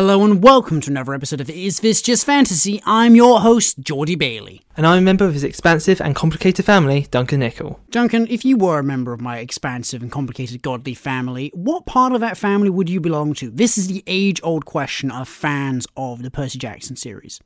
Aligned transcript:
hello, 0.00 0.24
and 0.24 0.42
welcome 0.42 0.80
to 0.80 0.90
another 0.90 1.12
episode 1.12 1.42
of 1.42 1.50
Is 1.50 1.80
This 1.80 2.00
Just 2.00 2.24
Fantasy? 2.24 2.80
I'm 2.86 3.14
your 3.14 3.40
host, 3.40 3.80
Geordie 3.80 4.14
Bailey. 4.14 4.62
And 4.74 4.86
I'm 4.86 4.96
a 4.96 5.02
member 5.02 5.26
of 5.26 5.34
his 5.34 5.44
expansive 5.44 6.00
and 6.00 6.16
complicated 6.16 6.64
family, 6.64 7.06
Duncan 7.10 7.40
Nickel. 7.40 7.78
Duncan, 7.90 8.26
if 8.28 8.42
you 8.42 8.56
were 8.56 8.78
a 8.78 8.82
member 8.82 9.12
of 9.12 9.20
my 9.20 9.40
expansive 9.40 10.00
and 10.00 10.10
complicated 10.10 10.62
godly 10.62 10.94
family, 10.94 11.52
what 11.54 11.84
part 11.84 12.14
of 12.14 12.22
that 12.22 12.38
family 12.38 12.70
would 12.70 12.88
you 12.88 12.98
belong 12.98 13.34
to? 13.34 13.50
This 13.50 13.76
is 13.76 13.88
the 13.88 14.02
age 14.06 14.40
old 14.42 14.64
question 14.64 15.10
of 15.10 15.28
fans 15.28 15.86
of 15.98 16.22
the 16.22 16.30
Percy 16.30 16.58
Jackson 16.58 16.96
series. 16.96 17.38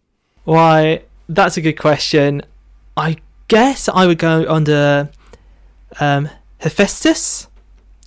Why, 0.45 1.02
that's 1.29 1.57
a 1.57 1.61
good 1.61 1.77
question. 1.77 2.41
I 2.96 3.16
guess 3.48 3.89
I 3.89 4.07
would 4.07 4.18
go 4.18 4.48
under 4.48 5.11
um, 5.98 6.29
Hephaestus, 6.59 7.48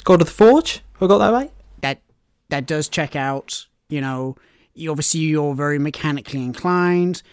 God 0.05 0.21
of 0.21 0.27
the 0.27 0.33
Forge. 0.33 0.75
Have 0.93 1.03
I 1.03 1.07
got 1.07 1.17
that 1.17 1.33
right? 1.33 1.51
That 1.81 1.99
that 2.47 2.65
does 2.65 2.87
check 2.87 3.13
out. 3.13 3.67
You 3.89 4.01
know, 4.01 4.35
you, 4.73 4.91
obviously 4.91 5.21
you're 5.21 5.55
very 5.55 5.79
mechanically 5.79 6.43
inclined. 6.43 7.23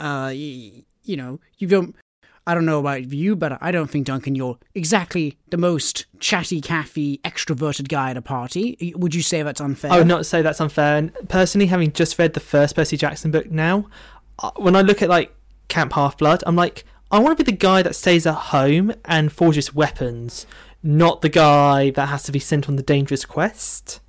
Uh, 0.00 0.32
you, 0.34 0.84
you 1.04 1.16
know, 1.16 1.40
you 1.58 1.66
don't. 1.68 1.96
I 2.44 2.54
don't 2.54 2.66
know 2.66 2.80
about 2.80 3.04
you, 3.12 3.36
but 3.36 3.62
I 3.62 3.70
don't 3.70 3.88
think 3.88 4.06
Duncan, 4.06 4.34
you're 4.34 4.58
exactly 4.74 5.38
the 5.50 5.56
most 5.56 6.06
chatty, 6.18 6.60
caffy, 6.60 7.20
extroverted 7.20 7.86
guy 7.86 8.10
at 8.10 8.16
a 8.16 8.22
party. 8.22 8.92
Would 8.96 9.14
you 9.14 9.22
say 9.22 9.44
that's 9.44 9.60
unfair? 9.60 9.92
I 9.92 9.98
would 9.98 10.08
not 10.08 10.26
say 10.26 10.42
that's 10.42 10.60
unfair. 10.60 10.96
And 10.96 11.12
personally, 11.28 11.66
having 11.66 11.92
just 11.92 12.18
read 12.18 12.34
the 12.34 12.40
first 12.40 12.74
Percy 12.74 12.96
Jackson 12.96 13.30
book 13.30 13.48
now, 13.48 13.86
uh, 14.40 14.50
when 14.56 14.74
I 14.74 14.80
look 14.80 15.02
at 15.02 15.08
like 15.08 15.32
Camp 15.68 15.92
Half 15.92 16.18
Blood, 16.18 16.42
I'm 16.44 16.56
like, 16.56 16.84
I 17.12 17.20
want 17.20 17.38
to 17.38 17.44
be 17.44 17.48
the 17.48 17.56
guy 17.56 17.82
that 17.82 17.94
stays 17.94 18.26
at 18.26 18.34
home 18.34 18.92
and 19.04 19.30
forges 19.30 19.72
weapons, 19.72 20.44
not 20.82 21.20
the 21.20 21.28
guy 21.28 21.90
that 21.90 22.06
has 22.06 22.24
to 22.24 22.32
be 22.32 22.40
sent 22.40 22.68
on 22.68 22.74
the 22.74 22.82
dangerous 22.82 23.24
quest. 23.24 24.00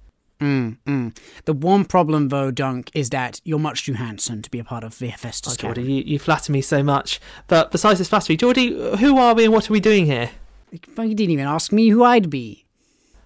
Mm, 0.43 0.77
mm. 0.85 1.17
The 1.45 1.53
one 1.53 1.85
problem, 1.85 2.27
though, 2.27 2.51
Dunk, 2.51 2.91
is 2.93 3.09
that 3.11 3.39
you're 3.45 3.59
much 3.59 3.85
too 3.85 3.93
handsome 3.93 4.41
to 4.41 4.51
be 4.51 4.59
a 4.59 4.63
part 4.65 4.83
of 4.83 4.99
Hephaestus 4.99 5.53
Oh. 5.53 5.55
Geordie, 5.55 5.83
you, 5.83 6.03
you 6.05 6.19
flatter 6.19 6.51
me 6.51 6.61
so 6.61 6.83
much. 6.83 7.21
But 7.47 7.71
besides 7.71 7.99
this 7.99 8.09
flattery, 8.09 8.35
Geordie, 8.35 8.73
who 8.97 9.17
are 9.17 9.33
we 9.33 9.45
and 9.45 9.53
what 9.53 9.69
are 9.69 9.73
we 9.73 9.79
doing 9.79 10.05
here? 10.05 10.31
You 10.71 10.79
didn't 11.15 11.31
even 11.31 11.47
ask 11.47 11.71
me 11.71 11.89
who 11.89 12.03
I'd 12.03 12.29
be. 12.29 12.65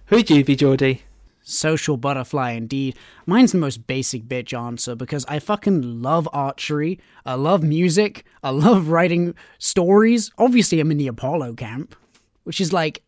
Who'd 0.06 0.30
you 0.30 0.44
be, 0.44 0.54
Geordie? 0.54 1.02
Social 1.42 1.96
butterfly, 1.96 2.52
indeed. 2.52 2.96
Mine's 3.26 3.50
the 3.52 3.58
most 3.58 3.86
basic 3.88 4.24
bitch 4.24 4.56
answer 4.56 4.94
because 4.94 5.24
I 5.26 5.40
fucking 5.40 6.00
love 6.02 6.28
archery. 6.32 7.00
I 7.26 7.34
love 7.34 7.64
music. 7.64 8.24
I 8.44 8.50
love 8.50 8.90
writing 8.90 9.34
stories. 9.58 10.30
Obviously, 10.38 10.78
I'm 10.78 10.92
in 10.92 10.98
the 10.98 11.08
Apollo 11.08 11.54
camp, 11.54 11.96
which 12.44 12.60
is 12.60 12.72
like 12.72 13.02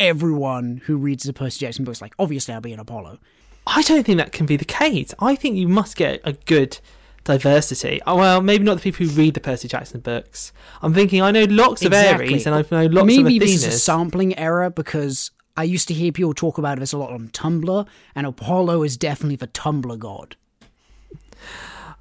everyone 0.00 0.82
who 0.86 0.96
reads 0.96 1.24
the 1.24 1.32
Percy 1.32 1.60
Jackson 1.60 1.84
books. 1.84 2.02
Like, 2.02 2.14
obviously, 2.18 2.52
I'll 2.52 2.60
be 2.60 2.72
an 2.72 2.80
Apollo. 2.80 3.20
I 3.66 3.82
don't 3.82 4.04
think 4.04 4.18
that 4.18 4.32
can 4.32 4.46
be 4.46 4.56
the 4.56 4.64
case. 4.64 5.14
I 5.18 5.34
think 5.34 5.56
you 5.56 5.68
must 5.68 5.96
get 5.96 6.20
a 6.24 6.32
good 6.32 6.78
diversity. 7.24 8.00
Oh, 8.06 8.16
well, 8.16 8.40
maybe 8.42 8.64
not 8.64 8.76
the 8.76 8.82
people 8.82 9.06
who 9.06 9.12
read 9.12 9.34
the 9.34 9.40
Percy 9.40 9.68
Jackson 9.68 10.00
books. 10.00 10.52
I'm 10.82 10.92
thinking 10.92 11.22
I 11.22 11.30
know 11.30 11.44
lots 11.44 11.82
of 11.82 11.92
Exactly. 11.92 12.32
Ares 12.32 12.46
and 12.46 12.54
I 12.54 12.62
know 12.70 12.86
lots 12.86 13.06
Maybe 13.06 13.18
of 13.20 13.24
Maybe 13.24 13.38
this 13.38 13.64
is 13.64 13.64
a 13.64 13.78
sampling 13.78 14.36
error 14.38 14.70
because 14.70 15.30
I 15.56 15.64
used 15.64 15.88
to 15.88 15.94
hear 15.94 16.12
people 16.12 16.34
talk 16.34 16.58
about 16.58 16.78
this 16.78 16.92
a 16.92 16.98
lot 16.98 17.10
on 17.10 17.28
Tumblr, 17.28 17.88
and 18.14 18.26
Apollo 18.26 18.82
is 18.82 18.96
definitely 18.96 19.36
the 19.36 19.48
Tumblr 19.48 19.98
god. 19.98 20.36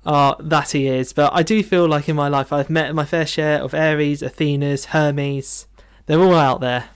Oh, 0.05 0.35
that 0.39 0.71
he 0.71 0.87
is. 0.87 1.13
But 1.13 1.31
I 1.33 1.43
do 1.43 1.63
feel 1.63 1.87
like 1.87 2.09
in 2.09 2.15
my 2.15 2.27
life 2.27 2.51
I've 2.51 2.69
met 2.69 2.93
my 2.93 3.05
fair 3.05 3.25
share 3.25 3.61
of 3.61 3.73
Ares, 3.73 4.21
Athenas, 4.21 4.85
Hermes. 4.85 5.67
They're 6.07 6.19
all 6.19 6.35
out 6.35 6.59
there. 6.59 6.89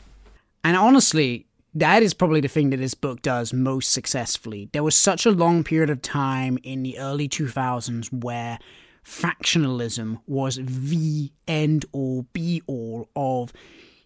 And 0.63 0.75
honestly, 0.75 1.46
that 1.79 2.01
is 2.01 2.13
probably 2.13 2.41
the 2.41 2.47
thing 2.47 2.71
that 2.71 2.77
this 2.77 2.93
book 2.93 3.21
does 3.21 3.53
most 3.53 3.91
successfully. 3.91 4.69
There 4.73 4.83
was 4.83 4.95
such 4.95 5.25
a 5.25 5.31
long 5.31 5.63
period 5.63 5.89
of 5.89 6.01
time 6.01 6.57
in 6.63 6.83
the 6.83 6.97
early 6.97 7.29
2000s 7.29 8.11
where 8.11 8.57
factionalism 9.05 10.19
was 10.25 10.59
the 10.63 11.31
end 11.47 11.85
all 11.91 12.23
be 12.33 12.61
all 12.67 13.09
of 13.15 13.53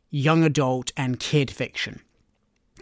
young 0.09 0.43
adult 0.43 0.91
and 0.97 1.19
kid 1.19 1.49
fiction. 1.49 2.01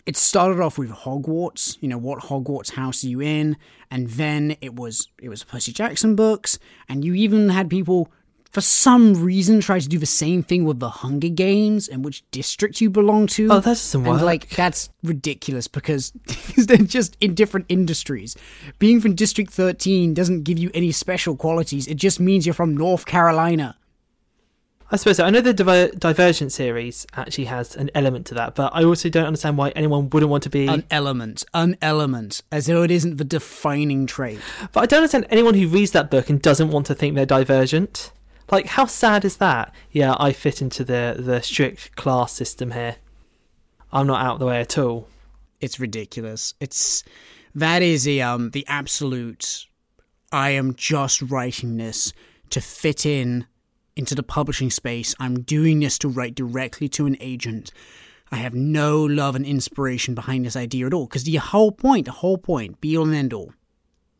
It 0.06 0.18
started 0.18 0.60
off 0.60 0.78
with 0.80 0.90
Hogwarts, 0.90 1.78
you 1.82 1.88
know, 1.88 1.98
what 1.98 2.24
Hogwarts 2.24 2.72
house 2.72 3.04
are 3.04 3.08
you 3.08 3.22
in? 3.22 3.58
And 3.92 4.08
then 4.10 4.56
it 4.60 4.76
was 4.76 5.08
it 5.22 5.30
was 5.30 5.44
Percy 5.44 5.72
Jackson 5.72 6.16
books, 6.16 6.58
and 6.88 7.06
you 7.06 7.14
even 7.14 7.50
had 7.50 7.70
people 7.70 8.12
for 8.52 8.62
some 8.62 9.24
reason 9.24 9.60
try 9.62 9.80
to 9.80 9.88
do 9.88 10.00
the 10.00 10.06
same 10.06 10.42
thing 10.42 10.66
with 10.66 10.80
the 10.80 10.90
Hunger 10.90 11.30
Games 11.30 11.88
and 11.88 12.04
which 12.04 12.24
district 12.32 12.82
you 12.82 12.90
belong 12.90 13.28
to. 13.28 13.46
Oh, 13.52 13.60
that 13.60 13.64
doesn't 13.66 14.08
And 14.08 14.22
like 14.22 14.50
that's 14.50 14.90
ridiculous 15.04 15.68
because 15.68 16.12
they're 16.58 16.78
just 16.78 17.16
in 17.22 17.36
different 17.36 17.68
industries. 17.70 18.36
Being 18.80 19.02
from 19.02 19.14
District 19.16 19.52
13 19.52 20.14
doesn't 20.14 20.44
give 20.44 20.58
you 20.58 20.72
any 20.74 20.92
special 20.92 21.36
qualities. 21.36 21.88
It 21.88 21.96
just 21.96 22.20
means 22.20 22.46
you're 22.46 22.54
from 22.54 22.76
North 22.76 23.06
Carolina. 23.06 23.76
I 24.92 24.96
suppose 24.96 25.18
so. 25.18 25.26
I 25.26 25.30
know 25.30 25.42
the 25.42 25.54
Diver- 25.54 25.92
Divergent 25.96 26.52
series 26.52 27.06
actually 27.16 27.46
has 27.46 27.76
an 27.76 27.92
element 27.94 28.26
to 28.28 28.34
that, 28.34 28.56
but 28.56 28.72
I 28.74 28.84
also 28.84 29.08
don't 29.08 29.26
understand 29.28 29.56
why 29.56 29.70
anyone 29.70 30.10
wouldn't 30.10 30.32
want 30.32 30.42
to 30.44 30.50
be. 30.50 30.66
An 30.66 30.84
element, 30.90 31.46
an 31.54 31.78
element, 31.80 32.42
as 32.52 32.66
though 32.66 32.82
it 32.82 32.90
isn't 32.90 33.18
the 33.18 33.24
defining 33.24 34.08
trait. 34.08 34.40
But 34.72 34.82
I 34.82 34.86
don't 34.88 34.98
understand 35.02 35.28
anyone 35.30 35.54
who 35.54 35.68
reads 35.68 35.92
that 35.92 36.10
book 36.10 36.32
and 36.32 36.42
doesn't 36.42 36.72
want 36.72 36.88
to 36.88 36.96
think 36.96 37.14
they're 37.14 37.28
divergent. 37.28 38.12
Like, 38.52 38.68
how 38.68 38.86
sad 38.86 39.26
is 39.26 39.38
that? 39.38 39.74
Yeah, 39.92 40.16
I 40.20 40.32
fit 40.32 40.62
into 40.62 40.84
the 40.84 41.16
the 41.18 41.42
strict 41.42 41.96
class 41.96 42.34
system 42.34 42.72
here. 42.72 42.96
I'm 43.92 44.08
not 44.08 44.24
out 44.24 44.34
of 44.34 44.40
the 44.40 44.46
way 44.46 44.60
at 44.60 44.78
all. 44.78 45.08
It's 45.60 45.80
ridiculous. 45.80 46.54
It's 46.60 47.04
that 47.54 47.82
is 47.82 48.08
a 48.08 48.22
um 48.22 48.52
the 48.52 48.66
absolute. 48.68 49.66
I 50.32 50.52
am 50.52 50.76
just 50.76 51.22
writing 51.24 51.78
this 51.78 52.14
to 52.52 52.62
fit 52.62 53.06
in 53.06 53.48
into 53.96 54.16
the 54.16 54.24
publishing 54.24 54.70
space. 54.70 55.16
I'm 55.20 55.42
doing 55.42 55.80
this 55.80 55.98
to 56.00 56.08
write 56.08 56.36
directly 56.36 56.88
to 56.90 57.06
an 57.06 57.18
agent. 57.20 57.72
I 58.32 58.38
have 58.38 58.54
no 58.54 59.04
love 59.04 59.36
and 59.36 59.46
inspiration 59.46 60.14
behind 60.14 60.46
this 60.46 60.56
idea 60.56 60.86
at 60.86 60.94
all. 60.94 61.08
Because 61.08 61.24
the 61.24 61.36
whole 61.38 61.72
point, 61.72 62.06
the 62.06 62.12
whole 62.12 62.38
point, 62.38 62.80
be 62.80 62.96
all 62.96 63.06
and 63.06 63.16
end 63.16 63.34
all, 63.34 63.54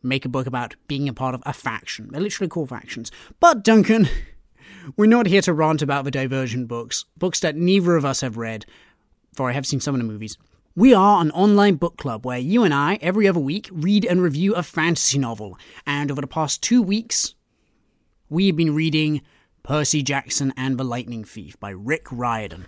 make 0.02 0.26
a 0.26 0.30
book 0.30 0.48
about 0.48 0.76
being 0.88 1.10
a 1.10 1.14
part 1.14 1.36
of 1.36 1.44
a 1.46 1.54
faction. 1.54 2.10
They're 2.12 2.22
literally 2.22 2.50
called 2.50 2.70
factions. 2.70 3.12
But 3.40 3.64
Duncan, 3.64 4.08
we're 4.98 5.08
not 5.08 5.28
here 5.28 5.42
to 5.42 5.54
rant 5.54 5.82
about 5.82 6.06
the 6.06 6.12
Divergent 6.12 6.68
books, 6.68 7.06
books 7.18 7.40
that 7.42 7.56
neither 7.56 7.96
of 7.96 8.06
us 8.06 8.22
have 8.22 8.38
read, 8.38 8.66
for 9.34 9.50
I 9.50 9.54
have 9.54 9.66
seen 9.66 9.80
some 9.80 9.96
of 9.96 10.02
the 10.02 10.08
movies. 10.08 10.38
We 10.76 10.94
are 10.94 11.22
an 11.22 11.32
online 11.32 11.76
book 11.76 11.98
club 11.98 12.26
where 12.26 12.38
you 12.38 12.64
and 12.64 12.74
I, 12.74 13.00
every 13.02 13.28
other 13.28 13.40
week, 13.40 13.70
read 13.72 14.06
and 14.06 14.22
review 14.22 14.56
a 14.56 14.64
fantasy 14.64 15.18
novel. 15.18 15.58
And 15.86 16.12
over 16.12 16.22
the 16.22 16.28
past 16.28 16.64
two 16.64 16.82
weeks, 16.82 17.36
we've 18.30 18.56
been 18.56 18.76
reading 18.76 19.22
Percy 19.64 20.02
Jackson 20.04 20.54
and 20.56 20.78
the 20.78 20.84
Lightning 20.84 21.24
Thief 21.24 21.60
by 21.60 21.72
Rick 21.72 22.08
Riordan. 22.12 22.66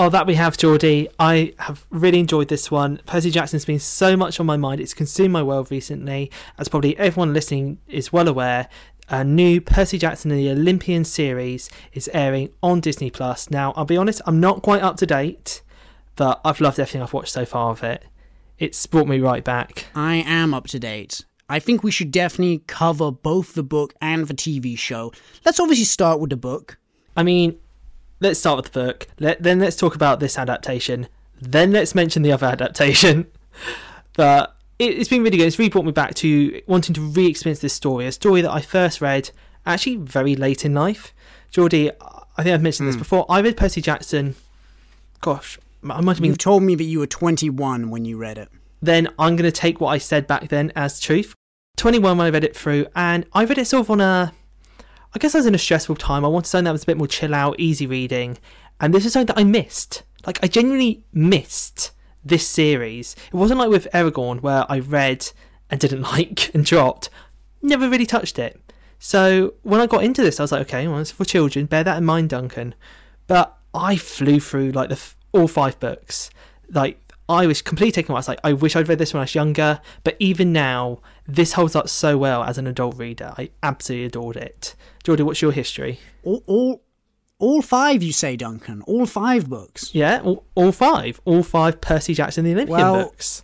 Oh, 0.00 0.08
that 0.10 0.28
we 0.28 0.36
have, 0.36 0.56
Geordie. 0.56 1.08
I 1.18 1.54
have 1.58 1.84
really 1.90 2.20
enjoyed 2.20 2.46
this 2.46 2.70
one. 2.70 3.00
Percy 3.04 3.32
Jackson's 3.32 3.64
been 3.64 3.80
so 3.80 4.16
much 4.16 4.38
on 4.38 4.46
my 4.46 4.56
mind. 4.56 4.80
It's 4.80 4.94
consumed 4.94 5.32
my 5.32 5.42
world 5.42 5.72
recently. 5.72 6.30
As 6.56 6.68
probably 6.68 6.96
everyone 6.98 7.34
listening 7.34 7.78
is 7.88 8.12
well 8.12 8.28
aware, 8.28 8.68
a 9.08 9.24
new 9.24 9.60
Percy 9.60 9.98
Jackson 9.98 10.30
and 10.30 10.38
the 10.38 10.50
Olympian 10.50 11.04
series 11.04 11.68
is 11.94 12.08
airing 12.14 12.50
on 12.62 12.78
Disney 12.78 13.10
Plus. 13.10 13.50
Now, 13.50 13.72
I'll 13.74 13.86
be 13.86 13.96
honest, 13.96 14.22
I'm 14.24 14.38
not 14.38 14.62
quite 14.62 14.82
up 14.82 14.98
to 14.98 15.06
date, 15.06 15.62
but 16.14 16.40
I've 16.44 16.60
loved 16.60 16.78
everything 16.78 17.02
I've 17.02 17.12
watched 17.12 17.32
so 17.32 17.44
far 17.44 17.72
of 17.72 17.82
it. 17.82 18.04
It's 18.56 18.86
brought 18.86 19.08
me 19.08 19.18
right 19.18 19.42
back. 19.42 19.86
I 19.96 20.22
am 20.24 20.54
up 20.54 20.68
to 20.68 20.78
date. 20.78 21.24
I 21.48 21.58
think 21.58 21.82
we 21.82 21.90
should 21.90 22.12
definitely 22.12 22.62
cover 22.68 23.10
both 23.10 23.54
the 23.54 23.64
book 23.64 23.94
and 24.00 24.28
the 24.28 24.34
TV 24.34 24.78
show. 24.78 25.12
Let's 25.44 25.58
obviously 25.58 25.86
start 25.86 26.20
with 26.20 26.30
the 26.30 26.36
book. 26.36 26.78
I 27.16 27.24
mean, 27.24 27.58
let's 28.20 28.38
start 28.40 28.56
with 28.56 28.72
the 28.72 28.80
book. 28.80 29.06
Let, 29.18 29.42
then 29.42 29.58
let's 29.58 29.76
talk 29.76 29.94
about 29.94 30.20
this 30.20 30.38
adaptation. 30.38 31.08
Then 31.40 31.72
let's 31.72 31.94
mention 31.94 32.22
the 32.22 32.32
other 32.32 32.46
adaptation. 32.58 33.26
but 34.14 34.56
it, 34.78 34.98
it's 34.98 35.08
been 35.08 35.22
really 35.22 35.36
good. 35.36 35.46
It's 35.46 35.58
really 35.58 35.70
brought 35.70 35.84
me 35.84 35.92
back 35.92 36.14
to 36.16 36.60
wanting 36.66 36.94
to 36.94 37.00
re-experience 37.00 37.60
this 37.60 37.74
story, 37.74 38.06
a 38.06 38.12
story 38.12 38.40
that 38.40 38.50
I 38.50 38.60
first 38.60 39.00
read 39.00 39.30
actually 39.66 39.96
very 39.96 40.34
late 40.34 40.64
in 40.64 40.74
life. 40.74 41.12
Geordie, 41.50 41.90
I 42.00 42.42
think 42.42 42.54
I've 42.54 42.62
mentioned 42.62 42.88
this 42.88 42.96
hmm. 42.96 43.00
before. 43.00 43.26
I 43.28 43.40
read 43.40 43.56
Percy 43.56 43.80
Jackson. 43.80 44.34
Gosh, 45.20 45.58
I 45.82 46.00
might 46.00 46.14
have 46.14 46.22
been. 46.22 46.30
You 46.30 46.36
told 46.36 46.62
me 46.62 46.74
that 46.74 46.84
you 46.84 47.00
were 47.00 47.06
21 47.06 47.90
when 47.90 48.04
you 48.04 48.16
read 48.16 48.38
it. 48.38 48.48
Then 48.80 49.08
I'm 49.18 49.34
going 49.34 49.50
to 49.50 49.52
take 49.52 49.80
what 49.80 49.88
I 49.88 49.98
said 49.98 50.26
back 50.26 50.48
then 50.48 50.72
as 50.76 51.00
truth. 51.00 51.34
21 51.76 52.16
when 52.16 52.26
I 52.26 52.30
read 52.30 52.44
it 52.44 52.56
through, 52.56 52.86
and 52.94 53.26
I 53.32 53.44
read 53.44 53.58
it 53.58 53.66
sort 53.66 53.80
of 53.80 53.90
on 53.90 54.00
a. 54.00 54.32
I 55.14 55.18
guess 55.18 55.34
I 55.34 55.38
was 55.38 55.46
in 55.46 55.54
a 55.54 55.58
stressful 55.58 55.96
time. 55.96 56.24
I 56.24 56.28
wanted 56.28 56.48
something 56.48 56.64
that 56.64 56.72
was 56.72 56.82
a 56.82 56.86
bit 56.86 56.98
more 56.98 57.06
chill 57.06 57.34
out, 57.34 57.58
easy 57.58 57.86
reading, 57.86 58.38
and 58.80 58.92
this 58.92 59.06
is 59.06 59.12
something 59.12 59.34
that 59.34 59.40
I 59.40 59.44
missed. 59.44 60.02
Like 60.26 60.38
I 60.42 60.48
genuinely 60.48 61.04
missed 61.12 61.92
this 62.24 62.46
series. 62.46 63.16
It 63.26 63.34
wasn't 63.34 63.60
like 63.60 63.70
with 63.70 63.88
Eragon 63.94 64.40
where 64.40 64.64
I 64.68 64.80
read 64.80 65.30
and 65.70 65.80
didn't 65.80 66.02
like 66.12 66.54
and 66.54 66.64
dropped. 66.64 67.10
Never 67.62 67.88
really 67.88 68.06
touched 68.06 68.38
it. 68.38 68.60
So 68.98 69.54
when 69.62 69.80
I 69.80 69.86
got 69.86 70.04
into 70.04 70.22
this, 70.22 70.40
I 70.40 70.42
was 70.42 70.52
like, 70.52 70.62
okay, 70.62 70.88
well, 70.88 70.98
it's 70.98 71.12
for 71.12 71.24
children. 71.24 71.66
Bear 71.66 71.84
that 71.84 71.98
in 71.98 72.04
mind, 72.04 72.30
Duncan. 72.30 72.74
But 73.26 73.56
I 73.72 73.96
flew 73.96 74.40
through 74.40 74.72
like 74.72 74.88
the 74.88 75.00
all 75.32 75.48
five 75.48 75.78
books. 75.78 76.30
Like 76.70 77.00
I 77.28 77.46
was 77.46 77.62
completely 77.62 77.92
taken. 77.92 78.12
away. 78.12 78.18
I 78.18 78.20
was 78.20 78.28
like, 78.28 78.40
I 78.42 78.52
wish 78.54 78.74
I'd 78.74 78.88
read 78.88 78.98
this 78.98 79.12
when 79.12 79.20
I 79.20 79.24
was 79.24 79.34
younger. 79.34 79.80
But 80.02 80.16
even 80.18 80.52
now, 80.52 81.00
this 81.26 81.52
holds 81.52 81.76
up 81.76 81.88
so 81.88 82.18
well 82.18 82.42
as 82.42 82.58
an 82.58 82.66
adult 82.66 82.96
reader. 82.96 83.34
I 83.36 83.50
absolutely 83.62 84.06
adored 84.06 84.36
it. 84.36 84.74
Geordie, 85.08 85.22
what's 85.22 85.40
your 85.40 85.52
history? 85.52 85.98
All, 86.22 86.42
all, 86.46 86.82
all 87.38 87.62
five, 87.62 88.02
you 88.02 88.12
say, 88.12 88.36
Duncan? 88.36 88.82
All 88.82 89.06
five 89.06 89.48
books? 89.48 89.94
Yeah, 89.94 90.20
all, 90.22 90.44
all 90.54 90.70
five. 90.70 91.18
All 91.24 91.42
five 91.42 91.80
Percy 91.80 92.12
Jackson 92.12 92.44
the 92.44 92.52
Olympian 92.52 92.78
Well- 92.78 93.04
books. 93.04 93.42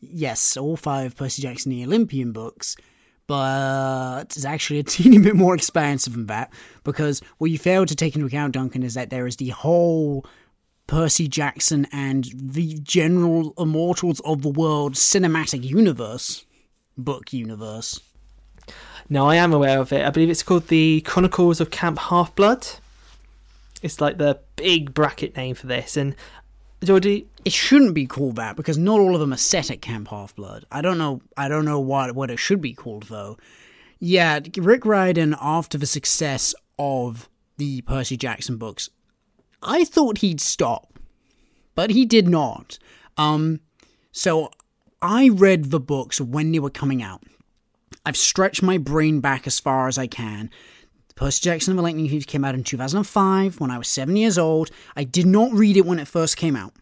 Yes, 0.00 0.56
all 0.56 0.76
five 0.76 1.14
Percy 1.14 1.42
Jackson 1.42 1.70
the 1.70 1.84
Olympian 1.84 2.32
books, 2.32 2.74
but 3.28 4.22
it's 4.34 4.44
actually 4.44 4.80
a 4.80 4.82
teeny 4.96 5.18
bit 5.18 5.36
more 5.36 5.54
expansive 5.54 6.14
than 6.14 6.26
that 6.26 6.52
because 6.82 7.22
what 7.38 7.52
you 7.52 7.56
fail 7.56 7.86
to 7.86 7.94
take 7.94 8.16
into 8.16 8.26
account, 8.26 8.54
Duncan, 8.54 8.82
is 8.82 8.94
that 8.94 9.10
there 9.10 9.28
is 9.28 9.36
the 9.36 9.50
whole 9.50 10.26
Percy 10.88 11.28
Jackson 11.28 11.86
and 11.92 12.28
the 12.34 12.80
general 12.82 13.54
Immortals 13.56 14.18
of 14.24 14.42
the 14.42 14.48
World 14.50 14.94
cinematic 14.94 15.62
universe 15.62 16.46
book 16.98 17.32
universe. 17.32 18.00
No, 19.12 19.28
I 19.28 19.36
am 19.36 19.52
aware 19.52 19.78
of 19.78 19.92
it. 19.92 20.06
I 20.06 20.08
believe 20.08 20.30
it's 20.30 20.42
called 20.42 20.68
the 20.68 21.02
Chronicles 21.02 21.60
of 21.60 21.70
Camp 21.70 21.98
Half 21.98 22.34
Blood. 22.34 22.66
It's 23.82 24.00
like 24.00 24.16
the 24.16 24.40
big 24.56 24.94
bracket 24.94 25.36
name 25.36 25.54
for 25.54 25.66
this. 25.66 25.98
And 25.98 26.16
Geordie, 26.82 27.26
It 27.44 27.52
shouldn't 27.52 27.92
be 27.92 28.06
called 28.06 28.36
that 28.36 28.56
because 28.56 28.78
not 28.78 29.00
all 29.00 29.12
of 29.12 29.20
them 29.20 29.34
are 29.34 29.36
set 29.36 29.70
at 29.70 29.82
Camp 29.82 30.08
Half 30.08 30.34
Blood. 30.34 30.64
I 30.72 30.80
don't 30.80 30.96
know. 30.96 31.20
I 31.36 31.48
don't 31.48 31.66
know 31.66 31.78
what 31.78 32.14
what 32.14 32.30
it 32.30 32.38
should 32.38 32.62
be 32.62 32.72
called 32.72 33.02
though. 33.10 33.36
Yeah, 33.98 34.40
Rick 34.56 34.86
Riordan, 34.86 35.36
after 35.42 35.76
the 35.76 35.84
success 35.84 36.54
of 36.78 37.28
the 37.58 37.82
Percy 37.82 38.16
Jackson 38.16 38.56
books, 38.56 38.88
I 39.62 39.84
thought 39.84 40.18
he'd 40.18 40.40
stop, 40.40 40.98
but 41.74 41.90
he 41.90 42.06
did 42.06 42.30
not. 42.30 42.78
Um, 43.18 43.60
so 44.10 44.50
I 45.02 45.28
read 45.28 45.66
the 45.66 45.80
books 45.80 46.18
when 46.18 46.50
they 46.50 46.58
were 46.60 46.70
coming 46.70 47.02
out. 47.02 47.22
I've 48.04 48.16
stretched 48.16 48.62
my 48.62 48.78
brain 48.78 49.20
back 49.20 49.46
as 49.46 49.60
far 49.60 49.88
as 49.88 49.98
I 49.98 50.06
can. 50.06 50.50
Percy 51.14 51.42
Jackson 51.42 51.72
and 51.72 51.78
the 51.78 51.82
Lightning 51.82 52.08
Thief 52.08 52.26
came 52.26 52.44
out 52.44 52.54
in 52.54 52.64
2005 52.64 53.60
when 53.60 53.70
I 53.70 53.78
was 53.78 53.88
seven 53.88 54.16
years 54.16 54.38
old. 54.38 54.70
I 54.96 55.04
did 55.04 55.26
not 55.26 55.52
read 55.52 55.76
it 55.76 55.86
when 55.86 55.98
it 55.98 56.08
first 56.08 56.36
came 56.36 56.56
out 56.56 56.72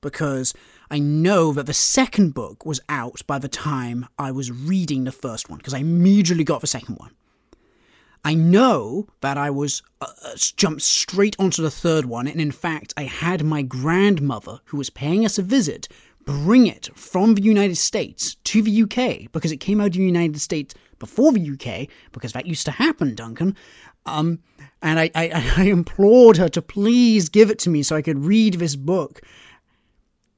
because 0.00 0.54
I 0.90 0.98
know 0.98 1.52
that 1.52 1.66
the 1.66 1.74
second 1.74 2.34
book 2.34 2.66
was 2.66 2.80
out 2.88 3.22
by 3.26 3.38
the 3.38 3.48
time 3.48 4.06
I 4.18 4.32
was 4.32 4.50
reading 4.50 5.04
the 5.04 5.12
first 5.12 5.48
one 5.48 5.58
because 5.58 5.74
I 5.74 5.78
immediately 5.78 6.44
got 6.44 6.60
the 6.60 6.66
second 6.66 6.96
one. 6.96 7.12
I 8.24 8.34
know 8.34 9.06
that 9.20 9.38
I 9.38 9.50
was 9.50 9.82
uh, 10.00 10.08
uh, 10.24 10.34
jumped 10.36 10.82
straight 10.82 11.36
onto 11.38 11.62
the 11.62 11.70
third 11.70 12.04
one, 12.04 12.28
and 12.28 12.38
in 12.40 12.52
fact, 12.52 12.92
I 12.96 13.04
had 13.04 13.42
my 13.42 13.62
grandmother, 13.62 14.60
who 14.66 14.76
was 14.76 14.90
paying 14.90 15.24
us 15.24 15.38
a 15.38 15.42
visit, 15.42 15.88
bring 16.24 16.66
it 16.66 16.90
from 16.94 17.34
the 17.34 17.42
United 17.42 17.76
States 17.76 18.36
to 18.44 18.62
the 18.62 18.82
UK 18.82 19.32
because 19.32 19.52
it 19.52 19.58
came 19.58 19.80
out 19.80 19.88
of 19.88 19.92
the 19.94 20.04
United 20.04 20.40
States 20.40 20.74
before 20.98 21.32
the 21.32 21.50
UK, 21.50 21.88
because 22.12 22.32
that 22.32 22.46
used 22.46 22.66
to 22.66 22.72
happen, 22.72 23.14
Duncan. 23.14 23.56
Um, 24.06 24.40
and 24.82 25.00
I, 25.00 25.10
I, 25.14 25.52
I 25.56 25.64
implored 25.64 26.36
her 26.36 26.48
to 26.50 26.62
please 26.62 27.28
give 27.28 27.50
it 27.50 27.58
to 27.60 27.70
me 27.70 27.82
so 27.82 27.96
I 27.96 28.02
could 28.02 28.24
read 28.24 28.54
this 28.54 28.76
book. 28.76 29.20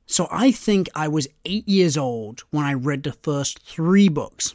So 0.06 0.29
I 0.31 0.50
think 0.52 0.88
I 0.94 1.08
was 1.08 1.29
eight 1.44 1.69
years 1.69 1.96
old 1.96 2.44
when 2.50 2.64
I 2.64 2.75
read 2.75 3.02
the 3.02 3.12
first 3.12 3.61
three 3.61 4.08
books 4.08 4.55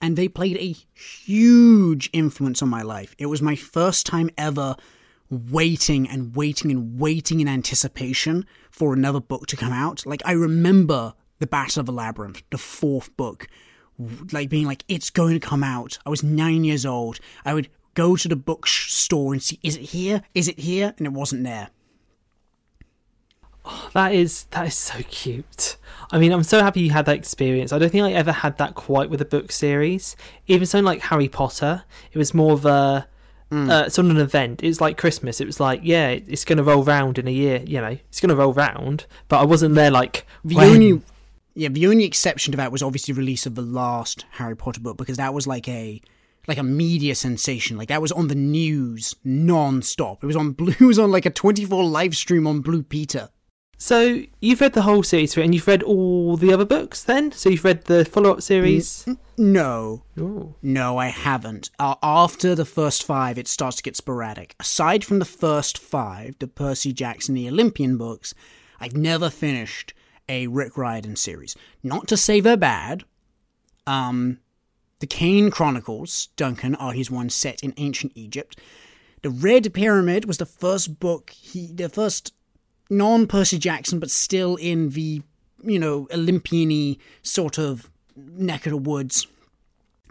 and 0.00 0.16
they 0.16 0.28
played 0.28 0.56
a 0.56 0.76
huge 0.94 2.10
influence 2.12 2.62
on 2.62 2.68
my 2.68 2.82
life. 2.82 3.14
It 3.18 3.26
was 3.26 3.40
my 3.40 3.54
first 3.54 4.06
time 4.06 4.30
ever 4.36 4.76
waiting 5.30 6.08
and 6.08 6.36
waiting 6.36 6.70
and 6.70 6.98
waiting 7.00 7.40
in 7.40 7.48
anticipation 7.48 8.44
for 8.72 8.92
another 8.92 9.20
book 9.20 9.46
to 9.48 9.56
come 9.56 9.72
out. 9.72 10.04
Like, 10.04 10.22
I 10.24 10.32
remember 10.32 11.14
The 11.38 11.46
Battle 11.46 11.80
of 11.80 11.86
the 11.86 11.92
Labyrinth, 11.92 12.42
the 12.50 12.58
fourth 12.58 13.16
book, 13.16 13.46
like 14.32 14.48
being 14.48 14.66
like, 14.66 14.84
it's 14.88 15.10
going 15.10 15.34
to 15.34 15.40
come 15.40 15.62
out. 15.62 15.98
I 16.04 16.10
was 16.10 16.24
nine 16.24 16.64
years 16.64 16.84
old. 16.84 17.20
I 17.44 17.54
would 17.54 17.68
go 17.94 18.16
to 18.16 18.26
the 18.26 18.36
bookstore 18.36 19.32
and 19.32 19.42
see, 19.42 19.60
is 19.62 19.76
it 19.76 19.82
here? 19.82 20.22
Is 20.34 20.48
it 20.48 20.58
here? 20.58 20.94
And 20.98 21.06
it 21.06 21.12
wasn't 21.12 21.44
there. 21.44 21.68
Oh, 23.64 23.90
that 23.92 24.12
is 24.12 24.44
that 24.50 24.66
is 24.66 24.76
so 24.76 25.00
cute. 25.04 25.76
I 26.10 26.18
mean, 26.18 26.32
I'm 26.32 26.42
so 26.42 26.60
happy 26.60 26.80
you 26.80 26.90
had 26.90 27.06
that 27.06 27.16
experience. 27.16 27.72
I 27.72 27.78
don't 27.78 27.90
think 27.90 28.04
I 28.04 28.12
ever 28.12 28.32
had 28.32 28.58
that 28.58 28.74
quite 28.74 29.08
with 29.08 29.20
a 29.20 29.24
book 29.24 29.52
series. 29.52 30.16
Even 30.48 30.66
something 30.66 30.84
like 30.84 31.02
Harry 31.02 31.28
Potter, 31.28 31.84
it 32.10 32.18
was 32.18 32.34
more 32.34 32.54
of 32.54 32.66
a 32.66 33.06
uh, 33.52 33.88
sort 33.88 34.06
of 34.06 34.10
an 34.12 34.16
event. 34.18 34.62
It 34.62 34.68
was 34.68 34.80
like 34.80 34.96
Christmas. 34.96 35.40
It 35.40 35.46
was 35.46 35.60
like, 35.60 35.80
yeah, 35.84 36.08
it's 36.08 36.44
going 36.44 36.56
to 36.58 36.64
roll 36.64 36.82
round 36.84 37.18
in 37.18 37.28
a 37.28 37.30
year. 37.32 37.62
You 37.66 37.80
know, 37.80 37.98
it's 38.08 38.20
going 38.20 38.30
to 38.30 38.36
roll 38.36 38.52
round. 38.52 39.06
But 39.28 39.40
I 39.40 39.44
wasn't 39.44 39.74
there 39.74 39.90
like 39.90 40.26
The 40.44 40.56
when- 40.56 40.68
only 40.70 41.02
yeah, 41.54 41.68
the 41.68 41.86
only 41.86 42.04
exception 42.04 42.52
to 42.52 42.56
that 42.56 42.72
was 42.72 42.82
obviously 42.82 43.12
release 43.12 43.44
of 43.44 43.54
the 43.54 43.60
last 43.62 44.24
Harry 44.32 44.56
Potter 44.56 44.80
book 44.80 44.96
because 44.96 45.18
that 45.18 45.34
was 45.34 45.46
like 45.46 45.68
a 45.68 46.00
like 46.48 46.56
a 46.58 46.62
media 46.62 47.14
sensation. 47.14 47.76
Like 47.76 47.88
that 47.88 48.00
was 48.00 48.10
on 48.10 48.28
the 48.28 48.34
news 48.34 49.14
non-stop. 49.22 50.22
It 50.24 50.26
was 50.26 50.36
on 50.36 50.52
blue. 50.52 50.72
It 50.80 50.84
was 50.86 50.98
on 50.98 51.10
like 51.10 51.26
a 51.26 51.30
twenty-four 51.30 51.84
live 51.84 52.16
stream 52.16 52.46
on 52.46 52.60
Blue 52.62 52.82
Peter. 52.82 53.28
So 53.82 54.22
you've 54.40 54.60
read 54.60 54.74
the 54.74 54.82
whole 54.82 55.02
series, 55.02 55.36
and 55.36 55.52
you've 55.52 55.66
read 55.66 55.82
all 55.82 56.36
the 56.36 56.52
other 56.52 56.64
books. 56.64 57.02
Then, 57.02 57.32
so 57.32 57.48
you've 57.48 57.64
read 57.64 57.86
the 57.86 58.04
follow-up 58.04 58.40
series. 58.40 59.04
No, 59.36 60.04
Ooh. 60.16 60.54
no, 60.62 60.98
I 60.98 61.08
haven't. 61.08 61.68
Uh, 61.80 61.96
after 62.00 62.54
the 62.54 62.64
first 62.64 63.02
five, 63.02 63.38
it 63.38 63.48
starts 63.48 63.78
to 63.78 63.82
get 63.82 63.96
sporadic. 63.96 64.54
Aside 64.60 65.04
from 65.04 65.18
the 65.18 65.24
first 65.24 65.78
five, 65.78 66.36
the 66.38 66.46
Percy 66.46 66.92
Jackson, 66.92 67.34
the 67.34 67.48
Olympian 67.48 67.98
books, 67.98 68.34
I've 68.78 68.96
never 68.96 69.28
finished 69.28 69.94
a 70.28 70.46
Rick 70.46 70.78
Riordan 70.78 71.16
series. 71.16 71.56
Not 71.82 72.06
to 72.06 72.16
say 72.16 72.38
they're 72.38 72.56
bad. 72.56 73.02
Um, 73.84 74.38
the 75.00 75.08
Kane 75.08 75.50
Chronicles, 75.50 76.28
Duncan, 76.36 76.76
are 76.76 76.92
his 76.92 77.10
one 77.10 77.30
set 77.30 77.64
in 77.64 77.74
ancient 77.76 78.12
Egypt. 78.14 78.60
The 79.22 79.30
Red 79.30 79.74
Pyramid 79.74 80.24
was 80.24 80.38
the 80.38 80.46
first 80.46 81.00
book 81.00 81.30
he, 81.30 81.72
the 81.72 81.88
first 81.88 82.32
non 82.92 83.26
Percy 83.26 83.58
Jackson, 83.58 83.98
but 83.98 84.10
still 84.10 84.56
in 84.56 84.90
the 84.90 85.22
you 85.64 85.78
know 85.78 86.06
Olympian 86.12 86.96
sort 87.22 87.58
of 87.58 87.90
neck 88.16 88.66
of 88.66 88.70
the 88.70 88.76
woods 88.76 89.26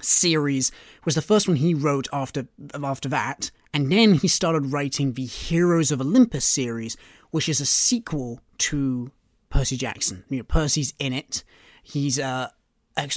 series 0.01 0.71
was 1.05 1.15
the 1.15 1.21
first 1.21 1.47
one 1.47 1.57
he 1.57 1.73
wrote 1.73 2.07
after 2.11 2.47
after 2.83 3.07
that, 3.09 3.51
and 3.73 3.91
then 3.91 4.15
he 4.15 4.27
started 4.27 4.71
writing 4.71 5.13
the 5.13 5.25
Heroes 5.25 5.91
of 5.91 6.01
Olympus 6.01 6.45
series, 6.45 6.97
which 7.29 7.47
is 7.47 7.61
a 7.61 7.65
sequel 7.65 8.41
to 8.57 9.11
Percy 9.49 9.77
Jackson. 9.77 10.23
You 10.29 10.39
know, 10.39 10.43
Percy's 10.43 10.93
in 10.99 11.13
it. 11.13 11.43
He's 11.83 12.19
uh, 12.19 12.49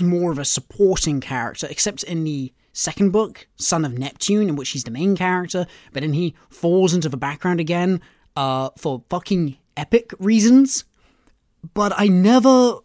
more 0.01 0.31
of 0.31 0.39
a 0.39 0.45
supporting 0.45 1.21
character, 1.21 1.67
except 1.69 2.03
in 2.03 2.25
the 2.25 2.53
second 2.73 3.11
book, 3.11 3.47
Son 3.57 3.85
of 3.85 3.99
Neptune, 3.99 4.49
in 4.49 4.57
which 4.57 4.71
he's 4.71 4.85
the 4.85 4.91
main 4.91 5.17
character, 5.17 5.67
but 5.93 6.03
then 6.03 6.13
he 6.13 6.35
falls 6.51 6.93
into 6.93 7.09
the 7.09 7.17
background 7.17 7.61
again 7.61 8.01
uh, 8.37 8.71
for 8.79 9.03
fucking 9.09 9.57
epic 9.77 10.13
reasons. 10.19 10.85
But 11.73 11.93
I 11.97 12.09
never 12.09 12.79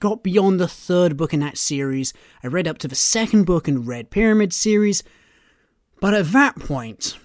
got 0.00 0.22
beyond 0.22 0.60
the 0.60 0.68
third 0.68 1.16
book 1.16 1.32
in 1.32 1.40
that 1.40 1.58
series. 1.58 2.12
I 2.42 2.48
read 2.48 2.68
up 2.68 2.78
to 2.78 2.88
the 2.88 2.94
second 2.94 3.44
book 3.44 3.66
in 3.66 3.84
Red 3.84 4.10
Pyramid 4.10 4.52
series, 4.52 5.02
but 6.00 6.14
at 6.14 6.32
that 6.32 6.58
point, 6.58 7.16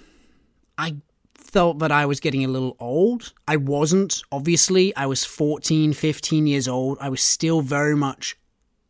I 0.77 0.97
felt 1.33 1.79
that 1.79 1.91
I 1.91 2.05
was 2.05 2.19
getting 2.19 2.43
a 2.43 2.47
little 2.47 2.75
old. 2.79 3.33
I 3.47 3.57
wasn't, 3.57 4.21
obviously. 4.31 4.95
I 4.95 5.07
was 5.07 5.25
14, 5.25 5.93
15 5.93 6.47
years 6.47 6.67
old. 6.67 6.97
I 7.01 7.09
was 7.09 7.21
still 7.21 7.61
very 7.61 7.95
much 7.95 8.37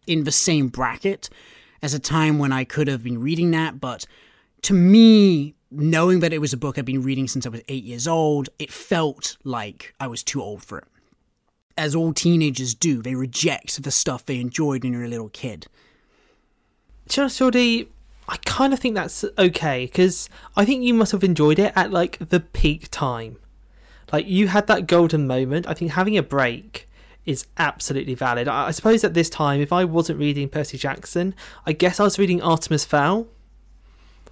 in 0.05 0.23
the 0.23 0.31
same 0.31 0.67
bracket 0.67 1.29
as 1.81 1.93
a 1.93 1.99
time 1.99 2.39
when 2.39 2.51
I 2.51 2.65
could 2.65 2.87
have 2.87 3.03
been 3.03 3.21
reading 3.21 3.51
that, 3.51 3.79
but 3.79 4.05
to 4.63 4.73
me, 4.73 5.55
knowing 5.71 6.19
that 6.19 6.33
it 6.33 6.39
was 6.39 6.53
a 6.53 6.57
book 6.57 6.77
I'd 6.77 6.85
been 6.85 7.03
reading 7.03 7.27
since 7.27 7.45
I 7.45 7.49
was 7.49 7.61
eight 7.67 7.83
years 7.83 8.07
old, 8.07 8.49
it 8.57 8.71
felt 8.71 9.37
like 9.43 9.93
I 9.99 10.07
was 10.07 10.23
too 10.23 10.41
old 10.41 10.63
for 10.63 10.79
it. 10.79 10.85
As 11.77 11.95
all 11.95 12.13
teenagers 12.13 12.73
do, 12.73 13.01
they 13.01 13.15
reject 13.15 13.81
the 13.81 13.91
stuff 13.91 14.25
they 14.25 14.39
enjoyed 14.39 14.83
when 14.83 14.93
you 14.93 14.99
were 14.99 15.05
a 15.05 15.09
little 15.09 15.29
kid. 15.29 15.67
Just 17.07 17.41
I 17.41 18.37
kind 18.45 18.73
of 18.73 18.79
think 18.79 18.95
that's 18.95 19.25
okay 19.37 19.85
because 19.85 20.29
I 20.55 20.65
think 20.65 20.83
you 20.83 20.93
must 20.93 21.11
have 21.13 21.23
enjoyed 21.23 21.57
it 21.57 21.73
at 21.75 21.91
like 21.91 22.29
the 22.29 22.39
peak 22.39 22.89
time. 22.91 23.37
Like 24.11 24.27
you 24.27 24.47
had 24.47 24.67
that 24.67 24.87
golden 24.87 25.25
moment. 25.25 25.67
I 25.67 25.73
think 25.73 25.91
having 25.91 26.17
a 26.17 26.23
break 26.23 26.87
is 27.25 27.47
absolutely 27.57 28.15
valid. 28.15 28.47
I 28.47 28.71
suppose 28.71 29.03
at 29.03 29.13
this 29.13 29.29
time, 29.29 29.61
if 29.61 29.71
I 29.71 29.85
wasn't 29.85 30.19
reading 30.19 30.49
Percy 30.49 30.77
Jackson, 30.77 31.33
I 31.65 31.73
guess 31.73 31.99
I 31.99 32.03
was 32.03 32.19
reading 32.19 32.41
Artemis 32.41 32.85
Fowl. 32.85 33.27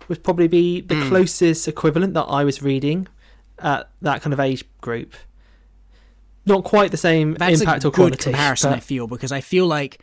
Would 0.07 0.23
probably 0.23 0.47
be 0.47 0.81
the 0.81 0.95
hmm. 0.95 1.09
closest 1.09 1.67
equivalent 1.67 2.13
that 2.13 2.23
I 2.23 2.43
was 2.43 2.61
reading 2.61 3.07
at 3.59 3.89
that 4.01 4.21
kind 4.21 4.33
of 4.33 4.39
age 4.39 4.63
group. 4.81 5.13
Not 6.45 6.63
quite 6.63 6.91
the 6.91 6.97
same 6.97 7.33
That's 7.33 7.59
impact 7.59 7.83
or 7.83 7.89
good 7.89 7.95
quality. 7.95 8.23
comparison, 8.23 8.73
I 8.73 8.79
feel, 8.79 9.07
because 9.07 9.31
I 9.31 9.41
feel 9.41 9.67
like 9.67 10.01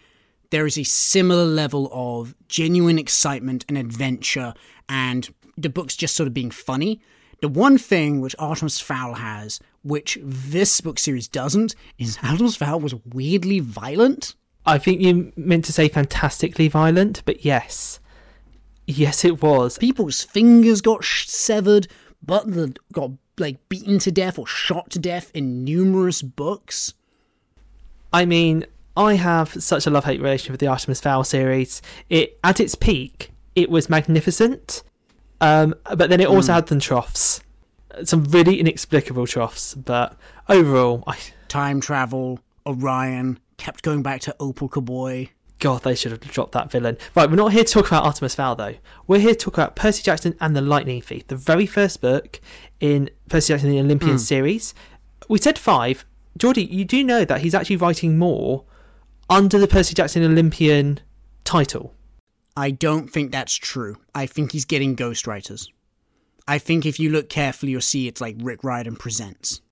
there 0.51 0.67
is 0.67 0.79
a 0.79 0.85
similar 0.85 1.45
level 1.45 1.89
of 1.91 2.35
genuine 2.49 2.99
excitement 2.99 3.65
and 3.69 3.79
adventure, 3.79 4.55
and 4.89 5.33
the 5.57 5.71
book's 5.71 5.97
just 5.97 6.15
sort 6.15 6.27
of 6.27 6.35
being 6.35 6.51
funny. 6.51 7.01
The 7.41 7.49
one 7.49 7.79
thing 7.79 8.21
which 8.21 8.37
Artemis 8.39 8.79
Fowl 8.79 9.15
has, 9.15 9.61
which 9.83 10.19
this 10.23 10.81
book 10.81 10.99
series 10.99 11.29
doesn't, 11.29 11.75
is 11.99 12.19
Artemis 12.23 12.57
Fowl 12.57 12.81
was 12.81 12.95
weirdly 13.07 13.61
violent. 13.61 14.35
I 14.67 14.79
think 14.79 15.01
you 15.01 15.33
meant 15.37 15.65
to 15.67 15.73
say 15.73 15.89
fantastically 15.89 16.69
violent, 16.69 17.23
but 17.25 17.45
yes. 17.45 18.01
Yes, 18.87 19.25
it 19.25 19.43
was. 19.43 19.79
People's 19.79 20.23
fingers 20.23 20.81
got 20.81 21.05
sh- 21.05 21.27
severed, 21.27 21.89
Butler 22.23 22.69
got 22.93 23.13
like 23.39 23.69
beaten 23.69 23.99
to 24.01 24.13
death 24.13 24.39
or 24.39 24.47
shot 24.47 24.91
to 24.91 24.99
death 24.99 25.31
in 25.35 25.65
numerous 25.65 26.23
books. 26.23 26.95
I 28.13 28.25
mean, 28.27 28.65
I 28.97 29.15
have 29.15 29.63
such 29.63 29.87
a 29.87 29.91
love 29.91 30.05
hate 30.05 30.21
relationship 30.21 30.53
with 30.53 30.61
the 30.61 30.69
Artemis 30.69 31.01
Fowl 31.01 31.25
series. 31.25 31.83
It 32.09 32.39
at 32.45 32.61
its 32.61 32.75
peak, 32.75 33.31
it 33.57 33.71
was 33.71 33.89
magnificent, 33.91 34.83
um, 35.41 35.75
but 35.97 36.11
then 36.11 36.21
it 36.21 36.29
also 36.29 36.53
Mm. 36.53 36.55
had 36.55 36.69
some 36.69 36.81
troughs, 36.81 37.41
some 38.05 38.25
really 38.25 38.61
inexplicable 38.61 39.27
troughs. 39.27 39.75
But 39.75 40.17
overall, 40.49 41.03
I, 41.07 41.17
Time 41.49 41.81
travel, 41.81 42.41
Orion, 42.67 43.39
kept 43.59 43.83
going 43.83 44.03
back 44.03 44.21
to 44.23 44.35
Opal 44.41 44.69
Koboi. 44.69 45.31
God, 45.65 45.83
they 45.83 45.95
should 45.95 46.13
have 46.13 46.21
dropped 46.21 46.53
that 46.53 46.71
villain. 46.71 46.99
Right, 47.15 47.29
we're 47.31 47.37
not 47.37 47.53
here 47.55 47.65
to 47.65 47.73
talk 47.73 47.87
about 47.87 48.05
Artemis 48.05 48.35
Fowl 48.35 48.55
though. 48.55 48.75
We're 49.07 49.19
here 49.19 49.33
to 49.33 49.39
talk 49.39 49.55
about 49.55 49.75
Percy 49.75 50.03
Jackson 50.03 50.37
and 50.39 50.55
the 50.55 50.61
Lightning 50.61 51.01
Thief, 51.01 51.27
the 51.29 51.37
very 51.37 51.65
first 51.65 52.03
book 52.03 52.39
in 52.81 53.09
Percy 53.31 53.55
Jackson 53.55 53.71
and 53.71 53.79
the 53.79 53.83
Olympian 53.83 54.13
Hmm. 54.13 54.19
series. 54.19 54.75
We 55.27 55.39
said 55.39 55.59
five. 55.59 56.05
Geordie, 56.37 56.67
you 56.67 56.85
do 56.85 57.03
know 57.03 57.25
that 57.25 57.41
he's 57.41 57.55
actually 57.55 57.77
writing 57.77 58.19
more 58.19 58.65
under 59.31 59.59
the 59.59 59.67
Percy 59.67 59.95
Jackson 59.95 60.23
Olympian 60.23 61.01
title. 61.45 61.95
I 62.55 62.71
don't 62.71 63.09
think 63.09 63.33
that's 63.33 63.55
true. 63.55 63.97
I 64.15 64.27
think 64.27 64.53
he's 64.53 64.67
getting 64.67 64.95
ghostwriters. 64.95 65.69
I 66.47 66.59
think 66.59 66.85
if 66.85 67.01
you 67.01 67.09
look 67.09 67.31
carefully, 67.31 67.73
you'll 67.73 67.81
see 67.81 68.07
it's 68.07 68.21
like 68.21 68.37
Rick 68.39 68.63
Riordan 68.63 68.97
Presents. 68.97 69.63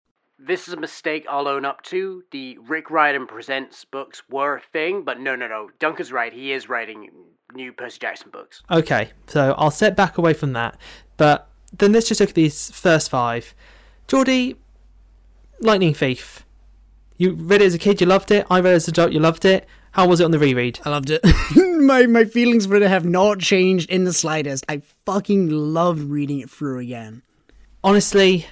This 0.44 0.66
is 0.66 0.74
a 0.74 0.76
mistake 0.76 1.24
I'll 1.30 1.46
own 1.46 1.64
up 1.64 1.82
to. 1.84 2.24
The 2.32 2.58
Rick 2.58 2.90
Riordan 2.90 3.28
Presents 3.28 3.84
books 3.84 4.22
were 4.28 4.56
a 4.56 4.60
thing, 4.60 5.04
but 5.04 5.20
no, 5.20 5.36
no, 5.36 5.46
no. 5.46 5.70
Duncan's 5.78 6.10
right. 6.10 6.32
He 6.32 6.52
is 6.52 6.68
writing 6.68 7.10
new 7.54 7.72
Percy 7.72 8.00
Jackson 8.00 8.30
books. 8.32 8.62
Okay, 8.68 9.10
so 9.28 9.54
I'll 9.56 9.70
step 9.70 9.94
back 9.94 10.18
away 10.18 10.34
from 10.34 10.52
that. 10.54 10.78
But 11.16 11.48
then 11.72 11.92
let's 11.92 12.08
just 12.08 12.20
look 12.20 12.30
at 12.30 12.34
these 12.34 12.70
first 12.70 13.08
five. 13.08 13.54
Geordie, 14.08 14.56
Lightning 15.60 15.94
Thief. 15.94 16.44
You 17.18 17.34
read 17.34 17.62
it 17.62 17.66
as 17.66 17.74
a 17.74 17.78
kid, 17.78 18.00
you 18.00 18.06
loved 18.08 18.32
it. 18.32 18.44
I 18.50 18.58
read 18.58 18.72
it 18.72 18.76
as 18.76 18.88
an 18.88 18.94
adult, 18.94 19.12
you 19.12 19.20
loved 19.20 19.44
it. 19.44 19.68
How 19.92 20.08
was 20.08 20.20
it 20.20 20.24
on 20.24 20.32
the 20.32 20.40
reread? 20.40 20.80
I 20.84 20.90
loved 20.90 21.10
it. 21.10 21.20
my 21.54 22.06
my 22.06 22.24
feelings 22.24 22.66
for 22.66 22.74
it 22.76 22.82
have 22.82 23.04
not 23.04 23.38
changed 23.38 23.90
in 23.90 24.04
the 24.04 24.12
slightest. 24.12 24.64
I 24.68 24.82
fucking 25.06 25.50
loved 25.50 26.00
reading 26.00 26.40
it 26.40 26.50
through 26.50 26.80
again. 26.80 27.22
Honestly, 27.84 28.46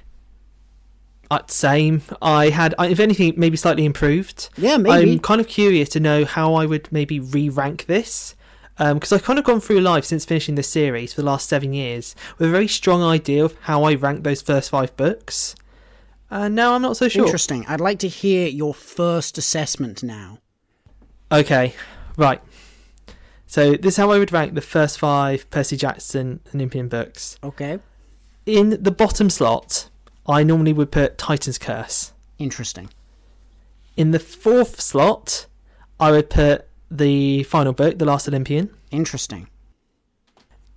uh, 1.31 1.41
same. 1.47 2.03
I 2.21 2.51
had, 2.51 2.75
if 2.79 3.01
anything, 3.01 3.35
maybe 3.37 3.57
slightly 3.57 3.85
improved. 3.85 4.49
Yeah, 4.57 4.77
maybe. 4.77 5.13
I'm 5.13 5.19
kind 5.21 5.41
of 5.41 5.49
curious 5.49 5.89
to 5.91 6.01
know 6.01 6.25
how 6.25 6.55
I 6.55 6.67
would 6.67 6.91
maybe 6.91 7.21
re-rank 7.21 7.87
this. 7.87 8.35
Because 8.79 9.13
I've 9.13 9.25
kind 9.25 9.39
of 9.39 9.45
gone 9.45 9.61
through 9.61 9.81
life 9.81 10.07
since 10.07 10.25
finishing 10.25 10.55
this 10.55 10.69
series 10.69 11.13
for 11.13 11.21
the 11.21 11.27
last 11.27 11.47
seven 11.47 11.75
years 11.75 12.17
with 12.39 12.49
a 12.49 12.51
very 12.51 12.67
strong 12.67 13.03
idea 13.03 13.45
of 13.45 13.55
how 13.61 13.85
I 13.85 13.93
rank 13.95 14.25
those 14.25 14.41
first 14.41 14.71
five 14.71 14.97
books. 14.97 15.55
And 16.31 16.55
now 16.55 16.73
I'm 16.75 16.81
not 16.81 16.97
so 16.97 17.07
sure. 17.07 17.27
Interesting. 17.27 17.67
I'd 17.69 17.79
like 17.79 17.99
to 17.99 18.09
hear 18.09 18.49
your 18.49 18.73
first 18.73 19.37
assessment 19.37 20.03
now. 20.03 20.39
Okay, 21.31 21.75
right. 22.17 22.41
So 23.47 23.73
this 23.73 23.95
is 23.95 23.97
how 23.99 24.13
I 24.13 24.19
would 24.19 24.33
rank 24.33 24.55
the 24.55 24.63
first 24.63 24.99
five 24.99 25.51
Percy 25.51 25.77
Jackson 25.77 26.41
Olympian 26.55 26.89
books. 26.89 27.37
Okay. 27.45 27.81
In 28.47 28.83
the 28.83 28.91
bottom 28.91 29.29
slot, 29.29 29.91
I 30.27 30.43
normally 30.43 30.73
would 30.73 30.91
put 30.91 31.19
Titan's 31.19 31.59
Curse. 31.59 32.12
Interesting. 32.39 32.91
In 33.97 34.12
the 34.12 34.19
fourth 34.19 34.81
slot, 34.81 35.47
I 35.99 36.11
would 36.11 36.31
put 36.31 36.67
the 36.91 37.43
final 37.45 37.73
book, 37.73 37.99
The 37.99 38.05
Last 38.05 38.27
Olympian. 38.29 38.71
Interesting. 38.91 39.49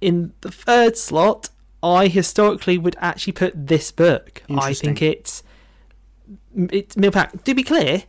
In 0.02 0.34
the 0.42 0.52
third 0.52 0.98
slot, 0.98 1.50
I 1.82 2.08
historically 2.08 2.78
would 2.78 2.96
actually 3.00 3.34
put 3.34 3.68
this 3.68 3.92
book. 3.92 4.44
I 4.50 4.74
think 4.74 5.02
it's 5.02 5.44
it's 6.56 6.96
Millpack. 6.96 7.44
To 7.44 7.56
be 7.56 7.64
clear, 7.64 8.04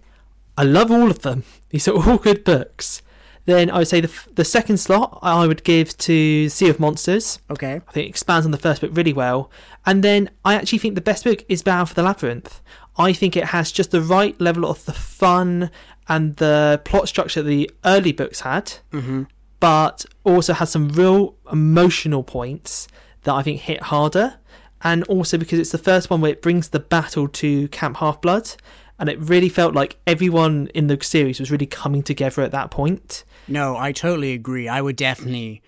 I 0.57 0.64
love 0.64 0.91
all 0.91 1.11
of 1.11 1.21
them. 1.23 1.45
These 1.71 1.88
are 1.88 1.95
all 1.95 2.19
good 2.19 2.45
books. 2.45 3.03
Then 3.47 3.71
I 3.71 3.79
would 3.79 3.89
say 3.89 4.01
the 4.01 4.09
f- 4.09 4.29
the 4.35 4.45
second 4.45 4.79
slot 4.79 5.19
I 5.23 5.47
would 5.47 5.65
give 5.65 5.97
to 5.99 6.49
Sea 6.49 6.69
of 6.71 6.81
Monsters. 6.81 7.39
Okay. 7.51 7.75
I 7.87 7.93
think 7.93 8.07
it 8.07 8.09
expands 8.11 8.47
on 8.47 8.53
the 8.53 8.59
first 8.59 8.81
book 8.81 8.91
really 8.95 9.13
well. 9.13 9.51
And 9.85 10.03
then 10.03 10.31
I 10.45 10.55
actually 10.55 10.79
think 10.79 10.95
the 10.95 11.01
best 11.03 11.25
book 11.25 11.45
is 11.49 11.63
Battle 11.63 11.87
for 11.87 11.95
the 11.95 12.03
Labyrinth. 12.03 12.61
I 12.97 13.13
think 13.13 13.37
it 13.37 13.47
has 13.47 13.71
just 13.73 13.91
the 13.91 14.01
right 14.01 14.39
level 14.41 14.65
of 14.65 14.85
the 14.87 14.93
fun 14.95 15.71
and 16.09 16.37
the 16.37 16.81
plot 16.85 17.09
structure 17.09 17.43
the 17.43 17.71
early 17.85 18.13
books 18.13 18.41
had, 18.41 18.75
Mm-hmm. 18.93 19.25
but 19.61 20.07
also 20.25 20.53
has 20.55 20.71
some 20.71 20.89
real 20.91 21.35
emotional 21.53 22.23
points 22.23 22.89
that 23.25 23.33
I 23.35 23.43
think 23.43 23.61
hit 23.61 23.83
harder. 23.85 24.35
And 24.83 25.03
also 25.05 25.39
because 25.39 25.59
it's 25.59 25.71
the 25.73 25.79
first 25.79 26.11
one 26.11 26.21
where 26.21 26.31
it 26.33 26.43
brings 26.43 26.69
the 26.69 26.79
battle 26.81 27.27
to 27.29 27.69
Camp 27.69 27.97
Half 27.99 28.21
Blood. 28.21 28.51
And 28.99 29.09
it 29.09 29.19
really 29.19 29.49
felt 29.49 29.75
like 29.75 29.99
everyone 30.07 30.69
in 30.75 30.87
the 30.87 30.99
series 31.03 31.41
was 31.41 31.51
really 31.51 31.67
coming 31.67 32.03
together 32.03 32.43
at 32.43 32.53
that 32.53 32.71
point. 32.71 33.25
No, 33.49 33.77
I 33.77 33.93
totally 33.93 34.33
agree. 34.33 34.69
I 34.69 34.81
would 34.81 34.97
definitely, 34.97 35.63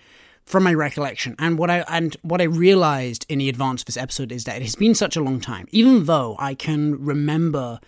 from 0.45 0.63
my 0.63 0.73
recollection, 0.73 1.35
and 1.39 1.59
what 1.59 1.69
I 1.69 1.81
and 1.89 2.17
what 2.23 2.41
I 2.41 2.45
realized 2.45 3.27
in 3.29 3.41
the 3.41 3.49
advance 3.49 3.83
of 3.83 3.87
this 3.87 3.97
episode 3.97 4.31
is 4.31 4.45
that 4.45 4.57
it 4.57 4.63
has 4.63 4.77
been 4.77 4.95
such 4.95 5.17
a 5.17 5.23
long 5.23 5.41
time. 5.41 5.67
Even 5.73 6.05
though 6.05 6.37
I 6.39 6.55
can 6.55 7.05
remember 7.05 7.81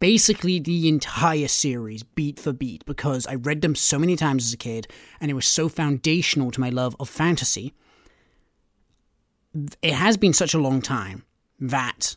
basically 0.00 0.58
the 0.58 0.88
entire 0.88 1.46
series 1.46 2.02
beat 2.02 2.40
for 2.40 2.52
beat 2.52 2.84
because 2.86 3.24
I 3.28 3.36
read 3.36 3.60
them 3.62 3.76
so 3.76 4.00
many 4.00 4.16
times 4.16 4.44
as 4.44 4.52
a 4.52 4.56
kid, 4.56 4.88
and 5.20 5.30
it 5.30 5.34
was 5.34 5.46
so 5.46 5.68
foundational 5.68 6.50
to 6.50 6.60
my 6.60 6.70
love 6.70 6.96
of 6.98 7.08
fantasy. 7.08 7.72
It 9.80 9.94
has 9.94 10.16
been 10.16 10.32
such 10.32 10.54
a 10.54 10.58
long 10.58 10.82
time 10.82 11.24
that 11.60 12.16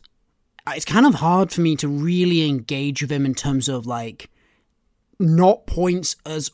it's 0.68 0.84
kind 0.84 1.06
of 1.06 1.14
hard 1.14 1.52
for 1.52 1.60
me 1.60 1.76
to 1.76 1.88
really 1.88 2.48
engage 2.48 3.02
with 3.02 3.12
him 3.12 3.24
in 3.24 3.34
terms 3.34 3.68
of 3.68 3.86
like 3.86 4.30
not 5.18 5.66
points 5.66 6.16
as 6.24 6.50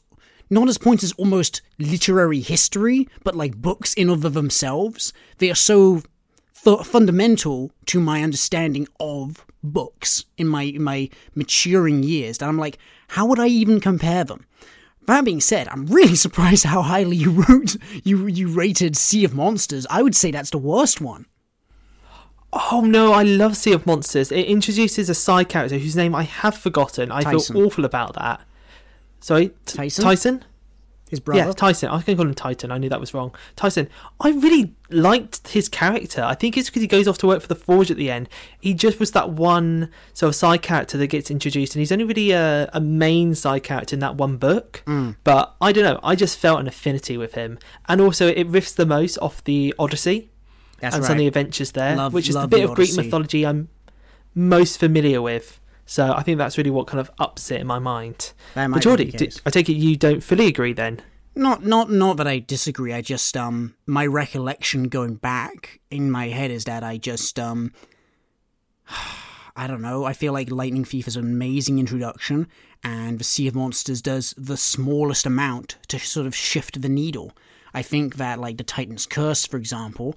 not 0.50 0.68
as 0.68 0.76
points 0.76 1.02
as 1.02 1.12
almost 1.12 1.62
literary 1.78 2.40
history, 2.40 3.08
but 3.24 3.34
like 3.34 3.56
books 3.56 3.94
in 3.94 4.10
of 4.10 4.20
themselves. 4.20 5.12
They 5.38 5.50
are 5.50 5.54
so 5.54 6.02
th- 6.62 6.80
fundamental 6.80 7.72
to 7.86 8.00
my 8.00 8.22
understanding 8.22 8.86
of 9.00 9.46
books 9.62 10.26
in 10.36 10.48
my 10.48 10.64
in 10.64 10.82
my 10.82 11.08
maturing 11.34 12.02
years 12.02 12.38
that 12.38 12.48
I'm 12.48 12.58
like, 12.58 12.78
how 13.08 13.26
would 13.26 13.40
I 13.40 13.46
even 13.46 13.80
compare 13.80 14.24
them? 14.24 14.46
That 15.06 15.24
being 15.24 15.40
said, 15.40 15.68
I'm 15.68 15.86
really 15.86 16.16
surprised 16.26 16.64
how 16.64 16.82
highly 16.82 17.16
you 17.16 17.30
wrote 17.30 17.76
you 18.04 18.26
you 18.26 18.48
rated 18.48 18.96
Sea 18.96 19.24
of 19.24 19.34
Monsters. 19.34 19.86
I 19.88 20.02
would 20.02 20.14
say 20.14 20.30
that's 20.30 20.50
the 20.50 20.58
worst 20.58 21.00
one. 21.00 21.26
Oh 22.52 22.82
no, 22.84 23.12
I 23.12 23.22
love 23.22 23.56
Sea 23.56 23.72
of 23.72 23.86
Monsters. 23.86 24.30
It 24.30 24.46
introduces 24.46 25.08
a 25.08 25.14
side 25.14 25.48
character 25.48 25.78
whose 25.78 25.96
name 25.96 26.14
I 26.14 26.24
have 26.24 26.56
forgotten. 26.56 27.10
I 27.10 27.22
Tyson. 27.22 27.56
feel 27.56 27.66
awful 27.66 27.84
about 27.84 28.14
that. 28.14 28.42
Sorry, 29.20 29.48
T- 29.64 29.76
Tyson? 29.76 30.04
Tyson? 30.04 30.44
His 31.08 31.20
brother. 31.20 31.44
Yeah, 31.44 31.52
Tyson. 31.52 31.90
I 31.90 31.96
was 31.96 32.04
going 32.04 32.16
to 32.16 32.22
call 32.22 32.28
him 32.28 32.34
Titan. 32.34 32.72
I 32.72 32.78
knew 32.78 32.88
that 32.88 32.98
was 32.98 33.12
wrong. 33.12 33.34
Tyson. 33.54 33.88
I 34.18 34.30
really 34.30 34.74
liked 34.88 35.48
his 35.48 35.68
character. 35.68 36.22
I 36.22 36.34
think 36.34 36.56
it's 36.56 36.70
because 36.70 36.80
he 36.80 36.88
goes 36.88 37.06
off 37.06 37.18
to 37.18 37.26
work 37.26 37.42
for 37.42 37.48
the 37.48 37.54
Forge 37.54 37.90
at 37.90 37.98
the 37.98 38.10
end. 38.10 38.30
He 38.58 38.72
just 38.72 38.98
was 38.98 39.10
that 39.10 39.28
one 39.28 39.90
sort 40.14 40.28
of 40.28 40.34
side 40.34 40.62
character 40.62 40.96
that 40.96 41.08
gets 41.08 41.30
introduced, 41.30 41.74
and 41.74 41.80
he's 41.80 41.92
only 41.92 42.04
really 42.04 42.30
a, 42.30 42.70
a 42.72 42.80
main 42.80 43.34
side 43.34 43.62
character 43.62 43.94
in 43.94 44.00
that 44.00 44.16
one 44.16 44.38
book. 44.38 44.82
Mm. 44.86 45.16
But 45.22 45.54
I 45.60 45.70
don't 45.72 45.84
know. 45.84 46.00
I 46.02 46.16
just 46.16 46.38
felt 46.38 46.60
an 46.60 46.66
affinity 46.66 47.18
with 47.18 47.34
him, 47.34 47.58
and 47.88 48.00
also 48.00 48.28
it 48.28 48.50
riffs 48.50 48.74
the 48.74 48.86
most 48.86 49.18
off 49.18 49.44
the 49.44 49.74
Odyssey 49.78 50.30
That's 50.82 50.96
and 50.96 51.02
right. 51.02 51.06
some 51.06 51.14
of 51.14 51.18
the 51.20 51.26
adventures 51.28 51.72
there, 51.72 51.96
Love- 51.96 52.12
which 52.12 52.28
is 52.28 52.34
the 52.34 52.46
bit 52.46 52.58
the 52.58 52.70
of 52.70 52.74
Greek 52.74 52.94
mythology 52.96 53.46
I'm 53.46 53.68
most 54.34 54.78
familiar 54.78 55.22
with. 55.22 55.60
So 55.86 56.12
I 56.12 56.22
think 56.22 56.38
that's 56.38 56.58
really 56.58 56.70
what 56.70 56.86
kind 56.86 57.00
of 57.00 57.10
ups 57.18 57.50
it 57.50 57.60
in 57.60 57.66
my 57.66 57.78
mind. 57.78 58.32
But 58.54 58.68
be 58.72 58.80
Geordie, 58.80 59.04
the 59.10 59.18
d- 59.18 59.26
case. 59.26 59.40
I 59.46 59.50
take 59.50 59.68
it 59.68 59.74
you 59.74 59.96
don't 59.96 60.22
fully 60.22 60.46
agree 60.46 60.72
then? 60.72 61.00
Not 61.34 61.64
not 61.64 61.90
not 61.90 62.16
that 62.18 62.26
I 62.26 62.40
disagree. 62.40 62.92
I 62.92 63.00
just 63.00 63.36
um 63.36 63.74
my 63.86 64.04
recollection 64.06 64.88
going 64.88 65.14
back 65.14 65.80
in 65.90 66.10
my 66.10 66.28
head 66.28 66.50
is 66.50 66.64
that 66.64 66.82
I 66.84 66.98
just 66.98 67.38
um 67.38 67.72
I 69.54 69.66
don't 69.66 69.82
know. 69.82 70.04
I 70.04 70.14
feel 70.14 70.32
like 70.32 70.50
Lightning 70.50 70.84
Thief 70.84 71.06
is 71.06 71.16
an 71.16 71.24
amazing 71.24 71.78
introduction, 71.78 72.48
and 72.82 73.18
the 73.18 73.24
Sea 73.24 73.48
of 73.48 73.54
Monsters 73.54 74.00
does 74.00 74.34
the 74.38 74.56
smallest 74.56 75.26
amount 75.26 75.76
to 75.88 75.98
sort 75.98 76.26
of 76.26 76.34
shift 76.34 76.80
the 76.80 76.88
needle. 76.88 77.32
I 77.74 77.82
think 77.82 78.16
that 78.16 78.38
like 78.38 78.56
the 78.56 78.64
Titan's 78.64 79.06
Curse, 79.06 79.46
for 79.46 79.56
example, 79.58 80.16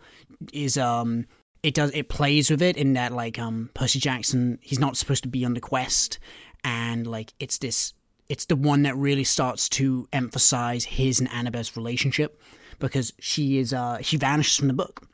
is 0.53 0.77
um 0.77 1.25
it 1.63 1.73
does 1.73 1.91
it 1.93 2.09
plays 2.09 2.49
with 2.49 2.61
it 2.61 2.77
in 2.77 2.93
that 2.93 3.11
like 3.11 3.39
um 3.39 3.69
Percy 3.73 3.99
Jackson 3.99 4.59
he's 4.61 4.79
not 4.79 4.97
supposed 4.97 5.23
to 5.23 5.29
be 5.29 5.45
on 5.45 5.53
the 5.53 5.61
quest, 5.61 6.19
and 6.63 7.07
like 7.07 7.33
it's 7.39 7.57
this 7.57 7.93
it's 8.27 8.45
the 8.45 8.55
one 8.55 8.83
that 8.83 8.95
really 8.95 9.23
starts 9.23 9.69
to 9.69 10.07
emphasize 10.11 10.85
his 10.85 11.19
and 11.19 11.29
Annabeth's 11.29 11.77
relationship 11.77 12.41
because 12.79 13.13
she 13.19 13.57
is 13.57 13.73
uh 13.73 13.99
she 14.01 14.17
vanishes 14.17 14.57
from 14.57 14.67
the 14.67 14.73
book 14.73 15.07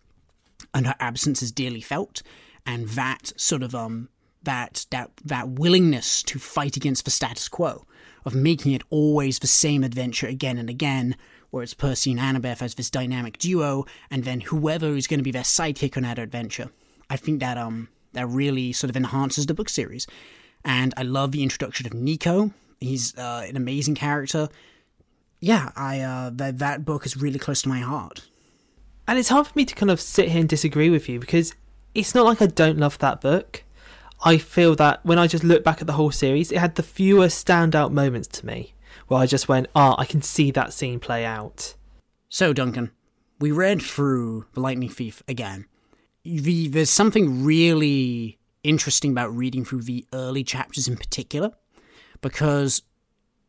and 0.74 0.88
her 0.88 0.96
absence 1.00 1.42
is 1.42 1.51
dearly 1.51 1.82
felt. 1.82 2.22
And 2.66 2.88
that 2.90 3.34
sort 3.38 3.63
of 3.63 3.74
um 3.75 4.10
that 4.44 4.86
that 4.92 5.12
that 5.24 5.50
willingness 5.50 6.24
to 6.24 6.40
fight 6.40 6.75
against 6.75 7.06
the 7.06 7.12
status 7.12 7.48
quo 7.48 7.86
of 8.25 8.36
making 8.36 8.72
it 8.72 8.84
always 8.90 9.40
the 9.40 9.48
same 9.48 9.84
adventure 9.84 10.28
again 10.28 10.58
and 10.58 10.70
again, 10.70 11.16
where 11.51 11.63
it's 11.63 11.74
Percy 11.74 12.12
and 12.12 12.20
Annabeth 12.20 12.62
as 12.62 12.75
this 12.75 12.89
dynamic 12.89 13.38
duo, 13.38 13.86
and 14.10 14.24
then 14.24 14.41
whoever 14.41 14.96
is 14.96 15.05
going 15.05 15.20
to 15.20 15.24
be 15.24 15.31
their 15.31 15.43
sidekick 15.43 15.96
on 15.96 16.03
that 16.03 16.17
adventure. 16.17 16.72
I 17.10 17.17
think 17.17 17.39
that 17.41 17.58
um 17.58 17.89
that 18.13 18.27
really 18.27 18.74
sort 18.74 18.89
of 18.89 18.98
enhances 18.98 19.46
the 19.46 19.53
book 19.53 19.70
series, 19.70 20.08
and 20.65 20.93
I 20.98 21.03
love 21.03 21.31
the 21.31 21.43
introduction 21.43 21.86
of 21.86 21.93
Nico. 21.93 22.51
He's 22.79 23.15
uh, 23.17 23.46
an 23.48 23.55
amazing 23.55 23.96
character. 23.96 24.50
Yeah, 25.39 25.72
I 25.75 26.00
uh, 26.00 26.31
that 26.34 26.60
that 26.60 26.86
book 26.86 27.05
is 27.05 27.15
really 27.17 27.39
close 27.39 27.62
to 27.63 27.70
my 27.70 27.79
heart. 27.79 28.27
And 29.08 29.20
it's 29.20 29.29
hard 29.29 29.48
for 29.48 29.53
me 29.55 29.65
to 29.65 29.75
kind 29.75 29.91
of 29.91 30.00
sit 30.00 30.29
here 30.29 30.39
and 30.39 30.48
disagree 30.48 30.89
with 30.89 31.10
you 31.10 31.20
because 31.20 31.53
it's 31.93 32.15
not 32.15 32.25
like 32.25 32.41
I 32.41 32.46
don't 32.46 32.77
love 32.77 32.98
that 33.00 33.20
book. 33.20 33.63
I 34.24 34.38
feel 34.38 34.75
that 34.75 35.03
when 35.03 35.17
I 35.17 35.27
just 35.27 35.43
look 35.43 35.63
back 35.63 35.81
at 35.81 35.88
the 35.88 35.93
whole 35.93 36.12
series, 36.12 36.51
it 36.51 36.60
had 36.60 36.75
the 36.75 36.84
fewer 36.84 37.25
standout 37.25 37.91
moments 37.91 38.27
to 38.29 38.46
me 38.46 38.74
where 39.12 39.20
I 39.20 39.25
just 39.25 39.50
went, 39.50 39.68
ah, 39.75 39.91
oh, 39.91 40.01
I 40.01 40.06
can 40.06 40.22
see 40.22 40.51
that 40.51 40.72
scene 40.72 40.98
play 40.98 41.25
out. 41.25 41.75
So, 42.30 42.53
Duncan, 42.53 42.91
we 43.41 43.51
read 43.51 43.82
through 43.82 44.46
The 44.53 44.62
Lightning 44.62 44.88
Thief 44.88 45.22
again. 45.27 45.65
The, 46.24 46.70
there's 46.70 46.89
something 46.89 47.44
really 47.44 48.39
interesting 48.63 49.12
about 49.12 49.36
reading 49.36 49.65
through 49.65 49.82
the 49.82 50.06
early 50.13 50.46
chapters 50.46 50.88
in 50.88 50.96
particular, 50.96 51.51
because 52.22 52.84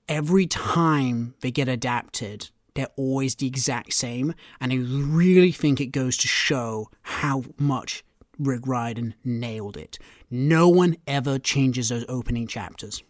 every 0.08 0.48
time 0.48 1.34
they 1.42 1.52
get 1.52 1.68
adapted, 1.68 2.50
they're 2.74 2.88
always 2.96 3.36
the 3.36 3.46
exact 3.46 3.92
same, 3.92 4.34
and 4.60 4.72
I 4.72 4.78
really 4.78 5.52
think 5.52 5.80
it 5.80 5.92
goes 5.92 6.16
to 6.16 6.26
show 6.26 6.90
how 7.02 7.44
much 7.56 8.02
Rick 8.36 8.66
Riordan 8.66 9.14
nailed 9.22 9.76
it. 9.76 9.96
No 10.28 10.68
one 10.68 10.96
ever 11.06 11.38
changes 11.38 11.90
those 11.90 12.04
opening 12.08 12.48
chapters. 12.48 13.04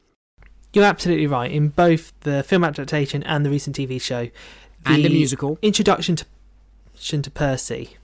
You're 0.73 0.85
absolutely 0.85 1.27
right. 1.27 1.51
In 1.51 1.69
both 1.69 2.13
the 2.21 2.43
film 2.43 2.65
adaptation 2.65 3.23
and 3.25 3.45
the 3.45 3.51
recent 3.51 3.77
TV 3.77 4.01
show, 4.01 4.25
the 4.85 4.93
and 4.93 5.05
the 5.05 5.09
musical 5.11 5.59
introduction 5.63 6.17
to, 6.17 6.25
to 7.23 7.31
Percy 7.31 7.97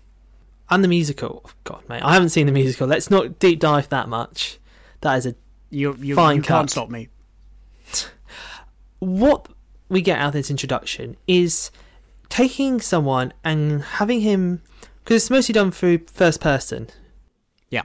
and 0.71 0.85
the 0.85 0.89
musical. 0.89 1.43
Oh, 1.47 1.51
God, 1.65 1.83
mate, 1.89 2.03
I 2.03 2.13
haven't 2.13 2.29
seen 2.29 2.47
the 2.47 2.53
musical. 2.53 2.87
Let's 2.87 3.11
not 3.11 3.39
deep 3.39 3.59
dive 3.61 3.89
that 3.89 4.09
much. 4.09 4.59
That 5.01 5.15
is 5.15 5.27
a 5.27 5.35
you, 5.71 5.97
you, 5.99 6.15
fine 6.15 6.37
you 6.37 6.43
cut. 6.43 6.57
can't 6.59 6.71
stop 6.71 6.91
me. 6.91 7.09
What 8.99 9.49
we 9.89 10.03
get 10.03 10.19
out 10.19 10.29
of 10.29 10.33
this 10.35 10.51
introduction 10.51 11.17
is 11.27 11.71
taking 12.29 12.81
someone 12.81 13.33
and 13.45 13.83
having 13.83 14.21
him 14.21 14.61
because 15.03 15.23
it's 15.23 15.31
mostly 15.31 15.53
done 15.55 15.71
through 15.71 16.01
first 16.13 16.41
person 16.41 16.89
Yeah. 17.71 17.83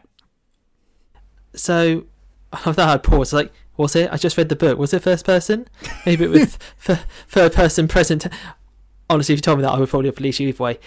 so 1.56 2.06
I 2.54 2.58
thought 2.74 2.80
I'd 2.80 3.04
pause. 3.04 3.32
Like, 3.32 3.54
was 3.78 3.96
it? 3.96 4.10
I 4.12 4.18
just 4.18 4.38
read 4.38 4.50
the 4.50 4.56
book. 4.56 4.78
Was 4.78 4.94
it 4.94 5.02
first 5.02 5.26
person? 5.26 5.68
Maybe 6.06 6.28
with 6.28 6.58
f- 6.88 7.06
third 7.28 7.54
person 7.54 7.88
present. 7.88 8.28
Honestly, 9.10 9.34
if 9.34 9.38
you 9.40 9.42
told 9.42 9.60
me 9.60 9.64
that, 9.64 9.72
I 9.72 9.80
would 9.80 9.90
probably 9.90 10.10
have 10.10 10.18
released 10.18 10.40
you 10.40 10.50
either 10.50 10.64
way. 10.64 10.80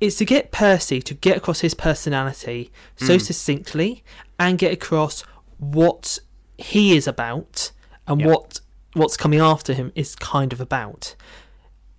It's 0.00 0.16
to 0.16 0.24
get 0.24 0.50
Percy 0.50 1.02
to 1.02 1.14
get 1.14 1.36
across 1.36 1.60
his 1.60 1.74
personality 1.74 2.72
so 2.96 3.16
Mm. 3.16 3.20
succinctly 3.20 4.02
and 4.38 4.58
get 4.58 4.72
across 4.72 5.22
what 5.58 6.18
he 6.56 6.96
is 6.96 7.06
about 7.06 7.72
and 8.06 8.20
Yep. 8.20 8.28
what 8.30 8.60
what's 8.94 9.16
coming 9.16 9.38
after 9.40 9.72
him 9.72 9.92
is 9.94 10.16
kind 10.16 10.52
of 10.52 10.60
about. 10.60 11.14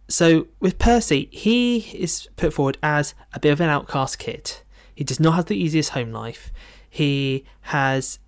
So 0.10 0.48
with 0.60 0.78
Percy, 0.78 1.30
he 1.32 1.78
is 1.94 2.28
put 2.36 2.54
forward 2.54 2.78
as 2.84 3.14
a 3.34 3.40
bit 3.40 3.52
of 3.52 3.62
an 3.62 3.70
outcast 3.70 4.20
kid. 4.20 4.58
He 4.96 5.04
does 5.06 5.20
not 5.20 5.36
have 5.36 5.46
the 5.46 5.56
easiest 5.56 5.92
home 5.92 6.12
life. 6.12 6.52
He 6.90 7.46
has 7.62 8.20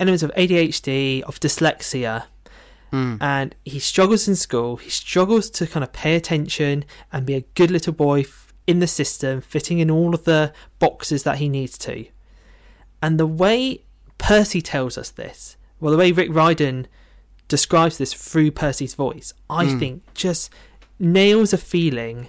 elements 0.00 0.22
of 0.22 0.30
ADHD, 0.36 1.22
of 1.22 1.40
dyslexia, 1.40 2.24
Mm. 2.92 3.18
and 3.20 3.54
he 3.64 3.80
struggles 3.80 4.28
in 4.28 4.36
school. 4.36 4.76
He 4.76 4.90
struggles 4.90 5.50
to 5.50 5.66
kind 5.66 5.82
of 5.82 5.92
pay 5.92 6.14
attention 6.14 6.84
and 7.12 7.26
be 7.26 7.34
a 7.34 7.40
good 7.54 7.70
little 7.70 7.92
boy 7.92 8.26
in 8.66 8.78
the 8.78 8.86
system, 8.86 9.40
fitting 9.40 9.80
in 9.80 9.90
all 9.90 10.14
of 10.14 10.22
the 10.24 10.52
boxes 10.78 11.24
that 11.24 11.38
he 11.38 11.48
needs 11.48 11.76
to. 11.78 12.06
And 13.02 13.18
the 13.18 13.26
way 13.26 13.82
Percy 14.18 14.62
tells 14.62 14.96
us 14.96 15.10
this, 15.10 15.56
well, 15.80 15.90
the 15.90 15.98
way 15.98 16.12
Rick 16.12 16.32
Riordan 16.32 16.86
describes 17.48 17.98
this 17.98 18.12
through 18.14 18.52
Percy's 18.52 18.94
voice, 18.94 19.32
I 19.50 19.66
Mm. 19.66 19.78
think 19.80 20.14
just 20.14 20.48
nails 20.98 21.52
a 21.52 21.58
feeling, 21.58 22.28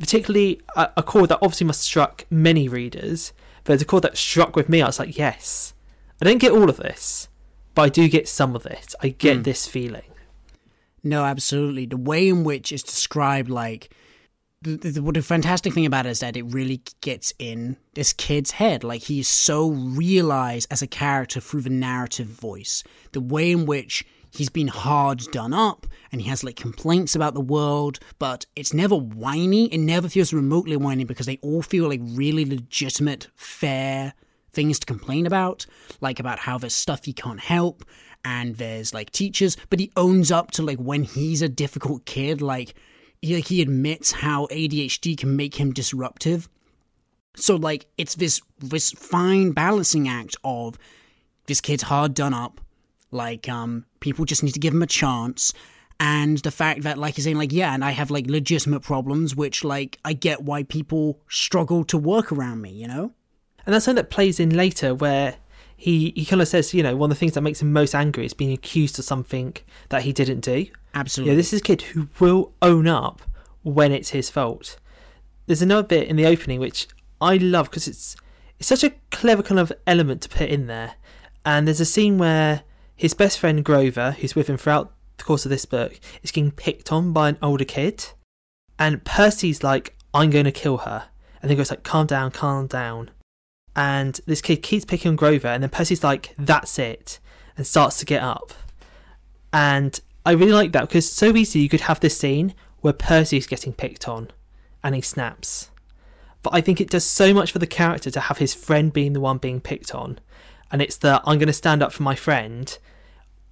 particularly 0.00 0.60
a, 0.76 0.90
a 0.96 1.02
chord 1.02 1.30
that 1.30 1.38
obviously 1.42 1.66
must 1.66 1.80
struck 1.82 2.26
many 2.28 2.68
readers, 2.68 3.32
but 3.64 3.74
it's 3.74 3.82
a 3.82 3.86
chord 3.86 4.02
that 4.02 4.16
struck 4.18 4.56
with 4.56 4.68
me. 4.68 4.82
I 4.82 4.86
was 4.86 4.98
like, 4.98 5.16
yes, 5.16 5.74
I 6.22 6.24
don't 6.24 6.38
get 6.38 6.52
all 6.52 6.70
of 6.70 6.76
this, 6.76 7.28
but 7.74 7.82
I 7.82 7.88
do 7.88 8.08
get 8.08 8.28
some 8.28 8.54
of 8.54 8.64
it. 8.64 8.94
I 9.02 9.08
get 9.08 9.38
Mm. 9.38 9.42
this 9.44 9.66
feeling. 9.66 10.04
No, 11.02 11.24
absolutely. 11.24 11.84
The 11.84 11.96
way 11.96 12.28
in 12.28 12.44
which 12.44 12.70
it's 12.70 12.84
described, 12.84 13.50
like, 13.50 13.92
the, 14.62 14.76
the, 14.76 15.02
what 15.02 15.16
the 15.16 15.22
fantastic 15.22 15.72
thing 15.74 15.84
about 15.84 16.06
it 16.06 16.10
is 16.10 16.20
that 16.20 16.36
it 16.36 16.44
really 16.44 16.80
gets 17.00 17.32
in 17.40 17.76
this 17.94 18.12
kid's 18.12 18.52
head. 18.52 18.84
Like, 18.84 19.02
he's 19.02 19.26
so 19.26 19.70
realized 19.70 20.68
as 20.70 20.80
a 20.80 20.86
character 20.86 21.40
through 21.40 21.62
the 21.62 21.70
narrative 21.70 22.28
voice. 22.28 22.84
The 23.10 23.20
way 23.20 23.50
in 23.50 23.66
which 23.66 24.04
he's 24.30 24.48
been 24.48 24.68
hard 24.68 25.18
done 25.32 25.52
up 25.52 25.88
and 26.12 26.20
he 26.20 26.28
has, 26.28 26.44
like, 26.44 26.54
complaints 26.54 27.16
about 27.16 27.34
the 27.34 27.40
world, 27.40 27.98
but 28.20 28.46
it's 28.54 28.72
never 28.72 28.94
whiny. 28.94 29.66
It 29.74 29.78
never 29.78 30.08
feels 30.08 30.32
remotely 30.32 30.76
whiny 30.76 31.02
because 31.02 31.26
they 31.26 31.40
all 31.42 31.62
feel 31.62 31.88
like 31.88 32.00
really 32.04 32.44
legitimate, 32.44 33.26
fair 33.34 34.14
things 34.52 34.78
to 34.78 34.86
complain 34.86 35.26
about, 35.26 35.66
like 36.00 36.20
about 36.20 36.40
how 36.40 36.58
there's 36.58 36.74
stuff 36.74 37.04
he 37.04 37.12
can't 37.12 37.40
help 37.40 37.84
and 38.24 38.56
there's 38.56 38.94
like 38.94 39.10
teachers, 39.10 39.56
but 39.70 39.80
he 39.80 39.90
owns 39.96 40.30
up 40.30 40.50
to 40.52 40.62
like 40.62 40.78
when 40.78 41.02
he's 41.02 41.42
a 41.42 41.48
difficult 41.48 42.04
kid, 42.04 42.40
like 42.40 42.74
he, 43.20 43.34
like, 43.36 43.46
he 43.46 43.62
admits 43.62 44.12
how 44.12 44.46
ADHD 44.46 45.16
can 45.16 45.36
make 45.36 45.56
him 45.56 45.72
disruptive. 45.72 46.48
So 47.34 47.56
like 47.56 47.86
it's 47.96 48.14
this 48.14 48.40
this 48.58 48.90
fine 48.92 49.52
balancing 49.52 50.08
act 50.08 50.36
of 50.44 50.78
this 51.46 51.60
kid's 51.60 51.84
hard 51.84 52.14
done 52.14 52.34
up, 52.34 52.60
like 53.10 53.48
um 53.48 53.86
people 54.00 54.24
just 54.24 54.42
need 54.42 54.52
to 54.52 54.60
give 54.60 54.74
him 54.74 54.82
a 54.82 54.86
chance. 54.86 55.52
And 56.00 56.38
the 56.38 56.50
fact 56.50 56.82
that, 56.82 56.98
like, 56.98 57.14
he's 57.14 57.22
saying, 57.22 57.36
like, 57.38 57.52
yeah, 57.52 57.72
and 57.72 57.84
I 57.84 57.92
have, 57.92 58.10
like, 58.10 58.26
legitimate 58.26 58.80
problems, 58.80 59.36
which, 59.36 59.62
like, 59.62 60.00
I 60.04 60.14
get 60.14 60.42
why 60.42 60.64
people 60.64 61.20
struggle 61.28 61.84
to 61.84 61.96
work 61.96 62.32
around 62.32 62.60
me, 62.60 62.70
you 62.70 62.88
know? 62.88 63.12
And 63.64 63.74
that's 63.74 63.84
something 63.84 64.02
that 64.02 64.10
plays 64.10 64.40
in 64.40 64.50
later 64.50 64.94
where 64.94 65.36
he, 65.76 66.12
he 66.14 66.24
kind 66.24 66.42
of 66.42 66.48
says, 66.48 66.72
you 66.74 66.82
know, 66.82 66.96
one 66.96 67.10
of 67.10 67.16
the 67.16 67.20
things 67.20 67.32
that 67.32 67.40
makes 67.40 67.60
him 67.60 67.72
most 67.72 67.94
angry 67.94 68.24
is 68.24 68.34
being 68.34 68.52
accused 68.52 68.98
of 68.98 69.04
something 69.04 69.56
that 69.88 70.02
he 70.02 70.12
didn't 70.12 70.40
do. 70.40 70.66
Absolutely. 70.94 71.32
Yeah, 71.32 71.36
this 71.36 71.52
is 71.52 71.60
a 71.60 71.62
kid 71.62 71.82
who 71.82 72.08
will 72.20 72.52
own 72.62 72.86
up 72.86 73.22
when 73.62 73.92
it's 73.92 74.10
his 74.10 74.30
fault. 74.30 74.78
There's 75.46 75.62
another 75.62 75.86
bit 75.86 76.08
in 76.08 76.16
the 76.16 76.26
opening 76.26 76.60
which 76.60 76.88
I 77.20 77.36
love 77.36 77.70
because 77.70 77.88
it's 77.88 78.16
it's 78.58 78.68
such 78.68 78.84
a 78.84 78.92
clever 79.10 79.42
kind 79.42 79.58
of 79.58 79.72
element 79.86 80.22
to 80.22 80.28
put 80.28 80.48
in 80.48 80.66
there. 80.66 80.94
And 81.44 81.66
there's 81.66 81.80
a 81.80 81.84
scene 81.84 82.18
where 82.18 82.62
his 82.94 83.14
best 83.14 83.40
friend 83.40 83.64
Grover, 83.64 84.12
who's 84.12 84.36
with 84.36 84.48
him 84.48 84.56
throughout 84.56 84.92
the 85.16 85.24
course 85.24 85.44
of 85.44 85.50
this 85.50 85.64
book, 85.64 85.98
is 86.22 86.30
getting 86.30 86.52
picked 86.52 86.92
on 86.92 87.12
by 87.12 87.28
an 87.28 87.38
older 87.42 87.64
kid, 87.64 88.06
and 88.78 89.04
Percy's 89.04 89.64
like, 89.64 89.96
"I'm 90.14 90.30
going 90.30 90.44
to 90.44 90.52
kill 90.52 90.78
her," 90.78 91.08
and 91.40 91.50
then 91.50 91.56
goes 91.56 91.70
like, 91.70 91.82
"Calm 91.82 92.06
down, 92.06 92.30
calm 92.30 92.68
down." 92.68 93.10
And 93.74 94.20
this 94.26 94.42
kid 94.42 94.56
keeps 94.56 94.84
picking 94.84 95.10
on 95.10 95.16
Grover, 95.16 95.48
and 95.48 95.62
then 95.62 95.70
Percy's 95.70 96.04
like, 96.04 96.34
"That's 96.38 96.78
it," 96.78 97.18
and 97.56 97.66
starts 97.66 97.98
to 97.98 98.06
get 98.06 98.22
up. 98.22 98.52
And 99.52 99.98
I 100.24 100.32
really 100.32 100.52
like 100.52 100.72
that 100.72 100.88
because 100.88 101.10
so 101.10 101.34
easily 101.36 101.62
you 101.62 101.68
could 101.68 101.82
have 101.82 102.00
this 102.00 102.16
scene 102.16 102.54
where 102.80 102.92
Percy's 102.92 103.46
getting 103.46 103.72
picked 103.72 104.08
on 104.08 104.30
and 104.82 104.94
he 104.94 105.00
snaps. 105.00 105.70
But 106.42 106.54
I 106.54 106.60
think 106.60 106.80
it 106.80 106.90
does 106.90 107.04
so 107.04 107.32
much 107.32 107.52
for 107.52 107.58
the 107.58 107.66
character 107.66 108.10
to 108.10 108.20
have 108.20 108.38
his 108.38 108.54
friend 108.54 108.92
being 108.92 109.12
the 109.12 109.20
one 109.20 109.38
being 109.38 109.60
picked 109.60 109.94
on. 109.94 110.18
And 110.70 110.82
it's 110.82 110.96
the 110.96 111.20
I'm 111.24 111.38
going 111.38 111.46
to 111.46 111.52
stand 111.52 111.82
up 111.82 111.92
for 111.92 112.02
my 112.02 112.14
friend. 112.14 112.76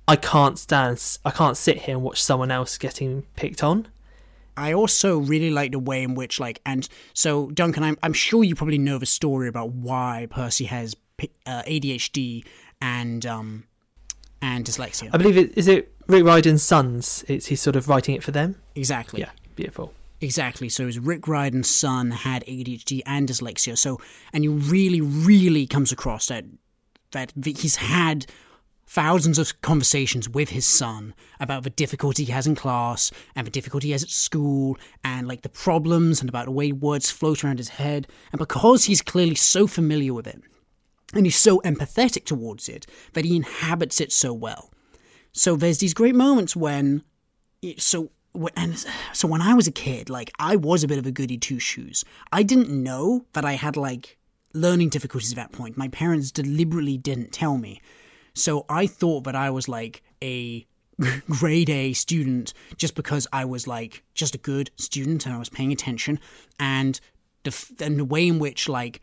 I 0.09 0.17
can't 0.17 0.59
stand, 0.59 1.01
I 1.25 1.31
can't 1.31 1.57
sit 1.57 1.83
here 1.83 1.95
and 1.95 2.03
watch 2.03 2.23
someone 2.23 2.51
else 2.51 2.79
getting 2.79 3.23
picked 3.37 3.63
on. 3.63 3.87
I 4.57 4.73
also 4.73 5.19
really 5.19 5.51
like 5.51 5.73
the 5.73 5.79
way 5.79 6.03
in 6.03 6.15
which, 6.15 6.41
like, 6.41 6.61
and 6.67 6.89
so 7.15 7.51
Duncan, 7.51 7.83
I'm 7.83 7.99
I'm 8.03 8.13
sure 8.13 8.45
you 8.45 8.55
probably 8.55 8.79
know 8.79 8.99
the 8.99 9.07
story 9.07 9.49
about 9.49 9.71
why 9.71 10.27
Percy 10.31 10.67
has 10.67 10.95
uh, 11.47 11.63
ADHD 11.63 12.45
and 12.81 13.27
um 13.27 13.65
and 14.43 14.65
dyslexia. 14.65 15.11
I 15.13 15.19
believe 15.19 15.37
it 15.37 15.57
is 15.57 15.69
it 15.69 15.93
Rick 16.07 16.25
Riordan's 16.25 16.63
sons. 16.63 17.25
It's 17.29 17.47
he's 17.47 17.61
sort 17.61 17.77
of 17.77 17.89
writing 17.89 18.15
it 18.15 18.23
for 18.23 18.31
them. 18.31 18.57
exactly. 18.75 19.21
Yeah, 19.21 19.31
beautiful. 19.55 19.93
Exactly. 20.21 20.69
So 20.69 20.87
his 20.87 20.99
Rick 20.99 21.27
Riordan's 21.27 21.71
son 21.71 22.11
had 22.11 22.45
ADHD 22.45 23.01
and 23.07 23.29
dyslexia. 23.29 23.79
So 23.79 24.01
and 24.33 24.45
he 24.45 24.49
really, 24.49 25.01
really 25.01 25.67
comes 25.67 25.93
across 25.93 26.29
that 26.29 26.45
that 27.13 27.33
he's 27.45 27.77
had 27.77 28.27
thousands 28.91 29.39
of 29.39 29.61
conversations 29.63 30.29
with 30.29 30.49
his 30.49 30.67
son 30.67 31.15
about 31.39 31.63
the 31.63 31.71
difficulty 31.71 32.25
he 32.25 32.33
has 32.33 32.49
in 32.49 32.57
class 32.57 33.13
and 33.37 33.47
the 33.47 33.51
difficulty 33.51 33.87
he 33.87 33.93
has 33.93 34.03
at 34.03 34.11
school 34.11 34.77
and 35.05 35.29
like 35.29 35.43
the 35.43 35.49
problems 35.49 36.21
and 36.21 36.29
about 36.29 36.47
the 36.47 36.51
way 36.51 36.73
words 36.73 37.09
float 37.09 37.45
around 37.45 37.59
his 37.59 37.69
head. 37.69 38.09
And 38.33 38.41
because 38.41 38.87
he's 38.87 39.01
clearly 39.01 39.37
so 39.37 39.69
familiar 39.69 40.13
with 40.13 40.27
it 40.27 40.43
and 41.15 41.25
he's 41.25 41.37
so 41.37 41.61
empathetic 41.61 42.25
towards 42.25 42.69
it 42.69 42.85
that 43.13 43.25
he 43.25 43.37
inhabits 43.37 44.01
it 44.01 44.11
so 44.11 44.33
well. 44.33 44.73
So 45.33 45.55
there's 45.55 45.79
these 45.79 45.95
great 45.95 46.17
moments 46.17 46.57
when 46.57 47.05
so 47.77 48.11
and 48.57 48.85
so 49.13 49.29
when 49.29 49.41
I 49.41 49.55
was 49.55 49.69
a 49.69 49.73
kid, 49.73 50.11
like 50.11 50.33
I 50.41 50.57
was 50.57 50.83
a 50.83 50.89
bit 50.89 50.99
of 50.99 51.07
a 51.07 51.13
goody 51.13 51.39
two 51.39 51.61
shoes. 51.61 52.05
I 52.33 52.43
didn't 52.43 52.71
know 52.71 53.25
that 53.35 53.45
I 53.45 53.53
had 53.53 53.77
like 53.77 54.19
learning 54.53 54.89
difficulties 54.89 55.31
at 55.31 55.37
that 55.37 55.53
point. 55.53 55.77
My 55.77 55.87
parents 55.87 56.33
deliberately 56.33 56.99
didn't 56.99 57.31
tell 57.31 57.57
me. 57.57 57.81
So 58.35 58.65
I 58.69 58.87
thought 58.87 59.25
that 59.25 59.37
I 59.37 59.51
was 59.51 59.69
like 59.69 60.03
a 60.23 60.67
grade 61.31 61.71
A 61.71 61.93
student 61.93 62.53
just 62.77 62.95
because 62.95 63.27
I 63.33 63.45
was 63.45 63.67
like 63.67 64.03
just 64.15 64.35
a 64.35 64.39
good 64.39 64.71
student 64.77 65.27
and 65.27 65.35
I 65.35 65.39
was 65.39 65.49
paying 65.49 65.73
attention 65.73 66.19
and 66.59 67.01
the 67.45 67.49
f- 67.51 67.73
and 67.81 67.99
the 67.99 68.05
way 68.05 68.29
in 68.29 68.39
which 68.39 68.69
like 68.69 69.01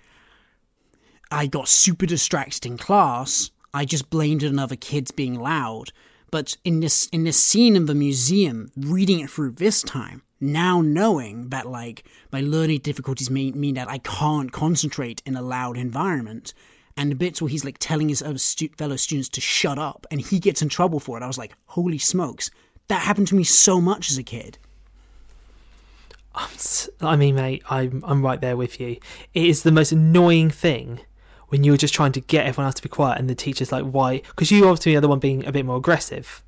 I 1.32 1.48
got 1.48 1.68
super 1.68 2.06
distracted 2.06 2.66
in 2.66 2.78
class, 2.78 3.52
I 3.74 3.86
just 3.86 4.10
blamed 4.10 4.44
it 4.44 4.50
on 4.50 4.60
other 4.60 4.76
kids 4.76 5.12
being 5.12 5.36
loud. 5.36 5.92
But 6.32 6.58
in 6.64 6.80
this 6.80 7.08
in 7.08 7.24
this 7.24 7.40
scene 7.40 7.76
in 7.76 7.86
the 7.86 7.96
museum, 7.96 8.70
reading 8.76 9.20
it 9.20 9.30
through 9.30 9.52
this 9.52 9.82
time, 9.82 10.24
now 10.40 10.82
knowing 10.82 11.50
that 11.50 11.68
like 11.68 12.04
my 12.32 12.42
learning 12.42 12.80
difficulties 12.80 13.30
mean 13.30 13.60
mean 13.60 13.76
that 13.76 13.90
I 13.90 13.98
can't 14.00 14.52
concentrate 14.52 15.22
in 15.26 15.36
a 15.36 15.42
loud 15.42 15.78
environment, 15.78 16.54
and 16.98 17.18
bits 17.18 17.42
where 17.42 17.50
he's 17.50 17.64
like 17.64 17.78
telling 17.80 18.10
his 18.10 18.22
other 18.22 18.40
stu- 18.40 18.70
fellow 18.78 18.96
students 18.96 19.30
to 19.30 19.42
shut 19.42 19.78
up, 19.78 20.06
and 20.12 20.20
he 20.20 20.40
gets 20.40 20.62
in 20.62 20.70
trouble 20.70 21.00
for 21.00 21.18
it, 21.18 21.24
I 21.24 21.28
was 21.28 21.38
like, 21.38 21.54
holy 21.68 22.00
smokes, 22.00 22.50
that 22.88 23.02
happened 23.02 23.28
to 23.30 23.36
me 23.36 23.44
so 23.44 23.80
much 23.80 24.10
as 24.10 24.18
a 24.18 24.24
kid. 24.24 24.58
I 27.02 27.16
mean, 27.16 27.36
mate, 27.36 27.64
I'm 27.70 28.04
I'm 28.06 28.24
right 28.24 28.40
there 28.40 28.58
with 28.58 28.80
you. 28.80 28.98
It 29.34 29.46
is 29.46 29.64
the 29.64 29.72
most 29.72 29.92
annoying 29.92 30.50
thing 30.50 31.00
when 31.48 31.64
you're 31.64 31.78
just 31.78 31.94
trying 31.94 32.12
to 32.12 32.22
get 32.22 32.46
everyone 32.46 32.68
else 32.68 32.76
to 32.76 32.84
be 32.84 32.90
quiet, 32.90 33.20
and 33.20 33.30
the 33.30 33.36
teacher's 33.36 33.72
like, 33.72 33.86
"Why?" 33.86 34.20
Because 34.20 34.52
you 34.52 34.68
obviously 34.68 34.96
are 34.96 35.02
the 35.02 35.08
one 35.08 35.20
being 35.20 35.46
a 35.46 35.52
bit 35.52 35.66
more 35.66 35.78
aggressive, 35.78 36.44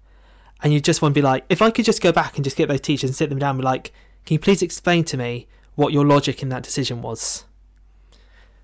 and 0.62 0.74
you 0.74 0.80
just 0.80 1.02
want 1.02 1.14
to 1.14 1.20
be 1.20 1.24
like, 1.24 1.46
"If 1.50 1.62
I 1.62 1.72
could 1.72 1.86
just 1.86 2.02
go 2.02 2.12
back 2.12 2.36
and 2.36 2.44
just 2.44 2.58
get 2.58 2.68
those 2.68 2.82
teachers 2.82 3.10
and 3.10 3.16
sit 3.16 3.30
them 3.30 3.40
down, 3.40 3.52
and 3.52 3.60
be 3.60 3.66
like, 3.66 3.92
can 4.26 4.36
you 4.36 4.40
please 4.40 4.62
explain 4.62 5.06
to 5.06 5.18
me 5.18 5.48
what 5.76 5.94
your 5.94 6.06
logic 6.06 6.44
in 6.44 6.50
that 6.50 6.64
decision 6.64 7.02
was?" 7.02 7.46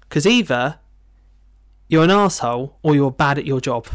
Because 0.02 0.28
either 0.28 0.80
you're 1.88 2.04
an 2.04 2.12
asshole 2.12 2.78
or 2.84 2.96
you're 2.96 3.12
bad 3.12 3.38
at 3.38 3.46
your 3.46 3.62
job 3.62 3.88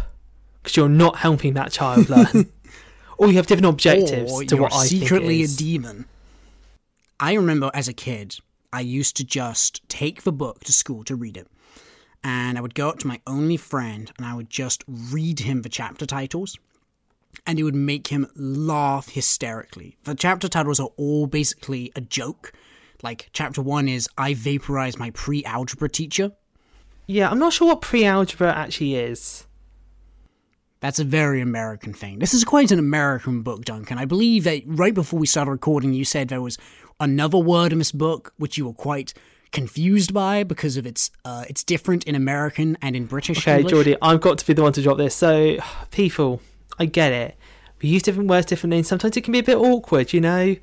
because 0.63 0.77
you're 0.77 0.89
not 0.89 1.17
helping 1.17 1.55
that 1.55 1.73
child 1.73 2.09
learn, 2.09 2.51
or 3.19 3.29
you 3.29 3.35
have 3.35 3.47
different 3.47 3.67
objectives 3.67 4.31
or 4.31 4.45
to 4.45 4.57
what 4.57 4.73
I 4.73 4.85
secretly 4.85 5.43
a 5.43 5.49
demon. 5.49 6.07
I 7.19 7.35
remember 7.35 7.71
as 7.75 7.89
a 7.89 7.93
kid, 7.93 8.37
I 8.73 8.81
used 8.81 9.17
to 9.17 9.25
just 9.25 9.87
take 9.89 10.23
the 10.23 10.33
book 10.33 10.61
to 10.65 10.73
school 10.73 11.05
to 11.05 11.17
read 11.17 11.37
it. 11.37 11.49
And 12.23 12.59
I 12.59 12.61
would 12.61 12.75
go 12.75 12.89
up 12.89 12.99
to 13.01 13.07
my 13.07 13.21
only 13.27 13.57
friend 13.57 14.13
and 14.17 14.27
I 14.27 14.35
would 14.35 14.51
just 14.51 14.85
read 14.87 15.41
him 15.41 15.63
the 15.63 15.69
chapter 15.69 16.07
titles. 16.07 16.59
And 17.47 17.59
it 17.59 17.63
would 17.63 17.75
make 17.75 18.09
him 18.09 18.27
laugh 18.35 19.09
hysterically. 19.09 19.97
The 20.05 20.15
chapter 20.15 20.49
titles 20.49 20.81
are 20.81 20.91
all 20.97 21.27
basically 21.27 21.93
a 21.97 22.01
joke. 22.01 22.53
Like, 23.03 23.31
chapter 23.33 23.63
one 23.63 23.89
is 23.89 24.09
I 24.19 24.35
vaporize 24.35 24.99
my 24.99 25.11
pre 25.11 25.45
algebra 25.45 25.89
teacher. 25.89 26.33
Yeah, 27.11 27.29
I'm 27.29 27.41
not 27.41 27.53
sure 27.53 27.67
what 27.67 27.81
pre-algebra 27.81 28.55
actually 28.55 28.95
is. 28.95 29.45
That's 30.79 31.01
a 31.01 31.05
very 31.05 31.41
American 31.41 31.93
thing. 31.93 32.21
This 32.21 32.33
is 32.33 32.45
quite 32.45 32.71
an 32.71 32.79
American 32.79 33.43
book, 33.43 33.65
Duncan. 33.65 33.99
I 33.99 34.05
believe 34.05 34.45
that 34.45 34.63
right 34.65 34.95
before 34.95 35.19
we 35.19 35.27
started 35.27 35.51
recording, 35.51 35.93
you 35.93 36.05
said 36.05 36.29
there 36.29 36.41
was 36.41 36.57
another 37.01 37.37
word 37.37 37.73
in 37.73 37.79
this 37.79 37.91
book 37.91 38.33
which 38.37 38.57
you 38.57 38.65
were 38.65 38.75
quite 38.75 39.13
confused 39.51 40.15
by 40.15 40.45
because 40.45 40.77
of 40.77 40.87
its 40.87 41.11
uh, 41.25 41.45
it's 41.49 41.65
different 41.65 42.05
in 42.05 42.15
American 42.15 42.79
and 42.81 42.95
in 42.95 43.07
British. 43.07 43.39
Okay, 43.39 43.57
English. 43.57 43.73
Geordie, 43.73 43.97
I've 44.01 44.21
got 44.21 44.39
to 44.39 44.47
be 44.47 44.53
the 44.53 44.63
one 44.63 44.73
to 44.75 44.83
drop 44.83 44.97
this. 44.97 45.17
So, 45.17 45.57
people, 45.91 46.41
I 46.79 46.85
get 46.85 47.11
it. 47.13 47.35
We 47.83 47.89
use 47.89 48.05
different 48.05 48.31
words, 48.31 48.47
different 48.47 48.71
names. 48.71 48.87
Sometimes 48.87 49.17
it 49.17 49.23
can 49.23 49.33
be 49.33 49.41
a 49.41 49.43
bit 49.43 49.57
awkward, 49.57 50.13
you 50.13 50.21
know? 50.21 50.55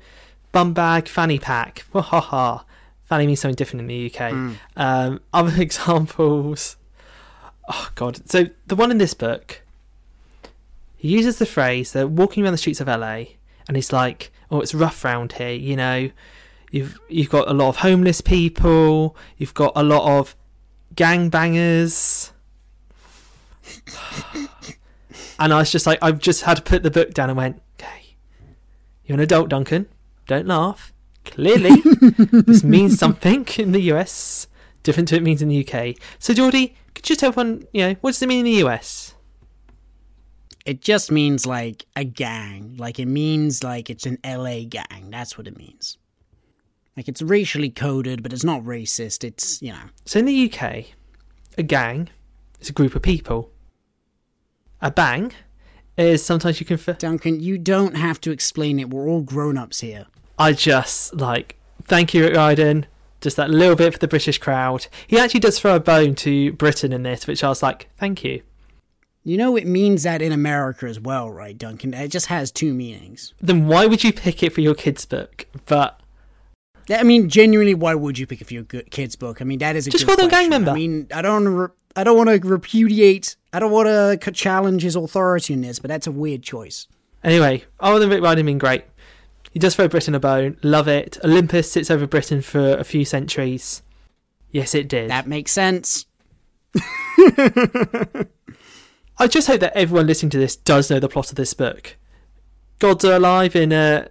Bum 0.52 0.72
bag, 0.72 1.08
fanny 1.08 1.38
pack. 1.38 1.84
Ha 1.92 2.00
ha 2.00 2.64
Fanny 3.08 3.26
means 3.26 3.40
something 3.40 3.54
different 3.54 3.80
in 3.80 3.86
the 3.86 4.12
UK. 4.14 4.32
Um, 4.76 5.20
other 5.32 5.60
examples. 5.60 6.76
Oh, 7.68 7.88
God. 7.94 8.28
So, 8.30 8.46
the 8.66 8.76
one 8.76 8.90
in 8.90 8.98
this 8.98 9.14
book, 9.14 9.62
he 10.96 11.08
uses 11.08 11.38
the 11.38 11.46
phrase, 11.46 11.92
they're 11.92 12.06
walking 12.06 12.44
around 12.44 12.52
the 12.52 12.58
streets 12.58 12.80
of 12.80 12.86
LA, 12.86 13.24
and 13.66 13.76
he's 13.76 13.92
like, 13.92 14.30
oh, 14.50 14.60
it's 14.60 14.74
rough 14.74 15.04
round 15.04 15.32
here, 15.32 15.52
you 15.52 15.76
know? 15.76 16.10
You've, 16.70 17.00
you've 17.08 17.30
got 17.30 17.48
a 17.48 17.54
lot 17.54 17.70
of 17.70 17.76
homeless 17.76 18.20
people, 18.20 19.16
you've 19.38 19.54
got 19.54 19.72
a 19.74 19.82
lot 19.82 20.18
of 20.18 20.36
gangbangers. 20.94 22.32
and 25.38 25.52
I 25.54 25.58
was 25.58 25.70
just 25.70 25.86
like, 25.86 25.98
I've 26.02 26.18
just 26.18 26.42
had 26.42 26.58
to 26.58 26.62
put 26.62 26.82
the 26.82 26.90
book 26.90 27.14
down 27.14 27.30
and 27.30 27.38
went, 27.38 27.62
okay, 27.80 28.16
you're 29.06 29.14
an 29.14 29.20
adult, 29.20 29.48
Duncan. 29.48 29.86
Don't 30.26 30.46
laugh. 30.46 30.92
Clearly, 31.28 31.80
this 32.46 32.64
means 32.64 32.98
something 32.98 33.46
in 33.58 33.72
the 33.72 33.82
US, 33.92 34.48
different 34.82 35.08
to 35.08 35.14
what 35.14 35.22
it 35.22 35.24
means 35.24 35.42
in 35.42 35.48
the 35.48 35.66
UK. 35.66 35.96
So, 36.18 36.34
Geordie, 36.34 36.74
could 36.94 37.08
you 37.08 37.16
tell 37.16 37.28
everyone, 37.28 37.64
you 37.72 37.82
know, 37.86 37.94
what 38.00 38.10
does 38.10 38.22
it 38.22 38.28
mean 38.28 38.40
in 38.40 38.52
the 38.52 38.66
US? 38.66 39.14
It 40.64 40.80
just 40.80 41.12
means 41.12 41.46
like 41.46 41.86
a 41.94 42.04
gang. 42.04 42.76
Like 42.76 42.98
it 42.98 43.06
means 43.06 43.62
like 43.62 43.88
it's 43.88 44.04
an 44.04 44.18
LA 44.24 44.64
gang. 44.68 45.08
That's 45.10 45.38
what 45.38 45.46
it 45.46 45.56
means. 45.56 45.96
Like 46.96 47.08
it's 47.08 47.22
racially 47.22 47.70
coded, 47.70 48.22
but 48.22 48.32
it's 48.32 48.44
not 48.44 48.62
racist. 48.62 49.22
It's 49.22 49.62
you 49.62 49.72
know. 49.72 49.90
So, 50.04 50.18
in 50.18 50.24
the 50.24 50.52
UK, 50.52 50.86
a 51.56 51.62
gang 51.62 52.08
is 52.60 52.68
a 52.68 52.72
group 52.72 52.94
of 52.94 53.02
people. 53.02 53.50
A 54.80 54.90
bang 54.90 55.32
is 55.96 56.24
sometimes 56.24 56.58
you 56.58 56.66
can. 56.66 56.78
F- 56.78 56.98
Duncan, 56.98 57.40
you 57.40 57.58
don't 57.58 57.96
have 57.96 58.20
to 58.22 58.30
explain 58.30 58.80
it. 58.80 58.90
We're 58.90 59.08
all 59.08 59.22
grown 59.22 59.56
ups 59.56 59.80
here. 59.80 60.06
I 60.38 60.52
just 60.52 61.14
like 61.14 61.56
thank 61.84 62.14
you, 62.14 62.24
Rick 62.24 62.36
Riordan. 62.36 62.86
Just 63.20 63.36
that 63.36 63.50
little 63.50 63.74
bit 63.74 63.92
for 63.92 63.98
the 63.98 64.06
British 64.06 64.38
crowd. 64.38 64.86
He 65.08 65.18
actually 65.18 65.40
does 65.40 65.58
throw 65.58 65.74
a 65.74 65.80
bone 65.80 66.14
to 66.16 66.52
Britain 66.52 66.92
in 66.92 67.02
this, 67.02 67.26
which 67.26 67.42
I 67.42 67.48
was 67.48 67.62
like, 67.64 67.88
thank 67.98 68.22
you. 68.22 68.42
You 69.24 69.36
know 69.36 69.56
it 69.56 69.66
means 69.66 70.04
that 70.04 70.22
in 70.22 70.30
America 70.30 70.86
as 70.86 71.00
well, 71.00 71.28
right, 71.28 71.58
Duncan? 71.58 71.92
It 71.92 72.08
just 72.08 72.26
has 72.26 72.52
two 72.52 72.72
meanings. 72.72 73.34
Then 73.40 73.66
why 73.66 73.86
would 73.86 74.04
you 74.04 74.12
pick 74.12 74.42
it 74.44 74.52
for 74.52 74.60
your 74.60 74.74
kids' 74.74 75.04
book? 75.04 75.46
But 75.66 76.00
I 76.88 77.02
mean, 77.02 77.28
genuinely, 77.28 77.74
why 77.74 77.94
would 77.94 78.18
you 78.18 78.26
pick 78.26 78.40
it 78.40 78.46
for 78.46 78.54
your 78.54 78.64
kid's 78.64 79.16
book? 79.16 79.42
I 79.42 79.44
mean, 79.44 79.58
that 79.58 79.76
is 79.76 79.86
a 79.86 79.90
Just 79.90 80.06
call 80.06 80.16
them 80.16 80.28
gang 80.28 80.48
member. 80.48 80.70
I 80.70 80.74
mean, 80.74 81.08
I 81.12 81.20
don't, 81.20 81.48
re- 81.48 81.68
I 81.96 82.04
don't 82.04 82.16
want 82.16 82.30
to 82.30 82.48
repudiate, 82.48 83.36
I 83.52 83.58
don't 83.58 83.72
want 83.72 83.88
to 84.22 84.30
challenge 84.32 84.82
his 84.82 84.96
authority 84.96 85.52
in 85.52 85.60
this, 85.60 85.80
but 85.80 85.88
that's 85.88 86.06
a 86.06 86.12
weird 86.12 86.42
choice. 86.42 86.86
anyway, 87.24 87.64
other 87.80 87.98
than 87.98 88.08
Rick 88.08 88.22
Riordan 88.22 88.46
being 88.46 88.58
great, 88.58 88.84
he 89.50 89.58
does 89.58 89.74
throw 89.74 89.88
Britain 89.88 90.14
a 90.14 90.20
bone. 90.20 90.56
Love 90.62 90.88
it. 90.88 91.18
Olympus 91.24 91.70
sits 91.70 91.90
over 91.90 92.06
Britain 92.06 92.42
for 92.42 92.76
a 92.76 92.84
few 92.84 93.04
centuries. 93.04 93.82
Yes, 94.50 94.74
it 94.74 94.88
did. 94.88 95.10
That 95.10 95.26
makes 95.26 95.52
sense. 95.52 96.06
I 99.18 99.26
just 99.26 99.48
hope 99.48 99.60
that 99.60 99.76
everyone 99.76 100.06
listening 100.06 100.30
to 100.30 100.38
this 100.38 100.56
does 100.56 100.90
know 100.90 101.00
the 101.00 101.08
plot 101.08 101.30
of 101.30 101.36
this 101.36 101.54
book. 101.54 101.96
Gods 102.78 103.04
are 103.04 103.14
alive 103.16 103.56
in 103.56 103.72
uh, 103.72 104.08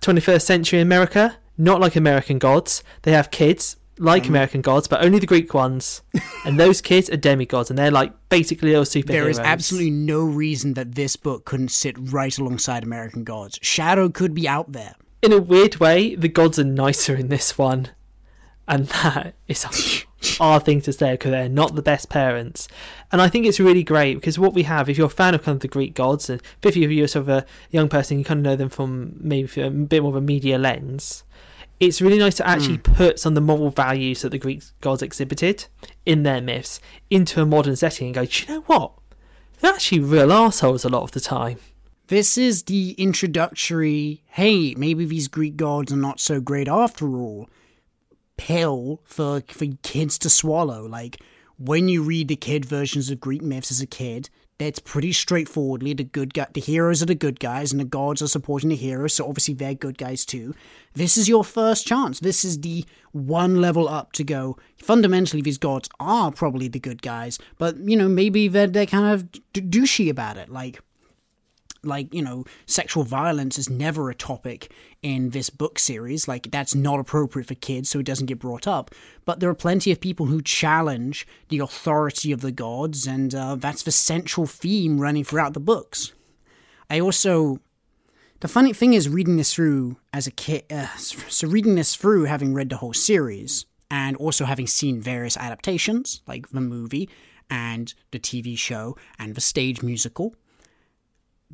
21st 0.00 0.42
century 0.42 0.80
America, 0.80 1.38
not 1.56 1.80
like 1.80 1.96
American 1.96 2.38
gods. 2.38 2.84
They 3.02 3.12
have 3.12 3.30
kids, 3.30 3.76
like 4.02 4.24
mm. 4.24 4.30
American 4.30 4.60
gods, 4.60 4.88
but 4.88 5.04
only 5.04 5.18
the 5.18 5.26
Greek 5.26 5.54
ones. 5.54 6.02
and 6.44 6.58
those 6.58 6.80
kids 6.80 7.08
are 7.08 7.16
demigods, 7.16 7.70
and 7.70 7.78
they're 7.78 7.90
like 7.90 8.12
basically 8.28 8.70
little 8.70 8.84
superheroes. 8.84 9.06
There 9.06 9.28
is 9.28 9.38
absolutely 9.38 9.90
no 9.90 10.24
reason 10.24 10.74
that 10.74 10.94
this 10.94 11.16
book 11.16 11.44
couldn't 11.44 11.70
sit 11.70 11.96
right 11.98 12.36
alongside 12.36 12.82
American 12.82 13.24
Gods. 13.24 13.58
Shadow 13.62 14.08
could 14.08 14.34
be 14.34 14.48
out 14.48 14.72
there. 14.72 14.96
In 15.22 15.32
a 15.32 15.40
weird 15.40 15.76
way, 15.76 16.16
the 16.16 16.28
gods 16.28 16.58
are 16.58 16.64
nicer 16.64 17.14
in 17.14 17.28
this 17.28 17.56
one. 17.56 17.90
And 18.68 18.86
that 18.86 19.34
is 19.48 19.64
a 19.64 20.38
hard 20.38 20.64
thing 20.64 20.80
to 20.82 20.92
say 20.92 21.12
because 21.12 21.30
they're 21.30 21.48
not 21.48 21.74
the 21.74 21.82
best 21.82 22.08
parents. 22.08 22.68
And 23.10 23.20
I 23.20 23.28
think 23.28 23.44
it's 23.44 23.60
really 23.60 23.82
great 23.82 24.14
because 24.14 24.38
what 24.38 24.54
we 24.54 24.62
have, 24.62 24.88
if 24.88 24.96
you're 24.96 25.08
a 25.08 25.10
fan 25.10 25.34
of 25.34 25.42
kind 25.42 25.56
of 25.56 25.60
the 25.60 25.68
Greek 25.68 25.94
gods, 25.94 26.30
and 26.30 26.40
if 26.62 26.76
you're 26.76 27.08
sort 27.08 27.22
of 27.22 27.28
a 27.28 27.46
young 27.70 27.88
person, 27.88 28.18
you 28.18 28.24
kind 28.24 28.38
of 28.38 28.44
know 28.44 28.56
them 28.56 28.68
from 28.68 29.16
maybe 29.18 29.60
a 29.60 29.70
bit 29.70 30.02
more 30.02 30.10
of 30.10 30.16
a 30.16 30.20
media 30.20 30.58
lens. 30.58 31.24
It's 31.82 32.00
really 32.00 32.18
nice 32.18 32.36
to 32.36 32.46
actually 32.46 32.76
hmm. 32.76 32.92
put 32.92 33.18
some 33.18 33.32
of 33.32 33.34
the 33.34 33.40
moral 33.40 33.70
values 33.70 34.22
that 34.22 34.28
the 34.28 34.38
Greek 34.38 34.62
gods 34.80 35.02
exhibited 35.02 35.66
in 36.06 36.22
their 36.22 36.40
myths 36.40 36.78
into 37.10 37.42
a 37.42 37.44
modern 37.44 37.74
setting 37.74 38.06
and 38.06 38.14
go, 38.14 38.24
do 38.24 38.42
you 38.42 38.54
know 38.54 38.60
what? 38.66 38.92
They're 39.58 39.72
actually 39.72 39.98
real 39.98 40.32
assholes 40.32 40.84
a 40.84 40.88
lot 40.88 41.02
of 41.02 41.10
the 41.10 41.18
time. 41.18 41.58
This 42.06 42.38
is 42.38 42.62
the 42.62 42.92
introductory, 42.92 44.22
hey, 44.28 44.76
maybe 44.76 45.04
these 45.06 45.26
Greek 45.26 45.56
gods 45.56 45.92
are 45.92 45.96
not 45.96 46.20
so 46.20 46.40
great 46.40 46.68
after 46.68 47.16
all, 47.16 47.50
pill 48.36 49.00
for, 49.02 49.42
for 49.48 49.66
kids 49.82 50.18
to 50.18 50.30
swallow. 50.30 50.86
Like, 50.86 51.20
when 51.58 51.88
you 51.88 52.04
read 52.04 52.28
the 52.28 52.36
kid 52.36 52.64
versions 52.64 53.10
of 53.10 53.18
Greek 53.18 53.42
myths 53.42 53.72
as 53.72 53.80
a 53.80 53.88
kid, 53.88 54.30
that's 54.58 54.78
pretty 54.78 55.12
straightforwardly 55.12 55.92
the 55.94 56.04
good 56.04 56.34
guy, 56.34 56.46
the 56.52 56.60
heroes 56.60 57.02
are 57.02 57.06
the 57.06 57.14
good 57.14 57.40
guys 57.40 57.72
and 57.72 57.80
the 57.80 57.84
gods 57.84 58.22
are 58.22 58.28
supporting 58.28 58.70
the 58.70 58.76
heroes, 58.76 59.14
so 59.14 59.28
obviously 59.28 59.54
they're 59.54 59.74
good 59.74 59.98
guys 59.98 60.24
too. 60.24 60.54
This 60.94 61.16
is 61.16 61.28
your 61.28 61.44
first 61.44 61.86
chance. 61.86 62.20
This 62.20 62.44
is 62.44 62.60
the 62.60 62.84
one 63.12 63.60
level 63.60 63.88
up 63.88 64.12
to 64.12 64.24
go. 64.24 64.56
Fundamentally, 64.76 65.42
these 65.42 65.58
gods 65.58 65.88
are 65.98 66.30
probably 66.30 66.68
the 66.68 66.80
good 66.80 67.02
guys, 67.02 67.38
but 67.58 67.76
you 67.78 67.96
know 67.96 68.08
maybe 68.08 68.48
they're 68.48 68.66
they're 68.66 68.86
kind 68.86 69.12
of 69.12 69.30
d- 69.52 69.60
douchey 69.62 70.10
about 70.10 70.36
it. 70.36 70.48
Like 70.48 70.80
like, 71.84 72.12
you 72.14 72.22
know, 72.22 72.44
sexual 72.66 73.04
violence 73.04 73.58
is 73.58 73.68
never 73.68 74.10
a 74.10 74.14
topic 74.14 74.72
in 75.02 75.30
this 75.30 75.50
book 75.50 75.78
series. 75.78 76.28
Like, 76.28 76.50
that's 76.50 76.74
not 76.74 77.00
appropriate 77.00 77.48
for 77.48 77.54
kids, 77.54 77.88
so 77.88 77.98
it 77.98 78.06
doesn't 78.06 78.26
get 78.26 78.38
brought 78.38 78.66
up. 78.66 78.90
But 79.24 79.40
there 79.40 79.50
are 79.50 79.54
plenty 79.54 79.92
of 79.92 80.00
people 80.00 80.26
who 80.26 80.42
challenge 80.42 81.26
the 81.48 81.58
authority 81.58 82.32
of 82.32 82.40
the 82.40 82.52
gods, 82.52 83.06
and 83.06 83.34
uh, 83.34 83.56
that's 83.56 83.82
the 83.82 83.92
central 83.92 84.46
theme 84.46 85.00
running 85.00 85.24
throughout 85.24 85.54
the 85.54 85.60
books. 85.60 86.12
I 86.88 87.00
also. 87.00 87.58
The 88.40 88.48
funny 88.48 88.72
thing 88.72 88.92
is, 88.92 89.08
reading 89.08 89.36
this 89.36 89.54
through 89.54 89.98
as 90.12 90.26
a 90.26 90.32
kid, 90.32 90.64
uh, 90.68 90.88
so 90.96 91.46
reading 91.46 91.76
this 91.76 91.94
through 91.94 92.24
having 92.24 92.54
read 92.54 92.70
the 92.70 92.78
whole 92.78 92.92
series, 92.92 93.66
and 93.88 94.16
also 94.16 94.46
having 94.46 94.66
seen 94.66 95.00
various 95.00 95.36
adaptations, 95.36 96.22
like 96.26 96.48
the 96.48 96.60
movie 96.60 97.08
and 97.50 97.92
the 98.10 98.18
TV 98.18 98.56
show 98.56 98.96
and 99.18 99.34
the 99.34 99.40
stage 99.40 99.82
musical, 99.82 100.34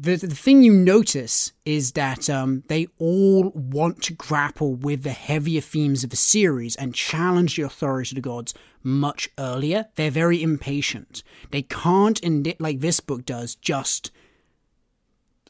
the, 0.00 0.16
the 0.16 0.34
thing 0.34 0.62
you 0.62 0.72
notice 0.72 1.52
is 1.64 1.92
that 1.92 2.30
um, 2.30 2.62
they 2.68 2.86
all 2.98 3.50
want 3.50 4.00
to 4.04 4.14
grapple 4.14 4.74
with 4.74 5.02
the 5.02 5.10
heavier 5.10 5.60
themes 5.60 6.04
of 6.04 6.10
the 6.10 6.16
series 6.16 6.76
and 6.76 6.94
challenge 6.94 7.56
the 7.56 7.62
authority 7.62 8.12
of 8.12 8.14
the 8.14 8.28
gods 8.28 8.54
much 8.82 9.28
earlier. 9.38 9.86
They're 9.96 10.10
very 10.10 10.40
impatient. 10.40 11.24
They 11.50 11.62
can't, 11.62 12.20
in 12.20 12.44
like 12.60 12.78
this 12.78 13.00
book 13.00 13.26
does, 13.26 13.56
just 13.56 14.12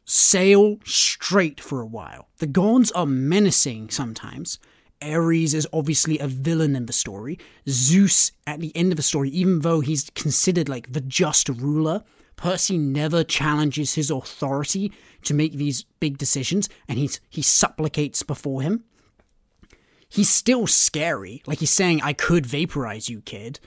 sail 0.07 0.79
straight 0.85 1.61
for 1.61 1.83
a 1.83 1.87
while. 1.87 2.29
The 2.39 2.47
gods 2.47 2.91
are 2.93 3.07
menacing 3.07 3.91
sometimes. 3.91 4.59
Ares 5.03 5.53
is 5.53 5.69
obviously 5.75 6.19
a 6.19 6.27
villain 6.27 6.75
in 6.75 6.87
the 6.87 6.93
story. 6.95 7.39
Zeus, 7.69 8.33
at 8.47 8.61
the 8.61 8.75
end 8.75 8.93
of 8.93 8.97
the 8.97 9.03
story, 9.03 9.29
even 9.29 9.61
though 9.61 9.81
he's 9.81 10.09
considered 10.15 10.71
like 10.71 10.93
the 10.93 11.03
just 11.03 11.51
ruler, 11.51 12.03
Percy 12.39 12.79
never 12.79 13.25
challenges 13.25 13.95
his 13.95 14.11
authority 14.11 14.93
to 15.25 15.35
make 15.35 15.55
these 15.55 15.85
big 16.01 16.17
decisions, 16.17 16.69
and 16.89 16.99
he's 16.99 17.21
he 17.29 17.43
supplicates 17.43 18.23
before 18.23 18.63
him. 18.63 18.85
He's 20.09 20.31
still 20.31 20.67
scary, 20.67 21.43
like 21.47 21.59
he's 21.59 21.71
saying, 21.71 22.01
"I 22.01 22.15
could 22.15 22.47
vaporize 22.47 23.11
you, 23.11 23.21
kid." 23.21 23.61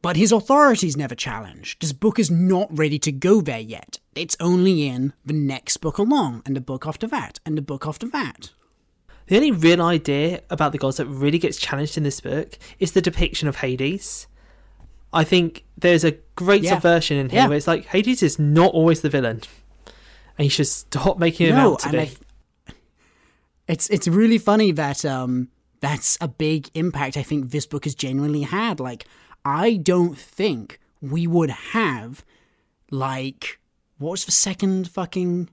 But 0.00 0.16
his 0.16 0.32
authority 0.32 0.86
is 0.86 0.96
never 0.96 1.14
challenged. 1.14 1.80
This 1.80 1.92
book 1.92 2.18
is 2.18 2.30
not 2.30 2.76
ready 2.76 2.98
to 2.98 3.12
go 3.12 3.40
there 3.40 3.60
yet. 3.60 4.00
It's 4.14 4.36
only 4.40 4.86
in 4.86 5.12
the 5.24 5.34
next 5.34 5.78
book 5.78 5.98
along, 5.98 6.42
and 6.44 6.56
the 6.56 6.60
book 6.60 6.86
after 6.86 7.06
that, 7.08 7.40
and 7.44 7.56
the 7.56 7.62
book 7.62 7.86
after 7.86 8.08
that. 8.08 8.52
The 9.26 9.36
only 9.36 9.50
real 9.50 9.82
idea 9.82 10.42
about 10.50 10.72
the 10.72 10.78
gods 10.78 10.96
that 10.96 11.06
really 11.06 11.38
gets 11.38 11.58
challenged 11.58 11.96
in 11.96 12.04
this 12.04 12.20
book 12.20 12.58
is 12.78 12.92
the 12.92 13.00
depiction 13.02 13.48
of 13.48 13.56
Hades. 13.56 14.26
I 15.14 15.24
think 15.24 15.64
there's 15.78 16.04
a 16.04 16.12
great 16.36 16.62
Yeah. 16.62 16.74
subversion 16.74 17.16
in 17.16 17.28
here 17.30 17.40
Yeah. 17.42 17.48
where 17.48 17.56
it's 17.56 17.66
like 17.66 17.86
Hades 17.86 18.22
is 18.22 18.38
not 18.38 18.72
always 18.74 19.00
the 19.00 19.08
villain, 19.08 19.40
and 20.36 20.44
you 20.44 20.50
should 20.50 20.66
stop 20.66 21.18
making 21.18 21.48
him 21.48 21.56
no, 21.56 21.72
out 21.74 21.80
to 21.80 21.90
be. 21.90 21.98
I, 21.98 22.10
it's 23.68 23.88
it's 23.88 24.08
really 24.08 24.38
funny 24.38 24.72
that 24.72 25.04
um 25.04 25.48
that's 25.80 26.16
a 26.20 26.28
big 26.28 26.68
impact 26.74 27.16
I 27.16 27.22
think 27.22 27.50
this 27.50 27.66
book 27.66 27.84
has 27.84 27.94
genuinely 27.94 28.42
had. 28.42 28.80
Like, 28.80 29.06
I 29.44 29.76
don't 29.76 30.16
think 30.18 30.80
we 31.00 31.26
would 31.26 31.50
have 31.50 32.24
like 32.90 33.58
what 33.98 34.12
was 34.12 34.24
the 34.24 34.32
second 34.32 34.88
fucking 34.88 35.48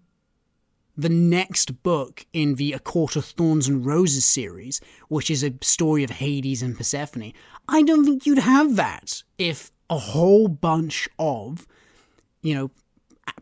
the 0.98 1.10
next 1.10 1.84
book 1.84 2.26
in 2.34 2.56
the 2.56 2.74
A 2.74 2.80
Court 2.80 3.16
of 3.16 3.26
Thorns 3.26 3.68
and 3.68 3.86
Roses 3.86 4.26
series, 4.26 4.82
which 5.08 5.30
is 5.30 5.44
a 5.44 5.54
story 5.62 6.04
of 6.04 6.10
Hades 6.10 6.62
and 6.62 6.78
Persephone. 6.78 7.34
I 7.68 7.82
don't 7.82 8.06
think 8.06 8.26
you'd 8.26 8.40
have 8.40 8.76
that 8.76 9.24
if 9.38 9.72
a 9.90 9.98
whole 9.98 10.48
bunch 10.48 11.10
of, 11.20 11.68
you 12.42 12.54
know, 12.54 12.72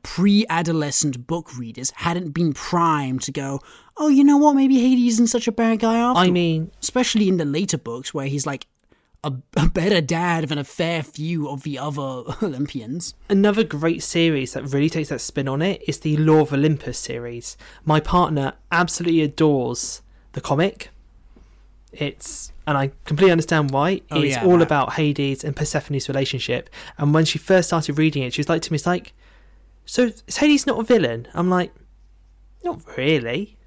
pre 0.03 0.45
adolescent 0.49 1.27
book 1.27 1.57
readers 1.57 1.91
hadn't 1.95 2.31
been 2.31 2.53
primed 2.53 3.21
to 3.23 3.31
go, 3.31 3.61
oh, 3.97 4.09
you 4.09 4.23
know 4.23 4.37
what, 4.37 4.55
maybe 4.55 4.79
Hades 4.79 5.13
isn't 5.13 5.27
such 5.27 5.47
a 5.47 5.51
bad 5.51 5.79
guy 5.79 5.97
after 5.97 6.21
I 6.21 6.29
mean, 6.31 6.71
especially 6.81 7.27
in 7.27 7.37
the 7.37 7.45
later 7.45 7.77
books 7.77 8.13
where 8.13 8.27
he's 8.27 8.45
like 8.45 8.67
a, 9.23 9.33
a 9.57 9.67
better 9.67 9.99
dad 10.01 10.47
than 10.47 10.57
a 10.57 10.63
fair 10.63 11.03
few 11.03 11.49
of 11.49 11.63
the 11.63 11.77
other 11.77 12.23
Olympians. 12.41 13.13
another 13.29 13.63
great 13.63 14.01
series 14.03 14.53
that 14.53 14.63
really 14.71 14.89
takes 14.89 15.09
that 15.09 15.19
spin 15.19 15.47
on 15.47 15.61
it 15.61 15.81
is 15.87 15.99
the 15.99 16.15
Law 16.17 16.41
of 16.41 16.53
Olympus 16.53 16.97
series. 16.97 17.57
My 17.85 17.99
partner 17.99 18.53
absolutely 18.71 19.21
adores 19.21 20.01
the 20.33 20.41
comic. 20.41 20.89
It's 21.91 22.51
and 22.67 22.77
I 22.77 22.91
completely 23.05 23.31
understand 23.31 23.71
why. 23.71 24.01
Oh, 24.11 24.21
it's 24.21 24.35
yeah, 24.35 24.45
all 24.45 24.57
that- 24.59 24.63
about 24.63 24.93
Hades 24.93 25.43
and 25.43 25.55
Persephone's 25.55 26.07
relationship. 26.07 26.69
And 26.99 27.13
when 27.13 27.25
she 27.25 27.39
first 27.39 27.69
started 27.69 27.97
reading 27.97 28.21
it, 28.23 28.33
she 28.33 28.39
was 28.41 28.47
like 28.49 28.61
to 28.61 28.71
me, 28.71 28.75
"It's 28.75 28.85
like, 28.85 29.13
so 29.85 30.11
is 30.27 30.37
Hades 30.37 30.67
not 30.67 30.79
a 30.79 30.83
villain?" 30.83 31.27
I'm 31.33 31.49
like, 31.49 31.73
"Not 32.63 32.81
really. 32.95 33.57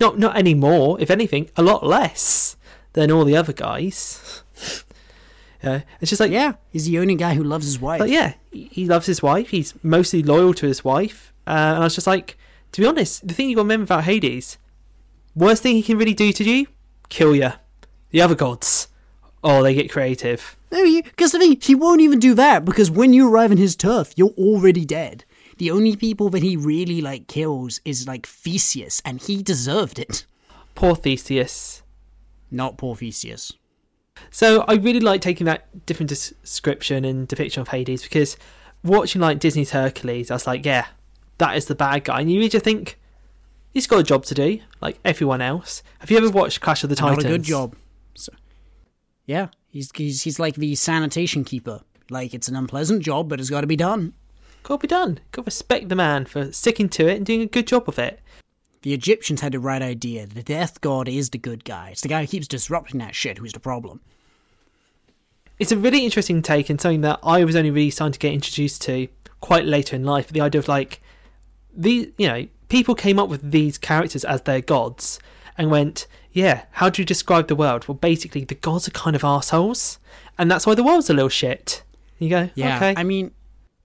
Not 0.00 0.16
not 0.18 0.36
anymore. 0.36 0.96
If 1.00 1.10
anything, 1.10 1.50
a 1.56 1.62
lot 1.62 1.84
less 1.84 2.56
than 2.92 3.10
all 3.10 3.24
the 3.24 3.36
other 3.36 3.52
guys." 3.52 4.42
yeah, 5.62 5.82
it's 6.00 6.10
just 6.10 6.20
like 6.20 6.30
Yeah, 6.30 6.54
he's 6.70 6.86
the 6.86 6.98
only 6.98 7.14
guy 7.14 7.34
who 7.34 7.42
loves 7.44 7.66
his 7.66 7.80
wife. 7.80 7.98
but 7.98 8.10
yeah, 8.10 8.34
he 8.50 8.68
he 8.72 8.86
loves 8.86 9.06
his 9.06 9.22
wife. 9.22 9.50
He's 9.50 9.74
mostly 9.82 10.22
loyal 10.22 10.54
to 10.54 10.66
his 10.66 10.84
wife. 10.84 11.32
Uh, 11.46 11.50
and 11.50 11.78
I 11.78 11.84
was 11.84 11.94
just 11.94 12.06
like, 12.06 12.38
to 12.72 12.80
be 12.80 12.86
honest, 12.86 13.26
the 13.26 13.34
thing 13.34 13.48
you 13.48 13.56
got 13.56 13.62
to 13.62 13.64
remember 13.64 13.84
about 13.84 14.04
Hades, 14.04 14.58
worst 15.34 15.62
thing 15.62 15.76
he 15.76 15.82
can 15.82 15.98
really 15.98 16.14
do 16.14 16.32
to 16.32 16.44
you, 16.44 16.66
kill 17.08 17.36
you. 17.36 17.52
The 18.10 18.22
other 18.22 18.34
gods, 18.34 18.88
oh, 19.42 19.62
they 19.62 19.74
get 19.74 19.90
creative. 19.90 20.56
No, 20.72 20.82
because 21.02 21.32
the 21.32 21.38
thing, 21.38 21.58
he 21.60 21.74
won't 21.74 22.00
even 22.00 22.18
do 22.18 22.34
that 22.34 22.64
because 22.64 22.90
when 22.90 23.12
you 23.12 23.28
arrive 23.30 23.52
in 23.52 23.58
his 23.58 23.76
turf, 23.76 24.12
you're 24.16 24.30
already 24.30 24.84
dead. 24.84 25.24
The 25.58 25.70
only 25.70 25.94
people 25.94 26.30
that 26.30 26.42
he 26.42 26.56
really 26.56 27.00
like 27.00 27.28
kills 27.28 27.80
is 27.84 28.08
like 28.08 28.26
Theseus, 28.26 29.00
and 29.04 29.20
he 29.20 29.42
deserved 29.42 29.98
it. 30.00 30.26
Poor 30.74 30.96
Theseus. 30.96 31.82
Not 32.50 32.76
poor 32.78 32.96
Theseus. 32.96 33.52
So 34.30 34.64
I 34.68 34.74
really 34.74 35.00
like 35.00 35.20
taking 35.20 35.44
that 35.46 35.86
different 35.86 36.08
description 36.08 37.04
and 37.04 37.28
depiction 37.28 37.60
of 37.60 37.68
Hades 37.68 38.02
because 38.02 38.36
watching 38.82 39.20
like 39.20 39.38
Disney's 39.38 39.70
Hercules, 39.70 40.30
I 40.30 40.34
was 40.34 40.46
like, 40.46 40.64
yeah, 40.64 40.86
that 41.38 41.56
is 41.56 41.66
the 41.66 41.74
bad 41.74 42.04
guy. 42.04 42.20
And 42.20 42.30
you 42.30 42.48
just 42.48 42.64
think 42.64 42.98
he's 43.72 43.86
got 43.86 44.00
a 44.00 44.04
job 44.04 44.24
to 44.26 44.34
do, 44.34 44.60
like 44.80 44.98
everyone 45.04 45.40
else. 45.40 45.82
Have 45.98 46.10
you 46.10 46.16
ever 46.16 46.30
watched 46.30 46.60
Clash 46.60 46.84
of 46.84 46.90
the 46.90 46.96
Titans? 46.96 47.24
Not 47.24 47.30
a 47.30 47.36
good 47.36 47.42
job. 47.42 47.76
So, 48.14 48.32
yeah, 49.26 49.48
he's, 49.68 49.90
he's 49.94 50.22
he's 50.22 50.38
like 50.38 50.56
the 50.56 50.74
sanitation 50.74 51.44
keeper. 51.44 51.80
Like 52.10 52.34
it's 52.34 52.48
an 52.48 52.56
unpleasant 52.56 53.02
job, 53.02 53.28
but 53.28 53.40
it's 53.40 53.50
got 53.50 53.62
to 53.62 53.66
be 53.66 53.76
done. 53.76 54.14
Got 54.62 54.80
to 54.80 54.86
be 54.86 54.88
done. 54.88 55.20
Got 55.32 55.42
to 55.42 55.46
respect 55.46 55.88
the 55.88 55.96
man 55.96 56.24
for 56.24 56.52
sticking 56.52 56.88
to 56.90 57.08
it 57.08 57.16
and 57.16 57.26
doing 57.26 57.40
a 57.40 57.46
good 57.46 57.66
job 57.66 57.88
of 57.88 57.98
it. 57.98 58.20
The 58.84 58.92
Egyptians 58.92 59.40
had 59.40 59.52
the 59.52 59.60
right 59.60 59.80
idea. 59.80 60.26
The 60.26 60.42
death 60.42 60.82
god 60.82 61.08
is 61.08 61.30
the 61.30 61.38
good 61.38 61.64
guy. 61.64 61.88
It's 61.92 62.02
the 62.02 62.08
guy 62.08 62.20
who 62.20 62.26
keeps 62.26 62.46
disrupting 62.46 63.00
that 63.00 63.14
shit 63.14 63.38
who's 63.38 63.54
the 63.54 63.58
problem. 63.58 64.02
It's 65.58 65.72
a 65.72 65.78
really 65.78 66.04
interesting 66.04 66.42
take 66.42 66.68
and 66.68 66.78
something 66.78 67.00
that 67.00 67.18
I 67.22 67.44
was 67.44 67.56
only 67.56 67.70
really 67.70 67.88
starting 67.88 68.12
to 68.12 68.18
get 68.18 68.34
introduced 68.34 68.82
to 68.82 69.08
quite 69.40 69.64
later 69.64 69.96
in 69.96 70.04
life. 70.04 70.28
The 70.28 70.42
idea 70.42 70.58
of 70.58 70.68
like 70.68 71.00
these, 71.74 72.08
you 72.18 72.28
know 72.28 72.46
people 72.68 72.94
came 72.94 73.18
up 73.18 73.30
with 73.30 73.52
these 73.52 73.78
characters 73.78 74.22
as 74.22 74.42
their 74.42 74.60
gods 74.60 75.18
and 75.56 75.70
went, 75.70 76.06
yeah, 76.32 76.64
how 76.72 76.90
do 76.90 77.00
you 77.00 77.06
describe 77.06 77.48
the 77.48 77.56
world? 77.56 77.88
Well, 77.88 77.94
basically 77.94 78.44
the 78.44 78.54
gods 78.54 78.86
are 78.86 78.90
kind 78.90 79.16
of 79.16 79.24
assholes, 79.24 79.98
and 80.36 80.50
that's 80.50 80.66
why 80.66 80.74
the 80.74 80.84
world's 80.84 81.08
a 81.08 81.14
little 81.14 81.30
shit. 81.30 81.84
You 82.18 82.28
go, 82.28 82.50
Yeah, 82.54 82.76
okay, 82.76 82.94
I 82.98 83.02
mean, 83.02 83.30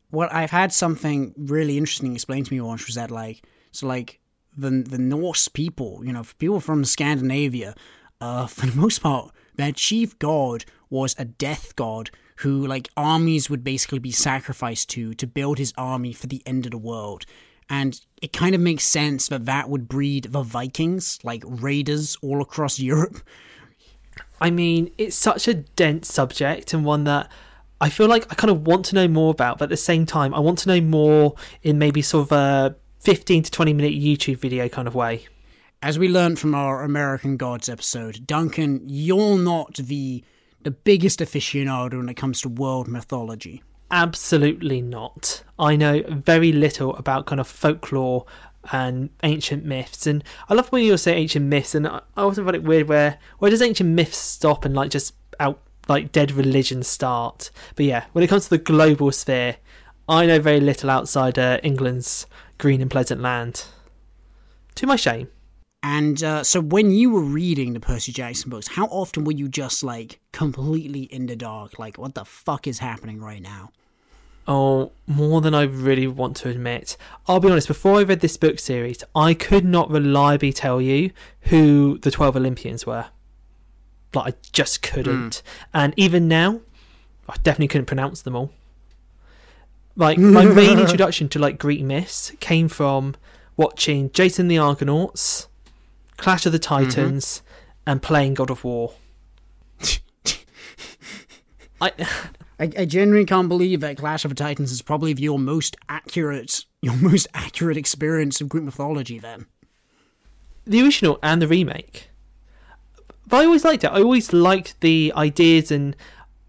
what 0.09 0.33
I've 0.33 0.51
had 0.51 0.73
something 0.73 1.33
really 1.37 1.77
interesting 1.77 2.13
explained 2.13 2.47
to 2.47 2.53
me 2.53 2.59
once 2.59 2.85
was 2.85 2.95
that 2.95 3.11
like, 3.11 3.43
so 3.71 3.87
like 3.87 4.18
the 4.59 4.83
the 4.83 4.97
Norse 4.97 5.47
people, 5.47 6.01
you 6.03 6.13
know, 6.13 6.23
people 6.37 6.59
from 6.59 6.85
Scandinavia, 6.85 7.75
uh, 8.21 8.47
for 8.47 8.65
the 8.67 8.75
most 8.75 8.99
part, 8.99 9.31
their 9.55 9.71
chief 9.71 10.17
god 10.19 10.65
was 10.89 11.15
a 11.17 11.25
death 11.25 11.75
god 11.75 12.09
who 12.37 12.65
like 12.65 12.89
armies 12.95 13.49
would 13.49 13.63
basically 13.63 13.99
be 13.99 14.11
sacrificed 14.11 14.89
to 14.89 15.13
to 15.13 15.27
build 15.27 15.57
his 15.57 15.73
army 15.77 16.13
for 16.13 16.27
the 16.27 16.41
end 16.45 16.65
of 16.65 16.71
the 16.71 16.77
world. 16.77 17.25
And 17.71 17.99
it 18.21 18.33
kind 18.33 18.55
of 18.55 18.61
makes 18.61 18.83
sense 18.83 19.27
that 19.27 19.45
that 19.45 19.69
would 19.69 19.87
breed 19.87 20.29
the 20.31 20.41
Vikings, 20.41 21.19
like 21.23 21.43
raiders 21.45 22.17
all 22.21 22.41
across 22.41 22.79
Europe. 22.91 23.21
I 24.41 24.49
mean, 24.49 24.91
it's 24.97 25.15
such 25.15 25.47
a 25.47 25.53
dense 25.53 26.11
subject 26.11 26.73
and 26.73 26.83
one 26.83 27.03
that 27.03 27.29
I 27.81 27.89
feel 27.89 28.07
like 28.07 28.25
I 28.31 28.35
kind 28.35 28.51
of 28.51 28.65
want 28.65 28.85
to 28.85 28.95
know 28.95 29.07
more 29.07 29.31
about, 29.31 29.57
but 29.57 29.65
at 29.65 29.69
the 29.69 29.77
same 29.77 30.05
time, 30.05 30.33
I 30.33 30.39
want 30.39 30.59
to 30.59 30.69
know 30.69 30.81
more 30.81 31.35
in 31.61 31.77
maybe 31.77 32.01
sort 32.01 32.27
of 32.27 32.31
a 32.31 32.75
15 32.99 33.43
to 33.43 33.51
20 33.51 33.73
minute 33.73 33.93
YouTube 33.93 34.37
video 34.37 34.67
kind 34.67 34.87
of 34.87 34.95
way. 34.95 35.25
as 35.81 35.97
we 35.97 36.09
learned 36.09 36.37
from 36.37 36.53
our 36.53 36.83
American 36.83 37.37
Gods 37.37 37.69
episode, 37.69 38.27
Duncan, 38.27 38.81
you're 38.85 39.37
not 39.37 39.75
the 39.75 40.23
the 40.61 40.71
biggest 40.71 41.19
aficionado 41.19 41.97
when 41.97 42.09
it 42.09 42.15
comes 42.15 42.41
to 42.41 42.49
world 42.49 42.89
mythology. 42.89 43.63
Absolutely 43.89 44.81
not. 44.81 45.41
I 45.57 45.77
know 45.77 46.03
very 46.09 46.51
little 46.51 46.93
about 46.97 47.25
kind 47.25 47.39
of 47.39 47.47
folklore 47.47 48.25
and 48.73 49.09
ancient 49.23 49.63
myths, 49.63 50.05
and 50.05 50.21
I 50.49 50.53
love 50.53 50.67
when 50.67 50.83
you 50.83 50.97
say 50.97 51.15
ancient 51.15 51.45
myths, 51.45 51.75
and 51.75 51.87
I 51.87 52.01
also 52.17 52.43
find 52.43 52.57
it 52.57 52.63
weird 52.63 52.89
where 52.89 53.17
where 53.37 53.49
does 53.49 53.61
ancient 53.61 53.89
myths 53.91 54.17
stop 54.17 54.65
and 54.65 54.75
like 54.75 54.91
just 54.91 55.13
out 55.39 55.61
like 55.87 56.11
dead 56.11 56.33
religion 56.33 56.83
start? 56.83 57.49
But 57.75 57.85
yeah, 57.85 58.05
when 58.11 58.25
it 58.25 58.27
comes 58.27 58.43
to 58.43 58.49
the 58.49 58.57
global 58.57 59.13
sphere, 59.13 59.55
I 60.09 60.25
know 60.25 60.41
very 60.41 60.59
little 60.59 60.89
outside 60.89 61.39
uh, 61.39 61.59
England's 61.63 62.27
green 62.59 62.81
and 62.81 62.91
pleasant 62.91 63.21
land. 63.21 63.65
To 64.75 64.85
my 64.85 64.95
shame. 64.95 65.29
And 65.81 66.21
uh, 66.23 66.43
so, 66.43 66.61
when 66.61 66.91
you 66.91 67.09
were 67.09 67.21
reading 67.21 67.73
the 67.73 67.79
Percy 67.79 68.11
Jackson 68.11 68.49
books, 68.49 68.67
how 68.67 68.85
often 68.87 69.23
were 69.23 69.31
you 69.31 69.47
just 69.47 69.81
like 69.81 70.19
completely 70.31 71.03
in 71.03 71.25
the 71.25 71.35
dark? 71.35 71.79
Like, 71.79 71.97
what 71.97 72.15
the 72.15 72.25
fuck 72.25 72.67
is 72.67 72.79
happening 72.79 73.21
right 73.21 73.41
now? 73.41 73.71
Oh, 74.45 74.91
more 75.07 75.41
than 75.41 75.53
I 75.53 75.63
really 75.63 76.07
want 76.07 76.35
to 76.37 76.49
admit. 76.49 76.97
I'll 77.27 77.39
be 77.39 77.49
honest, 77.49 77.67
before 77.67 77.99
I 77.99 78.03
read 78.03 78.19
this 78.19 78.35
book 78.35 78.59
series, 78.59 79.03
I 79.15 79.33
could 79.33 79.63
not 79.63 79.89
reliably 79.89 80.51
tell 80.51 80.81
you 80.81 81.11
who 81.41 81.97
the 81.99 82.11
12 82.11 82.35
Olympians 82.35 82.85
were. 82.85 83.05
Like, 84.13 84.33
I 84.33 84.37
just 84.51 84.81
couldn't. 84.81 85.29
Mm. 85.29 85.43
And 85.73 85.93
even 85.97 86.27
now, 86.27 86.61
I 87.27 87.35
definitely 87.43 87.67
couldn't 87.67 87.85
pronounce 87.85 88.23
them 88.23 88.35
all. 88.35 88.51
Like, 89.95 90.17
my 90.17 90.45
main 90.45 90.79
introduction 90.79 91.29
to, 91.29 91.39
like, 91.39 91.59
Greek 91.59 91.83
myths 91.83 92.31
came 92.39 92.67
from 92.67 93.15
watching 93.57 94.11
Jason 94.11 94.47
the 94.47 94.57
Argonauts, 94.57 95.47
Clash 96.17 96.45
of 96.45 96.51
the 96.51 96.59
mm-hmm. 96.59 96.89
Titans, 96.89 97.25
mm-hmm. 97.25 97.91
and 97.91 98.01
playing 98.01 98.33
God 98.35 98.49
of 98.49 98.63
War. 98.63 98.93
I. 101.81 101.91
I, 102.59 102.69
I 102.77 102.85
genuinely 102.85 103.25
can't 103.25 103.47
believe 103.47 103.79
that 103.79 103.97
Clash 103.97 104.25
of 104.25 104.31
the 104.31 104.35
Titans 104.35 104.71
is 104.71 104.81
probably 104.81 105.13
your 105.13 105.39
most 105.39 105.77
accurate, 105.87 106.65
your 106.81 106.95
most 106.97 107.27
accurate 107.33 107.77
experience 107.77 108.41
of 108.41 108.49
Greek 108.49 108.65
mythology. 108.65 109.17
Then, 109.17 109.45
the 110.65 110.83
original 110.83 111.19
and 111.23 111.41
the 111.41 111.47
remake. 111.47 112.09
But 113.27 113.37
I 113.37 113.45
always 113.45 113.63
liked 113.63 113.83
it. 113.83 113.91
I 113.91 114.01
always 114.01 114.33
liked 114.33 114.81
the 114.81 115.13
ideas 115.15 115.71
and 115.71 115.95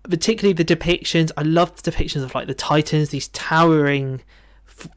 particularly 0.02 0.52
the 0.52 0.64
depictions. 0.64 1.30
I 1.36 1.42
love 1.42 1.80
the 1.80 1.90
depictions 1.90 2.22
of 2.22 2.34
like 2.34 2.46
the 2.46 2.54
Titans, 2.54 3.10
these 3.10 3.28
towering 3.28 4.22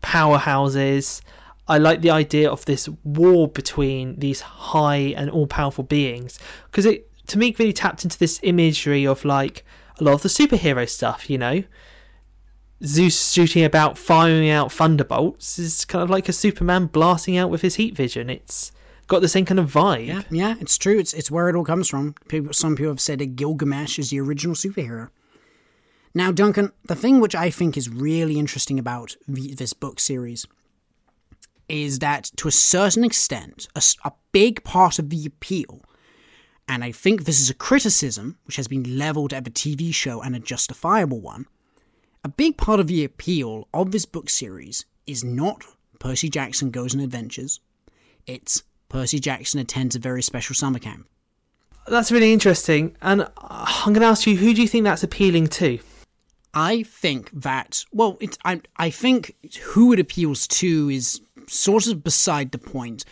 powerhouses. 0.01 1.21
I 1.67 1.77
like 1.77 2.01
the 2.01 2.11
idea 2.11 2.49
of 2.49 2.65
this 2.65 2.89
war 3.03 3.47
between 3.47 4.19
these 4.19 4.41
high 4.41 5.13
and 5.15 5.29
all 5.29 5.47
powerful 5.47 5.83
beings 5.83 6.39
because 6.65 6.85
it 6.85 7.09
to 7.27 7.37
me 7.37 7.55
really 7.57 7.73
tapped 7.73 8.03
into 8.03 8.19
this 8.19 8.39
imagery 8.43 9.05
of 9.05 9.23
like 9.23 9.63
a 9.99 10.03
lot 10.03 10.13
of 10.13 10.23
the 10.23 10.29
superhero 10.29 10.87
stuff, 10.87 11.29
you 11.29 11.37
know. 11.37 11.63
Zeus 12.83 13.31
shooting 13.31 13.63
about, 13.63 13.97
firing 13.97 14.49
out 14.49 14.71
thunderbolts 14.71 15.57
is 15.57 15.85
kind 15.85 16.03
of 16.03 16.09
like 16.09 16.27
a 16.27 16.33
Superman 16.33 16.87
blasting 16.87 17.37
out 17.37 17.49
with 17.49 17.61
his 17.61 17.75
heat 17.75 17.95
vision. 17.95 18.29
It's 18.29 18.72
got 19.07 19.21
the 19.21 19.27
same 19.27 19.45
kind 19.45 19.59
of 19.59 19.71
vibe. 19.71 20.07
Yeah, 20.07 20.21
yeah, 20.29 20.55
it's 20.59 20.77
true. 20.77 20.99
It's 20.99 21.13
it's 21.13 21.31
where 21.31 21.49
it 21.49 21.55
all 21.55 21.65
comes 21.65 21.89
from. 21.89 22.15
People, 22.27 22.53
some 22.53 22.75
people 22.75 22.91
have 22.91 23.01
said 23.01 23.19
that 23.19 23.35
Gilgamesh 23.35 23.99
is 23.99 24.09
the 24.09 24.19
original 24.19 24.55
superhero. 24.55 25.09
Now, 26.15 26.31
Duncan, 26.31 26.71
the 26.85 26.95
thing 26.95 27.19
which 27.19 27.33
I 27.33 27.49
think 27.49 27.75
is 27.75 27.89
really 27.89 28.37
interesting 28.37 28.77
about 28.77 29.15
this 29.27 29.73
book 29.73 29.99
series 29.99 30.45
is 31.67 31.99
that, 31.99 32.29
to 32.35 32.47
a 32.47 32.51
certain 32.51 33.03
extent, 33.03 33.67
a, 33.75 33.81
a 34.05 34.11
big 34.31 34.63
part 34.63 34.99
of 34.99 35.09
the 35.09 35.25
appeal 35.25 35.81
and 36.67 36.83
I 36.83 36.91
think 36.91 37.23
this 37.23 37.41
is 37.41 37.49
a 37.49 37.55
criticism 37.55 38.37
which 38.45 38.55
has 38.55 38.67
been 38.67 38.97
leveled 38.97 39.33
at 39.33 39.43
the 39.43 39.51
TV 39.51 39.93
show 39.93 40.21
and 40.21 40.35
a 40.35 40.39
justifiable 40.39 41.19
one. 41.19 41.45
A 42.23 42.29
big 42.29 42.57
part 42.57 42.79
of 42.79 42.87
the 42.87 43.03
appeal 43.03 43.67
of 43.73 43.91
this 43.91 44.05
book 44.05 44.29
series 44.29 44.85
is 45.05 45.23
not 45.23 45.65
Percy 45.99 46.29
Jackson 46.29 46.71
Goes 46.71 46.95
on 46.95 47.01
Adventures, 47.01 47.59
it's 48.25 48.63
Percy 48.93 49.19
Jackson 49.19 49.59
attends 49.59 49.95
a 49.95 49.99
very 49.99 50.21
special 50.21 50.53
summer 50.53 50.77
camp. 50.77 51.07
That's 51.87 52.11
really 52.11 52.31
interesting, 52.31 52.95
and 53.01 53.27
I'm 53.37 53.91
going 53.91 54.01
to 54.01 54.07
ask 54.07 54.27
you, 54.27 54.37
who 54.37 54.53
do 54.53 54.61
you 54.61 54.67
think 54.67 54.83
that's 54.83 55.01
appealing 55.01 55.47
to? 55.47 55.79
I 56.53 56.83
think 56.83 57.31
that 57.31 57.85
well, 57.91 58.17
it's 58.21 58.37
I 58.45 58.61
I 58.77 58.91
think 58.91 59.35
who 59.63 59.91
it 59.93 59.99
appeals 59.99 60.45
to 60.59 60.91
is 60.91 61.21
sort 61.47 61.87
of 61.87 62.03
beside 62.03 62.51
the 62.51 62.59
point 62.59 63.03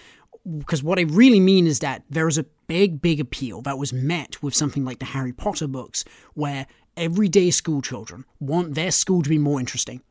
because 0.59 0.83
what 0.83 0.99
I 0.99 1.03
really 1.03 1.39
mean 1.39 1.65
is 1.65 1.79
that 1.79 2.03
there 2.07 2.27
is 2.27 2.37
a 2.37 2.45
big, 2.67 3.01
big 3.01 3.19
appeal 3.19 3.63
that 3.63 3.79
was 3.79 3.91
met 3.91 4.41
with 4.43 4.55
something 4.55 4.85
like 4.85 4.99
the 4.99 5.05
Harry 5.05 5.33
Potter 5.33 5.67
books, 5.67 6.05
where 6.35 6.67
everyday 6.95 7.49
school 7.49 7.81
children 7.81 8.25
want 8.39 8.75
their 8.75 8.91
school 8.91 9.23
to 9.23 9.29
be 9.29 9.39
more 9.39 9.59
interesting. 9.59 10.03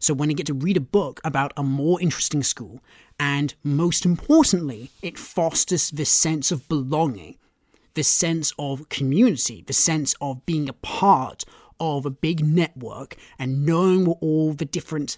So 0.00 0.14
when 0.14 0.28
they 0.28 0.34
get 0.34 0.46
to 0.46 0.54
read 0.54 0.76
a 0.76 0.80
book 0.80 1.20
about 1.24 1.52
a 1.56 1.62
more 1.62 2.00
interesting 2.00 2.42
school, 2.42 2.80
and 3.18 3.54
most 3.64 4.04
importantly, 4.04 4.90
it 5.02 5.18
fosters 5.18 5.90
this 5.90 6.10
sense 6.10 6.52
of 6.52 6.68
belonging, 6.68 7.36
this 7.94 8.08
sense 8.08 8.52
of 8.58 8.88
community, 8.88 9.64
the 9.66 9.72
sense 9.72 10.14
of 10.20 10.46
being 10.46 10.68
a 10.68 10.72
part 10.72 11.44
of 11.80 12.06
a 12.06 12.10
big 12.10 12.44
network 12.44 13.16
and 13.38 13.64
knowing 13.64 14.04
what 14.04 14.18
all 14.20 14.52
the 14.52 14.64
different 14.64 15.16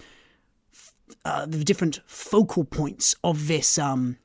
uh, 1.24 1.44
the 1.44 1.64
different 1.64 2.00
focal 2.06 2.64
points 2.64 3.16
of 3.24 3.48
this 3.48 3.78
um, 3.78 4.16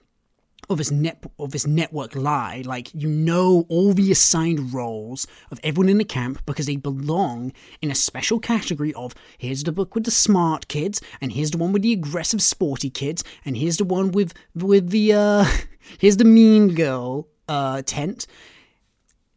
of 0.70 0.78
this 0.78 0.92
net 0.92 1.24
of 1.40 1.52
this 1.52 1.68
network 1.68 2.16
lie 2.16 2.64
like 2.66 2.94
you 2.94 3.08
know 3.08 3.66
all 3.70 3.94
the 3.94 4.12
assigned 4.12 4.74
roles 4.74 5.28
of 5.52 5.60
everyone 5.64 5.90
in 5.90 5.98
the 5.98 6.06
camp 6.06 6.42
because 6.46 6.66
they 6.66 6.76
belong 6.76 7.52
in 7.82 7.92
a 7.92 7.96
special 7.96 8.40
category 8.40 8.94
of 8.94 9.14
here's 9.38 9.64
the 9.64 9.72
book 9.72 9.96
with 9.96 10.06
the 10.06 10.12
smart 10.12 10.68
kids 10.68 11.02
and 11.22 11.34
here's 11.34 11.52
the 11.52 11.58
one 11.58 11.72
with 11.72 11.82
the 11.82 11.94
aggressive 11.94 12.42
sporty 12.42 12.90
kids 12.90 13.24
and 13.44 13.58
here's 13.58 13.78
the 13.78 13.86
one 13.86 14.12
with 14.12 14.34
with 14.54 14.90
the 14.90 15.14
uh 15.14 15.46
here's 16.00 16.18
the 16.18 16.26
mean 16.26 16.74
girl 16.74 17.28
uh 17.48 17.82
tent 17.86 18.28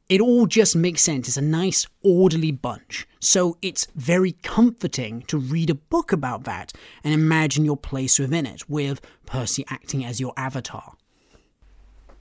it 0.09 0.23
all 0.23 0.47
just 0.47 0.75
makes 0.75 1.03
sense. 1.03 1.29
It's 1.29 1.37
a 1.37 1.43
nice, 1.43 1.87
orderly 2.03 2.51
bunch. 2.51 3.07
So 3.21 3.59
it's 3.61 3.87
very 3.95 4.33
comforting 4.33 5.21
to 5.23 5.37
read 5.37 5.69
a 5.69 5.75
book 5.75 6.12
about 6.12 6.45
that 6.45 6.73
and 7.05 7.12
imagine 7.12 7.67
your 7.67 7.77
place 7.77 8.19
within 8.19 8.47
it, 8.47 8.69
with 8.71 9.03
Percy 9.27 9.67
acting 9.69 10.05
as 10.05 10.19
your 10.19 10.33
avatar. 10.37 10.95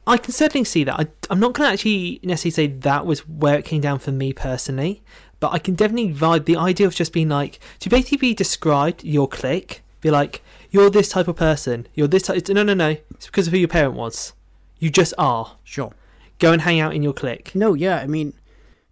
I 0.07 0.17
can 0.17 0.31
certainly 0.31 0.63
see 0.63 0.85
that. 0.85 0.99
I, 0.99 1.07
am 1.29 1.41
not 1.41 1.53
going 1.53 1.67
to 1.67 1.73
actually 1.73 2.21
necessarily 2.23 2.51
say 2.51 2.79
that 2.79 3.05
was 3.05 3.27
where 3.27 3.59
it 3.59 3.65
came 3.65 3.81
down 3.81 3.99
for 3.99 4.13
me 4.13 4.31
personally, 4.31 5.03
but 5.41 5.51
I 5.51 5.59
can 5.59 5.75
definitely 5.75 6.13
vibe 6.13 6.45
the 6.45 6.55
idea 6.55 6.87
of 6.87 6.95
just 6.95 7.11
being 7.11 7.27
like 7.27 7.59
to 7.79 7.89
basically 7.89 8.17
be 8.17 8.33
described 8.33 9.03
your 9.03 9.27
clique, 9.27 9.83
be 9.99 10.09
like 10.09 10.41
you're 10.71 10.89
this 10.89 11.09
type 11.09 11.27
of 11.27 11.35
person, 11.35 11.87
you're 11.93 12.07
this 12.07 12.23
type. 12.23 12.47
No, 12.47 12.63
no, 12.63 12.73
no. 12.73 12.95
It's 13.11 13.25
because 13.25 13.47
of 13.47 13.53
who 13.53 13.59
your 13.59 13.67
parent 13.67 13.95
was. 13.95 14.31
You 14.79 14.89
just 14.89 15.13
are. 15.17 15.57
Sure. 15.65 15.91
Go 16.39 16.53
and 16.53 16.61
hang 16.61 16.79
out 16.79 16.95
in 16.95 17.03
your 17.03 17.13
clique. 17.13 17.53
No, 17.53 17.73
yeah. 17.73 17.97
I 17.97 18.07
mean, 18.07 18.33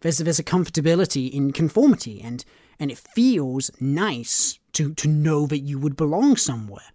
there's 0.01 0.17
there's 0.17 0.39
a 0.39 0.43
comfortability 0.43 1.31
in 1.31 1.53
conformity, 1.53 2.21
and 2.21 2.43
and 2.77 2.91
it 2.91 2.97
feels 2.97 3.71
nice 3.79 4.59
to 4.73 4.93
to 4.95 5.07
know 5.07 5.47
that 5.47 5.59
you 5.59 5.79
would 5.79 5.95
belong 5.95 6.35
somewhere. 6.35 6.91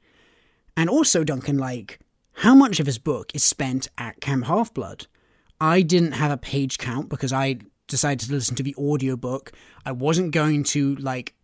And 0.77 0.91
also, 0.91 1.25
Duncan, 1.25 1.57
like 1.57 1.99
how 2.41 2.55
much 2.55 2.81
of 2.81 2.87
his 2.87 2.97
book 2.97 3.31
is 3.35 3.45
spent 3.45 3.87
at 3.99 4.19
Camp 4.23 4.47
Half 4.47 4.73
Blood? 4.73 5.07
I 5.61 5.83
didn't 5.83 6.13
have 6.13 6.31
a 6.31 6.39
page 6.39 6.79
count 6.79 7.11
because 7.11 7.35
I 7.35 7.59
decided 7.87 8.27
to 8.27 8.33
listen 8.33 8.57
to 8.57 8.63
the 8.63 8.75
audiobook. 8.77 9.53
I 9.85 9.93
wasn't 9.93 10.33
going 10.33 10.65
to 10.65 10.97
like 10.97 11.35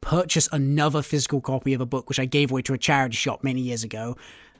purchase 0.00 0.48
another 0.50 1.02
physical 1.02 1.42
copy 1.42 1.74
of 1.74 1.82
a 1.82 1.86
book 1.86 2.08
which 2.08 2.18
I 2.18 2.24
gave 2.24 2.50
away 2.50 2.62
to 2.62 2.72
a 2.72 2.78
charity 2.78 3.16
shop 3.16 3.44
many 3.44 3.60
years 3.60 3.84
ago. 3.84 4.16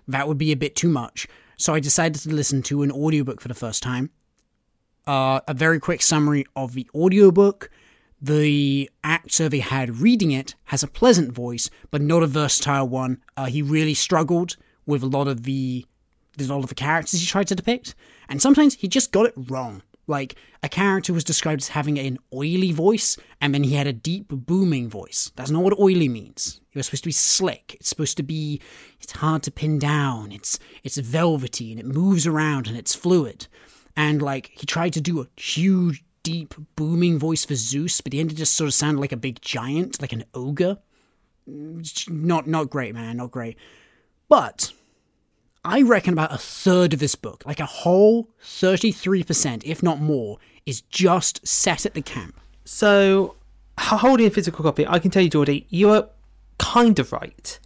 That 0.06 0.28
would 0.28 0.36
be 0.36 0.52
a 0.52 0.56
bit 0.56 0.76
too 0.76 0.90
much. 0.90 1.26
So 1.56 1.72
I 1.72 1.80
decided 1.80 2.20
to 2.20 2.34
listen 2.34 2.62
to 2.64 2.82
an 2.82 2.92
audiobook 2.92 3.40
for 3.40 3.48
the 3.48 3.54
first 3.54 3.82
time. 3.82 4.10
Uh, 5.06 5.40
a 5.48 5.54
very 5.54 5.80
quick 5.80 6.02
summary 6.02 6.44
of 6.54 6.74
the 6.74 6.86
audiobook. 6.94 7.70
The 8.20 8.90
actor 9.02 9.48
they 9.48 9.60
had 9.60 9.96
reading 9.96 10.30
it 10.30 10.56
has 10.64 10.82
a 10.82 10.88
pleasant 10.88 11.32
voice, 11.32 11.70
but 11.90 12.02
not 12.02 12.22
a 12.22 12.26
versatile 12.26 12.86
one. 12.86 13.22
Uh, 13.34 13.46
he 13.46 13.62
really 13.62 13.94
struggled 13.94 14.58
with 14.86 15.02
a 15.02 15.06
lot 15.06 15.28
of 15.28 15.44
the 15.44 15.86
a 16.38 16.44
lot 16.44 16.64
of 16.64 16.68
the 16.68 16.74
characters 16.74 17.20
he 17.20 17.26
tried 17.26 17.46
to 17.48 17.54
depict, 17.54 17.94
and 18.28 18.42
sometimes 18.42 18.74
he 18.74 18.88
just 18.88 19.12
got 19.12 19.26
it 19.26 19.34
wrong. 19.36 19.82
Like 20.06 20.34
a 20.62 20.68
character 20.68 21.12
was 21.12 21.24
described 21.24 21.62
as 21.62 21.68
having 21.68 21.98
an 21.98 22.18
oily 22.32 22.72
voice, 22.72 23.16
and 23.40 23.54
then 23.54 23.64
he 23.64 23.74
had 23.74 23.86
a 23.86 23.92
deep 23.92 24.26
booming 24.28 24.88
voice. 24.88 25.32
That's 25.36 25.50
not 25.50 25.62
what 25.62 25.78
oily 25.78 26.08
means. 26.08 26.60
It 26.72 26.78
was 26.78 26.86
supposed 26.86 27.04
to 27.04 27.08
be 27.08 27.12
slick. 27.12 27.76
It's 27.80 27.88
supposed 27.88 28.16
to 28.18 28.22
be. 28.22 28.60
It's 29.00 29.12
hard 29.12 29.42
to 29.44 29.50
pin 29.50 29.78
down. 29.78 30.32
It's 30.32 30.58
it's 30.82 30.98
velvety 30.98 31.70
and 31.70 31.80
it 31.80 31.86
moves 31.86 32.26
around 32.26 32.66
and 32.66 32.76
it's 32.76 32.94
fluid. 32.94 33.46
And 33.96 34.20
like 34.20 34.50
he 34.54 34.66
tried 34.66 34.92
to 34.94 35.00
do 35.00 35.20
a 35.20 35.40
huge, 35.40 36.04
deep, 36.22 36.54
booming 36.76 37.18
voice 37.18 37.44
for 37.44 37.54
Zeus, 37.54 38.00
but 38.00 38.12
he 38.12 38.20
ended 38.20 38.36
just 38.36 38.54
sort 38.54 38.68
of 38.68 38.74
sounded 38.74 39.00
like 39.00 39.12
a 39.12 39.16
big 39.16 39.40
giant, 39.40 40.02
like 40.02 40.12
an 40.12 40.24
ogre. 40.34 40.78
Not 41.46 42.46
not 42.46 42.70
great, 42.70 42.94
man. 42.94 43.18
Not 43.18 43.30
great. 43.30 43.56
But 44.34 44.72
I 45.64 45.82
reckon 45.82 46.12
about 46.12 46.34
a 46.34 46.38
third 46.38 46.92
of 46.92 46.98
this 46.98 47.14
book, 47.14 47.44
like 47.46 47.60
a 47.60 47.66
whole 47.66 48.30
33%, 48.42 49.62
if 49.64 49.80
not 49.80 50.00
more, 50.00 50.38
is 50.66 50.80
just 50.80 51.46
set 51.46 51.86
at 51.86 51.94
the 51.94 52.02
camp. 52.02 52.40
So, 52.64 53.36
holding 53.78 54.26
a 54.26 54.30
physical 54.30 54.64
copy, 54.64 54.84
I 54.88 54.98
can 54.98 55.12
tell 55.12 55.22
you, 55.22 55.30
Geordie, 55.30 55.68
you 55.70 55.88
are 55.90 56.08
kind 56.58 56.98
of 56.98 57.12
right. 57.12 57.60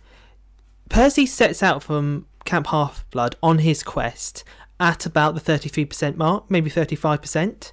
Percy 0.91 1.25
sets 1.25 1.63
out 1.63 1.83
from 1.83 2.27
Camp 2.45 2.67
Half 2.67 3.09
Blood 3.13 3.37
on 3.43 3.61
his 3.61 3.83
quest 3.83 4.45
at 4.79 5.07
about 5.07 5.35
the 5.35 5.41
33% 5.41 6.17
mark, 6.17 6.51
maybe 6.51 6.69
35%. 6.69 7.73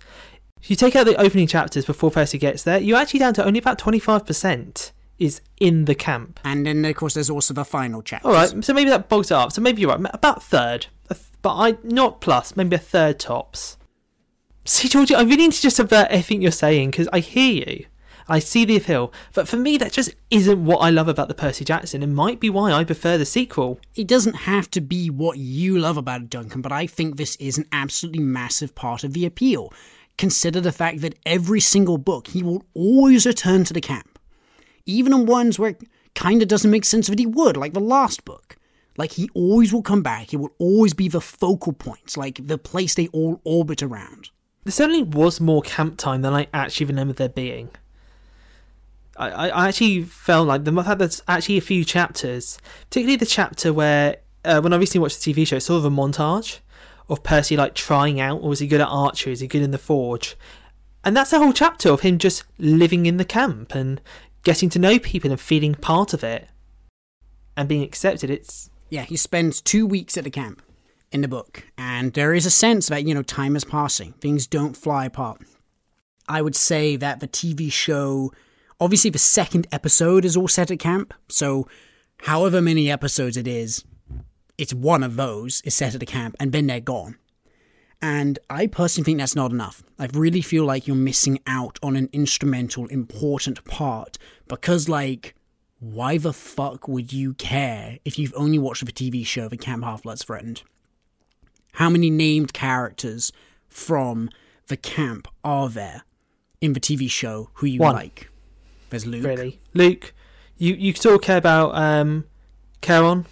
If 0.62 0.70
you 0.70 0.78
take 0.78 0.96
out 0.96 1.06
the 1.06 1.20
opening 1.20 1.48
chapters 1.48 1.84
before 1.84 2.12
Percy 2.12 2.38
gets 2.38 2.64
there, 2.64 2.80
you're 2.80 2.98
actually 2.98 3.20
down 3.20 3.34
to 3.34 3.44
only 3.44 3.60
about 3.60 3.78
25% 3.78 4.92
is 5.20 5.42
in 5.60 5.86
the 5.86 5.96
camp. 5.96 6.40
And 6.44 6.66
then, 6.66 6.84
of 6.86 6.96
course, 6.96 7.14
there's 7.14 7.30
also 7.30 7.54
the 7.54 7.66
final 7.66 8.02
chapter. 8.02 8.28
All 8.28 8.34
right, 8.34 8.64
so 8.64 8.74
maybe 8.74 8.90
that 8.90 9.10
bogs 9.10 9.32
it 9.32 9.36
up. 9.36 9.52
So 9.52 9.62
maybe 9.62 9.82
you're 9.82 9.96
right, 9.96 10.10
about 10.14 10.44
third, 10.44 10.88
but 11.42 11.56
I 11.56 11.78
not 11.84 12.22
plus, 12.22 12.56
maybe 12.56 12.76
a 12.76 12.80
third 12.80 13.20
tops. 13.20 13.78
See, 14.66 14.88
Georgie, 14.88 15.14
I 15.16 15.22
really 15.22 15.38
need 15.38 15.54
to 15.54 15.62
just 15.62 15.80
avert 15.80 16.08
everything 16.10 16.42
you're 16.42 16.52
saying 16.52 16.92
because 16.92 17.08
I 17.14 17.20
hear 17.20 17.54
you. 17.68 17.86
I 18.28 18.40
see 18.40 18.66
the 18.66 18.78
appeal, 18.78 19.14
but 19.34 19.48
for 19.48 19.58
me, 19.58 19.78
that 19.78 19.92
just 19.92 20.16
isn't 20.32 20.66
what 20.66 20.80
I 20.80 20.90
love 20.90 21.08
about 21.08 21.28
the 21.28 21.36
Percy 21.36 21.64
Jackson. 21.64 22.02
It 22.02 22.08
might 22.08 22.40
be 22.40 22.50
why 22.50 22.72
I 22.72 22.84
prefer 22.84 23.20
the 23.20 23.26
sequel. 23.26 23.80
It 23.94 24.08
doesn't 24.08 24.34
have 24.34 24.72
to 24.72 24.82
be 24.82 25.12
what 25.12 25.38
you 25.38 25.78
love 25.78 25.98
about 25.98 26.22
it, 26.22 26.30
Duncan, 26.32 26.62
but 26.62 26.72
I 26.72 26.88
think 26.88 27.18
this 27.18 27.36
is 27.36 27.60
an 27.60 27.68
absolutely 27.72 28.24
massive 28.24 28.74
part 28.74 29.04
of 29.04 29.14
the 29.14 29.28
appeal. 29.28 29.72
Consider 30.18 30.60
the 30.60 30.72
fact 30.72 31.02
that 31.02 31.20
every 31.24 31.60
single 31.60 32.00
book 32.00 32.30
he 32.30 32.42
will 32.42 32.64
always 32.74 33.28
return 33.28 33.64
to 33.66 33.74
the 33.74 33.82
camp, 33.82 34.15
even 34.86 35.14
in 35.14 35.26
ones 35.26 35.58
where 35.58 35.72
it 35.72 35.82
kind 36.14 36.42
of 36.42 36.48
doesn't 36.48 36.72
make 36.72 36.86
sense 36.86 37.08
that 37.08 37.20
he 37.20 37.26
would, 37.26 37.58
like 37.58 37.74
the 37.74 37.80
last 37.80 38.26
book. 38.26 38.56
Like 38.98 39.14
he 39.14 39.30
always 39.34 39.74
will 39.74 39.82
come 39.82 40.02
back. 40.02 40.32
He 40.32 40.38
will 40.38 40.54
always 40.58 40.94
be 40.94 41.10
the 41.10 41.22
focal 41.22 41.74
point, 41.74 42.16
like 42.16 42.48
the 42.48 42.58
place 42.58 42.96
they 42.96 43.08
all 43.08 43.42
orbit 43.44 43.84
around. 43.84 44.30
There 44.64 44.72
certainly 44.72 45.04
was 45.04 45.42
more 45.42 45.62
camp 45.62 45.98
time 45.98 46.22
than 46.22 46.34
I 46.34 46.48
actually 46.54 46.88
remember 46.88 47.14
there 47.14 47.30
being. 47.30 47.70
I, 49.18 49.50
I 49.50 49.68
actually 49.68 50.04
felt 50.04 50.48
like 50.48 50.64
the 50.66 50.96
there's 50.98 51.22
actually 51.28 51.58
a 51.58 51.62
few 51.62 51.86
chapters, 51.86 52.58
particularly 52.90 53.16
the 53.16 53.26
chapter 53.26 53.72
where 53.72 54.18
uh, 54.44 54.60
when 54.62 54.74
I 54.74 54.78
recently 54.78 55.04
watched 55.04 55.24
the 55.24 55.34
TV 55.34 55.48
show, 55.48 55.58
it's 55.58 55.66
sort 55.66 55.80
of 55.80 55.86
a 55.86 55.96
montage 55.96 56.60
of 57.08 57.24
Percy 57.24 57.56
like 57.56 57.76
trying 57.76 58.20
out, 58.20 58.42
or 58.42 58.52
is 58.54 58.60
he 58.60 58.68
good 58.68 58.82
at 58.82 58.88
archery? 58.88 59.32
Is 59.34 59.40
he 59.40 59.48
good 59.48 59.62
in 59.62 59.72
the 59.72 59.78
forge? 59.78 60.36
And 61.04 61.16
that's 61.16 61.32
the 61.32 61.38
whole 61.38 61.54
chapter 61.54 61.90
of 61.90 62.02
him 62.02 62.18
just 62.18 62.44
living 62.58 63.06
in 63.06 63.18
the 63.18 63.26
camp 63.26 63.76
and 63.76 64.02
getting 64.46 64.70
to 64.70 64.80
know 64.80 64.98
people 64.98 65.30
and 65.30 65.40
feeling 65.40 65.76
part 65.76 66.14
of 66.14 66.24
it 66.24 66.48
and 67.58 67.68
being 67.68 67.84
accepted. 67.84 68.30
It's 68.30 68.70
yeah, 68.90 69.04
he 69.04 69.18
spends 69.18 69.60
two 69.60 69.86
weeks 69.86 70.16
at 70.18 70.24
the 70.24 70.30
camp 70.30 70.62
in 71.12 71.20
the 71.20 71.28
book, 71.28 71.66
and 71.78 72.14
there 72.14 72.34
is 72.34 72.46
a 72.46 72.52
sense 72.52 72.88
that 72.88 73.06
you 73.06 73.14
know 73.14 73.24
time 73.24 73.58
is 73.58 73.66
passing, 73.66 74.14
things 74.14 74.48
don't 74.48 74.78
fly 74.78 75.06
apart. 75.06 75.42
I 76.30 76.42
would 76.42 76.56
say 76.56 76.96
that 76.96 77.20
the 77.20 77.28
TV 77.28 77.70
show 77.72 78.32
Obviously, 78.80 79.10
the 79.10 79.18
second 79.18 79.68
episode 79.72 80.26
is 80.26 80.36
all 80.36 80.50
set 80.50 80.70
at 80.70 80.80
camp, 80.80 81.14
so 81.30 81.68
however 82.24 82.62
many 82.62 82.92
episodes 82.92 83.38
it 83.38 83.48
is, 83.48 83.86
it's 84.58 84.74
one 84.74 85.02
of 85.02 85.16
those 85.16 85.62
is 85.62 85.74
set 85.74 85.96
at 85.96 86.04
a 86.04 86.06
camp, 86.06 86.36
and 86.42 86.52
then 86.52 86.68
they're 86.68 86.82
gone. 86.82 87.18
And 88.02 88.38
I 88.50 88.68
personally 88.68 89.06
think 89.06 89.20
that's 89.20 89.36
not 89.36 89.52
enough. 89.52 89.82
I 89.98 90.10
really 90.14 90.42
feel 90.42 90.66
like 90.66 90.88
you're 90.88 90.96
missing 90.98 91.40
out 91.48 91.80
on 91.82 91.96
an 91.96 92.10
instrumental, 92.12 92.88
important 92.88 93.64
part 93.64 94.18
because, 94.48 94.88
like, 94.90 95.36
why 95.80 96.18
the 96.18 96.34
fuck 96.34 96.88
would 96.88 97.12
you 97.12 97.34
care 97.34 98.00
if 98.06 98.18
you've 98.18 98.34
only 98.36 98.58
watched 98.58 98.86
the 98.86 98.92
TV 98.92 99.26
show 99.26 99.48
The 99.48 99.58
Camp 99.58 99.84
Half 99.84 100.04
Blood's 100.04 100.24
Threatened? 100.24 100.64
How 101.74 101.90
many 101.90 102.10
named 102.10 102.54
characters 102.54 103.32
from 103.68 104.30
the 104.68 104.78
camp 104.78 105.28
are 105.44 105.70
there 105.70 106.04
in 106.62 106.74
the 106.74 106.80
TV 106.80 107.10
show 107.10 107.50
who 107.56 107.68
you 107.68 107.80
One. 107.80 107.96
like? 107.96 108.30
There's 108.90 109.06
Luke. 109.06 109.26
Really, 109.26 109.60
Luke, 109.74 110.14
you 110.58 110.74
you 110.74 110.94
still 110.94 111.20
care 111.20 111.38
about 111.38 111.76
um, 111.76 112.26
Charon, 112.82 113.26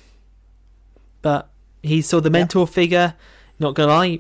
but 1.22 1.50
he's 1.82 2.08
sort 2.08 2.20
of 2.20 2.24
the 2.26 2.30
mentor 2.30 2.64
yep. 2.64 2.70
figure. 2.70 3.16
Not 3.60 3.76
gonna 3.76 3.92
lie. 3.92 4.20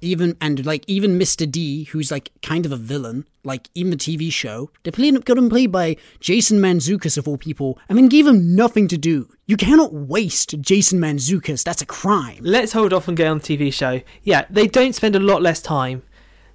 Even 0.00 0.36
and 0.40 0.66
like 0.66 0.84
even 0.88 1.18
Mr. 1.18 1.48
D, 1.48 1.84
who's 1.84 2.10
like 2.10 2.30
kind 2.42 2.66
of 2.66 2.72
a 2.72 2.76
villain, 2.76 3.26
like 3.44 3.68
in 3.74 3.90
the 3.90 3.96
TV 3.96 4.32
show, 4.32 4.70
they 4.82 4.90
played 4.90 5.24
got 5.24 5.38
him 5.38 5.50
played 5.50 5.72
by 5.72 5.96
Jason 6.20 6.60
Mantzoukas 6.60 7.18
of 7.18 7.26
all 7.26 7.38
people, 7.38 7.78
and 7.88 7.98
then 7.98 8.08
gave 8.08 8.26
him 8.26 8.54
nothing 8.54 8.88
to 8.88 8.98
do. 8.98 9.28
You 9.46 9.56
cannot 9.56 9.92
waste 9.92 10.60
Jason 10.60 11.00
Mantzoukas. 11.00 11.64
That's 11.64 11.82
a 11.82 11.86
crime. 11.86 12.40
Let's 12.42 12.72
hold 12.72 12.92
off 12.92 13.08
and 13.08 13.16
get 13.16 13.28
on 13.28 13.38
the 13.38 13.44
TV 13.44 13.72
show. 13.72 14.00
Yeah, 14.22 14.46
they 14.48 14.66
don't 14.66 14.94
spend 14.94 15.16
a 15.16 15.20
lot 15.20 15.42
less 15.42 15.60
time. 15.60 16.02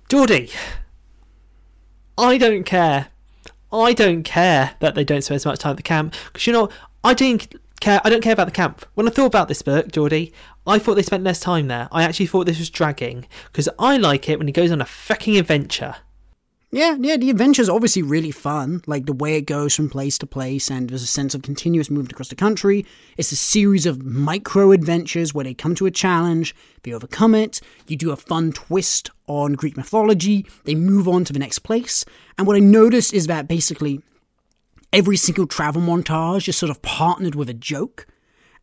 Geordie, 0.10 0.50
I 2.18 2.38
don't 2.38 2.64
care 2.64 3.10
I 3.72 3.94
don't 3.94 4.24
care 4.24 4.76
that 4.80 4.96
they 4.96 5.04
don't 5.04 5.22
spend 5.22 5.36
as 5.38 5.46
much 5.46 5.60
time 5.60 5.72
at 5.72 5.78
the 5.78 5.84
camp 5.84 6.16
because 6.28 6.48
you 6.48 6.54
know 6.54 6.70
I 7.04 7.14
didn't 7.14 7.54
care. 7.80 8.02
I 8.04 8.10
don't 8.10 8.24
care 8.24 8.34
about 8.34 8.48
the 8.48 8.52
camp. 8.52 8.86
When 8.94 9.08
I 9.08 9.12
thought 9.12 9.26
about 9.26 9.50
this 9.50 9.62
book, 9.62 9.92
Geordie, 9.92 10.34
I 10.66 10.80
thought 10.80 10.96
they 10.96 11.04
spent 11.04 11.24
less 11.24 11.40
time 11.40 11.68
there. 11.68 11.90
I 11.92 12.04
actually 12.04 12.28
thought 12.28 12.46
this 12.46 12.60
was 12.60 12.70
dragging 12.70 13.28
because 13.52 13.68
I 13.78 13.98
like 13.98 14.30
it 14.30 14.38
when 14.38 14.48
he 14.48 14.54
goes 14.54 14.72
on 14.72 14.82
a 14.82 14.86
fucking 14.86 15.38
adventure. 15.38 15.96
Yeah, 16.70 16.98
yeah, 17.00 17.16
the 17.16 17.30
adventure's 17.30 17.70
obviously 17.70 18.02
really 18.02 18.32
fun, 18.32 18.82
like 18.88 19.06
the 19.06 19.14
way 19.14 19.38
it 19.38 19.46
goes 19.46 19.74
from 19.74 19.90
place 19.90 20.18
to 20.18 20.28
place, 20.28 20.70
and 20.70 20.90
there's 20.90 21.02
a 21.02 21.08
sense 21.08 21.34
of 21.34 21.42
continuous 21.42 21.90
movement 21.90 22.12
across 22.12 22.28
the 22.28 22.36
country. 22.36 22.86
It's 23.16 23.32
a 23.32 23.38
series 23.38 23.86
of 23.86 24.04
micro 24.04 24.74
adventures 24.74 25.34
where 25.34 25.46
they 25.46 25.54
come 25.54 25.76
to 25.76 25.86
a 25.86 25.92
challenge, 25.92 26.54
they 26.84 26.92
overcome 26.92 27.36
it, 27.36 27.62
you 27.88 27.96
do 27.96 28.12
a 28.12 28.18
fun 28.18 28.52
twist 28.52 29.12
on 29.28 29.54
Greek 29.54 29.78
mythology, 29.78 30.46
they 30.66 30.76
move 30.76 31.08
on 31.08 31.24
to 31.24 31.32
the 31.32 31.40
next 31.40 31.60
place. 31.60 32.04
And 32.38 32.46
what 32.46 32.58
I 32.58 32.60
noticed 32.60 33.14
is 33.14 33.28
that 33.28 33.48
basically 33.48 34.02
every 34.92 35.16
single 35.16 35.48
travel 35.48 35.82
montage 35.82 36.50
is 36.50 36.58
sort 36.58 36.70
of 36.70 36.82
partnered 36.82 37.36
with 37.36 37.50
a 37.50 37.54
joke. 37.54 38.08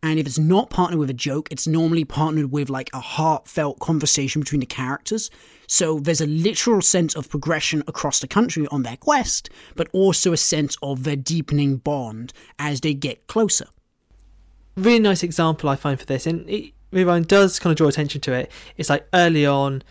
And 0.03 0.19
if 0.19 0.27
it's 0.27 0.39
not 0.39 0.69
partnered 0.69 1.01
with 1.01 1.09
a 1.09 1.15
joke, 1.15 1.49
it's 1.51 1.67
normally 1.67 2.05
partnered 2.05 2.53
with 2.53 2.69
like 2.69 2.91
a 2.93 3.01
heartfelt 3.01 3.79
conversation 3.79 4.43
between 4.43 4.61
the 4.61 4.67
characters. 4.67 5.31
So 5.67 5.99
there's 5.99 6.21
a 6.21 6.27
literal 6.27 6.83
sense 6.83 7.15
of 7.15 7.29
progression 7.29 7.83
across 7.87 8.21
the 8.21 8.29
country 8.29 8.67
on 8.71 8.83
their 8.83 8.97
quest, 8.97 9.51
but 9.75 9.89
also 9.93 10.33
a 10.33 10.37
sense 10.37 10.77
of 10.83 11.05
their 11.05 11.17
deepening 11.17 11.77
bond 11.77 12.33
as 12.59 12.81
they 12.81 12.95
get 12.95 13.27
closer. 13.27 13.67
Really 14.77 14.99
nice 14.99 15.23
example 15.23 15.69
I 15.69 15.77
find 15.77 15.99
for 15.99 16.07
this, 16.07 16.27
and 16.27 16.49
it, 16.49 16.73
Rewind 16.91 17.29
does 17.29 17.59
kind 17.59 17.71
of 17.73 17.77
draw 17.77 17.89
attention 17.89 18.21
to 18.23 18.33
it. 18.33 18.51
It's 18.77 18.91
like 18.91 19.07
early 19.13 19.47
on, 19.47 19.83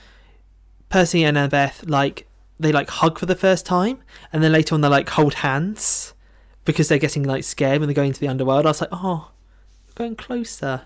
Percy 0.90 1.24
and 1.24 1.38
Annabeth 1.38 1.90
like 1.90 2.28
they 2.60 2.72
like 2.72 2.90
hug 2.90 3.18
for 3.18 3.26
the 3.26 3.36
first 3.36 3.66
time, 3.66 4.00
and 4.32 4.44
then 4.44 4.52
later 4.52 4.76
on 4.76 4.82
they 4.82 4.88
like 4.88 5.10
hold 5.10 5.36
hands 5.36 6.14
because 6.66 6.88
they're 6.88 6.98
getting 6.98 7.24
like 7.24 7.44
scared 7.44 7.80
when 7.80 7.88
they 7.88 7.94
go 7.94 8.04
into 8.04 8.20
the 8.20 8.28
underworld. 8.28 8.66
I 8.66 8.70
was 8.70 8.82
like, 8.82 8.90
oh, 8.92 9.32
going 9.96 10.16
closer. 10.16 10.84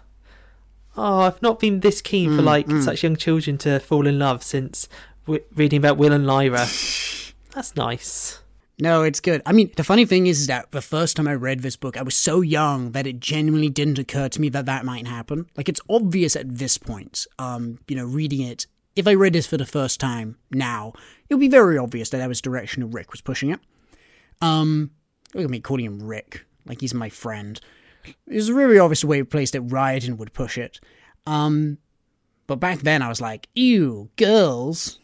Oh, 0.97 1.19
I've 1.19 1.41
not 1.43 1.59
been 1.59 1.81
this 1.81 2.01
keen 2.01 2.31
mm, 2.31 2.35
for 2.35 2.41
like 2.41 2.65
mm. 2.65 2.83
such 2.83 3.03
young 3.03 3.15
children 3.15 3.57
to 3.59 3.79
fall 3.79 4.07
in 4.07 4.17
love 4.17 4.43
since 4.43 4.89
w- 5.25 5.43
reading 5.55 5.77
about 5.77 5.97
Will 5.97 6.11
and 6.11 6.25
Lyra. 6.25 6.65
That's 7.53 7.75
nice. 7.75 8.39
No, 8.79 9.03
it's 9.03 9.19
good. 9.19 9.41
I 9.45 9.53
mean, 9.53 9.71
the 9.75 9.83
funny 9.83 10.05
thing 10.05 10.27
is 10.27 10.47
that 10.47 10.71
the 10.71 10.81
first 10.81 11.15
time 11.15 11.27
I 11.27 11.33
read 11.33 11.61
this 11.61 11.75
book, 11.75 11.97
I 11.97 12.03
was 12.03 12.15
so 12.15 12.41
young 12.41 12.91
that 12.91 13.07
it 13.07 13.19
genuinely 13.19 13.69
didn't 13.69 13.97
occur 13.97 14.29
to 14.29 14.41
me 14.41 14.49
that 14.49 14.67
that 14.67 14.85
might 14.85 15.07
happen. 15.07 15.47
Like, 15.55 15.67
it's 15.67 15.81
obvious 15.89 16.35
at 16.35 16.57
this 16.57 16.77
point, 16.77 17.25
um, 17.39 17.79
you 17.87 17.95
know, 17.95 18.05
reading 18.05 18.41
it. 18.41 18.67
If 18.95 19.07
I 19.07 19.13
read 19.13 19.33
this 19.33 19.47
for 19.47 19.57
the 19.57 19.65
first 19.65 19.99
time 19.99 20.37
now, 20.51 20.93
it 21.27 21.33
would 21.33 21.41
be 21.41 21.47
very 21.47 21.77
obvious 21.77 22.09
that 22.09 22.17
that 22.17 22.29
was 22.29 22.39
the 22.41 22.49
direction 22.49 22.89
Rick 22.91 23.11
was 23.11 23.21
pushing 23.21 23.49
it. 23.49 23.59
Um, 24.41 24.91
look 25.33 25.45
at 25.45 25.49
me 25.49 25.59
calling 25.59 25.85
him 25.85 26.03
Rick, 26.03 26.45
like 26.65 26.81
he's 26.81 26.93
my 26.93 27.09
friend. 27.09 27.59
It's 28.27 28.49
a 28.49 28.53
really 28.53 28.79
obvious 28.79 29.03
way 29.03 29.23
place 29.23 29.51
that 29.51 29.61
Riordan 29.61 30.17
would 30.17 30.33
push 30.33 30.57
it. 30.57 30.79
Um, 31.25 31.77
but 32.45 32.57
back 32.57 32.79
then 32.79 33.01
I 33.01 33.09
was 33.09 33.21
like, 33.21 33.47
ew, 33.55 34.09
girls. 34.15 34.99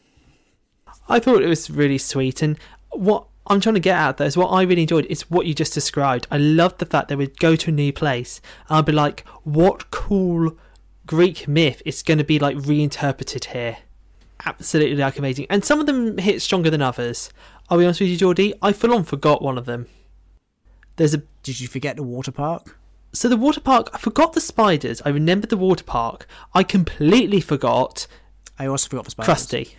I 1.09 1.19
thought 1.19 1.43
it 1.43 1.47
was 1.47 1.69
really 1.69 1.97
sweet, 1.97 2.41
and 2.41 2.57
what 2.91 3.25
I'm 3.47 3.59
trying 3.59 3.75
to 3.75 3.81
get 3.81 3.97
at 3.97 4.17
there 4.17 4.27
is 4.27 4.37
what 4.37 4.47
I 4.47 4.61
really 4.63 4.83
enjoyed 4.83 5.05
is 5.07 5.29
what 5.29 5.45
you 5.45 5.53
just 5.53 5.73
described. 5.73 6.27
I 6.31 6.37
loved 6.37 6.79
the 6.79 6.85
fact 6.85 7.09
they 7.09 7.15
would 7.15 7.39
go 7.39 7.55
to 7.55 7.69
a 7.71 7.73
new 7.73 7.91
place 7.91 8.39
and 8.69 8.77
I'd 8.77 8.85
be 8.85 8.93
like, 8.93 9.27
what 9.43 9.91
cool 9.91 10.57
Greek 11.05 11.47
myth 11.47 11.81
is 11.85 12.03
going 12.03 12.19
to 12.19 12.23
be 12.23 12.39
like 12.39 12.55
reinterpreted 12.65 13.45
here. 13.45 13.79
Absolutely 14.45 14.95
like 14.95 15.19
amazing. 15.19 15.47
And 15.49 15.65
some 15.65 15.79
of 15.79 15.87
them 15.87 16.17
hit 16.17 16.41
stronger 16.41 16.69
than 16.69 16.81
others. 16.81 17.31
I'll 17.69 17.77
be 17.77 17.83
honest 17.83 17.99
with 17.99 18.09
you, 18.09 18.17
Geordie, 18.17 18.53
I 18.61 18.71
full 18.71 18.93
on 18.93 19.03
forgot 19.03 19.41
one 19.41 19.57
of 19.57 19.65
them. 19.65 19.87
There's 20.95 21.13
a 21.13 21.23
Did 21.43 21.59
you 21.59 21.67
forget 21.67 21.97
the 21.97 22.03
water 22.03 22.31
park? 22.31 22.77
So 23.13 23.29
the 23.29 23.37
water 23.37 23.61
park, 23.61 23.89
I 23.93 23.99
forgot 23.99 24.33
the 24.33 24.41
spiders. 24.41 25.01
I 25.05 25.09
remembered 25.09 25.51
the 25.51 25.57
water 25.57 25.83
park. 25.83 26.25
I 26.53 26.63
completely 26.63 27.39
forgot. 27.39 28.07
I 28.57 28.65
also 28.65 28.89
forgot 28.89 29.05
the 29.05 29.11
spiders. 29.11 29.27
Crusty. 29.27 29.77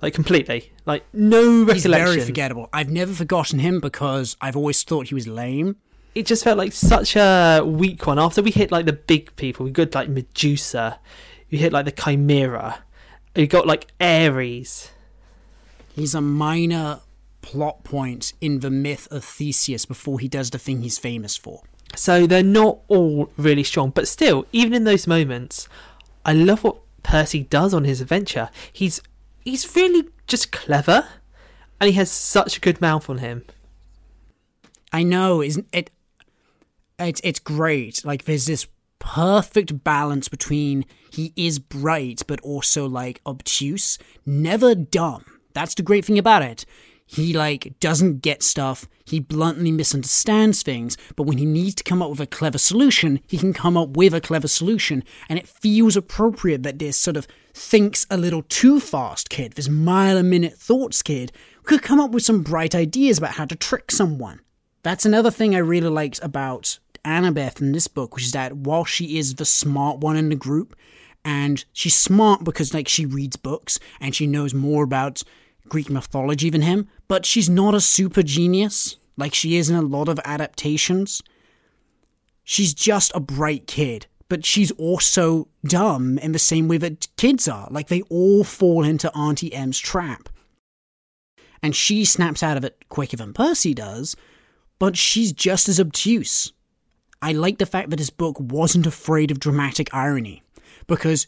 Like 0.00 0.14
completely. 0.14 0.72
Like 0.84 1.04
no 1.12 1.64
recollection. 1.64 1.74
He's 1.74 2.14
very 2.14 2.20
forgettable. 2.20 2.68
I've 2.72 2.90
never 2.90 3.12
forgotten 3.12 3.58
him 3.58 3.80
because 3.80 4.36
I've 4.40 4.56
always 4.56 4.82
thought 4.84 5.08
he 5.08 5.14
was 5.14 5.26
lame. 5.26 5.76
It 6.14 6.26
just 6.26 6.44
felt 6.44 6.58
like 6.58 6.72
such 6.72 7.16
a 7.16 7.62
weak 7.64 8.06
one. 8.06 8.18
After 8.18 8.40
we 8.40 8.50
hit 8.50 8.70
like 8.70 8.86
the 8.86 8.92
big 8.92 9.34
people, 9.36 9.64
we 9.64 9.72
got 9.72 9.94
like 9.94 10.08
Medusa, 10.08 11.00
we 11.50 11.58
hit 11.58 11.72
like 11.72 11.84
the 11.86 11.92
Chimera, 11.92 12.84
we 13.34 13.46
got 13.46 13.66
like 13.66 13.88
Ares. 14.00 14.90
He's 15.94 16.14
a 16.14 16.20
minor 16.20 17.00
plot 17.42 17.84
point 17.84 18.32
in 18.40 18.60
the 18.60 18.70
myth 18.70 19.08
of 19.10 19.24
Theseus 19.24 19.84
before 19.86 20.18
he 20.18 20.28
does 20.28 20.50
the 20.50 20.58
thing 20.58 20.82
he's 20.82 20.98
famous 20.98 21.36
for. 21.36 21.62
So 21.96 22.26
they're 22.26 22.42
not 22.42 22.78
all 22.88 23.30
really 23.36 23.64
strong, 23.64 23.90
but 23.90 24.06
still, 24.06 24.46
even 24.52 24.74
in 24.74 24.84
those 24.84 25.06
moments, 25.06 25.68
I 26.24 26.34
love 26.34 26.62
what 26.62 26.76
Percy 27.02 27.44
does 27.44 27.72
on 27.72 27.84
his 27.84 28.00
adventure. 28.00 28.50
He's 28.72 29.00
he's 29.40 29.74
really 29.74 30.08
just 30.26 30.52
clever, 30.52 31.08
and 31.80 31.88
he 31.88 31.94
has 31.94 32.10
such 32.10 32.58
a 32.58 32.60
good 32.60 32.80
mouth 32.80 33.08
on 33.08 33.18
him. 33.18 33.44
I 34.92 35.02
know, 35.02 35.42
isn't 35.42 35.68
it? 35.72 35.90
It's 36.98 37.20
it's 37.24 37.38
great. 37.38 38.04
Like 38.04 38.24
there's 38.24 38.46
this 38.46 38.66
perfect 38.98 39.84
balance 39.84 40.28
between 40.28 40.84
he 41.10 41.32
is 41.36 41.58
bright 41.58 42.22
but 42.26 42.40
also 42.40 42.86
like 42.86 43.20
obtuse, 43.24 43.98
never 44.24 44.74
dumb. 44.74 45.24
That's 45.54 45.74
the 45.74 45.82
great 45.82 46.04
thing 46.04 46.18
about 46.18 46.42
it. 46.42 46.66
He 47.06 47.32
like 47.32 47.78
doesn't 47.78 48.20
get 48.20 48.42
stuff. 48.42 48.88
He 49.04 49.20
bluntly 49.20 49.70
misunderstands 49.70 50.62
things, 50.62 50.96
but 51.14 51.22
when 51.22 51.38
he 51.38 51.46
needs 51.46 51.76
to 51.76 51.84
come 51.84 52.02
up 52.02 52.10
with 52.10 52.20
a 52.20 52.26
clever 52.26 52.58
solution, 52.58 53.20
he 53.28 53.38
can 53.38 53.52
come 53.52 53.76
up 53.76 53.90
with 53.90 54.12
a 54.12 54.20
clever 54.20 54.48
solution, 54.48 55.04
and 55.28 55.38
it 55.38 55.48
feels 55.48 55.96
appropriate 55.96 56.64
that 56.64 56.80
this 56.80 56.96
sort 56.96 57.16
of 57.16 57.28
thinks 57.54 58.06
a 58.10 58.16
little 58.16 58.42
too 58.42 58.80
fast 58.80 59.30
kid, 59.30 59.52
this 59.52 59.68
mile 59.68 60.18
a 60.18 60.22
minute 60.24 60.54
thoughts 60.54 61.00
kid, 61.02 61.32
could 61.62 61.82
come 61.82 62.00
up 62.00 62.10
with 62.10 62.24
some 62.24 62.42
bright 62.42 62.74
ideas 62.74 63.18
about 63.18 63.34
how 63.34 63.44
to 63.44 63.54
trick 63.54 63.92
someone. 63.92 64.40
That's 64.82 65.06
another 65.06 65.30
thing 65.30 65.54
I 65.54 65.58
really 65.58 65.88
liked 65.88 66.20
about 66.22 66.78
Annabeth 67.04 67.60
in 67.60 67.70
this 67.70 67.86
book, 67.86 68.16
which 68.16 68.24
is 68.24 68.32
that 68.32 68.56
while 68.56 68.84
she 68.84 69.16
is 69.16 69.36
the 69.36 69.44
smart 69.44 69.98
one 69.98 70.16
in 70.16 70.28
the 70.28 70.34
group, 70.34 70.76
and 71.24 71.64
she's 71.72 71.96
smart 71.96 72.44
because 72.44 72.74
like 72.74 72.88
she 72.88 73.06
reads 73.06 73.36
books 73.36 73.78
and 74.00 74.14
she 74.14 74.26
knows 74.26 74.54
more 74.54 74.84
about 74.84 75.22
Greek 75.68 75.90
mythology 75.90 76.50
than 76.50 76.62
him, 76.62 76.88
but 77.08 77.24
she's 77.24 77.48
not 77.48 77.74
a 77.74 77.80
super 77.80 78.22
genius 78.22 78.96
like 79.16 79.34
she 79.34 79.56
is 79.56 79.70
in 79.70 79.76
a 79.76 79.82
lot 79.82 80.08
of 80.08 80.20
adaptations. 80.24 81.22
She's 82.44 82.74
just 82.74 83.12
a 83.14 83.20
bright 83.20 83.66
kid, 83.66 84.06
but 84.28 84.44
she's 84.44 84.70
also 84.72 85.48
dumb 85.64 86.18
in 86.18 86.32
the 86.32 86.38
same 86.38 86.68
way 86.68 86.78
that 86.78 87.08
kids 87.16 87.48
are. 87.48 87.68
Like 87.70 87.88
they 87.88 88.02
all 88.02 88.44
fall 88.44 88.84
into 88.84 89.14
Auntie 89.16 89.52
M's 89.52 89.78
trap. 89.78 90.28
And 91.62 91.74
she 91.74 92.04
snaps 92.04 92.42
out 92.42 92.56
of 92.56 92.64
it 92.64 92.88
quicker 92.88 93.16
than 93.16 93.32
Percy 93.32 93.74
does, 93.74 94.14
but 94.78 94.96
she's 94.96 95.32
just 95.32 95.68
as 95.68 95.80
obtuse. 95.80 96.52
I 97.22 97.32
like 97.32 97.58
the 97.58 97.66
fact 97.66 97.90
that 97.90 97.96
this 97.96 98.10
book 98.10 98.36
wasn't 98.38 98.86
afraid 98.86 99.30
of 99.30 99.40
dramatic 99.40 99.92
irony, 99.94 100.42
because 100.86 101.26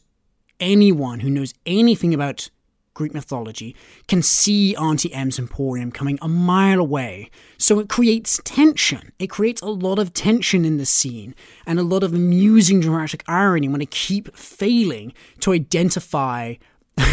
anyone 0.61 1.21
who 1.21 1.31
knows 1.31 1.55
anything 1.65 2.13
about 2.13 2.51
Greek 2.99 3.15
mythology 3.15 3.77
can 4.09 4.23
see 4.23 4.75
Auntie 4.75 5.15
M's 5.15 5.39
Emporium 5.39 5.93
coming 5.93 6.19
a 6.21 6.27
mile 6.27 6.81
away. 6.81 7.31
So 7.57 7.79
it 7.79 7.89
creates 7.89 8.41
tension. 8.43 9.13
It 9.21 9.29
creates 9.29 9.63
a 9.63 9.69
lot 9.69 10.01
of 10.01 10.13
tension 10.13 10.65
in 10.65 10.79
the 10.79 10.85
scene 10.85 11.37
and 11.65 11.79
a 11.79 11.85
lot 11.85 12.03
of 12.03 12.13
amusing 12.13 12.81
dramatic 12.81 13.23
irony 13.29 13.69
when 13.69 13.79
they 13.79 13.87
keep 13.87 14.37
failing 14.37 15.13
to 15.39 15.53
identify 15.53 16.57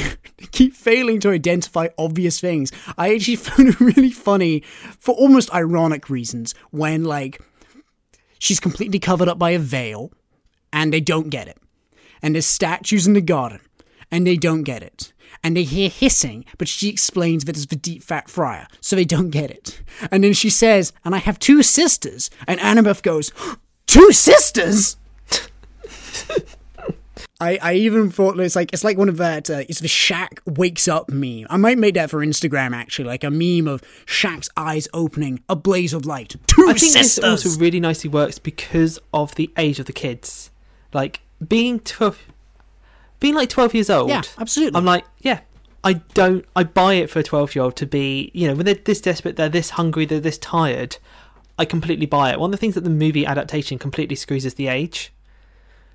keep 0.51 0.73
failing 0.73 1.19
to 1.19 1.29
identify 1.29 1.87
obvious 1.99 2.41
things. 2.41 2.71
I 2.97 3.13
actually 3.13 3.35
found 3.47 3.69
it 3.69 3.79
really 3.79 4.09
funny 4.09 4.61
for 4.97 5.13
almost 5.13 5.53
ironic 5.53 6.09
reasons 6.09 6.55
when 6.71 7.03
like 7.03 7.39
she's 8.39 8.59
completely 8.59 8.97
covered 8.97 9.27
up 9.27 9.37
by 9.37 9.51
a 9.51 9.59
veil 9.59 10.11
and 10.73 10.91
they 10.91 10.99
don't 10.99 11.29
get 11.29 11.47
it. 11.47 11.59
And 12.23 12.33
there's 12.33 12.47
statues 12.47 13.05
in 13.05 13.13
the 13.13 13.21
garden 13.21 13.59
and 14.09 14.25
they 14.25 14.35
don't 14.35 14.63
get 14.63 14.81
it 14.81 15.13
and 15.45 15.55
they 15.55 15.63
hear 15.63 15.89
hissing, 15.89 16.43
but 16.57 16.67
she 16.67 16.89
explains 16.89 17.45
that 17.45 17.55
it's 17.55 17.67
the 17.67 17.75
deep 17.75 18.01
fat 18.01 18.27
fryer, 18.31 18.67
so 18.81 18.95
they 18.95 19.05
don't 19.05 19.29
get 19.29 19.51
it. 19.51 19.79
And 20.09 20.23
then 20.23 20.33
she 20.33 20.49
says, 20.49 20.91
and 21.05 21.13
I 21.13 21.19
have 21.19 21.37
two 21.37 21.61
sisters, 21.61 22.31
and 22.47 22.59
Annabeth 22.59 23.03
goes, 23.03 23.31
Two 23.87 24.11
sisters? 24.11 24.97
I, 27.39 27.59
I 27.61 27.73
even 27.75 28.09
thought 28.09 28.39
it's 28.39 28.55
like 28.55 28.73
it's 28.73 28.83
like 28.83 28.97
one 28.97 29.09
of 29.09 29.17
that 29.17 29.49
uh, 29.49 29.63
it's 29.69 29.79
the 29.81 29.87
Shaq 29.87 30.39
wakes 30.45 30.87
up 30.87 31.09
meme. 31.09 31.45
I 31.49 31.57
might 31.57 31.77
make 31.77 31.93
that 31.93 32.09
for 32.09 32.25
Instagram 32.25 32.73
actually, 32.73 33.05
like 33.05 33.23
a 33.23 33.29
meme 33.29 33.67
of 33.67 33.83
Shaq's 34.05 34.49
eyes 34.57 34.87
opening, 34.93 35.43
a 35.47 35.55
blaze 35.55 35.93
of 35.93 36.05
light. 36.05 36.35
Two 36.47 36.63
I 36.63 36.73
think 36.73 36.93
sisters. 36.93 37.15
this 37.15 37.45
also 37.45 37.59
really 37.59 37.79
nicely 37.79 38.09
works 38.09 38.39
because 38.39 38.97
of 39.13 39.35
the 39.35 39.51
age 39.57 39.79
of 39.79 39.85
the 39.85 39.93
kids. 39.93 40.49
Like 40.93 41.21
being 41.45 41.79
twelve, 41.81 42.19
being 43.25 43.35
like 43.35 43.49
twelve 43.49 43.73
years 43.73 43.89
old. 43.89 44.09
yeah, 44.09 44.21
absolutely. 44.37 44.77
I'm 44.77 44.85
like, 44.85 45.03
yeah, 45.21 45.39
I 45.85 45.93
don't, 45.93 46.43
I 46.55 46.63
buy 46.63 46.95
it 46.95 47.11
for 47.11 47.19
a 47.19 47.23
12 47.23 47.53
year 47.53 47.63
old 47.63 47.75
to 47.75 47.85
be, 47.85 48.31
you 48.33 48.47
know, 48.47 48.55
when 48.55 48.65
they're 48.65 48.73
this 48.73 48.99
desperate, 48.99 49.35
they're 49.35 49.49
this 49.49 49.69
hungry, 49.71 50.05
they're 50.05 50.19
this 50.19 50.39
tired. 50.39 50.97
I 51.59 51.65
completely 51.65 52.07
buy 52.07 52.31
it. 52.31 52.39
One 52.39 52.47
of 52.47 52.51
the 52.51 52.57
things 52.57 52.73
that 52.73 52.83
the 52.83 52.89
movie 52.89 53.23
adaptation 53.23 53.77
completely 53.77 54.15
screws 54.15 54.45
is 54.45 54.55
the 54.55 54.67
age. 54.67 55.13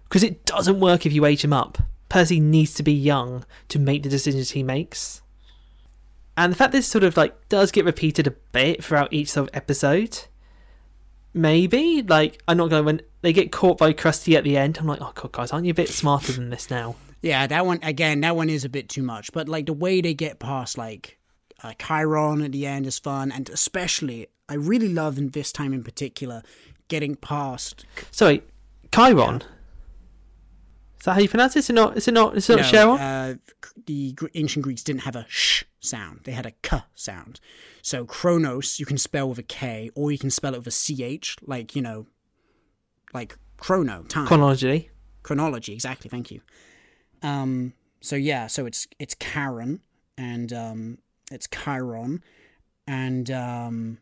Because 0.08 0.22
it 0.22 0.44
doesn't 0.44 0.78
work 0.78 1.06
if 1.06 1.12
you 1.12 1.24
age 1.24 1.42
him 1.44 1.52
up. 1.52 1.78
Percy 2.08 2.38
needs 2.38 2.72
to 2.74 2.84
be 2.84 2.92
young 2.92 3.44
to 3.66 3.80
make 3.80 4.04
the 4.04 4.08
decisions 4.08 4.52
he 4.52 4.62
makes. 4.62 5.22
And 6.36 6.52
the 6.52 6.56
fact 6.56 6.70
this 6.70 6.86
sort 6.86 7.02
of 7.02 7.16
like 7.16 7.48
does 7.48 7.72
get 7.72 7.84
repeated 7.84 8.28
a 8.28 8.36
bit 8.52 8.84
throughout 8.84 9.12
each 9.12 9.32
sort 9.32 9.48
of 9.48 9.56
episode, 9.56 10.26
maybe 11.34 12.00
like 12.02 12.40
I'm 12.46 12.58
not 12.58 12.70
going 12.70 12.84
when 12.84 13.02
they 13.22 13.32
get 13.32 13.50
caught 13.50 13.76
by 13.76 13.92
Crusty 13.92 14.36
at 14.36 14.44
the 14.44 14.56
end. 14.56 14.78
I'm 14.78 14.86
like, 14.86 15.00
oh 15.00 15.10
god, 15.16 15.32
guys, 15.32 15.52
aren't 15.52 15.66
you 15.66 15.72
a 15.72 15.74
bit 15.74 15.88
smarter 15.88 16.30
than 16.30 16.50
this 16.50 16.70
now? 16.70 16.94
Yeah, 17.22 17.46
that 17.46 17.66
one 17.66 17.80
again. 17.82 18.20
That 18.20 18.36
one 18.36 18.48
is 18.48 18.64
a 18.64 18.68
bit 18.68 18.88
too 18.88 19.02
much, 19.02 19.32
but 19.32 19.48
like 19.48 19.66
the 19.66 19.72
way 19.72 20.00
they 20.00 20.14
get 20.14 20.38
past 20.38 20.78
like 20.78 21.18
uh, 21.62 21.72
Chiron 21.78 22.42
at 22.42 22.52
the 22.52 22.66
end 22.66 22.86
is 22.86 22.98
fun, 22.98 23.30
and 23.30 23.48
especially 23.50 24.28
I 24.48 24.54
really 24.54 24.88
love 24.88 25.18
in 25.18 25.30
this 25.30 25.52
time 25.52 25.72
in 25.72 25.82
particular 25.84 26.42
getting 26.88 27.16
past. 27.16 27.84
Sorry, 28.10 28.42
Chiron. 28.92 29.42
Is 30.98 31.04
that 31.04 31.14
how 31.14 31.20
you 31.20 31.28
pronounce 31.28 31.56
it? 31.56 31.60
Is 31.60 31.70
it 31.70 31.74
not? 31.74 31.96
Is 31.96 32.08
it 32.08 32.14
not? 32.14 32.36
Is 32.36 32.48
it 32.48 32.56
not 32.56 32.62
No, 32.62 32.68
Sharon? 32.68 32.98
uh, 33.00 33.34
the 33.86 34.14
ancient 34.34 34.62
Greeks 34.64 34.82
didn't 34.82 35.02
have 35.02 35.16
a 35.16 35.26
sh 35.28 35.64
sound; 35.80 36.20
they 36.24 36.32
had 36.32 36.46
a 36.46 36.52
k 36.62 36.78
sound. 36.94 37.40
So 37.82 38.04
Chronos 38.04 38.78
you 38.78 38.86
can 38.86 38.98
spell 38.98 39.28
with 39.28 39.38
a 39.38 39.42
K, 39.42 39.90
or 39.94 40.12
you 40.12 40.18
can 40.18 40.30
spell 40.30 40.54
it 40.54 40.58
with 40.58 40.66
a 40.66 41.18
ch, 41.18 41.36
like 41.42 41.74
you 41.76 41.82
know, 41.82 42.06
like 43.12 43.36
chrono 43.58 44.04
time. 44.04 44.26
Chronology. 44.26 44.90
chronology 45.22 45.74
exactly 45.74 46.08
thank 46.08 46.30
you 46.30 46.40
um 47.22 47.72
so 48.00 48.16
yeah 48.16 48.46
so 48.46 48.66
it's 48.66 48.86
it's 48.98 49.14
karen 49.14 49.80
and 50.16 50.52
um 50.52 50.98
it's 51.30 51.46
chiron 51.48 52.22
and 52.86 53.30
um 53.30 53.98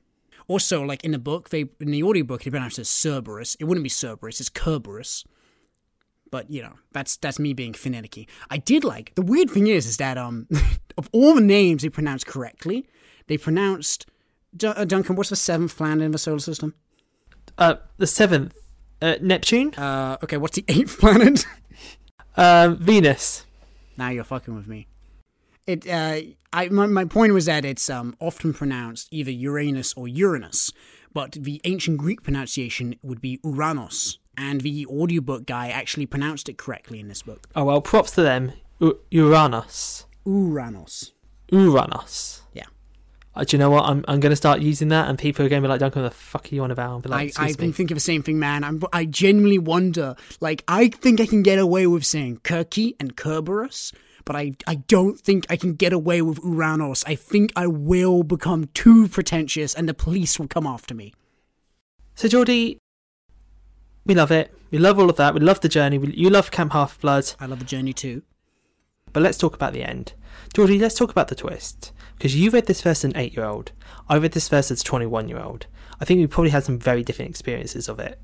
also 0.47 0.83
like 0.83 1.05
in 1.05 1.11
the 1.12 1.19
book 1.19 1.51
they 1.51 1.66
in 1.81 1.91
the 1.91 2.03
audiobook 2.03 2.43
they 2.45 2.51
pronounce 2.51 2.79
it 2.79 2.83
as 2.83 2.89
cerberus. 2.89 3.55
It 3.61 3.64
wouldn't 3.64 3.83
be 3.85 3.91
cerberus 3.91 4.41
it's 4.41 4.49
kerberos 4.51 5.25
but 6.31 6.51
you 6.51 6.62
know 6.62 6.75
that's 6.93 7.16
that's 7.16 7.39
me 7.39 7.53
being 7.55 7.73
finicky. 7.75 8.29
I 8.51 8.59
did 8.59 8.85
like 8.85 9.14
the 9.14 9.23
weird 9.23 9.51
thing 9.51 9.66
is 9.66 9.87
is 9.87 9.97
that 9.99 10.16
um 10.19 10.47
of 10.99 11.09
all 11.12 11.35
the 11.35 11.41
names 11.41 11.83
they 11.83 11.89
pronounced 11.91 12.27
correctly 12.27 12.87
they 13.27 13.37
pronounced 13.37 14.07
Dun- 14.57 14.75
uh, 14.77 14.85
duncan 14.87 15.16
what's 15.16 15.29
the 15.31 15.37
seventh 15.37 15.77
planet 15.77 16.05
in 16.05 16.12
the 16.12 16.19
solar 16.19 16.39
system? 16.39 16.75
Uh, 17.59 17.75
the 17.99 18.07
seventh, 18.07 18.55
uh, 19.03 19.16
Neptune. 19.21 19.75
uh 19.75 20.16
okay 20.23 20.37
what's 20.39 20.57
the 20.57 20.64
eighth 20.69 20.99
planet 21.03 21.45
Um, 22.37 22.76
Venus. 22.76 23.45
Now 23.97 24.11
you're 24.11 24.24
fucking 24.24 24.55
with 24.55 24.66
me. 24.68 24.87
It. 25.66 25.87
Uh, 25.89 26.20
I. 26.53 26.68
My, 26.68 26.87
my 26.87 27.05
point 27.05 27.33
was 27.35 27.47
that 27.47 27.64
it's 27.64 27.91
um 27.91 28.16
often 28.20 28.55
pronounced 28.55 29.09
either 29.11 29.31
Uranus 29.31 29.93
or 29.95 30.09
Uranus, 30.09 30.72
but 31.12 31.33
the 31.33 31.61
ancient 31.64 31.99
Greek 31.99 32.22
pronunciation 32.22 32.95
would 33.03 33.20
be 33.20 33.39
Uranos, 33.45 34.18
and 34.37 34.61
the 34.62 34.87
audiobook 34.87 35.47
guy 35.47 35.68
actually 35.68 36.07
pronounced 36.07 36.49
it 36.49 36.57
correctly 36.57 37.01
in 37.01 37.09
this 37.09 37.22
book. 37.22 37.49
Oh 37.55 37.64
well, 37.64 37.81
props 37.83 38.12
to 38.12 38.22
them. 38.22 38.53
U- 38.79 38.99
Uranus. 39.11 40.07
Uranos. 40.24 41.12
Uranus. 41.51 42.43
Yeah. 42.53 42.66
Uh, 43.39 43.45
do 43.45 43.57
you 43.57 43.59
know 43.59 43.70
what? 43.70 43.84
I'm 43.84 44.05
I'm 44.09 44.18
going 44.18 44.30
to 44.30 44.36
start 44.36 44.61
using 44.61 44.89
that, 44.89 45.09
and 45.09 45.16
people 45.16 45.47
are 45.47 45.49
going 45.49 45.62
to 45.62 45.66
be 45.66 45.70
like, 45.70 45.78
"Duncan, 45.78 46.03
the 46.03 46.11
fuck 46.11 46.51
are 46.51 46.55
you 46.55 46.64
on 46.64 46.72
about?" 46.72 46.91
I'll 46.91 47.01
be 47.01 47.09
like, 47.09 47.39
I, 47.39 47.45
I've 47.47 47.57
been 47.57 47.68
me." 47.68 47.72
thinking 47.72 47.95
the 47.95 48.01
same 48.01 48.22
thing, 48.22 48.41
man. 48.41 48.64
I'm, 48.64 48.82
I 48.93 49.05
genuinely 49.05 49.59
wonder. 49.59 50.16
Like, 50.41 50.64
I 50.66 50.89
think 50.89 51.20
I 51.20 51.26
can 51.26 51.45
get 51.45 51.59
away 51.59 51.86
with 51.86 52.05
saying 52.05 52.39
Kirky 52.39 52.97
and 52.99 53.16
Kerberos, 53.16 53.95
but 54.24 54.34
I, 54.34 54.53
I 54.66 54.74
don't 54.74 55.18
think 55.18 55.47
I 55.49 55.57
can 55.57 55.74
get 55.74 55.93
away 55.93 56.20
with 56.20 56.43
Uranos. 56.43 57.05
I 57.07 57.14
think 57.14 57.53
I 57.55 57.68
will 57.68 58.24
become 58.24 58.66
too 58.74 59.09
pretentious 59.09 59.72
and 59.72 59.89
the 59.89 59.95
police 59.95 60.39
will 60.39 60.49
come 60.49 60.66
after 60.66 60.95
me. 60.95 61.14
So 62.16 62.28
Geordie, 62.28 62.78
we 64.05 64.14
love 64.14 64.32
it. 64.32 64.53
We 64.70 64.78
love 64.78 64.99
all 64.99 65.09
of 65.09 65.16
that. 65.16 65.32
We 65.32 65.41
love 65.41 65.61
the 65.61 65.68
journey. 65.68 65.97
We, 65.97 66.12
you 66.12 66.28
love 66.28 66.51
Camp 66.51 66.72
Half 66.72 67.01
Blood. 67.01 67.32
I 67.39 67.47
love 67.47 67.61
the 67.61 67.64
journey 67.64 67.93
too. 67.93 68.22
But 69.12 69.22
let's 69.22 69.39
talk 69.39 69.55
about 69.55 69.72
the 69.72 69.82
end. 69.82 70.12
Geordie, 70.53 70.78
let's 70.78 70.97
talk 70.97 71.11
about 71.11 71.28
the 71.28 71.34
twist. 71.34 71.93
Because 72.19 72.35
you 72.35 72.51
read 72.51 72.66
this 72.66 72.81
first 72.81 73.05
as 73.05 73.12
an 73.12 73.16
eight 73.16 73.37
year 73.37 73.47
old. 73.47 73.71
I 74.09 74.19
read 74.19 74.33
this 74.33 74.49
first 74.49 74.73
as 74.73 74.81
a 74.81 74.85
21 74.85 75.29
year 75.29 75.39
old. 75.41 75.66
I 76.01 76.05
think 76.05 76.19
we 76.19 76.27
probably 76.27 76.51
had 76.51 76.64
some 76.64 76.79
very 76.79 77.05
different 77.05 77.31
experiences 77.31 77.89
of 77.89 78.01
it. 78.01 78.19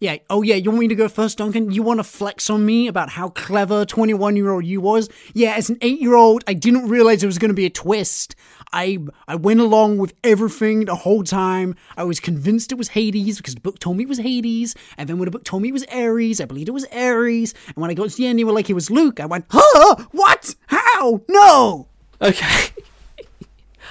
Yeah. 0.00 0.18
Oh, 0.30 0.42
yeah. 0.42 0.54
You 0.54 0.70
want 0.70 0.80
me 0.80 0.88
to 0.88 0.94
go 0.94 1.08
first, 1.08 1.38
Duncan? 1.38 1.72
You 1.72 1.82
want 1.82 1.98
to 1.98 2.04
flex 2.04 2.48
on 2.50 2.64
me 2.64 2.86
about 2.86 3.10
how 3.10 3.30
clever 3.30 3.84
21 3.84 4.36
year 4.36 4.50
old 4.50 4.64
you 4.64 4.80
was? 4.80 5.08
Yeah, 5.34 5.54
as 5.54 5.70
an 5.70 5.78
8 5.80 6.00
year 6.00 6.14
old, 6.14 6.44
I 6.46 6.54
didn't 6.54 6.88
realize 6.88 7.22
it 7.22 7.26
was 7.26 7.38
going 7.38 7.48
to 7.48 7.54
be 7.54 7.66
a 7.66 7.70
twist. 7.70 8.36
I 8.72 8.98
I 9.26 9.34
went 9.34 9.60
along 9.60 9.96
with 9.96 10.12
everything 10.22 10.84
the 10.84 10.94
whole 10.94 11.24
time. 11.24 11.74
I 11.96 12.04
was 12.04 12.20
convinced 12.20 12.70
it 12.70 12.76
was 12.76 12.88
Hades 12.88 13.38
because 13.38 13.54
the 13.54 13.60
book 13.60 13.78
told 13.78 13.96
me 13.96 14.04
it 14.04 14.08
was 14.08 14.18
Hades. 14.18 14.76
And 14.98 15.08
then 15.08 15.18
when 15.18 15.24
the 15.24 15.32
book 15.32 15.44
told 15.44 15.62
me 15.62 15.70
it 15.70 15.72
was 15.72 15.86
Ares, 15.86 16.40
I 16.40 16.44
believed 16.44 16.68
it 16.68 16.72
was 16.72 16.86
Ares. 16.92 17.54
And 17.66 17.76
when 17.76 17.90
I 17.90 17.94
got 17.94 18.10
to 18.10 18.16
the 18.16 18.26
end, 18.26 18.38
they 18.38 18.44
were 18.44 18.52
like, 18.52 18.70
it 18.70 18.74
was 18.74 18.90
Luke. 18.90 19.18
I 19.18 19.26
went, 19.26 19.46
huh? 19.50 20.04
What? 20.12 20.54
How? 20.66 21.22
No! 21.28 21.88
Okay. 22.20 22.68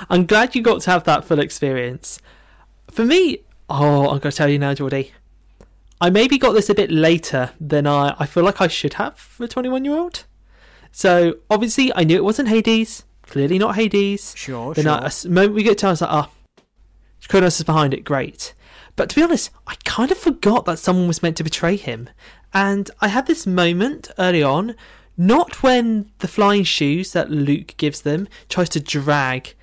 I'm 0.09 0.25
glad 0.25 0.55
you 0.55 0.61
got 0.61 0.81
to 0.81 0.91
have 0.91 1.03
that 1.05 1.25
full 1.25 1.39
experience. 1.39 2.19
For 2.91 3.05
me, 3.05 3.39
Oh, 3.69 4.03
I'm 4.03 4.19
going 4.19 4.31
to 4.31 4.31
tell 4.31 4.49
you 4.49 4.59
now, 4.59 4.73
Geordie. 4.73 5.11
I 5.99 6.09
maybe 6.09 6.37
got 6.37 6.53
this 6.53 6.69
a 6.69 6.75
bit 6.75 6.91
later 6.91 7.51
than 7.59 7.85
I, 7.87 8.15
I 8.19 8.25
feel 8.25 8.43
like 8.43 8.61
I 8.61 8.67
should 8.67 8.93
have 8.93 9.17
for 9.17 9.43
a 9.43 9.47
21 9.47 9.83
year 9.83 9.95
old. 9.97 10.25
So, 10.91 11.37
obviously, 11.49 11.91
I 11.93 12.03
knew 12.03 12.15
it 12.15 12.23
wasn't 12.23 12.49
Hades. 12.49 13.03
Clearly 13.23 13.59
not 13.59 13.75
Hades. 13.75 14.33
Sure, 14.37 14.73
Then 14.73 14.85
sure. 14.85 14.93
I, 14.93 15.09
a 15.25 15.29
moment 15.29 15.53
we 15.55 15.63
get 15.63 15.79
to, 15.79 15.87
I 15.87 15.89
was 15.89 16.01
like, 16.01 16.09
oh, 16.13 16.31
Kronos 17.27 17.59
is 17.59 17.65
behind 17.65 17.93
it. 17.93 18.05
Great. 18.05 18.53
But 18.95 19.09
to 19.09 19.15
be 19.15 19.23
honest, 19.23 19.49
I 19.67 19.75
kind 19.83 20.11
of 20.11 20.17
forgot 20.17 20.65
that 20.65 20.79
someone 20.79 21.07
was 21.07 21.21
meant 21.21 21.35
to 21.37 21.43
betray 21.43 21.75
him. 21.75 22.09
And 22.53 22.89
I 23.01 23.09
had 23.09 23.27
this 23.27 23.45
moment 23.45 24.09
early 24.17 24.41
on, 24.41 24.75
not 25.17 25.61
when 25.61 26.09
the 26.19 26.27
flying 26.27 26.63
shoes 26.63 27.11
that 27.11 27.29
Luke 27.29 27.73
gives 27.77 28.01
them 28.01 28.29
tries 28.47 28.69
to 28.69 28.79
drag 28.79 29.55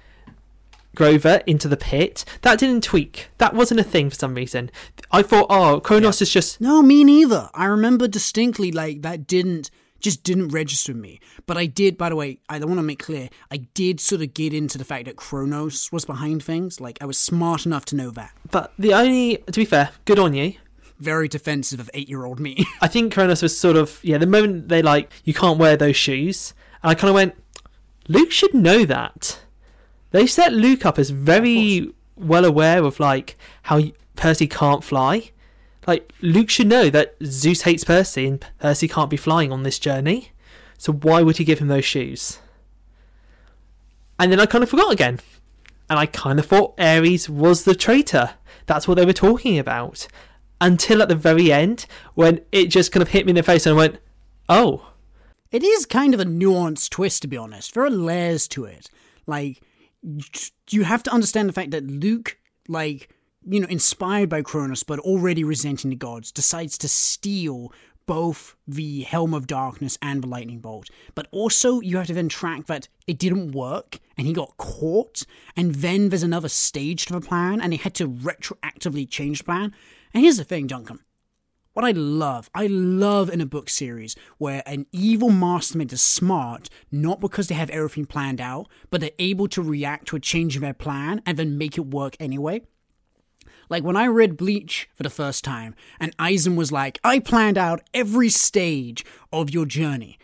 Grover 0.94 1.42
into 1.46 1.68
the 1.68 1.76
pit. 1.76 2.24
That 2.42 2.58
didn't 2.58 2.84
tweak. 2.84 3.28
That 3.38 3.54
wasn't 3.54 3.80
a 3.80 3.84
thing 3.84 4.10
for 4.10 4.16
some 4.16 4.34
reason. 4.34 4.70
I 5.10 5.22
thought, 5.22 5.46
oh, 5.50 5.80
Kronos 5.80 6.22
is 6.22 6.30
just 6.30 6.60
No, 6.60 6.82
me 6.82 7.04
neither. 7.04 7.50
I 7.54 7.66
remember 7.66 8.08
distinctly 8.08 8.72
like 8.72 9.02
that 9.02 9.26
didn't 9.26 9.70
just 10.04 10.22
didn't 10.22 10.48
register 10.48 10.92
me. 10.92 11.18
But 11.46 11.56
I 11.56 11.64
did, 11.64 11.96
by 11.96 12.10
the 12.10 12.16
way, 12.16 12.38
I 12.48 12.58
want 12.58 12.76
to 12.76 12.82
make 12.82 12.98
clear, 12.98 13.30
I 13.50 13.56
did 13.56 13.98
sort 14.00 14.20
of 14.20 14.34
get 14.34 14.52
into 14.52 14.76
the 14.76 14.84
fact 14.84 15.06
that 15.06 15.16
Kronos 15.16 15.90
was 15.90 16.04
behind 16.04 16.44
things. 16.44 16.78
Like 16.78 16.98
I 17.00 17.06
was 17.06 17.18
smart 17.18 17.64
enough 17.64 17.86
to 17.86 17.96
know 17.96 18.10
that. 18.10 18.32
But 18.50 18.74
the 18.78 18.92
only, 18.92 19.38
to 19.38 19.52
be 19.52 19.64
fair, 19.64 19.90
good 20.04 20.18
on 20.18 20.34
you. 20.34 20.54
Very 21.00 21.26
defensive 21.26 21.80
of 21.80 21.90
eight 21.94 22.08
year 22.08 22.24
old 22.24 22.38
me. 22.38 22.66
I 22.82 22.86
think 22.86 23.14
Kronos 23.14 23.42
was 23.42 23.58
sort 23.58 23.76
of, 23.76 23.98
yeah, 24.02 24.18
the 24.18 24.26
moment 24.26 24.68
they 24.68 24.82
like, 24.82 25.10
you 25.24 25.32
can't 25.32 25.58
wear 25.58 25.76
those 25.76 25.96
shoes. 25.96 26.52
And 26.82 26.90
I 26.90 26.94
kind 26.94 27.08
of 27.08 27.14
went, 27.14 27.34
Luke 28.06 28.30
should 28.30 28.52
know 28.52 28.84
that. 28.84 29.40
They 30.14 30.28
set 30.28 30.52
Luke 30.52 30.86
up 30.86 30.96
as 31.00 31.10
very 31.10 31.92
well 32.14 32.44
aware 32.44 32.84
of 32.84 33.00
like 33.00 33.36
how 33.62 33.82
Percy 34.14 34.46
can't 34.46 34.84
fly. 34.84 35.32
Like 35.88 36.12
Luke 36.22 36.50
should 36.50 36.68
know 36.68 36.88
that 36.88 37.16
Zeus 37.24 37.62
hates 37.62 37.82
Percy 37.82 38.28
and 38.28 38.46
Percy 38.60 38.86
can't 38.86 39.10
be 39.10 39.16
flying 39.16 39.50
on 39.50 39.64
this 39.64 39.80
journey. 39.80 40.30
So 40.78 40.92
why 40.92 41.22
would 41.22 41.38
he 41.38 41.44
give 41.44 41.58
him 41.58 41.66
those 41.66 41.84
shoes? 41.84 42.38
And 44.16 44.30
then 44.30 44.38
I 44.38 44.46
kind 44.46 44.62
of 44.62 44.70
forgot 44.70 44.92
again. 44.92 45.18
And 45.90 45.98
I 45.98 46.06
kind 46.06 46.38
of 46.38 46.46
thought 46.46 46.78
Ares 46.78 47.28
was 47.28 47.64
the 47.64 47.74
traitor. 47.74 48.34
That's 48.66 48.86
what 48.86 48.94
they 48.94 49.04
were 49.04 49.12
talking 49.12 49.58
about. 49.58 50.06
Until 50.60 51.02
at 51.02 51.08
the 51.08 51.16
very 51.16 51.50
end, 51.50 51.86
when 52.14 52.40
it 52.52 52.66
just 52.66 52.92
kind 52.92 53.02
of 53.02 53.08
hit 53.08 53.26
me 53.26 53.30
in 53.30 53.36
the 53.36 53.42
face 53.42 53.66
and 53.66 53.74
I 53.74 53.78
went, 53.78 53.98
oh, 54.48 54.92
It 55.50 55.64
is 55.64 55.86
kind 55.86 56.14
of 56.14 56.20
a 56.20 56.24
nuanced 56.24 56.90
twist, 56.90 57.22
to 57.22 57.28
be 57.28 57.36
honest. 57.36 57.74
There 57.74 57.84
are 57.84 57.90
layers 57.90 58.46
to 58.48 58.64
it. 58.64 58.88
Like, 59.26 59.60
you 60.70 60.84
have 60.84 61.02
to 61.04 61.12
understand 61.12 61.48
the 61.48 61.52
fact 61.52 61.70
that 61.70 61.86
Luke, 61.86 62.38
like, 62.68 63.10
you 63.46 63.60
know, 63.60 63.68
inspired 63.68 64.28
by 64.28 64.42
Cronus, 64.42 64.82
but 64.82 64.98
already 65.00 65.44
resenting 65.44 65.90
the 65.90 65.96
gods, 65.96 66.32
decides 66.32 66.78
to 66.78 66.88
steal 66.88 67.72
both 68.06 68.54
the 68.68 69.02
Helm 69.02 69.32
of 69.32 69.46
Darkness 69.46 69.96
and 70.02 70.22
the 70.22 70.26
Lightning 70.26 70.60
Bolt. 70.60 70.90
But 71.14 71.26
also, 71.30 71.80
you 71.80 71.96
have 71.96 72.06
to 72.08 72.14
then 72.14 72.28
track 72.28 72.66
that 72.66 72.88
it 73.06 73.18
didn't 73.18 73.52
work 73.52 73.98
and 74.16 74.26
he 74.26 74.32
got 74.32 74.56
caught, 74.58 75.22
and 75.56 75.76
then 75.76 76.10
there's 76.10 76.22
another 76.22 76.48
stage 76.48 77.06
to 77.06 77.14
the 77.14 77.20
plan, 77.20 77.60
and 77.60 77.72
they 77.72 77.76
had 77.76 77.94
to 77.94 78.08
retroactively 78.08 79.08
change 79.08 79.38
the 79.38 79.44
plan. 79.44 79.74
And 80.12 80.22
here's 80.22 80.36
the 80.36 80.44
thing, 80.44 80.66
Duncan 80.66 81.00
what 81.74 81.84
I 81.84 81.90
love, 81.90 82.48
I 82.54 82.66
love 82.68 83.28
in 83.28 83.40
a 83.40 83.46
book 83.46 83.68
series 83.68 84.16
where 84.38 84.62
an 84.64 84.86
evil 84.92 85.30
mastermind 85.30 85.92
is 85.92 86.00
smart, 86.00 86.70
not 86.90 87.20
because 87.20 87.48
they 87.48 87.54
have 87.56 87.70
everything 87.70 88.06
planned 88.06 88.40
out, 88.40 88.68
but 88.90 89.00
they're 89.00 89.10
able 89.18 89.48
to 89.48 89.62
react 89.62 90.06
to 90.08 90.16
a 90.16 90.20
change 90.20 90.56
in 90.56 90.62
their 90.62 90.72
plan 90.72 91.20
and 91.26 91.36
then 91.36 91.58
make 91.58 91.76
it 91.76 91.86
work 91.86 92.16
anyway. 92.18 92.62
Like 93.68 93.82
when 93.82 93.96
I 93.96 94.06
read 94.06 94.36
Bleach 94.36 94.88
for 94.94 95.02
the 95.02 95.10
first 95.10 95.42
time, 95.42 95.74
and 95.98 96.16
Aizen 96.16 96.54
was 96.56 96.70
like, 96.70 97.00
I 97.02 97.18
planned 97.18 97.58
out 97.58 97.82
every 97.92 98.28
stage 98.28 99.04
of 99.32 99.50
your 99.50 99.66
journey. 99.66 100.18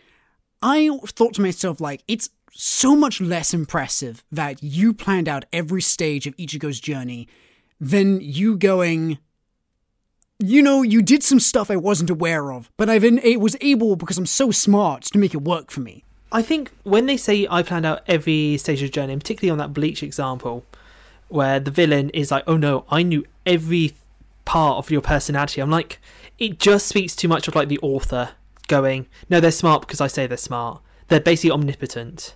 I 0.61 0.89
thought 1.07 1.33
to 1.35 1.41
myself, 1.41 1.81
like, 1.81 2.03
it's 2.07 2.29
so 2.53 2.95
much 2.95 3.19
less 3.19 3.53
impressive 3.53 4.23
that 4.31 4.61
you 4.61 4.93
planned 4.93 5.27
out 5.27 5.45
every 5.51 5.81
stage 5.81 6.27
of 6.27 6.35
Ichigo's 6.37 6.79
journey 6.79 7.27
than 7.79 8.21
you 8.21 8.57
going, 8.57 9.17
you 10.41 10.61
know, 10.61 10.81
you 10.81 11.01
did 11.01 11.23
some 11.23 11.39
stuff 11.39 11.69
I 11.69 11.75
wasn't 11.75 12.09
aware 12.09 12.51
of, 12.51 12.69
but 12.77 12.89
I 12.89 12.99
then 12.99 13.19
it 13.19 13.39
was 13.39 13.55
able 13.61 13.95
because 13.95 14.17
I'm 14.17 14.25
so 14.25 14.51
smart 14.51 15.03
to 15.03 15.17
make 15.17 15.33
it 15.33 15.41
work 15.41 15.71
for 15.71 15.81
me. 15.81 16.03
I 16.31 16.41
think 16.41 16.71
when 16.83 17.05
they 17.05 17.17
say 17.17 17.47
I 17.49 17.61
planned 17.61 17.85
out 17.85 18.01
every 18.07 18.57
stage 18.57 18.81
of 18.81 18.87
the 18.87 18.91
journey, 18.91 19.13
and 19.13 19.21
particularly 19.21 19.51
on 19.51 19.57
that 19.57 19.73
Bleach 19.73 20.01
example, 20.01 20.65
where 21.27 21.59
the 21.59 21.71
villain 21.71 22.09
is 22.11 22.31
like, 22.31 22.43
"Oh 22.47 22.57
no, 22.57 22.85
I 22.89 23.03
knew 23.03 23.25
every 23.45 23.93
part 24.45 24.77
of 24.77 24.89
your 24.89 25.01
personality," 25.01 25.61
I'm 25.61 25.69
like, 25.69 25.99
it 26.39 26.59
just 26.59 26.87
speaks 26.87 27.15
too 27.15 27.27
much 27.27 27.47
of 27.47 27.55
like 27.55 27.67
the 27.67 27.79
author 27.79 28.29
going, 28.67 29.07
"No, 29.29 29.39
they're 29.39 29.51
smart 29.51 29.81
because 29.81 30.01
I 30.01 30.07
say 30.07 30.25
they're 30.25 30.37
smart. 30.37 30.81
They're 31.09 31.19
basically 31.19 31.51
omnipotent." 31.51 32.35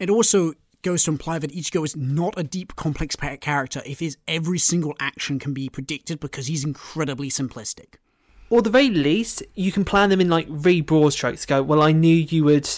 And 0.00 0.10
also 0.10 0.54
goes 0.82 1.04
to 1.04 1.10
imply 1.10 1.38
that 1.38 1.52
Ichigo 1.52 1.84
is 1.84 1.96
not 1.96 2.34
a 2.36 2.42
deep, 2.42 2.76
complex 2.76 3.16
character 3.16 3.82
if 3.86 4.00
his 4.00 4.16
every 4.28 4.58
single 4.58 4.94
action 5.00 5.38
can 5.38 5.54
be 5.54 5.68
predicted 5.68 6.20
because 6.20 6.46
he's 6.46 6.64
incredibly 6.64 7.28
simplistic. 7.28 7.94
Or 8.50 8.58
at 8.58 8.64
the 8.64 8.70
very 8.70 8.90
least, 8.90 9.42
you 9.54 9.72
can 9.72 9.84
plan 9.84 10.10
them 10.10 10.20
in 10.20 10.28
like 10.28 10.46
really 10.48 10.82
broad 10.82 11.10
strokes. 11.10 11.46
Go, 11.46 11.62
well, 11.62 11.82
I 11.82 11.92
knew 11.92 12.14
you 12.14 12.44
would 12.44 12.68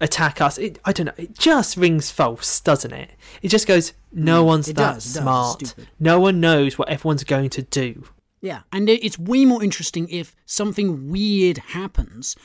attack 0.00 0.40
us. 0.40 0.58
It, 0.58 0.78
I 0.84 0.92
don't 0.92 1.06
know. 1.06 1.12
It 1.16 1.36
just 1.36 1.76
rings 1.76 2.10
false, 2.10 2.60
doesn't 2.60 2.92
it? 2.92 3.10
It 3.42 3.48
just 3.48 3.66
goes, 3.66 3.94
no 4.12 4.44
mm, 4.44 4.46
one's 4.46 4.68
it 4.68 4.76
that 4.76 4.94
does, 4.94 5.06
it 5.06 5.14
does. 5.14 5.22
smart. 5.22 5.74
No 5.98 6.20
one 6.20 6.40
knows 6.40 6.78
what 6.78 6.88
everyone's 6.88 7.24
going 7.24 7.50
to 7.50 7.62
do. 7.62 8.04
Yeah, 8.40 8.60
and 8.70 8.88
it's 8.88 9.18
way 9.18 9.44
more 9.44 9.64
interesting 9.64 10.08
if 10.08 10.36
something 10.44 11.10
weird 11.10 11.58
happens 11.58 12.36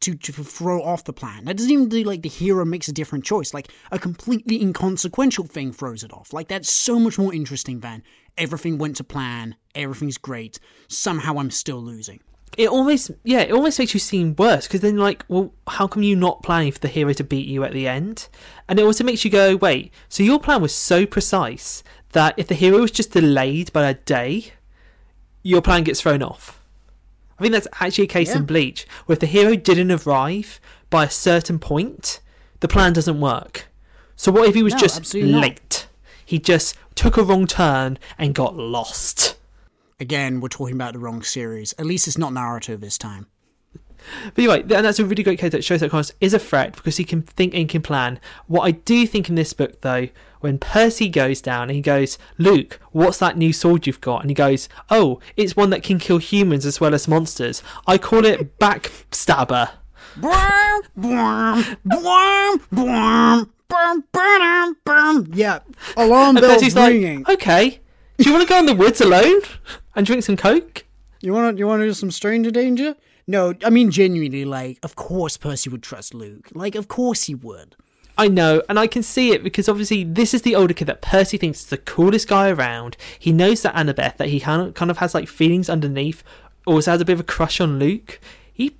to, 0.00 0.14
to 0.14 0.32
throw 0.32 0.82
off 0.82 1.04
the 1.04 1.12
plan. 1.12 1.44
That 1.44 1.56
doesn't 1.56 1.70
even 1.70 1.88
do 1.88 2.02
like 2.04 2.22
the 2.22 2.28
hero 2.28 2.64
makes 2.64 2.88
a 2.88 2.92
different 2.92 3.24
choice. 3.24 3.52
Like 3.52 3.68
a 3.90 3.98
completely 3.98 4.60
inconsequential 4.60 5.46
thing 5.46 5.72
throws 5.72 6.02
it 6.02 6.12
off. 6.12 6.32
Like 6.32 6.48
that's 6.48 6.70
so 6.70 6.98
much 6.98 7.18
more 7.18 7.34
interesting 7.34 7.80
than 7.80 8.02
everything 8.38 8.78
went 8.78 8.96
to 8.96 9.04
plan, 9.04 9.56
everything's 9.74 10.18
great, 10.18 10.58
somehow 10.88 11.38
I'm 11.38 11.50
still 11.50 11.82
losing. 11.82 12.20
It 12.56 12.68
almost, 12.68 13.12
yeah, 13.22 13.40
it 13.40 13.52
almost 13.52 13.78
makes 13.78 13.94
you 13.94 14.00
seem 14.00 14.34
worse 14.36 14.66
because 14.66 14.80
then, 14.80 14.96
like, 14.96 15.24
well, 15.28 15.52
how 15.68 15.86
come 15.86 16.02
you 16.02 16.16
not 16.16 16.42
planning 16.42 16.72
for 16.72 16.80
the 16.80 16.88
hero 16.88 17.12
to 17.12 17.22
beat 17.22 17.46
you 17.46 17.62
at 17.62 17.72
the 17.72 17.86
end? 17.86 18.28
And 18.68 18.78
it 18.78 18.82
also 18.82 19.04
makes 19.04 19.24
you 19.24 19.30
go, 19.30 19.54
wait, 19.56 19.92
so 20.08 20.24
your 20.24 20.40
plan 20.40 20.60
was 20.60 20.74
so 20.74 21.06
precise 21.06 21.84
that 22.10 22.34
if 22.36 22.48
the 22.48 22.56
hero 22.56 22.80
was 22.80 22.90
just 22.90 23.12
delayed 23.12 23.72
by 23.72 23.88
a 23.88 23.94
day, 23.94 24.52
your 25.44 25.62
plan 25.62 25.84
gets 25.84 26.00
thrown 26.00 26.22
off. 26.22 26.59
I 27.40 27.42
think 27.44 27.54
that's 27.54 27.68
actually 27.80 28.04
a 28.04 28.08
case 28.08 28.28
Yeah. 28.28 28.36
in 28.36 28.44
Bleach 28.44 28.86
where 29.06 29.14
if 29.14 29.20
the 29.20 29.26
hero 29.26 29.56
didn't 29.56 29.90
arrive 30.06 30.60
by 30.90 31.04
a 31.04 31.10
certain 31.10 31.58
point, 31.58 32.20
the 32.60 32.68
plan 32.68 32.92
doesn't 32.92 33.18
work. 33.18 33.66
So 34.14 34.30
what 34.30 34.46
if 34.48 34.54
he 34.54 34.62
was 34.62 34.74
No, 34.74 34.78
just 34.80 34.98
absolutely 34.98 35.32
not. 35.32 35.40
late? 35.42 35.86
He 36.24 36.38
just 36.38 36.76
took 36.94 37.16
a 37.16 37.22
wrong 37.22 37.46
turn 37.46 37.98
and 38.18 38.34
got 38.34 38.56
lost. 38.56 39.36
Again, 39.98 40.40
we're 40.40 40.48
talking 40.48 40.74
about 40.74 40.92
the 40.92 40.98
wrong 40.98 41.22
series. 41.22 41.74
At 41.78 41.86
least 41.86 42.06
it's 42.06 42.18
not 42.18 42.32
Naruto 42.32 42.78
this 42.78 42.98
time. 42.98 43.26
But 44.34 44.38
anyway, 44.44 44.60
and 44.62 44.84
that's 44.84 44.98
a 44.98 45.04
really 45.04 45.22
great 45.22 45.38
case 45.38 45.52
that 45.52 45.64
shows 45.64 45.80
that 45.80 45.90
Kronos 45.90 46.12
is 46.20 46.34
a 46.34 46.38
threat 46.38 46.76
because 46.76 46.96
he 46.96 47.04
can 47.04 47.22
think 47.22 47.54
and 47.54 47.68
can 47.68 47.82
plan. 47.82 48.20
What 48.46 48.62
I 48.62 48.72
do 48.72 49.06
think 49.06 49.28
in 49.28 49.34
this 49.34 49.52
book, 49.52 49.80
though, 49.80 50.08
when 50.40 50.58
Percy 50.58 51.08
goes 51.08 51.40
down 51.40 51.64
and 51.64 51.72
he 51.72 51.80
goes, 51.82 52.18
Luke, 52.38 52.80
what's 52.92 53.18
that 53.18 53.36
new 53.36 53.52
sword 53.52 53.86
you've 53.86 54.00
got? 54.00 54.22
And 54.22 54.30
he 54.30 54.34
goes, 54.34 54.68
Oh, 54.88 55.20
it's 55.36 55.54
one 55.54 55.70
that 55.70 55.82
can 55.82 55.98
kill 55.98 56.18
humans 56.18 56.64
as 56.64 56.80
well 56.80 56.94
as 56.94 57.06
monsters. 57.06 57.62
I 57.86 57.98
call 57.98 58.24
it 58.24 58.58
Backstabber. 58.58 59.70
Yeah, 65.32 65.60
alarm 65.96 66.36
bells 66.36 66.74
ringing. 66.74 67.22
like, 67.22 67.42
Okay, 67.42 67.80
do 68.18 68.28
you 68.28 68.32
want 68.34 68.46
to 68.46 68.48
go 68.48 68.58
in 68.58 68.66
the 68.66 68.74
woods 68.74 69.00
alone 69.00 69.40
and 69.94 70.04
drink 70.06 70.24
some 70.24 70.36
Coke? 70.36 70.84
You 71.20 71.32
want 71.32 71.56
to 71.56 71.58
you 71.58 71.66
want 71.66 71.80
to 71.80 71.86
do 71.86 71.92
some 71.94 72.10
stranger 72.10 72.50
danger? 72.50 72.96
No, 73.30 73.54
I 73.64 73.70
mean 73.70 73.92
genuinely. 73.92 74.44
Like, 74.44 74.80
of 74.82 74.96
course 74.96 75.36
Percy 75.36 75.70
would 75.70 75.84
trust 75.84 76.14
Luke. 76.14 76.48
Like, 76.52 76.74
of 76.74 76.88
course 76.88 77.24
he 77.24 77.34
would. 77.36 77.76
I 78.18 78.26
know, 78.26 78.60
and 78.68 78.76
I 78.76 78.88
can 78.88 79.04
see 79.04 79.30
it 79.30 79.44
because 79.44 79.68
obviously 79.68 80.02
this 80.02 80.34
is 80.34 80.42
the 80.42 80.56
older 80.56 80.74
kid 80.74 80.88
that 80.88 81.00
Percy 81.00 81.38
thinks 81.38 81.60
is 81.60 81.66
the 81.66 81.78
coolest 81.78 82.26
guy 82.26 82.50
around. 82.50 82.96
He 83.16 83.30
knows 83.30 83.62
that 83.62 83.76
Annabeth, 83.76 84.16
that 84.16 84.30
he 84.30 84.40
kind 84.40 84.60
of, 84.60 84.74
kind 84.74 84.90
of 84.90 84.98
has 84.98 85.14
like 85.14 85.28
feelings 85.28 85.70
underneath, 85.70 86.24
also 86.66 86.90
has 86.90 87.00
a 87.00 87.04
bit 87.04 87.12
of 87.12 87.20
a 87.20 87.22
crush 87.22 87.60
on 87.60 87.78
Luke. 87.78 88.18
He, 88.52 88.76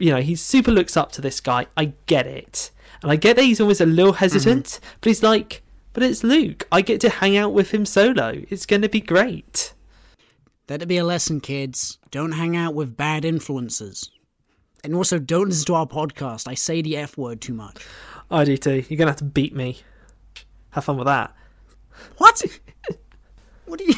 you 0.00 0.10
know, 0.10 0.20
he 0.20 0.34
super 0.34 0.72
looks 0.72 0.96
up 0.96 1.12
to 1.12 1.20
this 1.20 1.40
guy. 1.40 1.66
I 1.76 1.92
get 2.06 2.26
it, 2.26 2.72
and 3.02 3.12
I 3.12 3.16
get 3.16 3.36
that 3.36 3.44
he's 3.44 3.60
always 3.60 3.80
a 3.80 3.86
little 3.86 4.12
mm-hmm. 4.12 4.18
hesitant, 4.18 4.80
but 5.00 5.08
he's 5.08 5.22
like, 5.22 5.62
but 5.92 6.02
it's 6.02 6.24
Luke. 6.24 6.66
I 6.72 6.80
get 6.82 7.00
to 7.02 7.08
hang 7.08 7.36
out 7.36 7.52
with 7.52 7.70
him 7.70 7.86
solo. 7.86 8.42
It's 8.50 8.66
going 8.66 8.82
to 8.82 8.88
be 8.88 9.00
great. 9.00 9.74
That'd 10.66 10.88
be 10.88 10.98
a 10.98 11.04
lesson, 11.04 11.40
kids. 11.40 11.98
Don't 12.10 12.32
hang 12.32 12.56
out 12.56 12.74
with 12.74 12.96
bad 12.96 13.24
influences. 13.24 14.10
And 14.82 14.94
also, 14.94 15.18
don't 15.18 15.48
listen 15.48 15.66
to 15.66 15.74
our 15.74 15.86
podcast. 15.86 16.48
I 16.48 16.54
say 16.54 16.82
the 16.82 16.96
F 16.96 17.16
word 17.16 17.40
too 17.40 17.54
much. 17.54 17.84
I 18.30 18.44
do 18.44 18.56
too. 18.56 18.84
You're 18.88 18.98
going 18.98 19.06
to 19.06 19.12
have 19.12 19.16
to 19.16 19.24
beat 19.24 19.54
me. 19.54 19.78
Have 20.70 20.84
fun 20.84 20.96
with 20.96 21.06
that. 21.06 21.34
What? 22.18 22.42
what 23.66 23.78
do 23.78 23.84
you. 23.86 23.94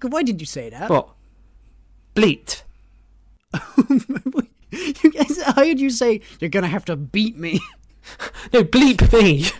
Why 0.08 0.22
did 0.22 0.40
you 0.40 0.46
say 0.46 0.70
that? 0.70 0.88
What? 0.88 1.08
Bleat. 2.14 2.62
you 4.72 5.10
guys, 5.12 5.38
I 5.40 5.52
heard 5.52 5.80
you 5.80 5.90
say 5.90 6.20
you're 6.40 6.50
gonna 6.50 6.68
have 6.68 6.84
to 6.86 6.96
beat 6.96 7.36
me. 7.36 7.60
No, 8.52 8.64
bleep 8.64 9.12
me. 9.12 9.50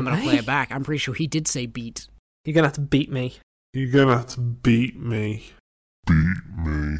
I'm 0.00 0.04
gonna 0.04 0.22
play 0.22 0.36
it 0.36 0.46
back. 0.46 0.70
I'm 0.72 0.84
pretty 0.84 0.98
sure 0.98 1.14
he 1.14 1.26
did 1.26 1.46
say 1.48 1.66
beat. 1.66 2.08
You're 2.44 2.54
gonna 2.54 2.68
have 2.68 2.74
to 2.74 2.80
beat 2.80 3.10
me. 3.10 3.38
You're 3.72 3.90
gonna 3.90 4.16
have 4.16 4.28
to 4.28 4.40
beat 4.40 4.98
me. 5.00 5.44
Beat 6.06 6.56
me. 6.56 6.98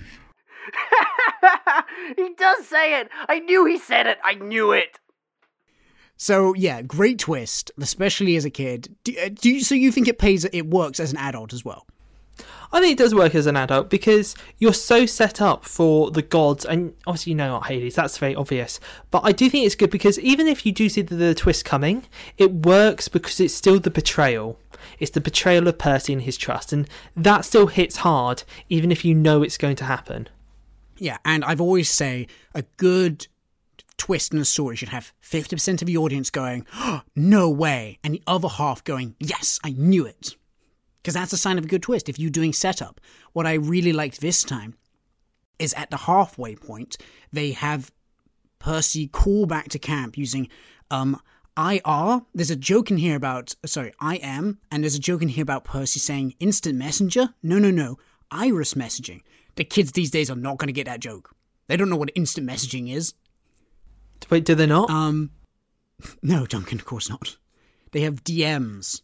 he 2.16 2.34
does 2.36 2.66
say 2.66 3.00
it. 3.00 3.08
I 3.28 3.40
knew 3.40 3.64
he 3.66 3.78
said 3.78 4.06
it. 4.06 4.18
I 4.24 4.34
knew 4.34 4.72
it. 4.72 4.98
So 6.16 6.54
yeah, 6.54 6.82
great 6.82 7.18
twist, 7.18 7.72
especially 7.80 8.36
as 8.36 8.44
a 8.44 8.50
kid. 8.50 8.94
Do, 9.04 9.14
uh, 9.18 9.28
do 9.28 9.50
you, 9.50 9.60
so 9.60 9.74
you 9.74 9.90
think 9.90 10.06
it 10.08 10.18
pays? 10.18 10.44
It 10.44 10.68
works 10.68 11.00
as 11.00 11.12
an 11.12 11.18
adult 11.18 11.52
as 11.52 11.64
well? 11.64 11.86
I 12.72 12.80
think 12.80 12.92
it 12.92 13.02
does 13.02 13.14
work 13.14 13.34
as 13.34 13.46
an 13.46 13.56
adult 13.56 13.90
because 13.90 14.34
you're 14.58 14.72
so 14.72 15.04
set 15.04 15.42
up 15.42 15.64
for 15.64 16.10
the 16.10 16.22
gods, 16.22 16.64
and 16.64 16.94
obviously 17.06 17.32
you 17.32 17.36
know 17.36 17.48
not 17.48 17.66
Hades, 17.66 17.94
that's 17.94 18.16
very 18.16 18.34
obvious. 18.34 18.80
But 19.10 19.22
I 19.24 19.32
do 19.32 19.50
think 19.50 19.66
it's 19.66 19.74
good 19.74 19.90
because 19.90 20.18
even 20.20 20.46
if 20.46 20.64
you 20.64 20.72
do 20.72 20.88
see 20.88 21.02
the, 21.02 21.14
the 21.14 21.34
twist 21.34 21.64
coming, 21.64 22.04
it 22.38 22.50
works 22.52 23.08
because 23.08 23.40
it's 23.40 23.54
still 23.54 23.78
the 23.78 23.90
betrayal. 23.90 24.58
It's 24.98 25.10
the 25.10 25.20
betrayal 25.20 25.68
of 25.68 25.78
Percy 25.78 26.14
and 26.14 26.22
his 26.22 26.38
trust, 26.38 26.72
and 26.72 26.88
that 27.14 27.44
still 27.44 27.66
hits 27.66 27.98
hard, 27.98 28.42
even 28.68 28.90
if 28.90 29.04
you 29.04 29.14
know 29.14 29.42
it's 29.42 29.58
going 29.58 29.76
to 29.76 29.84
happen. 29.84 30.28
Yeah, 30.96 31.18
and 31.24 31.44
I've 31.44 31.60
always 31.60 31.90
say 31.90 32.26
a 32.54 32.62
good 32.78 33.26
twist 33.98 34.32
in 34.32 34.40
a 34.40 34.44
story 34.44 34.76
should 34.76 34.88
have 34.88 35.12
50% 35.22 35.82
of 35.82 35.86
the 35.86 35.96
audience 35.96 36.30
going, 36.30 36.66
oh, 36.74 37.02
no 37.14 37.50
way, 37.50 37.98
and 38.02 38.14
the 38.14 38.22
other 38.26 38.48
half 38.48 38.82
going, 38.82 39.14
yes, 39.20 39.60
I 39.62 39.70
knew 39.76 40.06
it. 40.06 40.36
Because 41.02 41.14
that's 41.14 41.32
a 41.32 41.36
sign 41.36 41.58
of 41.58 41.64
a 41.64 41.68
good 41.68 41.82
twist 41.82 42.08
if 42.08 42.18
you're 42.18 42.30
doing 42.30 42.52
setup. 42.52 43.00
What 43.32 43.46
I 43.46 43.54
really 43.54 43.92
liked 43.92 44.20
this 44.20 44.44
time 44.44 44.76
is 45.58 45.74
at 45.74 45.90
the 45.90 45.96
halfway 45.96 46.54
point, 46.54 46.96
they 47.32 47.52
have 47.52 47.90
Percy 48.58 49.08
call 49.08 49.46
back 49.46 49.68
to 49.70 49.78
camp 49.78 50.16
using 50.16 50.48
um, 50.90 51.20
IR. 51.56 52.20
There's 52.34 52.50
a 52.50 52.56
joke 52.56 52.90
in 52.90 52.98
here 52.98 53.16
about, 53.16 53.54
sorry, 53.66 53.92
I 54.00 54.16
am, 54.16 54.58
and 54.70 54.84
there's 54.84 54.94
a 54.94 55.00
joke 55.00 55.22
in 55.22 55.28
here 55.28 55.42
about 55.42 55.64
Percy 55.64 55.98
saying 55.98 56.34
instant 56.38 56.76
messenger. 56.76 57.34
No, 57.42 57.58
no, 57.58 57.70
no, 57.70 57.98
iris 58.30 58.74
messaging. 58.74 59.22
The 59.56 59.64
kids 59.64 59.92
these 59.92 60.10
days 60.10 60.30
are 60.30 60.36
not 60.36 60.58
going 60.58 60.68
to 60.68 60.72
get 60.72 60.86
that 60.86 61.00
joke. 61.00 61.34
They 61.66 61.76
don't 61.76 61.90
know 61.90 61.96
what 61.96 62.10
instant 62.14 62.48
messaging 62.48 62.92
is. 62.92 63.14
Wait, 64.30 64.44
do 64.44 64.54
they 64.54 64.66
not? 64.66 64.88
Um, 64.88 65.30
no, 66.22 66.46
Duncan, 66.46 66.78
of 66.78 66.84
course 66.84 67.10
not. 67.10 67.36
They 67.90 68.00
have 68.00 68.24
DMs. 68.24 69.02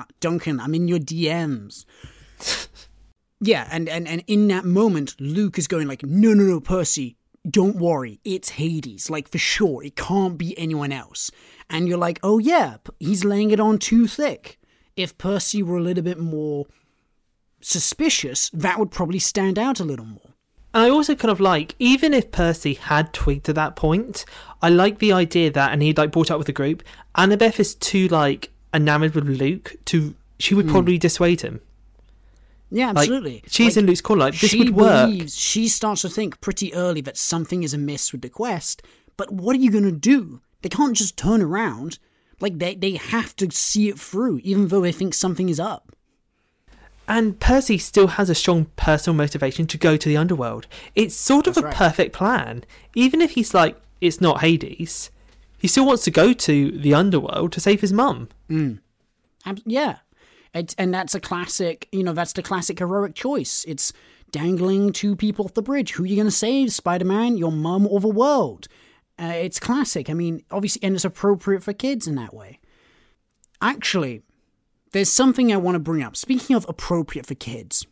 Uh, 0.00 0.04
Duncan, 0.20 0.60
I'm 0.60 0.74
in 0.74 0.88
your 0.88 0.98
DMs. 0.98 1.84
yeah, 3.40 3.68
and, 3.70 3.88
and, 3.88 4.08
and 4.08 4.24
in 4.26 4.48
that 4.48 4.64
moment, 4.64 5.14
Luke 5.20 5.58
is 5.58 5.68
going 5.68 5.86
like, 5.86 6.02
no, 6.02 6.32
no, 6.32 6.44
no, 6.44 6.60
Percy, 6.60 7.16
don't 7.48 7.76
worry, 7.76 8.18
it's 8.24 8.50
Hades. 8.50 9.10
Like, 9.10 9.28
for 9.28 9.36
sure, 9.38 9.84
it 9.84 9.96
can't 9.96 10.38
be 10.38 10.58
anyone 10.58 10.90
else. 10.90 11.30
And 11.68 11.86
you're 11.86 11.98
like, 11.98 12.18
oh 12.22 12.38
yeah, 12.38 12.76
he's 12.98 13.24
laying 13.24 13.50
it 13.50 13.60
on 13.60 13.78
too 13.78 14.06
thick. 14.06 14.58
If 14.96 15.18
Percy 15.18 15.62
were 15.62 15.76
a 15.76 15.82
little 15.82 16.02
bit 16.02 16.18
more 16.18 16.66
suspicious, 17.60 18.50
that 18.54 18.78
would 18.78 18.90
probably 18.90 19.18
stand 19.18 19.58
out 19.58 19.80
a 19.80 19.84
little 19.84 20.06
more. 20.06 20.34
And 20.72 20.84
I 20.84 20.88
also 20.88 21.14
kind 21.14 21.30
of 21.32 21.40
like, 21.40 21.74
even 21.78 22.14
if 22.14 22.32
Percy 22.32 22.74
had 22.74 23.12
tweaked 23.12 23.48
at 23.48 23.54
that 23.56 23.76
point, 23.76 24.24
I 24.62 24.70
like 24.70 24.98
the 24.98 25.12
idea 25.12 25.50
that, 25.50 25.72
and 25.72 25.82
he'd 25.82 25.98
like 25.98 26.12
brought 26.12 26.30
up 26.30 26.38
with 26.38 26.46
the 26.46 26.52
group, 26.52 26.82
Annabeth 27.16 27.60
is 27.60 27.74
too 27.74 28.08
like 28.08 28.50
enamored 28.72 29.14
with 29.14 29.26
Luke 29.26 29.76
to, 29.86 30.14
she 30.38 30.54
would 30.54 30.66
hmm. 30.66 30.72
probably 30.72 30.98
dissuade 30.98 31.40
him. 31.40 31.60
Yeah, 32.70 32.88
Like, 32.88 32.98
absolutely. 32.98 33.42
she's 33.48 33.76
Like, 33.76 33.82
in 33.82 33.86
Luke's 33.86 34.00
corner. 34.00 34.20
Like, 34.20 34.38
this 34.38 34.54
would 34.54 34.74
work. 34.76 35.06
believes- 35.06 35.36
she 35.36 35.68
starts 35.68 36.02
to 36.02 36.08
think 36.08 36.40
pretty 36.40 36.72
early 36.72 37.00
that 37.00 37.16
something 37.16 37.62
is 37.62 37.74
amiss 37.74 38.12
with 38.12 38.22
the 38.22 38.28
quest. 38.28 38.82
But 39.16 39.32
what 39.32 39.56
are 39.56 39.58
you 39.58 39.70
going 39.70 39.84
to 39.84 39.92
do? 39.92 40.40
They 40.62 40.68
can't 40.68 40.96
just 40.96 41.16
turn 41.16 41.42
around. 41.42 41.98
Like 42.40 42.58
they 42.58 42.74
they 42.74 42.92
have 42.92 43.36
to 43.36 43.50
see 43.50 43.88
it 43.88 43.98
through, 43.98 44.38
even 44.42 44.68
though 44.68 44.80
they 44.80 44.92
think 44.92 45.12
something 45.14 45.48
is 45.48 45.60
up. 45.60 45.94
And 47.06 47.38
Percy 47.40 47.76
still 47.76 48.06
has 48.06 48.30
a 48.30 48.34
strong 48.34 48.66
personal 48.76 49.16
motivation 49.16 49.66
to 49.66 49.76
go 49.76 49.96
to 49.96 50.08
the 50.08 50.16
underworld. 50.16 50.66
It's 50.94 51.14
sort 51.14 51.46
of 51.46 51.54
That's 51.54 51.64
a 51.64 51.66
right. 51.66 51.74
perfect 51.74 52.14
plan. 52.14 52.64
Even 52.94 53.20
if 53.20 53.32
he's 53.32 53.52
like, 53.52 53.76
it's 54.00 54.20
not 54.20 54.40
Hades, 54.40 55.10
he 55.60 55.68
still 55.68 55.86
wants 55.86 56.04
to 56.04 56.10
go 56.10 56.32
to 56.32 56.70
the 56.72 56.94
underworld 56.94 57.52
to 57.52 57.60
save 57.60 57.80
his 57.80 57.92
mum. 57.92 58.28
Ab- 59.46 59.60
yeah, 59.64 59.98
it's, 60.54 60.74
and 60.78 60.92
that's 60.92 61.14
a 61.14 61.20
classic. 61.20 61.88
You 61.92 62.02
know, 62.02 62.12
that's 62.12 62.32
the 62.32 62.42
classic 62.42 62.78
heroic 62.78 63.14
choice. 63.14 63.64
It's 63.68 63.92
dangling 64.30 64.92
two 64.92 65.14
people 65.14 65.44
off 65.44 65.54
the 65.54 65.62
bridge. 65.62 65.92
Who 65.92 66.04
are 66.04 66.06
you 66.06 66.16
going 66.16 66.26
to 66.26 66.32
save, 66.32 66.72
Spider 66.72 67.04
Man? 67.04 67.36
Your 67.36 67.52
mum 67.52 67.86
or 67.86 68.00
the 68.00 68.08
world? 68.08 68.68
Uh, 69.18 69.34
it's 69.34 69.60
classic. 69.60 70.08
I 70.08 70.14
mean, 70.14 70.42
obviously, 70.50 70.82
and 70.82 70.94
it's 70.94 71.04
appropriate 71.04 71.62
for 71.62 71.74
kids 71.74 72.06
in 72.06 72.14
that 72.14 72.32
way. 72.32 72.58
Actually, 73.60 74.22
there's 74.92 75.12
something 75.12 75.52
I 75.52 75.58
want 75.58 75.74
to 75.74 75.80
bring 75.80 76.02
up. 76.02 76.16
Speaking 76.16 76.56
of 76.56 76.64
appropriate 76.68 77.26
for 77.26 77.34
kids, 77.34 77.86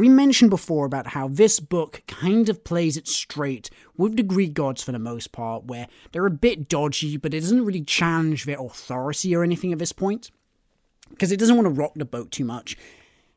we 0.00 0.08
mentioned 0.08 0.50
before 0.50 0.86
about 0.86 1.08
how 1.08 1.28
this 1.28 1.60
book 1.60 2.02
kind 2.06 2.48
of 2.48 2.64
plays 2.64 2.96
it 2.96 3.06
straight 3.06 3.68
with 3.96 4.16
the 4.16 4.22
Greek 4.22 4.54
gods 4.54 4.82
for 4.82 4.92
the 4.92 4.98
most 4.98 5.30
part, 5.30 5.64
where 5.64 5.88
they're 6.12 6.24
a 6.24 6.30
bit 6.30 6.68
dodgy, 6.68 7.18
but 7.18 7.34
it 7.34 7.40
doesn't 7.40 7.66
really 7.66 7.82
challenge 7.82 8.44
their 8.44 8.58
authority 8.58 9.36
or 9.36 9.42
anything 9.42 9.72
at 9.72 9.78
this 9.78 9.92
point 9.92 10.30
because 11.10 11.30
it 11.30 11.38
doesn't 11.38 11.56
want 11.56 11.66
to 11.66 11.80
rock 11.80 11.92
the 11.96 12.06
boat 12.06 12.30
too 12.30 12.46
much. 12.46 12.78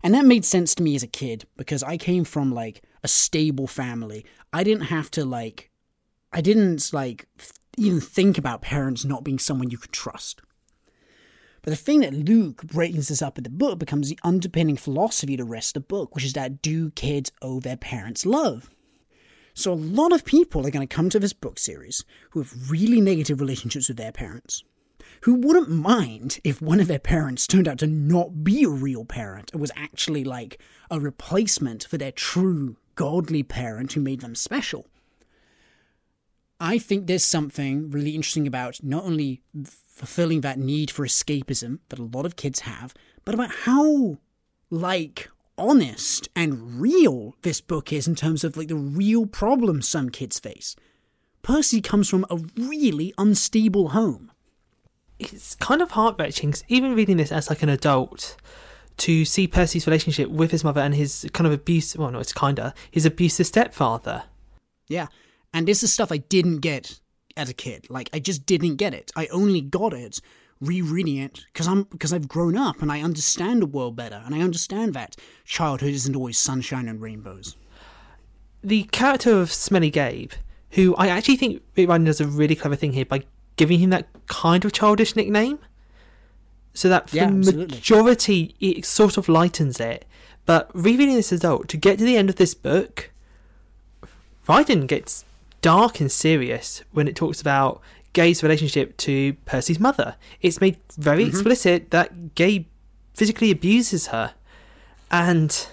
And 0.03 0.13
that 0.13 0.25
made 0.25 0.45
sense 0.45 0.73
to 0.75 0.83
me 0.83 0.95
as 0.95 1.03
a 1.03 1.07
kid 1.07 1.45
because 1.57 1.83
I 1.83 1.97
came 1.97 2.23
from 2.23 2.53
like 2.53 2.81
a 3.03 3.09
stable 3.09 3.67
family. 3.67 4.25
I 4.53 4.63
didn't 4.63 4.83
have 4.83 5.11
to 5.11 5.25
like, 5.25 5.69
I 6.31 6.39
didn't 6.39 6.93
like 6.93 7.27
even 7.77 7.99
think 7.99 8.37
about 8.37 8.61
parents 8.61 9.03
not 9.03 9.25
being 9.25 9.39
someone 9.39 9.69
you 9.69 9.77
could 9.77 9.91
trust. 9.91 10.41
But 11.63 11.71
the 11.71 11.77
thing 11.77 12.01
that 12.01 12.13
Luke 12.13 12.63
brightens 12.63 13.07
this 13.07 13.21
up 13.21 13.37
in 13.37 13.43
the 13.43 13.49
book 13.49 13.79
becomes 13.79 14.09
the 14.09 14.19
underpinning 14.23 14.77
philosophy 14.77 15.35
the 15.35 15.45
rest 15.45 15.75
of 15.75 15.83
the 15.83 15.87
book, 15.87 16.13
which 16.13 16.25
is 16.25 16.33
that 16.33 16.61
do 16.61 16.91
kids 16.91 17.31
owe 17.41 17.59
their 17.59 17.77
parents 17.77 18.25
love? 18.25 18.69
So 19.53 19.71
a 19.71 19.75
lot 19.75 20.11
of 20.11 20.25
people 20.25 20.67
are 20.67 20.71
going 20.71 20.85
to 20.85 20.95
come 20.95 21.09
to 21.09 21.19
this 21.19 21.33
book 21.33 21.57
series 21.57 22.03
who 22.31 22.41
have 22.41 22.69
really 22.69 22.99
negative 22.99 23.39
relationships 23.39 23.87
with 23.87 23.97
their 23.97 24.11
parents 24.11 24.63
who 25.21 25.35
wouldn't 25.35 25.69
mind 25.69 26.39
if 26.43 26.61
one 26.61 26.79
of 26.79 26.87
their 26.87 26.99
parents 26.99 27.47
turned 27.47 27.67
out 27.67 27.77
to 27.79 27.87
not 27.87 28.43
be 28.43 28.63
a 28.63 28.69
real 28.69 29.05
parent 29.05 29.51
and 29.51 29.61
was 29.61 29.71
actually 29.75 30.23
like 30.23 30.59
a 30.91 30.99
replacement 30.99 31.85
for 31.85 31.97
their 31.97 32.11
true 32.11 32.75
godly 32.95 33.43
parent 33.43 33.93
who 33.93 34.01
made 34.01 34.21
them 34.21 34.35
special. 34.35 34.87
I 36.59 36.77
think 36.77 37.07
there's 37.07 37.23
something 37.23 37.89
really 37.89 38.15
interesting 38.15 38.47
about 38.47 38.83
not 38.83 39.03
only 39.03 39.41
fulfilling 39.93 40.41
that 40.41 40.59
need 40.59 40.89
for 40.91 41.05
escapism 41.05 41.79
that 41.89 41.99
a 41.99 42.03
lot 42.03 42.25
of 42.25 42.35
kids 42.35 42.61
have, 42.61 42.93
but 43.23 43.35
about 43.35 43.51
how 43.65 44.17
like 44.69 45.29
honest 45.57 46.27
and 46.35 46.81
real 46.81 47.35
this 47.43 47.61
book 47.61 47.93
is 47.93 48.07
in 48.07 48.15
terms 48.15 48.43
of 48.43 48.57
like 48.57 48.67
the 48.69 48.75
real 48.75 49.25
problems 49.25 49.87
some 49.87 50.09
kids 50.09 50.39
face. 50.39 50.75
Percy 51.43 51.79
comes 51.81 52.09
from 52.09 52.25
a 52.29 52.39
really 52.57 53.13
unstable 53.17 53.89
home. 53.89 54.31
It's 55.19 55.55
kind 55.55 55.81
of 55.81 55.91
heart 55.91 56.15
wrenching, 56.17 56.55
even 56.69 56.95
reading 56.95 57.17
this 57.17 57.31
as 57.31 57.49
like 57.49 57.61
an 57.61 57.69
adult, 57.69 58.35
to 58.97 59.25
see 59.25 59.47
Percy's 59.47 59.87
relationship 59.87 60.29
with 60.29 60.51
his 60.51 60.63
mother 60.63 60.81
and 60.81 60.95
his 60.95 61.27
kind 61.33 61.45
of 61.45 61.53
abuse. 61.53 61.95
Well, 61.95 62.11
no, 62.11 62.19
it's 62.19 62.33
kinda 62.33 62.73
his 62.89 63.05
abusive 63.05 63.47
stepfather. 63.47 64.23
Yeah. 64.87 65.07
And 65.53 65.67
this 65.67 65.83
is 65.83 65.93
stuff 65.93 66.11
I 66.11 66.17
didn't 66.17 66.59
get 66.59 66.99
as 67.35 67.49
a 67.49 67.53
kid. 67.53 67.87
Like 67.89 68.09
I 68.13 68.19
just 68.19 68.45
didn't 68.45 68.75
get 68.75 68.93
it. 68.93 69.11
I 69.15 69.27
only 69.27 69.61
got 69.61 69.93
it 69.93 70.19
rereading 70.61 71.17
it 71.17 71.45
because 71.51 71.67
I'm 71.67 71.83
because 71.83 72.13
I've 72.13 72.27
grown 72.27 72.55
up 72.55 72.81
and 72.81 72.91
I 72.91 73.01
understand 73.01 73.61
the 73.61 73.65
world 73.65 73.95
better 73.95 74.21
and 74.25 74.33
I 74.33 74.41
understand 74.41 74.93
that 74.93 75.15
childhood 75.45 75.89
isn't 75.93 76.15
always 76.15 76.37
sunshine 76.37 76.87
and 76.87 77.01
rainbows. 77.01 77.55
the 78.63 78.83
character 78.85 79.41
of 79.41 79.51
Smelly 79.51 79.89
Gabe, 79.89 80.31
who 80.71 80.95
I 80.95 81.07
actually 81.09 81.35
think 81.35 81.61
Rick 81.75 81.89
Riordan 81.89 82.05
does 82.05 82.21
a 82.21 82.27
really 82.27 82.55
clever 82.55 82.75
thing 82.77 82.93
here 82.93 83.05
by 83.05 83.23
giving 83.57 83.79
him 83.79 83.89
that 83.89 84.07
kind 84.27 84.63
of 84.65 84.71
childish 84.71 85.15
nickname, 85.15 85.59
so 86.73 86.87
that 86.89 87.09
for 87.09 87.17
Yeah, 87.17 87.27
the 87.27 87.53
majority 87.67 88.55
it 88.59 88.85
sort 88.85 89.17
of 89.17 89.27
lightens 89.27 89.79
it. 89.79 90.05
But 90.45 90.71
rereading 90.73 91.15
this 91.15 91.31
as 91.33 91.39
adult, 91.39 91.67
to 91.69 91.77
get 91.77 91.99
to 91.99 92.05
the 92.05 92.17
end 92.17 92.29
of 92.29 92.37
this 92.37 92.53
book, 92.53 93.11
Riordan 94.47 94.87
gets 94.87 95.25
dark 95.63 95.99
and 95.99 96.11
serious 96.11 96.83
when 96.91 97.07
it 97.07 97.15
talks 97.15 97.41
about 97.41 97.81
Gabe's 98.13 98.43
relationship 98.43 98.95
to 98.97 99.33
Percy's 99.45 99.79
mother. 99.79 100.15
It's 100.41 100.61
made 100.61 100.77
very 100.97 101.23
mm-hmm. 101.23 101.29
explicit 101.31 101.89
that 101.89 102.35
Gabe 102.35 102.67
physically 103.15 103.49
abuses 103.49 104.07
her, 104.07 104.35
and 105.09 105.67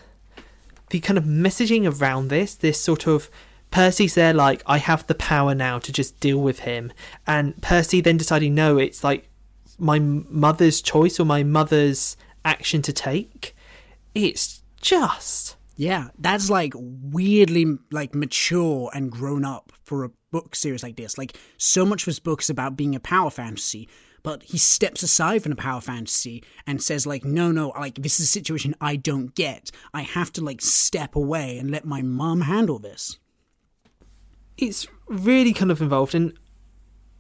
the 0.89 1.01
kind 1.01 1.19
of 1.19 1.25
messaging 1.25 1.91
around 2.01 2.29
this, 2.29 2.55
this 2.55 2.81
sort 2.81 3.07
of 3.07 3.29
Percy's 3.71 4.15
there 4.15 4.33
like 4.33 4.63
I 4.67 4.79
have 4.79 5.07
the 5.07 5.15
power 5.15 5.55
now 5.55 5.79
to 5.81 5.93
just 5.93 6.19
deal 6.21 6.41
with 6.41 6.61
him, 6.61 6.93
and 7.27 7.61
Percy 7.61 8.01
then 8.01 8.17
deciding 8.17 8.55
no, 8.55 8.79
it's 8.79 9.05
like 9.05 9.29
my 9.79 9.99
mother's 9.99 10.81
choice 10.81 11.21
or 11.21 11.25
my 11.25 11.43
mother's 11.43 12.17
action 12.45 12.81
to 12.83 12.93
take. 12.93 13.55
It's 14.15 14.63
just 14.81 15.57
Yeah, 15.81 16.09
that's 16.19 16.51
like 16.51 16.75
weirdly 16.77 17.79
like 17.91 18.15
mature 18.15 18.91
and 18.93 19.11
grown 19.11 19.47
up 19.47 19.73
for 19.83 20.05
a 20.05 20.11
book 20.31 20.55
series 20.55 20.83
like 20.83 20.97
this. 20.97 21.17
Like 21.17 21.39
so 21.57 21.87
much 21.87 22.03
of 22.03 22.07
his 22.07 22.21
book 22.21 22.43
is 22.43 22.51
about 22.51 22.77
being 22.77 22.95
a 22.95 23.01
power 23.01 23.31
fantasy, 23.31 23.89
but 24.23 24.43
he 24.43 24.59
steps 24.59 25.03
aside 25.03 25.43
from 25.43 25.49
the 25.49 25.57
power 25.57 25.81
fantasy 25.81 26.45
and 26.67 26.83
says 26.83 27.07
like, 27.07 27.25
no, 27.25 27.51
no, 27.51 27.71
like 27.71 27.95
this 27.95 28.21
is 28.21 28.27
a 28.27 28.29
situation 28.29 28.75
I 28.79 28.97
don't 28.97 29.35
get. 29.35 29.71
I 29.95 30.03
have 30.03 30.31
to 30.35 30.45
like 30.45 30.61
step 30.61 31.17
away 31.17 31.57
and 31.57 31.71
let 31.71 31.87
my 31.87 32.03
mum 32.03 32.43
handle 32.43 32.79
this. 32.79 33.19
it's 34.59 34.87
really 35.09 35.55
kind 35.55 35.71
of 35.71 35.81
involved 35.81 36.15
and 36.15 36.39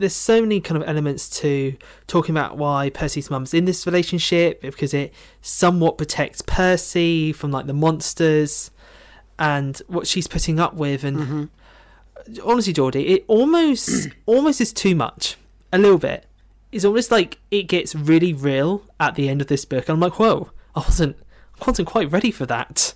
there's 0.00 0.16
so 0.16 0.40
many 0.40 0.60
kind 0.60 0.82
of 0.82 0.88
elements 0.88 1.28
to 1.28 1.76
talking 2.06 2.34
about 2.34 2.56
why 2.56 2.90
Percy's 2.90 3.30
mum's 3.30 3.52
in 3.52 3.66
this 3.66 3.86
relationship 3.86 4.62
because 4.62 4.94
it 4.94 5.12
somewhat 5.42 5.98
protects 5.98 6.40
Percy 6.40 7.32
from 7.32 7.52
like 7.52 7.66
the 7.66 7.74
monsters 7.74 8.70
and 9.38 9.76
what 9.88 10.06
she's 10.06 10.26
putting 10.26 10.58
up 10.58 10.74
with 10.74 11.04
and 11.04 11.16
mm-hmm. 11.18 12.48
honestly 12.48 12.72
Geordie 12.72 13.08
it 13.08 13.24
almost 13.28 14.08
almost 14.26 14.60
is 14.60 14.72
too 14.72 14.94
much. 14.96 15.36
A 15.72 15.78
little 15.78 15.98
bit. 15.98 16.26
It's 16.72 16.84
almost 16.84 17.10
like 17.10 17.38
it 17.50 17.64
gets 17.64 17.94
really 17.94 18.32
real 18.32 18.82
at 18.98 19.14
the 19.14 19.28
end 19.28 19.40
of 19.40 19.46
this 19.46 19.64
book. 19.66 19.86
And 19.88 19.94
I'm 19.94 20.00
like 20.00 20.18
whoa 20.18 20.50
I 20.74 20.80
wasn't 20.80 21.16
I 21.60 21.66
wasn't 21.66 21.88
quite 21.88 22.10
ready 22.10 22.30
for 22.30 22.46
that 22.46 22.94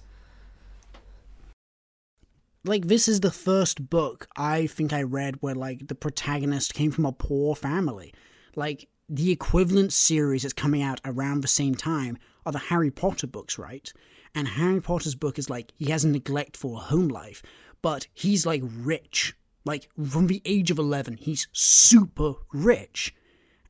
Like 2.66 2.86
this 2.86 3.08
is 3.08 3.20
the 3.20 3.30
first 3.30 3.90
book 3.90 4.26
I 4.36 4.66
think 4.66 4.94
I 4.94 5.02
read 5.02 5.36
where 5.40 5.54
like 5.54 5.88
the 5.88 5.94
protagonist 5.94 6.72
came 6.72 6.90
from 6.90 7.04
a 7.04 7.12
poor 7.12 7.54
family. 7.54 8.14
Like 8.56 8.88
the 9.06 9.30
equivalent 9.30 9.92
series 9.92 10.42
that's 10.42 10.54
coming 10.54 10.80
out 10.82 10.98
around 11.04 11.42
the 11.42 11.48
same 11.48 11.74
time 11.74 12.16
are 12.46 12.52
the 12.52 12.58
Harry 12.58 12.90
Potter 12.90 13.26
books, 13.26 13.58
right? 13.58 13.92
And 14.34 14.48
Harry 14.48 14.80
Potter's 14.80 15.14
book 15.14 15.38
is 15.38 15.50
like 15.50 15.72
he 15.76 15.90
has 15.90 16.04
a 16.04 16.08
neglectful 16.08 16.76
home 16.76 17.08
life, 17.08 17.42
but 17.82 18.06
he's 18.14 18.46
like 18.46 18.62
rich. 18.64 19.36
Like 19.66 19.90
from 20.02 20.28
the 20.28 20.40
age 20.46 20.70
of 20.70 20.78
11, 20.78 21.18
he's 21.18 21.48
super 21.52 22.32
rich. 22.50 23.14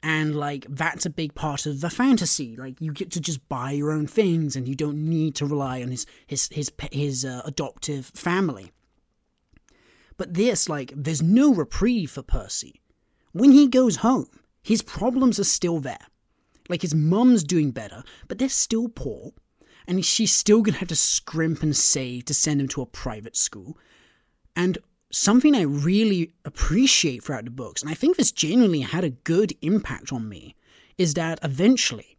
And 0.05 0.36
like 0.36 0.66
that's 0.68 1.05
a 1.05 1.11
big 1.11 1.34
part 1.34 1.66
of 1.66 1.80
the 1.80 1.90
fantasy. 1.90 2.55
Like 2.55 2.80
you 2.80 2.92
get 2.92 3.11
to 3.12 3.20
just 3.20 3.49
buy 3.49 3.72
your 3.72 3.90
own 3.90 4.07
things 4.07 4.55
and 4.55 4.68
you 4.68 4.76
don't 4.76 5.09
need 5.09 5.34
to 5.36 5.47
rely 5.47 5.82
on 5.82 5.88
his 5.88 6.07
his 6.28 6.49
his 6.53 6.70
his 6.92 7.24
uh, 7.24 7.42
adoptive 7.45 8.07
family. 8.14 8.70
But 10.16 10.34
this, 10.34 10.68
like, 10.68 10.92
there's 10.96 11.22
no 11.22 11.52
reprieve 11.52 12.10
for 12.12 12.22
Percy. 12.22 12.80
When 13.32 13.52
he 13.52 13.66
goes 13.66 13.96
home, 13.96 14.28
his 14.62 14.82
problems 14.82 15.40
are 15.40 15.44
still 15.44 15.80
there. 15.80 16.06
Like, 16.68 16.82
his 16.82 16.94
mum's 16.94 17.44
doing 17.44 17.72
better, 17.72 18.04
but 18.28 18.38
they're 18.38 18.48
still 18.48 18.88
poor. 18.88 19.32
And 19.86 20.04
she's 20.04 20.32
still 20.32 20.62
gonna 20.62 20.78
have 20.78 20.88
to 20.88 20.96
scrimp 20.96 21.62
and 21.62 21.76
save 21.76 22.24
to 22.26 22.34
send 22.34 22.60
him 22.60 22.68
to 22.68 22.82
a 22.82 22.86
private 22.86 23.36
school. 23.36 23.76
And 24.56 24.78
something 25.10 25.54
I 25.54 25.62
really 25.62 26.32
appreciate 26.44 27.22
throughout 27.22 27.44
the 27.44 27.50
books, 27.50 27.82
and 27.82 27.90
I 27.90 27.94
think 27.94 28.16
this 28.16 28.32
genuinely 28.32 28.80
had 28.80 29.04
a 29.04 29.10
good 29.10 29.52
impact 29.60 30.12
on 30.12 30.28
me, 30.28 30.54
is 30.96 31.14
that 31.14 31.38
eventually 31.42 32.18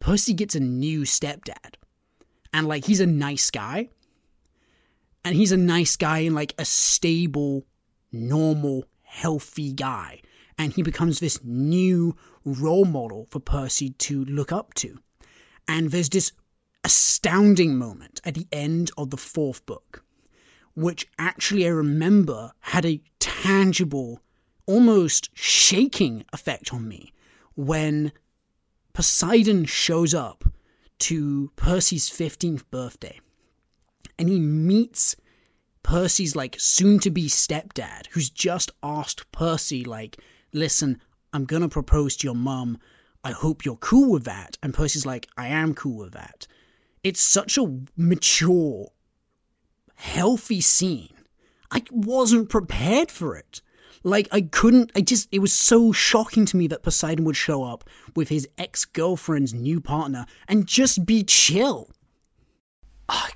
Percy 0.00 0.32
gets 0.32 0.54
a 0.54 0.60
new 0.60 1.02
stepdad. 1.02 1.74
And, 2.52 2.66
like, 2.66 2.86
he's 2.86 3.00
a 3.00 3.06
nice 3.06 3.50
guy, 3.50 3.90
and 5.24 5.36
he's 5.36 5.52
a 5.52 5.56
nice 5.56 5.96
guy 5.96 6.20
and 6.20 6.34
like 6.34 6.54
a 6.58 6.64
stable, 6.64 7.66
normal, 8.10 8.84
healthy 9.02 9.72
guy. 9.72 10.20
And 10.58 10.72
he 10.72 10.82
becomes 10.82 11.20
this 11.20 11.42
new 11.44 12.16
role 12.44 12.84
model 12.84 13.26
for 13.30 13.40
Percy 13.40 13.90
to 13.90 14.24
look 14.24 14.52
up 14.52 14.74
to. 14.74 14.98
And 15.68 15.90
there's 15.90 16.08
this 16.08 16.32
astounding 16.84 17.76
moment 17.76 18.20
at 18.24 18.34
the 18.34 18.46
end 18.50 18.90
of 18.98 19.10
the 19.10 19.16
fourth 19.16 19.64
book, 19.64 20.04
which 20.74 21.08
actually 21.18 21.66
I 21.66 21.70
remember 21.70 22.52
had 22.60 22.84
a 22.84 23.00
tangible, 23.20 24.20
almost 24.66 25.30
shaking 25.34 26.24
effect 26.32 26.74
on 26.74 26.88
me 26.88 27.12
when 27.54 28.12
Poseidon 28.92 29.64
shows 29.64 30.14
up 30.14 30.44
to 30.98 31.50
Percy's 31.56 32.10
15th 32.10 32.64
birthday 32.70 33.20
and 34.18 34.28
he 34.28 34.40
meets 34.40 35.16
Percy's 35.82 36.36
like 36.36 36.56
soon 36.58 36.98
to 37.00 37.10
be 37.10 37.28
stepdad, 37.28 38.06
who's 38.12 38.30
just 38.30 38.70
asked 38.82 39.30
Percy, 39.32 39.84
like, 39.84 40.18
listen, 40.52 41.00
I'm 41.32 41.44
gonna 41.44 41.68
propose 41.68 42.16
to 42.18 42.26
your 42.26 42.34
mum. 42.34 42.78
I 43.24 43.32
hope 43.32 43.64
you're 43.64 43.76
cool 43.76 44.10
with 44.10 44.24
that. 44.24 44.58
And 44.62 44.74
Percy's 44.74 45.06
like, 45.06 45.28
I 45.36 45.48
am 45.48 45.74
cool 45.74 45.98
with 45.98 46.12
that. 46.12 46.46
It's 47.02 47.20
such 47.20 47.58
a 47.58 47.80
mature, 47.96 48.88
healthy 49.94 50.60
scene. 50.60 51.14
I 51.70 51.82
wasn't 51.90 52.48
prepared 52.48 53.10
for 53.10 53.36
it. 53.36 53.62
Like, 54.04 54.28
I 54.32 54.42
couldn't, 54.42 54.90
I 54.96 55.00
just, 55.00 55.28
it 55.30 55.38
was 55.38 55.52
so 55.52 55.92
shocking 55.92 56.44
to 56.46 56.56
me 56.56 56.66
that 56.68 56.82
Poseidon 56.82 57.24
would 57.24 57.36
show 57.36 57.62
up 57.62 57.84
with 58.16 58.28
his 58.28 58.48
ex 58.58 58.84
girlfriend's 58.84 59.54
new 59.54 59.80
partner 59.80 60.26
and 60.48 60.66
just 60.66 61.06
be 61.06 61.22
chill. 61.22 61.91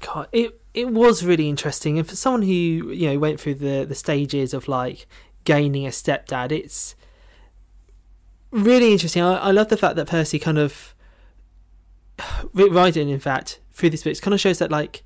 God 0.00 0.28
it 0.32 0.60
it 0.76 0.90
was 0.90 1.24
really 1.24 1.48
interesting. 1.48 1.98
And 1.98 2.06
for 2.06 2.14
someone 2.16 2.42
who 2.42 2.48
you 2.48 3.08
know 3.10 3.18
went 3.18 3.40
through 3.40 3.54
the 3.54 3.84
the 3.84 3.94
stages 3.94 4.52
of 4.52 4.68
like 4.68 5.06
gaining 5.44 5.86
a 5.86 5.90
stepdad 5.90 6.52
it's 6.52 6.94
really 8.50 8.92
interesting. 8.92 9.22
I, 9.22 9.38
I 9.38 9.50
love 9.50 9.68
the 9.68 9.76
fact 9.78 9.96
that 9.96 10.06
percy 10.06 10.38
kind 10.38 10.58
of 10.58 10.94
Riordan, 12.52 13.08
in 13.08 13.20
fact 13.20 13.60
through 13.72 13.90
this 13.90 14.04
book 14.04 14.20
kind 14.20 14.34
of 14.34 14.40
shows 14.40 14.58
that 14.58 14.70
like 14.70 15.02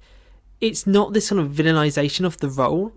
it's 0.61 0.87
not 0.87 1.13
this 1.13 1.31
kind 1.31 1.41
of 1.41 1.53
villainization 1.53 2.25
of 2.27 2.39
the 2.39 2.49
role. 2.49 2.93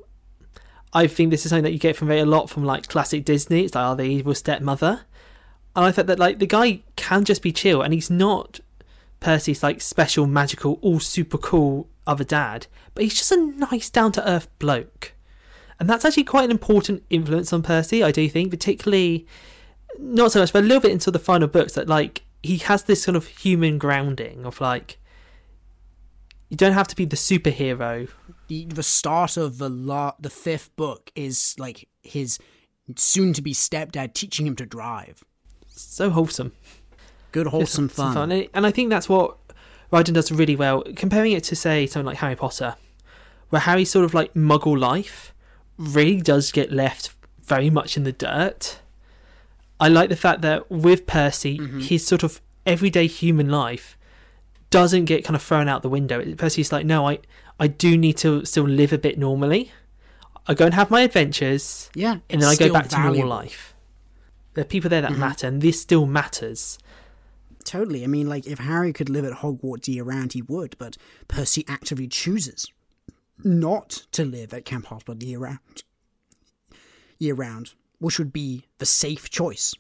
I 0.93 1.07
think 1.07 1.31
this 1.31 1.45
is 1.45 1.49
something 1.49 1.63
that 1.63 1.73
you 1.73 1.79
get 1.79 1.95
from 1.95 2.11
a 2.11 2.23
lot 2.23 2.49
from 2.49 2.63
like 2.65 2.87
classic 2.87 3.23
disney. 3.23 3.65
It's 3.65 3.75
like 3.75 3.85
oh 3.85 3.95
the 3.95 4.03
evil 4.03 4.33
stepmother. 4.33 5.01
And 5.75 5.85
i 5.85 5.91
thought 5.91 6.07
that 6.07 6.19
like 6.19 6.39
the 6.39 6.47
guy 6.47 6.81
can 6.95 7.23
just 7.23 7.43
be 7.43 7.51
chill 7.51 7.81
and 7.83 7.93
he's 7.93 8.09
not 8.09 8.59
Percy's 9.23 9.63
like 9.63 9.79
special, 9.79 10.27
magical, 10.27 10.79
all 10.81 10.99
super 10.99 11.37
cool 11.37 11.87
other 12.05 12.25
dad, 12.25 12.67
but 12.93 13.05
he's 13.05 13.17
just 13.17 13.31
a 13.31 13.37
nice, 13.37 13.89
down 13.89 14.11
to 14.11 14.29
earth 14.29 14.47
bloke. 14.59 15.13
And 15.79 15.89
that's 15.89 16.03
actually 16.03 16.25
quite 16.25 16.43
an 16.43 16.51
important 16.51 17.03
influence 17.09 17.53
on 17.53 17.63
Percy, 17.63 18.03
I 18.03 18.11
do 18.11 18.27
think, 18.27 18.51
particularly 18.51 19.25
not 19.97 20.33
so 20.33 20.41
much, 20.41 20.51
but 20.51 20.63
a 20.63 20.67
little 20.67 20.81
bit 20.81 20.91
into 20.91 21.09
the 21.09 21.19
final 21.19 21.47
books 21.47 21.73
that 21.73 21.87
like 21.87 22.23
he 22.41 22.57
has 22.57 22.83
this 22.83 23.01
sort 23.01 23.15
of 23.15 23.27
human 23.27 23.77
grounding 23.77 24.45
of 24.45 24.59
like 24.59 24.99
you 26.49 26.57
don't 26.57 26.73
have 26.73 26.89
to 26.89 26.95
be 26.95 27.05
the 27.05 27.15
superhero. 27.15 28.09
the, 28.47 28.65
the 28.65 28.83
start 28.83 29.37
of 29.37 29.57
the 29.57 29.69
la- 29.69 30.15
the 30.19 30.29
fifth 30.29 30.75
book 30.75 31.11
is 31.15 31.55
like 31.57 31.87
his 32.01 32.39
soon 32.97 33.31
to 33.33 33.41
be 33.41 33.53
stepdad 33.53 34.13
teaching 34.13 34.45
him 34.45 34.55
to 34.57 34.65
drive. 34.65 35.23
So 35.67 36.09
wholesome. 36.09 36.51
Good 37.33 37.47
wholesome 37.47 37.89
some 37.89 38.13
fun. 38.13 38.31
And- 38.31 38.65
I 38.65 38.71
think 38.71 38.89
that's 38.89 39.09
what 39.09 39.37
Riordan 39.91 40.13
does 40.13 40.31
really 40.31 40.55
well. 40.55 40.83
Comparing 40.95 41.33
it 41.33 41.43
to, 41.45 41.55
say, 41.55 41.85
something 41.85 42.05
like 42.05 42.17
Harry 42.17 42.37
Potter, 42.37 42.75
where 43.49 43.59
Harry's 43.59 43.91
sort 43.91 44.05
of 44.05 44.13
like 44.13 44.33
muggle 44.33 44.79
life 44.79 45.33
really 45.77 46.21
does 46.21 46.51
get 46.51 46.71
left 46.71 47.13
very 47.43 47.69
much 47.69 47.97
in 47.97 48.05
the 48.05 48.13
dirt. 48.13 48.79
I 49.79 49.89
like 49.89 50.09
the 50.09 50.15
fact 50.15 50.41
that 50.41 50.71
with 50.71 51.05
Percy, 51.05 51.59
mm-hmm. 51.59 51.79
his 51.79 52.07
sort 52.07 52.23
of 52.23 52.39
everyday 52.65 53.07
human 53.07 53.49
life 53.49 53.97
doesn't 54.69 55.05
get 55.05 55.25
kind 55.25 55.35
of 55.35 55.41
thrown 55.41 55.67
out 55.67 55.81
the 55.81 55.89
window. 55.89 56.23
Percy's 56.35 56.71
like, 56.71 56.85
no, 56.85 57.07
I, 57.07 57.19
I 57.59 57.67
do 57.67 57.97
need 57.97 58.17
to 58.17 58.45
still 58.45 58.63
live 58.63 58.93
a 58.93 58.97
bit 58.97 59.17
normally. 59.17 59.71
I 60.47 60.53
go 60.53 60.65
and 60.65 60.73
have 60.73 60.89
my 60.89 61.01
adventures, 61.01 61.89
Yeah, 61.95 62.17
and 62.29 62.41
then 62.41 62.49
I 62.49 62.55
go 62.55 62.71
back 62.71 62.89
to 62.89 62.99
normal 62.99 63.27
life. 63.27 63.73
There 64.53 64.61
are 64.61 64.65
people 64.65 64.89
there 64.89 65.01
that 65.01 65.11
mm-hmm. 65.11 65.19
matter, 65.19 65.47
and 65.47 65.61
this 65.61 65.81
still 65.81 66.05
matters. 66.05 66.77
Totally. 67.63 68.03
I 68.03 68.07
mean, 68.07 68.27
like 68.27 68.45
if 68.45 68.59
Harry 68.59 68.93
could 68.93 69.09
live 69.09 69.25
at 69.25 69.39
Hogwarts 69.39 69.87
year 69.87 70.03
round, 70.03 70.33
he 70.33 70.41
would. 70.41 70.77
But 70.77 70.97
Percy 71.27 71.65
actively 71.67 72.07
chooses 72.07 72.71
not 73.43 74.05
to 74.11 74.25
live 74.25 74.53
at 74.53 74.65
Camp 74.65 74.87
Half-Blood 74.87 75.23
year 75.23 75.39
round. 75.39 75.83
Year 77.17 77.33
round, 77.33 77.73
which 77.99 78.17
would 78.19 78.33
be 78.33 78.65
the 78.77 78.85
safe 78.85 79.29
choice. 79.29 79.73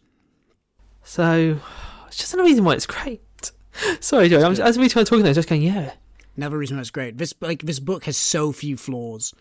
So 1.03 1.59
it's 2.07 2.17
just 2.17 2.33
another 2.33 2.47
reason 2.47 2.63
why 2.63 2.73
it's 2.73 2.85
great. 2.85 3.51
Sorry, 3.99 4.29
Joey. 4.29 4.43
I'm, 4.43 4.53
as 4.53 4.77
we 4.77 4.85
were 4.85 4.89
talking, 4.89 5.25
I 5.25 5.29
was 5.29 5.37
just 5.37 5.49
going, 5.49 5.61
yeah. 5.61 5.93
Another 6.35 6.57
reason 6.57 6.77
why 6.77 6.81
it's 6.81 6.89
great. 6.89 7.17
This 7.17 7.33
like 7.41 7.63
this 7.63 7.79
book 7.79 8.05
has 8.05 8.17
so 8.17 8.51
few 8.51 8.77
flaws. 8.77 9.33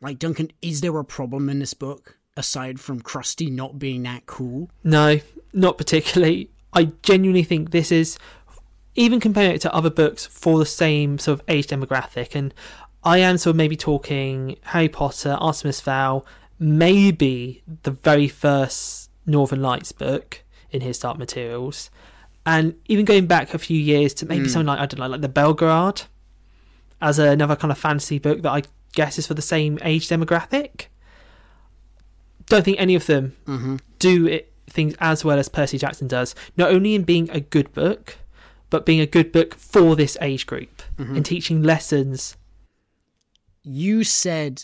Like 0.00 0.18
Duncan, 0.18 0.50
is 0.60 0.80
there 0.80 0.96
a 0.98 1.04
problem 1.04 1.48
in 1.48 1.58
this 1.58 1.74
book 1.74 2.18
aside 2.36 2.78
from 2.78 3.00
Crusty 3.00 3.50
not 3.50 3.78
being 3.78 4.02
that 4.04 4.26
cool? 4.26 4.70
No, 4.82 5.20
not 5.52 5.78
particularly. 5.78 6.50
I 6.74 6.92
genuinely 7.02 7.44
think 7.44 7.70
this 7.70 7.92
is, 7.92 8.18
even 8.94 9.20
comparing 9.20 9.52
it 9.52 9.60
to 9.62 9.74
other 9.74 9.90
books 9.90 10.26
for 10.26 10.58
the 10.58 10.66
same 10.66 11.18
sort 11.18 11.40
of 11.40 11.44
age 11.48 11.66
demographic, 11.68 12.34
and 12.34 12.52
I 13.02 13.18
am 13.18 13.38
sort 13.38 13.52
of 13.52 13.56
maybe 13.56 13.76
talking 13.76 14.56
Harry 14.62 14.88
Potter, 14.88 15.36
Artemis 15.40 15.80
Fowl, 15.80 16.24
maybe 16.58 17.62
the 17.82 17.90
very 17.90 18.28
first 18.28 19.10
Northern 19.26 19.62
Lights 19.62 19.92
book, 19.92 20.42
in 20.70 20.80
his 20.80 20.98
Dark 20.98 21.18
materials. 21.18 21.90
And 22.46 22.74
even 22.86 23.04
going 23.04 23.26
back 23.26 23.54
a 23.54 23.58
few 23.58 23.78
years 23.78 24.12
to 24.14 24.26
maybe 24.26 24.48
something 24.48 24.66
like 24.66 24.78
I 24.78 24.86
don't 24.86 25.00
know, 25.00 25.08
like 25.08 25.20
the 25.22 25.28
Belgariad, 25.28 26.04
as 27.00 27.18
another 27.18 27.56
kind 27.56 27.70
of 27.72 27.78
fantasy 27.78 28.18
book 28.18 28.42
that 28.42 28.50
I 28.50 28.62
guess 28.92 29.18
is 29.18 29.26
for 29.26 29.34
the 29.34 29.42
same 29.42 29.78
age 29.82 30.08
demographic. 30.08 30.86
Don't 32.46 32.64
think 32.64 32.78
any 32.80 32.94
of 32.94 33.06
them 33.06 33.36
Mm-hmm. 33.46 33.76
do 33.98 34.26
it 34.26 34.52
things 34.68 34.94
as 35.00 35.24
well 35.24 35.38
as 35.38 35.48
Percy 35.48 35.78
Jackson 35.78 36.08
does. 36.08 36.34
Not 36.56 36.70
only 36.70 36.94
in 36.94 37.02
being 37.02 37.30
a 37.30 37.40
good 37.40 37.72
book, 37.72 38.16
but 38.70 38.86
being 38.86 39.00
a 39.00 39.06
good 39.06 39.30
book 39.30 39.54
for 39.54 39.94
this 39.94 40.16
age 40.20 40.46
group 40.46 40.82
and 40.98 41.06
mm-hmm. 41.08 41.22
teaching 41.22 41.62
lessons. 41.62 42.36
you 43.62 44.04
said 44.04 44.62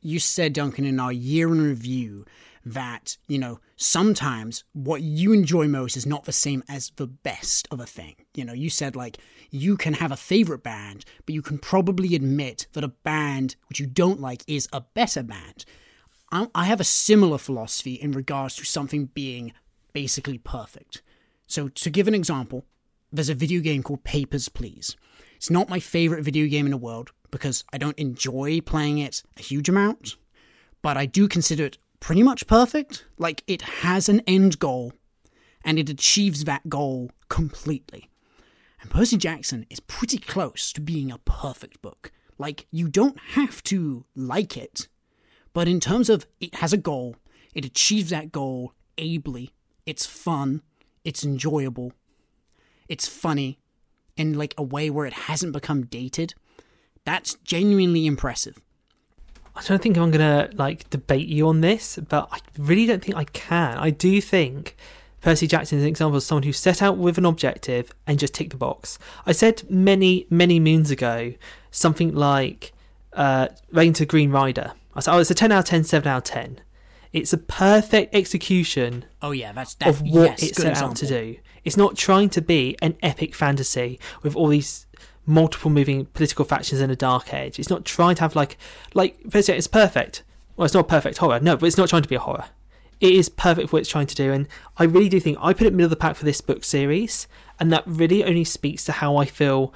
you 0.00 0.18
said 0.18 0.52
duncan 0.52 0.84
in 0.84 1.00
our 1.00 1.12
year 1.12 1.48
in 1.48 1.60
review 1.60 2.24
that 2.64 3.16
you 3.26 3.38
know 3.38 3.58
sometimes 3.76 4.62
what 4.72 5.00
you 5.00 5.32
enjoy 5.32 5.66
most 5.66 5.96
is 5.96 6.06
not 6.06 6.24
the 6.24 6.32
same 6.32 6.62
as 6.68 6.92
the 6.96 7.06
best 7.06 7.66
of 7.70 7.80
a 7.80 7.86
thing 7.86 8.14
you 8.34 8.44
know 8.44 8.52
you 8.52 8.68
said 8.68 8.94
like 8.94 9.18
you 9.50 9.76
can 9.76 9.94
have 9.94 10.12
a 10.12 10.16
favorite 10.16 10.62
band 10.62 11.04
but 11.24 11.34
you 11.34 11.42
can 11.42 11.58
probably 11.58 12.14
admit 12.14 12.66
that 12.74 12.84
a 12.84 12.88
band 12.88 13.56
which 13.68 13.80
you 13.80 13.86
don't 13.86 14.20
like 14.20 14.42
is 14.46 14.68
a 14.72 14.80
better 14.80 15.22
band 15.22 15.64
I 16.30 16.64
have 16.64 16.80
a 16.80 16.84
similar 16.84 17.38
philosophy 17.38 17.94
in 17.94 18.12
regards 18.12 18.54
to 18.56 18.64
something 18.64 19.06
being 19.06 19.52
basically 19.92 20.38
perfect. 20.38 21.00
So, 21.46 21.68
to 21.68 21.90
give 21.90 22.06
an 22.06 22.14
example, 22.14 22.66
there's 23.10 23.30
a 23.30 23.34
video 23.34 23.60
game 23.60 23.82
called 23.82 24.04
Papers, 24.04 24.50
Please. 24.50 24.96
It's 25.36 25.48
not 25.48 25.70
my 25.70 25.80
favorite 25.80 26.24
video 26.24 26.46
game 26.46 26.66
in 26.66 26.72
the 26.72 26.76
world 26.76 27.12
because 27.30 27.64
I 27.72 27.78
don't 27.78 27.98
enjoy 27.98 28.60
playing 28.60 28.98
it 28.98 29.22
a 29.38 29.42
huge 29.42 29.68
amount, 29.68 30.16
but 30.82 30.98
I 30.98 31.06
do 31.06 31.28
consider 31.28 31.64
it 31.64 31.78
pretty 32.00 32.22
much 32.22 32.46
perfect. 32.46 33.06
Like, 33.16 33.42
it 33.46 33.62
has 33.62 34.10
an 34.10 34.20
end 34.26 34.58
goal 34.58 34.92
and 35.64 35.78
it 35.78 35.88
achieves 35.88 36.44
that 36.44 36.68
goal 36.68 37.10
completely. 37.28 38.10
And 38.82 38.90
Percy 38.90 39.16
Jackson 39.16 39.66
is 39.70 39.80
pretty 39.80 40.18
close 40.18 40.72
to 40.74 40.80
being 40.80 41.10
a 41.10 41.18
perfect 41.18 41.80
book. 41.80 42.12
Like, 42.36 42.66
you 42.70 42.88
don't 42.88 43.18
have 43.30 43.62
to 43.64 44.04
like 44.14 44.56
it, 44.56 44.88
but 45.58 45.66
in 45.66 45.80
terms 45.80 46.08
of 46.08 46.24
it 46.38 46.54
has 46.54 46.72
a 46.72 46.76
goal, 46.76 47.16
it 47.52 47.64
achieves 47.64 48.10
that 48.10 48.30
goal 48.30 48.74
ably. 48.96 49.50
It's 49.86 50.06
fun, 50.06 50.62
it's 51.04 51.24
enjoyable, 51.24 51.94
it's 52.88 53.08
funny 53.08 53.58
in 54.16 54.38
like 54.38 54.54
a 54.56 54.62
way 54.62 54.88
where 54.88 55.04
it 55.04 55.12
hasn't 55.12 55.52
become 55.52 55.84
dated. 55.84 56.34
That's 57.04 57.34
genuinely 57.42 58.06
impressive. 58.06 58.62
I 59.56 59.62
don't 59.62 59.82
think 59.82 59.98
I'm 59.98 60.12
gonna 60.12 60.48
like 60.52 60.88
debate 60.90 61.26
you 61.26 61.48
on 61.48 61.60
this, 61.60 61.98
but 62.08 62.28
I 62.30 62.38
really 62.56 62.86
don't 62.86 63.02
think 63.04 63.16
I 63.16 63.24
can. 63.24 63.78
I 63.78 63.90
do 63.90 64.20
think 64.20 64.76
Percy 65.22 65.48
Jackson 65.48 65.78
is 65.78 65.82
an 65.82 65.88
example 65.88 66.18
of 66.18 66.22
someone 66.22 66.44
who 66.44 66.52
set 66.52 66.82
out 66.82 66.98
with 66.98 67.18
an 67.18 67.24
objective 67.24 67.90
and 68.06 68.16
just 68.20 68.32
ticked 68.32 68.50
the 68.50 68.56
box. 68.56 68.96
I 69.26 69.32
said 69.32 69.68
many, 69.68 70.24
many 70.30 70.60
moons 70.60 70.92
ago 70.92 71.34
something 71.72 72.14
like 72.14 72.72
uh, 73.12 73.48
Rain 73.72 73.92
to 73.94 74.06
Green 74.06 74.30
Rider. 74.30 74.74
I 74.98 75.00
said, 75.00 75.14
oh, 75.14 75.18
it's 75.18 75.30
a 75.30 75.34
10 75.34 75.52
out 75.52 75.60
of 75.60 75.64
10, 75.66 75.84
7 75.84 76.08
out 76.08 76.18
of 76.18 76.24
10. 76.24 76.60
It's 77.12 77.32
a 77.32 77.38
perfect 77.38 78.14
execution 78.14 79.06
Oh 79.22 79.30
yeah, 79.30 79.52
that's 79.52 79.74
that, 79.76 79.88
of 79.88 80.02
what 80.02 80.30
yes, 80.30 80.42
it 80.42 80.56
set 80.56 80.70
example. 80.70 80.90
out 80.90 80.96
to 80.96 81.06
do. 81.06 81.36
It's 81.64 81.76
not 81.76 81.96
trying 81.96 82.28
to 82.30 82.42
be 82.42 82.76
an 82.82 82.96
epic 83.02 83.34
fantasy 83.34 83.98
with 84.22 84.36
all 84.36 84.48
these 84.48 84.86
multiple 85.24 85.70
moving 85.70 86.06
political 86.06 86.44
factions 86.44 86.80
in 86.80 86.90
a 86.90 86.96
dark 86.96 87.32
age. 87.32 87.58
It's 87.58 87.70
not 87.70 87.84
trying 87.84 88.16
to 88.16 88.22
have 88.22 88.36
like 88.36 88.58
like 88.94 89.18
it's 89.24 89.66
perfect. 89.66 90.22
Well, 90.56 90.64
it's 90.64 90.74
not 90.74 90.88
perfect 90.88 91.18
horror, 91.18 91.40
no, 91.40 91.56
but 91.56 91.66
it's 91.66 91.78
not 91.78 91.88
trying 91.88 92.02
to 92.02 92.08
be 92.08 92.16
a 92.16 92.20
horror. 92.20 92.46
It 93.00 93.12
is 93.12 93.28
perfect 93.28 93.70
for 93.70 93.76
what 93.76 93.80
it's 93.80 93.88
trying 93.88 94.08
to 94.08 94.14
do, 94.14 94.32
and 94.32 94.48
I 94.76 94.84
really 94.84 95.08
do 95.08 95.20
think 95.20 95.38
I 95.40 95.52
put 95.52 95.66
it 95.66 95.72
middle 95.72 95.84
of 95.84 95.90
the 95.90 95.96
pack 95.96 96.16
for 96.16 96.24
this 96.24 96.40
book 96.40 96.64
series, 96.64 97.28
and 97.60 97.72
that 97.72 97.84
really 97.86 98.24
only 98.24 98.44
speaks 98.44 98.84
to 98.86 98.92
how 98.92 99.16
I 99.16 99.24
feel. 99.24 99.72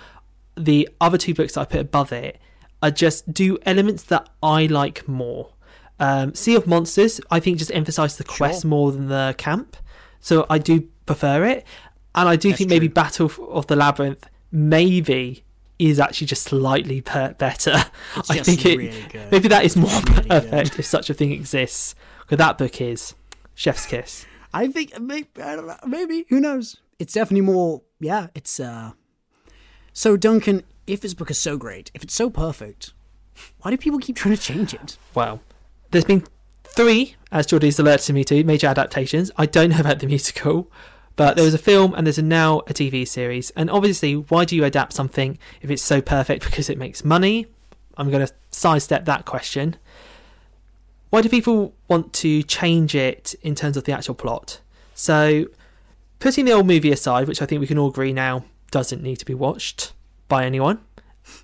The 0.54 0.88
other 1.00 1.16
two 1.16 1.32
books 1.32 1.54
that 1.54 1.60
I 1.62 1.64
put 1.64 1.80
above 1.80 2.12
it 2.12 2.38
are 2.82 2.90
just 2.90 3.32
do 3.32 3.58
elements 3.64 4.02
that 4.04 4.28
I 4.42 4.66
like 4.66 5.06
more. 5.08 5.54
Um, 6.00 6.34
sea 6.34 6.56
of 6.56 6.66
Monsters, 6.66 7.20
I 7.30 7.38
think, 7.40 7.58
just 7.58 7.70
emphasised 7.72 8.18
the 8.18 8.24
quest 8.24 8.62
Sure. 8.62 8.68
more 8.68 8.90
than 8.92 9.08
the 9.08 9.34
camp, 9.38 9.76
so 10.20 10.46
I 10.50 10.58
do 10.58 10.88
prefer 11.06 11.44
it. 11.44 11.64
And 12.14 12.28
I 12.28 12.36
do 12.36 12.48
That's 12.48 12.58
think 12.58 12.70
maybe 12.70 12.88
true. 12.88 12.94
Battle 12.94 13.30
of 13.50 13.68
the 13.68 13.76
Labyrinth 13.76 14.28
maybe 14.50 15.44
is 15.78 15.98
actually 15.98 16.26
just 16.26 16.42
slightly 16.44 17.00
per- 17.00 17.34
better. 17.34 17.84
It's 18.16 18.30
I 18.30 18.38
think 18.38 18.66
it 18.66 19.10
good. 19.10 19.30
maybe 19.32 19.48
that 19.48 19.64
is 19.64 19.76
more 19.76 19.90
Really 20.08 20.28
perfect 20.28 20.78
if 20.78 20.84
such 20.86 21.08
a 21.10 21.14
thing 21.14 21.32
exists. 21.32 21.94
Because 22.20 22.38
that 22.38 22.58
book 22.58 22.80
is 22.80 23.14
Chef's 23.54 23.86
Kiss. 23.86 24.26
I 24.54 24.68
think 24.68 24.98
maybe, 25.00 25.28
I 25.42 25.56
don't 25.56 25.66
know, 25.66 25.76
maybe 25.86 26.26
who 26.28 26.38
knows. 26.40 26.76
It's 26.98 27.14
definitely 27.14 27.40
more. 27.46 27.82
Yeah, 28.00 28.28
it's 28.34 28.60
uh. 28.60 28.92
So 29.92 30.16
Duncan, 30.16 30.62
if 30.86 31.00
this 31.00 31.14
book 31.14 31.30
is 31.30 31.38
so 31.38 31.56
great, 31.56 31.90
if 31.94 32.02
it's 32.02 32.14
so 32.14 32.30
perfect, 32.30 32.92
why 33.60 33.70
do 33.70 33.76
people 33.76 33.98
keep 33.98 34.16
trying 34.16 34.36
to 34.36 34.40
change 34.42 34.74
it? 34.74 34.96
Well, 35.14 35.40
there's 35.90 36.04
been 36.04 36.24
three, 36.64 37.16
as 37.30 37.46
Geordie's 37.46 37.78
alerted 37.78 38.14
me 38.14 38.24
to, 38.24 38.44
major 38.44 38.66
adaptations. 38.66 39.30
I 39.36 39.46
don't 39.46 39.70
know 39.70 39.78
about 39.78 40.00
the 40.00 40.06
musical, 40.06 40.70
but 41.16 41.36
there 41.36 41.44
was 41.44 41.54
a 41.54 41.58
film 41.58 41.94
and 41.94 42.06
there's 42.06 42.18
a, 42.18 42.22
now 42.22 42.60
a 42.60 42.72
TV 42.72 43.06
series. 43.06 43.50
And 43.50 43.70
obviously, 43.70 44.14
why 44.14 44.44
do 44.44 44.56
you 44.56 44.64
adapt 44.64 44.92
something 44.92 45.38
if 45.60 45.70
it's 45.70 45.82
so 45.82 46.00
perfect? 46.00 46.44
Because 46.44 46.68
it 46.68 46.78
makes 46.78 47.04
money. 47.04 47.46
I'm 47.96 48.10
going 48.10 48.26
to 48.26 48.32
sidestep 48.50 49.04
that 49.04 49.24
question. 49.24 49.76
Why 51.10 51.20
do 51.20 51.28
people 51.28 51.74
want 51.88 52.14
to 52.14 52.42
change 52.42 52.94
it 52.94 53.34
in 53.42 53.54
terms 53.54 53.76
of 53.76 53.84
the 53.84 53.92
actual 53.92 54.14
plot? 54.14 54.60
So, 54.94 55.46
putting 56.20 56.46
the 56.46 56.52
old 56.52 56.66
movie 56.66 56.90
aside, 56.90 57.28
which 57.28 57.42
I 57.42 57.46
think 57.46 57.60
we 57.60 57.66
can 57.66 57.76
all 57.76 57.90
agree 57.90 58.14
now 58.14 58.44
doesn't 58.70 59.02
need 59.02 59.16
to 59.16 59.26
be 59.26 59.34
watched 59.34 59.92
by 60.32 60.46
anyone, 60.46 60.78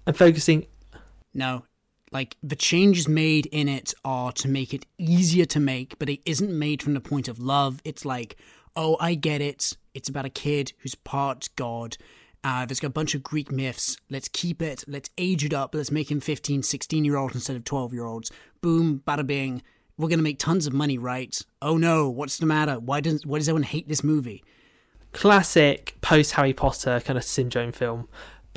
and 0.07 0.17
focusing 0.17 0.65
No, 1.35 1.65
like 2.11 2.39
the 2.43 2.57
changes 2.57 3.07
made 3.07 3.45
in 3.45 3.69
it 3.69 3.93
are 4.03 4.33
to 4.33 4.49
make 4.49 4.73
it 4.73 4.87
easier 4.97 5.45
to 5.45 5.61
make, 5.61 5.99
but 5.99 6.09
it 6.09 6.21
isn't 6.25 6.59
made 6.59 6.83
from 6.83 6.95
the 6.95 7.01
point 7.01 7.29
of 7.29 7.39
love. 7.39 7.83
It's 7.85 8.07
like, 8.07 8.39
oh, 8.75 8.97
I 8.99 9.13
get 9.13 9.43
it. 9.43 9.77
It's 9.93 10.09
about 10.09 10.25
a 10.25 10.31
kid 10.31 10.73
who's 10.79 10.95
part 10.95 11.51
god. 11.55 11.99
Uh, 12.43 12.65
there's 12.65 12.81
got 12.81 12.87
a 12.87 12.91
bunch 13.01 13.15
of 13.15 13.23
Greek 13.23 13.53
myths. 13.53 13.99
Let's 14.09 14.29
keep 14.29 14.63
it. 14.63 14.85
Let's 14.89 15.11
age 15.19 15.45
it 15.45 15.53
up. 15.53 15.75
Let's 15.75 15.91
make 15.91 16.11
him 16.11 16.21
15, 16.21 16.63
16 16.63 17.05
year 17.05 17.19
olds 17.19 17.35
instead 17.35 17.57
of 17.57 17.65
12 17.65 17.93
year 17.93 18.07
olds. 18.07 18.33
Boom, 18.63 19.03
bada 19.07 19.27
bing. 19.27 19.61
We're 19.99 20.09
going 20.09 20.19
to 20.19 20.25
make 20.25 20.39
tons 20.39 20.67
of 20.67 20.73
money, 20.73 20.97
right? 20.97 21.39
Oh 21.61 21.77
no, 21.77 22.09
what's 22.09 22.39
the 22.39 22.47
matter? 22.47 22.79
Why 22.79 23.03
does, 23.03 23.27
why 23.27 23.37
does 23.37 23.51
everyone 23.51 23.65
hate 23.65 23.87
this 23.87 24.03
movie? 24.03 24.43
classic 25.13 25.97
post 26.01 26.33
Harry 26.33 26.53
Potter 26.53 27.01
kind 27.05 27.17
of 27.17 27.25
syndrome 27.25 27.73
film. 27.73 28.09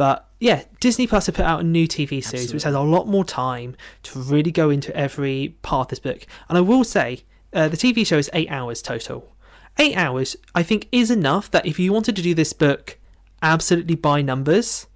But 0.02 0.28
yeah, 0.40 0.64
Disney 0.80 1.06
Plus 1.06 1.28
have 1.28 1.36
put 1.36 1.46
out 1.46 1.60
a 1.60 1.64
new 1.64 1.88
TV 1.88 2.24
series 2.24 2.52
which 2.52 2.64
has 2.64 2.74
a 2.74 2.80
lot 2.80 3.08
more 3.08 3.24
time 3.24 3.76
to 4.02 4.18
really 4.18 4.50
go 4.50 4.72
into 4.72 4.92
every 4.98 5.58
part 5.62 5.86
of 5.86 5.90
this 5.92 6.00
book. 6.00 6.26
And 6.50 6.58
I 6.58 6.62
will 6.62 6.84
say, 6.84 7.22
uh, 7.54 7.68
the 7.68 7.78
TV 7.78 8.04
show 8.04 8.18
is 8.18 8.28
eight 8.34 8.50
hours 8.50 8.82
total. 8.82 9.36
Eight 9.78 9.96
hours, 9.96 10.36
I 10.56 10.64
think, 10.64 10.88
is 10.92 11.12
enough 11.12 11.52
that 11.52 11.68
if 11.68 11.78
you 11.78 11.94
wanted 11.94 12.16
to 12.16 12.24
do 12.24 12.34
this 12.34 12.52
book 12.52 12.98
absolutely 13.44 13.94
by 13.94 14.24
numbers, 14.24 14.88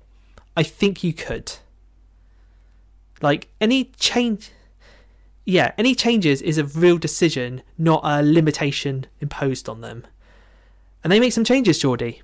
I 0.57 0.63
think 0.63 1.03
you 1.03 1.13
could. 1.13 1.53
Like 3.21 3.49
any 3.61 3.91
change, 3.99 4.49
yeah, 5.45 5.73
any 5.77 5.93
changes 5.93 6.41
is 6.41 6.57
a 6.57 6.63
real 6.63 6.97
decision, 6.97 7.61
not 7.77 8.01
a 8.03 8.23
limitation 8.23 9.05
imposed 9.21 9.69
on 9.69 9.81
them. 9.81 10.07
And 11.03 11.11
they 11.13 11.19
make 11.19 11.33
some 11.33 11.43
changes, 11.43 11.77
Geordie. 11.77 12.23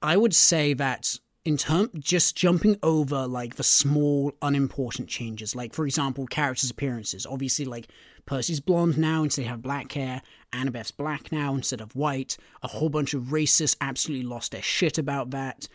I 0.00 0.16
would 0.16 0.32
say 0.32 0.74
that 0.74 1.18
in 1.44 1.56
term 1.56 1.90
just 1.98 2.36
jumping 2.36 2.76
over 2.82 3.26
like 3.26 3.56
the 3.56 3.62
small 3.62 4.32
unimportant 4.42 5.08
changes. 5.08 5.54
Like 5.54 5.74
for 5.74 5.86
example 5.86 6.26
characters 6.26 6.70
appearances. 6.70 7.26
Obviously 7.26 7.64
like 7.64 7.88
percy's 8.26 8.60
blonde 8.60 8.98
now 8.98 9.22
instead 9.22 9.46
of 9.46 9.62
black 9.62 9.92
hair 9.92 10.22
annabeth's 10.52 10.90
black 10.90 11.32
now 11.32 11.54
instead 11.54 11.80
of 11.80 11.96
white. 11.96 12.36
A 12.62 12.68
whole 12.68 12.90
bunch 12.90 13.14
of 13.14 13.24
racists 13.24 13.76
absolutely 13.80 14.26
lost 14.26 14.52
their 14.52 14.62
shit 14.62 14.98
about 14.98 15.30
that. 15.30 15.66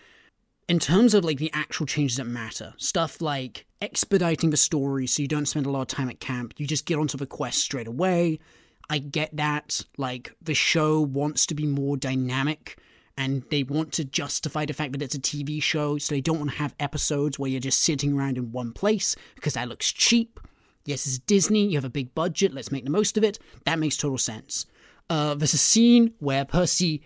In 0.68 0.80
terms 0.80 1.14
of 1.14 1.24
like 1.24 1.38
the 1.38 1.52
actual 1.54 1.86
changes 1.86 2.18
that 2.18 2.26
matter 2.26 2.74
stuff 2.78 3.22
like 3.22 3.66
expediting 3.82 4.52
the 4.52 4.58
story 4.58 5.08
so 5.08 5.22
you 5.22 5.28
don't 5.28 5.46
spend 5.48 5.66
a 5.66 5.72
lot 5.72 5.82
of 5.82 5.88
time 5.88 6.10
at 6.10 6.20
camp 6.20 6.54
you 6.58 6.66
just 6.66 6.86
get 6.86 6.98
onto 6.98 7.18
the 7.18 7.26
quest 7.26 7.60
straight 7.60 7.88
away. 7.88 8.40
I 8.88 9.00
get 9.00 9.36
that 9.36 9.82
like 9.98 10.36
the 10.40 10.54
show 10.54 11.02
wants 11.02 11.48
to 11.48 11.56
be 11.56 11.66
more 11.66 11.98
dynamic 11.98 12.78
and 13.18 13.44
they 13.50 13.64
want 13.64 13.94
to 13.94 14.04
justify 14.04 14.66
the 14.66 14.74
fact 14.74 14.92
that 14.92 15.02
it's 15.02 15.16
a 15.16 15.20
TV 15.20 15.62
show, 15.62 15.98
so 15.98 16.14
they 16.14 16.22
don't 16.22 16.40
want 16.40 16.52
to 16.52 16.58
have 16.58 16.76
episodes 16.80 17.40
where 17.40 17.50
you're 17.50 17.60
just 17.60 17.82
sitting 17.82 18.18
around 18.18 18.38
in 18.38 18.52
one 18.52 18.72
place 18.72 19.16
because 19.36 19.54
that 19.54 19.70
looks 19.70 19.92
cheap. 19.92 20.40
Yes, 20.84 21.06
it's 21.08 21.18
Disney, 21.20 21.66
you 21.66 21.78
have 21.78 21.86
a 21.86 21.90
big 21.90 22.14
budget, 22.14 22.54
let's 22.54 22.72
make 22.72 22.84
the 22.84 22.92
most 22.92 23.18
of 23.18 23.24
it. 23.24 23.40
That 23.66 23.80
makes 23.80 23.98
total 23.98 24.18
sense. 24.18 24.66
Uh, 25.10 25.36
there's 25.36 25.54
a 25.54 25.58
scene 25.58 26.14
where 26.20 26.46
Percy 26.46 27.02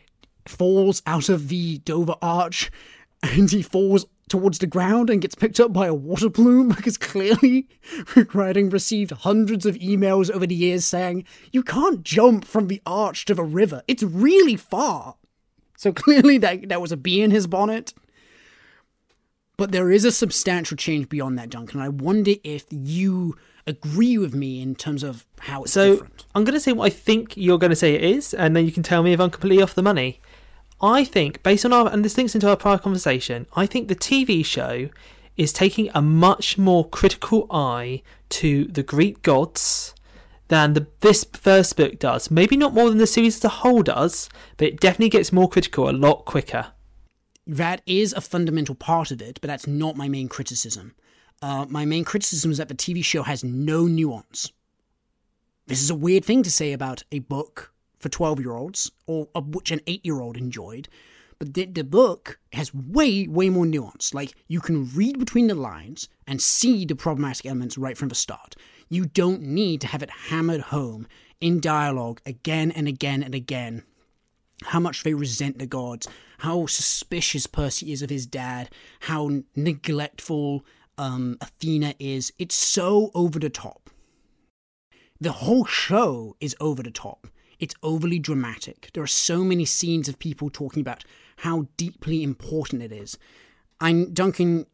falls 0.46 1.02
out 1.06 1.30
of 1.30 1.50
the 1.50 1.78
Dover 1.80 2.16
Arch 2.22 2.72
and 3.24 3.52
he 3.52 3.62
falls 3.62 4.06
towards 4.30 4.60
the 4.60 4.68
ground 4.68 5.10
and 5.10 5.22
gets 5.22 5.36
picked 5.36 5.60
up 5.60 5.74
by 5.74 5.88
a 5.88 5.94
water 5.94 6.30
plume 6.30 6.70
because 6.76 6.98
clearly 6.98 7.68
Rick 8.16 8.34
Riordan 8.34 8.70
received 8.70 9.12
hundreds 9.12 9.66
of 9.66 9.76
emails 9.76 10.32
over 10.32 10.48
the 10.48 10.56
years 10.56 10.86
saying, 10.86 11.26
You 11.52 11.64
can't 11.64 12.04
jump 12.04 12.46
from 12.46 12.68
the 12.68 12.82
arch 12.86 13.26
to 13.26 13.36
the 13.36 13.44
river. 13.44 13.82
It's 13.88 14.04
really 14.04 14.56
far. 14.56 15.16
So 15.80 15.94
clearly 15.94 16.38
that, 16.40 16.68
that 16.68 16.82
was 16.82 16.92
a 16.92 16.98
bee 16.98 17.22
in 17.22 17.32
his 17.32 17.48
bonnet. 17.48 17.94
But 19.56 19.72
there 19.72 19.92
is 19.92 20.04
a 20.06 20.12
substantial 20.12 20.78
change 20.78 21.08
beyond 21.10 21.38
that, 21.40 21.50
Duncan. 21.50 21.80
And 21.80 21.86
I 21.86 21.90
wonder 21.90 22.34
if 22.44 22.66
you 22.70 23.36
agree 23.66 24.18
with 24.18 24.34
me 24.34 24.62
in 24.62 24.76
terms 24.76 25.04
of 25.04 25.26
how 25.40 25.64
it's 25.64 25.72
So 25.74 25.94
different. 25.94 26.26
I'm 26.36 26.44
going 26.44 26.54
to 26.54 26.60
say 26.60 26.74
what 26.74 26.86
I 26.86 26.90
think 26.90 27.36
you're 27.36 27.58
going 27.58 27.70
to 27.70 27.76
say 27.78 27.96
it 27.96 28.04
is, 28.04 28.34
and 28.34 28.56
then 28.56 28.66
you 28.66 28.72
can 28.72 28.84
tell 28.84 29.04
me 29.04 29.14
if 29.14 29.20
I'm 29.20 29.30
completely 29.30 29.62
off 29.62 29.76
the 29.76 29.82
money. 29.82 30.20
I 30.82 31.04
think, 31.04 31.44
based 31.44 31.66
on 31.66 31.74
our, 31.74 31.90
and 31.90 32.04
this 32.04 32.18
links 32.18 32.36
into 32.36 32.50
our 32.50 32.56
prior 32.56 32.78
conversation, 32.78 33.48
I 33.54 33.66
think 33.66 33.88
the 33.88 33.96
TV 33.96 34.46
show 34.46 34.90
is 35.36 35.52
taking 35.52 35.90
a 35.94 36.02
much 36.02 36.58
more 36.58 36.88
critical 36.88 37.48
eye 37.52 38.02
to 38.30 38.66
the 38.66 38.84
Greek 38.84 39.22
gods 39.22 39.94
than 40.50 40.74
the 40.74 40.88
this 41.00 41.24
first 41.34 41.78
book 41.78 41.98
does. 42.00 42.30
Maybe 42.30 42.58
not 42.58 42.74
more 42.74 42.90
than 42.90 42.98
the 42.98 43.08
series 43.08 43.38
as 43.38 43.46
a 43.46 43.50
whole 43.50 43.82
does, 43.82 44.30
but 44.58 44.68
it 44.68 44.80
definitely 44.80 45.10
gets 45.10 45.32
more 45.32 45.50
critical 45.50 45.90
a 45.90 45.92
lot 45.92 46.26
quicker. 46.26 46.74
That 47.48 47.82
is 47.86 48.14
a 48.14 48.22
fundamental 48.22 48.76
part 48.76 49.10
of 49.12 49.22
it, 49.22 49.40
but 49.42 49.48
that's 49.48 49.66
not 49.66 49.96
my 49.96 50.08
main 50.08 50.28
criticism. 50.28 50.94
Uh, 51.42 51.66
my 51.70 51.86
main 51.86 52.04
criticism 52.04 52.52
is 52.52 52.58
that 52.58 52.68
the 52.68 52.76
TV 52.76 53.04
show 53.04 53.24
has 53.24 53.44
no 53.44 53.86
nuance. 53.86 54.52
This 55.68 55.82
is 55.82 55.90
a 55.90 55.96
weird 55.96 56.26
thing 56.26 56.44
to 56.44 56.52
say 56.52 56.74
about 56.74 57.04
a 57.12 57.20
book 57.20 57.74
for 57.98 58.10
12 58.10 58.40
year 58.40 58.54
olds, 58.54 58.92
or 59.08 59.30
of 59.34 59.56
which 59.56 59.72
an 59.72 59.82
8 59.88 60.06
year 60.06 60.20
old 60.20 60.36
enjoyed, 60.36 60.90
but 61.38 61.54
the, 61.54 61.66
the 61.66 61.84
book 61.84 62.40
has 62.54 62.74
way, 62.74 63.26
way 63.28 63.50
more 63.50 63.66
nuance. 63.66 64.14
Like, 64.14 64.36
you 64.48 64.60
can 64.60 64.90
read 64.94 65.18
between 65.18 65.48
the 65.48 65.56
lines 65.56 66.10
and 66.28 66.42
see 66.42 66.86
the 66.86 66.96
problematic 66.96 67.46
elements 67.46 67.78
right 67.78 67.98
from 67.98 68.10
the 68.10 68.16
start. 68.16 68.56
You 68.90 69.06
don't 69.06 69.42
need 69.42 69.82
to 69.82 69.88
have 69.88 70.04
it 70.04 70.10
hammered 70.10 70.62
home 70.62 71.08
in 71.40 71.60
dialogue 71.60 72.22
again 72.26 72.72
and 72.72 72.88
again 72.88 73.24
and 73.24 73.34
again 73.36 73.84
how 74.66 74.80
much 74.80 75.04
they 75.04 75.14
resent 75.14 75.60
the 75.60 75.66
gods, 75.66 76.08
how 76.40 76.66
suspicious 76.66 77.48
Percy 77.48 77.92
is 77.92 78.02
of 78.02 78.10
his 78.10 78.26
dad, 78.26 78.70
how 79.02 79.30
neglectful 79.56 80.66
um, 80.98 81.38
Athena 81.42 81.96
is. 82.00 82.34
It's 82.38 82.56
so 82.56 83.12
over 83.14 83.40
the 83.40 83.50
top. 83.50 83.90
The 85.22 85.32
whole 85.34 85.66
show 85.66 86.36
is 86.40 86.56
over 86.60 86.84
the 86.84 86.92
top. 86.92 87.28
It's 87.60 87.76
overly 87.84 88.20
dramatic. 88.20 88.90
There 88.94 89.04
are 89.04 89.08
so 89.08 89.44
many 89.44 89.66
scenes 89.66 90.08
of 90.08 90.20
people 90.20 90.50
talking 90.50 90.82
about 90.82 91.04
how 91.38 91.68
deeply 91.78 92.24
important 92.24 92.82
it 92.82 92.92
is. 92.92 93.18
I, 93.82 94.06
Duncan, 94.12 94.66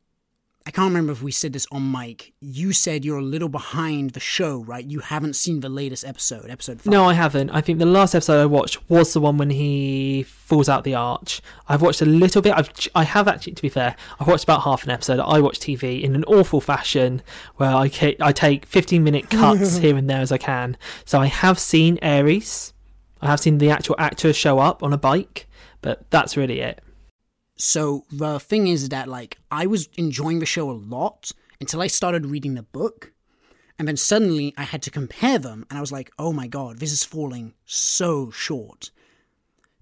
I 0.67 0.71
can't 0.71 0.87
remember 0.87 1.11
if 1.11 1.21
we 1.21 1.31
said 1.31 1.53
this 1.53 1.67
on 1.71 1.91
mic. 1.91 2.33
You 2.41 2.73
said 2.73 3.05
you're 3.05 3.19
a 3.19 3.21
little 3.21 3.49
behind 3.49 4.11
the 4.11 4.19
show, 4.19 4.63
right? 4.63 4.83
You 4.83 4.99
haven't 4.99 5.35
seen 5.35 5.59
the 5.59 5.69
latest 5.69 6.03
episode, 6.03 6.49
episode 6.49 6.81
five. 6.81 6.91
No, 6.91 7.05
I 7.05 7.13
haven't. 7.13 7.51
I 7.51 7.61
think 7.61 7.77
the 7.77 7.85
last 7.85 8.15
episode 8.15 8.41
I 8.41 8.47
watched 8.47 8.89
was 8.89 9.13
the 9.13 9.21
one 9.21 9.37
when 9.37 9.51
he 9.51 10.23
falls 10.23 10.67
out 10.67 10.83
the 10.83 10.95
arch. 10.95 11.39
I've 11.69 11.83
watched 11.83 12.01
a 12.01 12.05
little 12.05 12.41
bit. 12.41 12.53
I've 12.57 12.71
I 12.95 13.03
have 13.03 13.27
actually, 13.27 13.53
to 13.53 13.61
be 13.61 13.69
fair, 13.69 13.95
I've 14.19 14.27
watched 14.27 14.45
about 14.45 14.63
half 14.63 14.83
an 14.85 14.89
episode. 14.89 15.19
I 15.19 15.39
watch 15.39 15.59
TV 15.59 16.01
in 16.01 16.15
an 16.15 16.23
awful 16.23 16.59
fashion 16.61 17.21
where 17.57 17.69
I 17.69 17.87
ca- 17.87 18.17
I 18.19 18.31
take 18.31 18.65
fifteen 18.65 19.03
minute 19.03 19.29
cuts 19.29 19.77
here 19.83 19.95
and 19.95 20.09
there 20.09 20.21
as 20.21 20.31
I 20.31 20.39
can. 20.39 20.77
So 21.05 21.19
I 21.19 21.27
have 21.27 21.59
seen 21.59 21.99
Ares. 22.01 22.73
I 23.21 23.27
have 23.27 23.39
seen 23.39 23.59
the 23.59 23.69
actual 23.69 23.97
actor 23.99 24.33
show 24.33 24.57
up 24.57 24.81
on 24.81 24.93
a 24.93 24.97
bike, 24.97 25.47
but 25.81 26.09
that's 26.09 26.35
really 26.35 26.59
it. 26.61 26.81
So 27.57 28.05
the 28.11 28.39
thing 28.39 28.67
is 28.67 28.89
that 28.89 29.07
like 29.07 29.37
I 29.49 29.65
was 29.65 29.87
enjoying 29.97 30.39
the 30.39 30.45
show 30.45 30.69
a 30.69 30.73
lot 30.73 31.31
until 31.59 31.81
I 31.81 31.87
started 31.87 32.25
reading 32.25 32.55
the 32.55 32.63
book. 32.63 33.13
And 33.77 33.87
then 33.87 33.97
suddenly 33.97 34.53
I 34.57 34.63
had 34.63 34.81
to 34.83 34.91
compare 34.91 35.37
them 35.37 35.65
and 35.69 35.77
I 35.77 35.81
was 35.81 35.91
like, 35.91 36.11
"Oh 36.17 36.31
my 36.31 36.47
god, 36.47 36.79
this 36.79 36.91
is 36.91 37.03
falling 37.03 37.53
so 37.65 38.31
short." 38.31 38.91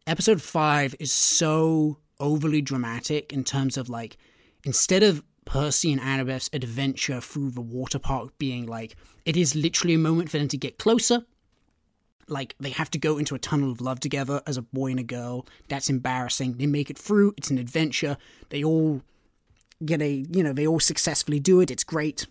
Episode 0.06 0.42
5 0.42 0.96
is 1.00 1.12
so 1.12 2.00
overly 2.20 2.62
dramatic 2.62 3.32
in 3.32 3.44
terms 3.44 3.78
of 3.78 3.90
like 3.90 4.18
instead 4.64 5.04
of 5.04 5.24
Percy 5.46 5.92
and 5.92 6.02
Annabeth's 6.02 6.50
adventure 6.54 7.20
through 7.22 7.52
the 7.52 7.62
water 7.62 8.00
park 8.00 8.38
being 8.38 8.66
like 8.66 8.96
it 9.26 9.36
is 9.36 9.56
literally 9.56 9.94
a 9.94 10.00
moment 10.00 10.30
for 10.30 10.38
them 10.38 10.48
to 10.48 10.58
get 10.58 10.78
closer 10.78 11.26
like 12.28 12.56
they 12.60 12.70
have 12.72 12.90
to 12.92 12.98
go 12.98 13.18
into 13.18 13.36
a 13.36 13.40
tunnel 13.40 13.72
of 13.72 13.82
love 13.82 14.00
together 14.00 14.42
as 14.46 14.58
a 14.58 14.62
boy 14.62 14.92
and 14.92 15.00
a 15.00 15.04
girl. 15.04 15.46
That's 15.68 15.90
embarrassing. 15.90 16.58
They 16.58 16.68
make 16.68 16.90
it 16.90 16.98
through. 16.98 17.34
It's 17.38 17.50
an 17.50 17.58
adventure. 17.58 18.18
They 18.50 18.64
all 18.64 19.02
get 19.86 20.02
a, 20.02 20.26
you 20.32 20.44
know, 20.44 20.54
they 20.54 20.68
all 20.68 20.80
successfully 20.80 21.40
do 21.40 21.60
it. 21.60 21.72
It's 21.72 21.84
great. 21.84 22.28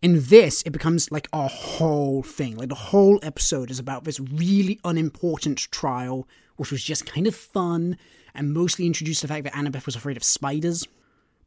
In 0.00 0.24
this, 0.24 0.62
it 0.62 0.70
becomes 0.70 1.12
like 1.12 1.28
a 1.32 1.46
whole 1.46 2.22
thing. 2.22 2.56
Like 2.56 2.68
the 2.68 2.74
whole 2.74 3.20
episode 3.22 3.70
is 3.70 3.78
about 3.78 4.04
this 4.04 4.18
really 4.18 4.80
unimportant 4.84 5.58
trial, 5.70 6.26
which 6.56 6.72
was 6.72 6.82
just 6.82 7.06
kind 7.06 7.26
of 7.26 7.36
fun 7.36 7.96
and 8.34 8.52
mostly 8.52 8.86
introduced 8.86 9.22
the 9.22 9.28
fact 9.28 9.44
that 9.44 9.52
Annabeth 9.52 9.86
was 9.86 9.94
afraid 9.94 10.16
of 10.16 10.24
spiders. 10.24 10.86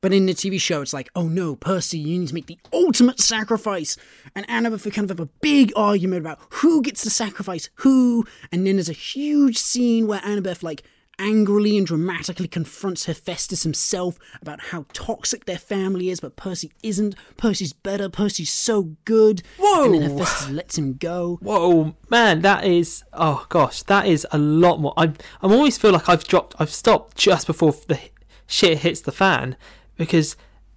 But 0.01 0.13
in 0.13 0.25
the 0.25 0.33
TV 0.33 0.59
show, 0.59 0.81
it's 0.81 0.93
like, 0.93 1.09
oh 1.15 1.27
no, 1.27 1.55
Percy, 1.55 1.97
you 1.97 2.19
need 2.19 2.27
to 2.27 2.33
make 2.33 2.47
the 2.47 2.59
ultimate 2.71 3.19
sacrifice. 3.19 3.97
And 4.35 4.47
Annabeth 4.47 4.85
we 4.85 4.91
kind 4.91 5.09
of 5.09 5.17
have 5.17 5.27
a 5.27 5.31
big 5.41 5.71
argument 5.75 6.21
about 6.21 6.39
who 6.49 6.81
gets 6.81 7.03
to 7.03 7.09
sacrifice 7.09 7.69
who. 7.75 8.25
And 8.51 8.65
then 8.65 8.75
there's 8.75 8.89
a 8.89 8.93
huge 8.93 9.57
scene 9.57 10.07
where 10.07 10.19
Annabeth, 10.19 10.61
like, 10.61 10.83
angrily 11.19 11.77
and 11.77 11.87
dramatically 11.87 12.47
confronts 12.47 13.05
Hephaestus 13.05 13.63
himself 13.63 14.17
about 14.41 14.59
how 14.59 14.85
toxic 14.93 15.45
their 15.45 15.57
family 15.57 16.09
is, 16.09 16.19
but 16.19 16.35
Percy 16.35 16.71
isn't. 16.83 17.15
Percy's 17.37 17.73
better. 17.73 18.09
Percy's 18.09 18.51
so 18.51 18.95
good. 19.05 19.41
Whoa! 19.57 19.85
And 19.85 19.93
then 19.95 20.01
Hephaestus 20.01 20.49
lets 20.49 20.77
him 20.77 20.93
go. 20.93 21.39
Whoa, 21.41 21.95
man, 22.09 22.41
that 22.41 22.65
is 22.65 23.03
oh 23.13 23.45
gosh, 23.49 23.83
that 23.83 24.07
is 24.07 24.27
a 24.31 24.37
lot 24.37 24.79
more. 24.79 24.93
I'm 24.97 25.15
I'm 25.41 25.51
always 25.51 25.77
feel 25.77 25.91
like 25.91 26.09
I've 26.09 26.25
dropped, 26.25 26.55
I've 26.59 26.71
stopped 26.71 27.17
just 27.17 27.47
before 27.47 27.73
the 27.87 27.99
shit 28.47 28.79
hits 28.79 29.01
the 29.01 29.11
fan 29.11 29.55
because 29.97 30.35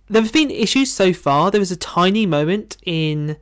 there 0.08 0.22
have 0.22 0.32
been 0.32 0.50
issues 0.50 0.90
so 0.92 1.12
far. 1.12 1.50
There 1.50 1.60
was 1.60 1.70
a 1.72 1.76
tiny 1.76 2.26
moment 2.26 2.76
in 2.84 3.36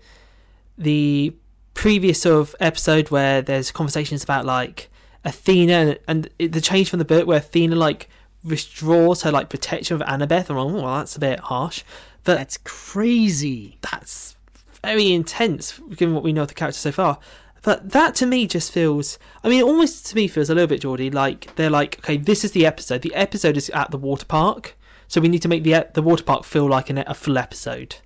the 0.77 1.35
previous 1.75 2.23
sort 2.23 2.41
of 2.41 2.57
episode 2.61 3.11
where 3.11 3.43
there's 3.43 3.71
conversations 3.71 4.25
about 4.25 4.45
like 4.45 4.91
Athena 5.25 5.97
and, 6.09 6.29
and 6.39 6.51
the 6.53 6.61
change 6.61 6.91
from 6.91 6.99
the 6.99 7.05
book 7.05 7.27
where 7.27 7.39
Athena 7.39 7.77
like 7.77 8.09
withdraws 8.43 9.23
her 9.23 9.33
like 9.33 9.49
protection 9.49 9.95
of 10.01 10.07
Annabeth. 10.09 10.49
I'm 10.51 10.57
like, 10.57 10.67
oh, 10.67 10.83
well, 10.83 10.97
that's 10.99 11.17
a 11.17 11.21
bit 11.21 11.41
harsh, 11.41 11.83
but 12.25 12.37
That's 12.39 12.59
crazy. 12.59 13.79
that's 13.83 14.37
very 14.83 15.13
intense 15.13 15.79
given 15.97 16.15
what 16.15 16.23
we 16.23 16.33
know 16.33 16.43
of 16.43 16.49
the 16.49 16.55
character 16.55 16.79
so 16.79 16.93
far. 16.93 17.19
But 17.63 17.91
that 17.91 18.15
to 18.17 18.27
me 18.27 18.47
just 18.47 18.71
feels, 18.71 19.19
I 19.43 19.49
mean, 19.49 19.61
it 19.61 19.65
almost 19.65 20.07
to 20.07 20.15
me 20.17 20.29
feels 20.29 20.49
a 20.49 20.55
little 20.55 20.69
bit, 20.69 20.83
Geordie, 20.83 21.11
like 21.11 21.53
they're 21.57 21.71
like, 21.71 21.99
okay, 21.99 22.17
this 22.17 22.45
is 22.45 22.53
the 22.53 22.65
episode. 22.65 23.03
The 23.03 23.15
episode 23.15 23.57
is 23.57 23.69
at 23.71 23.91
the 23.91 23.99
water 23.99 24.25
park, 24.25 24.76
so 25.09 25.21
we 25.21 25.29
need 25.29 25.43
to 25.43 25.49
make 25.49 25.63
the 25.63 25.87
the 25.95 26.03
water 26.03 26.25
park 26.25 26.45
feel 26.45 26.69
like 26.69 26.91
an, 26.91 26.99
a 26.99 27.15
full 27.15 27.39
episode. 27.39 27.97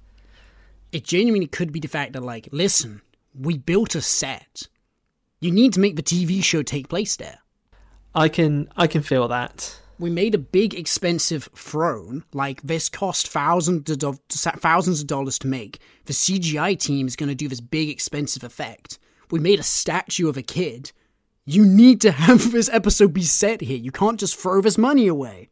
it 0.93 1.05
genuinely 1.05 1.47
could 1.47 1.73
be 1.73 1.81
the 1.81 1.89
fact 1.89 2.13
that 2.13 2.23
like 2.23 2.49
listen 2.53 3.03
we 3.39 3.57
built 3.57 3.95
a 3.95 4.01
set. 4.03 4.67
You 5.41 5.51
need 5.51 5.73
to 5.75 5.81
make 5.81 5.97
the 5.97 6.03
tv 6.03 6.43
show 6.43 6.63
take 6.63 6.89
place 6.89 7.17
there. 7.17 7.39
I 8.15 8.29
can 8.29 8.69
I 8.77 8.87
can 8.87 9.03
feel 9.03 9.29
that. 9.29 9.81
we 9.99 10.11
made 10.11 10.35
a 10.35 10.39
big 10.39 10.75
expensive 10.75 11.49
throne 11.55 12.25
like 12.33 12.63
this 12.63 12.89
cost 12.89 13.29
thousands 13.29 14.03
of 14.03 14.19
thousands 14.29 15.01
of 15.01 15.07
dollars 15.07 15.39
to 15.41 15.47
make. 15.47 15.79
The 16.07 16.13
cgi 16.13 16.79
team 16.79 17.07
is 17.07 17.17
going 17.17 17.29
to 17.29 17.35
do 17.35 17.49
this 17.49 17.61
big 17.61 17.89
expensive 17.89 18.43
effect. 18.43 18.99
We 19.31 19.39
made 19.39 19.61
a 19.61 19.63
statue 19.65 20.29
of 20.29 20.37
a 20.37 20.43
kid. 20.43 20.93
You 21.45 21.65
need 21.65 22.01
to 22.01 22.11
have 22.27 22.51
this 22.51 22.69
episode 22.71 23.13
be 23.13 23.23
set 23.23 23.61
here. 23.61 23.79
You 23.79 23.93
can't 23.93 24.19
just 24.19 24.37
throw 24.37 24.61
this 24.61 24.79
money 24.79 25.07
away 25.07 25.50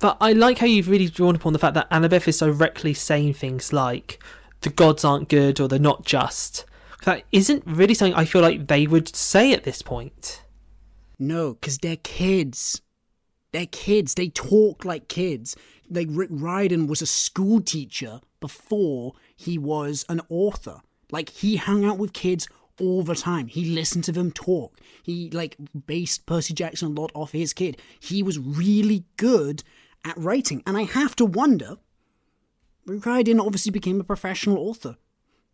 But 0.00 0.16
I 0.20 0.32
like 0.32 0.58
how 0.58 0.66
you've 0.66 0.88
really 0.88 1.08
drawn 1.08 1.36
upon 1.36 1.52
the 1.52 1.58
fact 1.58 1.74
that 1.74 1.90
Annabeth 1.90 2.26
is 2.26 2.38
directly 2.38 2.94
saying 2.94 3.34
things 3.34 3.72
like 3.72 4.22
the 4.62 4.70
gods 4.70 5.04
aren't 5.04 5.28
good 5.28 5.60
or 5.60 5.68
they're 5.68 5.78
not 5.78 6.04
just. 6.04 6.64
That 7.04 7.24
isn't 7.32 7.62
really 7.66 7.94
something 7.94 8.14
I 8.14 8.24
feel 8.24 8.42
like 8.42 8.66
they 8.66 8.86
would 8.86 9.14
say 9.14 9.52
at 9.52 9.64
this 9.64 9.82
point. 9.82 10.42
No, 11.18 11.54
because 11.54 11.78
they're 11.78 11.96
kids. 11.96 12.80
They're 13.52 13.66
kids. 13.66 14.14
They 14.14 14.28
talk 14.30 14.86
like 14.86 15.08
kids. 15.08 15.54
Like 15.90 16.08
Rick 16.10 16.30
Riordan 16.32 16.86
was 16.86 17.02
a 17.02 17.06
school 17.06 17.60
teacher 17.60 18.20
before 18.40 19.12
he 19.36 19.58
was 19.58 20.06
an 20.08 20.22
author. 20.30 20.80
Like 21.10 21.28
he 21.28 21.56
hung 21.56 21.84
out 21.84 21.98
with 21.98 22.14
kids 22.14 22.48
all 22.80 23.02
the 23.02 23.14
time. 23.14 23.48
He 23.48 23.66
listened 23.66 24.04
to 24.04 24.12
them 24.12 24.32
talk. 24.32 24.78
He 25.02 25.28
like 25.30 25.56
based 25.86 26.24
Percy 26.24 26.54
Jackson 26.54 26.96
a 26.96 27.00
lot 27.00 27.10
off 27.14 27.32
his 27.32 27.52
kid. 27.52 27.76
He 27.98 28.22
was 28.22 28.38
really 28.38 29.04
good 29.18 29.62
at 30.04 30.16
writing, 30.16 30.62
and 30.66 30.76
I 30.76 30.82
have 30.82 31.16
to 31.16 31.24
wonder. 31.24 31.76
Riordan 32.86 33.40
obviously 33.40 33.70
became 33.70 34.00
a 34.00 34.04
professional 34.04 34.58
author. 34.58 34.96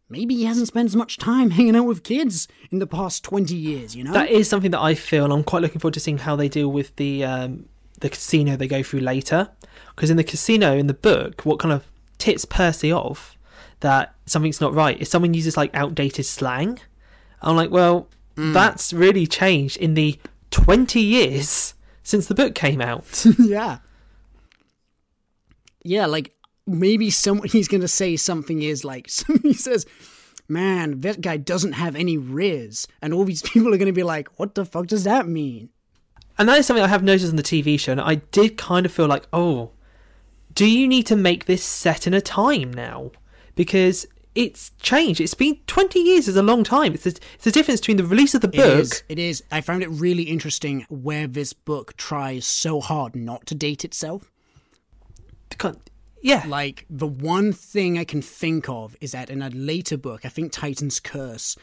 Maybe 0.09 0.37
he 0.37 0.45
hasn't 0.45 0.69
spent 0.69 0.87
as 0.87 0.97
much 0.97 1.19
time 1.19 1.51
hanging 1.59 1.77
out 1.77 1.87
with 1.87 2.03
kids 2.03 2.49
in 2.71 2.79
the 2.79 2.87
past 2.87 3.25
twenty 3.25 3.57
years. 3.57 3.95
You 3.97 4.05
know. 4.05 4.13
That 4.13 4.31
is 4.31 4.49
something 4.49 4.71
that 4.71 4.81
I 4.81 4.95
feel, 4.95 5.33
I'm 5.33 5.45
quite 5.45 5.63
looking 5.63 5.81
forward 5.81 5.95
to 5.95 6.01
seeing 6.01 6.19
how 6.19 6.37
they 6.37 6.49
deal 6.49 6.69
with 6.69 6.95
the 6.97 7.25
um, 7.25 7.69
the 8.01 8.09
casino 8.09 8.57
they 8.57 8.69
go 8.69 8.83
through 8.83 9.01
later. 9.01 9.51
Because 9.95 10.11
in 10.11 10.17
the 10.17 10.25
casino 10.25 10.77
in 10.77 10.87
the 10.87 10.95
book, 10.95 11.43
what 11.43 11.59
kind 11.59 11.73
of 11.73 11.85
tips 12.19 12.45
Percy 12.45 12.93
off 12.93 13.37
that 13.81 14.15
something's 14.27 14.61
not 14.61 14.75
right 14.75 15.01
is 15.01 15.09
someone 15.09 15.35
uses 15.35 15.57
like 15.57 15.75
outdated 15.75 16.27
slang. 16.27 16.79
I'm 17.43 17.57
like, 17.57 17.71
well, 17.71 18.09
that's 18.37 18.93
really 18.93 19.27
changed 19.27 19.77
in 19.79 19.95
the 19.95 20.19
20 20.51 21.01
years 21.01 21.75
since 22.03 22.27
the 22.27 22.35
book 22.35 22.55
came 22.55 22.81
out. 22.81 23.25
yeah. 23.39 23.79
Yeah, 25.87 26.07
like 26.07 26.35
maybe 26.67 27.11
someone 27.11 27.49
he's 27.53 27.69
gonna 27.69 27.89
say 27.89 28.17
something 28.17 28.63
is 28.63 28.85
like 28.85 29.11
he 29.43 29.53
says, 29.53 29.87
"Man, 30.49 31.01
that 31.01 31.21
guy 31.21 31.37
doesn't 31.37 31.73
have 31.73 31.97
any 31.97 32.19
rizz," 32.19 32.87
and 33.01 33.15
all 33.15 33.25
these 33.25 33.43
people 33.51 33.73
are 33.73 33.79
gonna 33.79 33.93
be 33.93 34.03
like, 34.03 34.39
"What 34.39 34.55
the 34.55 34.65
fuck 34.65 34.87
does 34.87 35.05
that 35.05 35.27
mean?" 35.29 35.71
And 36.39 36.49
that 36.49 36.59
is 36.59 36.67
something 36.67 36.85
I 36.85 36.89
have 36.89 37.03
noticed 37.03 37.31
on 37.31 37.37
the 37.37 37.43
TV 37.43 37.81
show, 37.81 37.93
and 37.93 38.01
I 38.01 38.17
did 38.17 38.59
kind 38.59 38.85
of 38.85 38.93
feel 38.93 39.07
like, 39.07 39.27
oh, 39.33 39.71
do 40.53 40.67
you 40.67 40.87
need 40.87 41.07
to 41.07 41.17
make 41.17 41.47
this 41.47 41.63
set 41.63 42.07
in 42.07 42.13
a 42.13 42.21
time 42.21 42.73
now? 42.73 43.13
Because 43.55 44.07
it's 44.35 44.71
changed. 44.83 45.21
It's 45.21 45.33
been 45.33 45.59
20 45.67 45.99
years 45.99 46.29
is 46.29 46.37
a 46.37 46.43
long 46.43 46.63
time. 46.63 46.93
It's 46.93 47.05
the, 47.05 47.19
it's 47.35 47.45
the 47.45 47.51
difference 47.51 47.81
between 47.81 47.97
the 47.97 48.05
release 48.05 48.35
of 48.35 48.43
the 48.43 48.49
book. 48.49 48.81
is. 48.81 49.03
It 49.09 49.19
is. 49.19 49.43
I 49.51 49.63
found 49.63 49.83
it 49.83 49.89
really 49.89 50.25
interesting 50.25 50.85
where 50.91 51.27
this 51.27 51.55
book 51.55 51.97
tries 51.97 52.45
so 52.45 52.83
hard 52.83 53.17
not 53.17 53.47
to 53.47 53.55
date 53.55 53.83
itself. 53.83 54.31
Yeah. 56.23 56.45
Like 56.47 56.87
the 56.91 57.07
one 57.07 57.53
thing 57.53 57.99
I 57.99 58.05
can 58.05 58.23
think 58.23 58.69
of 58.69 58.97
is 59.01 59.13
that 59.13 59.31
in 59.31 59.43
a 59.43 59.51
later 59.51 59.97
book, 59.97 60.25
I 60.25 60.29
think 60.29 60.53
Titan's 60.53 60.99
Curse, 60.99 61.57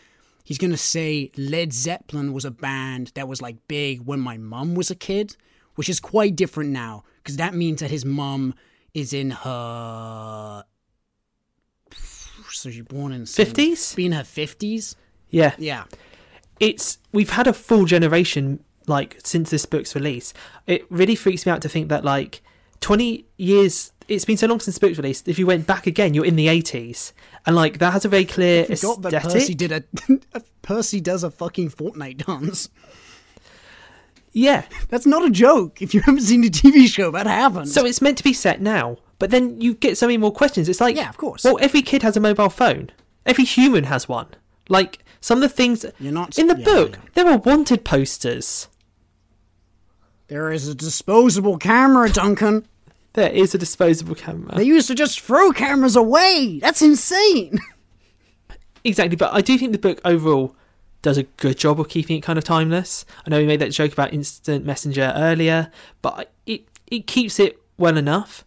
he's 0.43 0.57
gonna 0.57 0.77
say 0.77 1.31
Led 1.37 1.73
Zeppelin 1.73 2.33
was 2.33 2.45
a 2.45 2.51
band 2.51 3.11
that 3.15 3.27
was 3.27 3.41
like 3.41 3.67
big 3.67 4.01
when 4.05 4.19
my 4.19 4.37
mum 4.37 4.75
was 4.75 4.89
a 4.89 4.95
kid, 4.95 5.35
which 5.75 5.89
is 5.89 5.99
quite 5.99 6.35
different 6.35 6.69
now 6.69 7.03
because 7.17 7.37
that 7.37 7.53
means 7.53 7.81
that 7.81 7.91
his 7.91 8.05
mum 8.05 8.53
is 8.93 9.13
in 9.13 9.31
her. 9.31 10.63
So 12.51 12.69
she's 12.69 12.83
born 12.83 13.11
in 13.11 13.23
50s? 13.23 13.95
Be 13.95 14.05
in 14.05 14.11
her 14.11 14.23
fifties. 14.23 14.95
Yeah. 15.31 15.55
Yeah. 15.57 15.85
It's 16.59 16.99
we've 17.11 17.31
had 17.31 17.47
a 17.47 17.53
full 17.53 17.85
generation 17.85 18.63
like 18.87 19.19
since 19.23 19.49
this 19.49 19.65
book's 19.65 19.95
release. 19.95 20.33
It 20.67 20.85
really 20.91 21.15
freaks 21.15 21.45
me 21.45 21.51
out 21.51 21.61
to 21.63 21.69
think 21.69 21.89
that 21.89 22.05
like 22.05 22.43
20 22.83 23.25
years 23.37 23.91
it's 24.09 24.25
been 24.25 24.35
so 24.35 24.47
long 24.47 24.59
since 24.59 24.77
the 24.77 24.85
book's 24.85 24.97
released. 24.97 25.29
If 25.29 25.39
you 25.39 25.47
went 25.47 25.65
back 25.65 25.87
again, 25.87 26.13
you're 26.13 26.25
in 26.25 26.35
the 26.35 26.47
80s. 26.47 27.13
And 27.45 27.55
like 27.55 27.77
that 27.79 27.93
has 27.93 28.03
a 28.03 28.09
very 28.09 28.25
clear 28.25 28.63
I 28.69 28.75
forgot 28.75 29.01
that 29.03 29.13
aesthetic. 29.13 29.39
Percy 29.39 29.53
did 29.55 29.71
a. 30.33 30.41
Percy 30.61 30.99
does 30.99 31.23
a 31.23 31.31
fucking 31.31 31.69
Fortnite 31.71 32.25
dance. 32.25 32.69
Yeah. 34.33 34.65
That's 34.89 35.05
not 35.05 35.25
a 35.25 35.29
joke. 35.29 35.81
If 35.81 35.93
you 35.93 36.01
haven't 36.01 36.21
seen 36.21 36.41
the 36.41 36.49
TV 36.49 36.87
show, 36.87 37.11
that 37.11 37.27
happened. 37.27 37.69
So 37.69 37.85
it's 37.85 38.01
meant 38.01 38.17
to 38.17 38.23
be 38.23 38.33
set 38.33 38.59
now, 38.61 38.97
but 39.19 39.29
then 39.31 39.61
you 39.61 39.73
get 39.75 39.97
so 39.97 40.07
many 40.07 40.17
more 40.17 40.31
questions. 40.33 40.67
It's 40.67 40.81
like, 40.81 40.95
Yeah, 40.97 41.09
of 41.09 41.17
course. 41.17 41.43
Well, 41.45 41.57
every 41.61 41.81
kid 41.81 42.01
has 42.03 42.17
a 42.17 42.19
mobile 42.19 42.49
phone. 42.49 42.89
Every 43.25 43.45
human 43.45 43.85
has 43.85 44.09
one. 44.09 44.27
Like 44.67 44.99
some 45.21 45.37
of 45.37 45.41
the 45.49 45.55
things 45.55 45.85
You're 45.99 46.11
not- 46.11 46.37
in 46.37 46.47
the 46.47 46.57
yeah, 46.57 46.65
book. 46.65 46.91
Know. 46.93 46.99
There 47.13 47.27
are 47.27 47.37
wanted 47.37 47.85
posters. 47.85 48.67
there 50.27 50.51
is 50.51 50.67
a 50.67 50.75
disposable 50.75 51.57
camera, 51.57 52.09
Duncan. 52.09 52.67
There 53.13 53.31
is 53.31 53.53
a 53.53 53.57
disposable 53.57 54.15
camera. 54.15 54.55
They 54.55 54.63
used 54.63 54.87
to 54.87 54.95
just 54.95 55.21
throw 55.21 55.51
cameras 55.51 55.95
away. 55.95 56.59
That's 56.61 56.81
insane. 56.81 57.59
Exactly, 58.85 59.15
but 59.15 59.33
I 59.33 59.39
do 59.39 59.57
think 59.57 59.71
the 59.71 59.77
book 59.77 60.01
overall 60.03 60.57
does 61.01 61.17
a 61.17 61.23
good 61.23 61.57
job 61.57 61.79
of 61.79 61.87
keeping 61.87 62.17
it 62.17 62.21
kind 62.21 62.37
of 62.37 62.43
timeless. 62.43 63.05
I 63.25 63.29
know 63.29 63.37
we 63.37 63.45
made 63.45 63.61
that 63.61 63.71
joke 63.71 63.93
about 63.93 64.13
instant 64.13 64.65
messenger 64.65 65.13
earlier, 65.15 65.71
but 66.01 66.33
it 66.45 66.67
it 66.87 67.07
keeps 67.07 67.39
it 67.39 67.61
well 67.77 67.97
enough. 67.97 68.43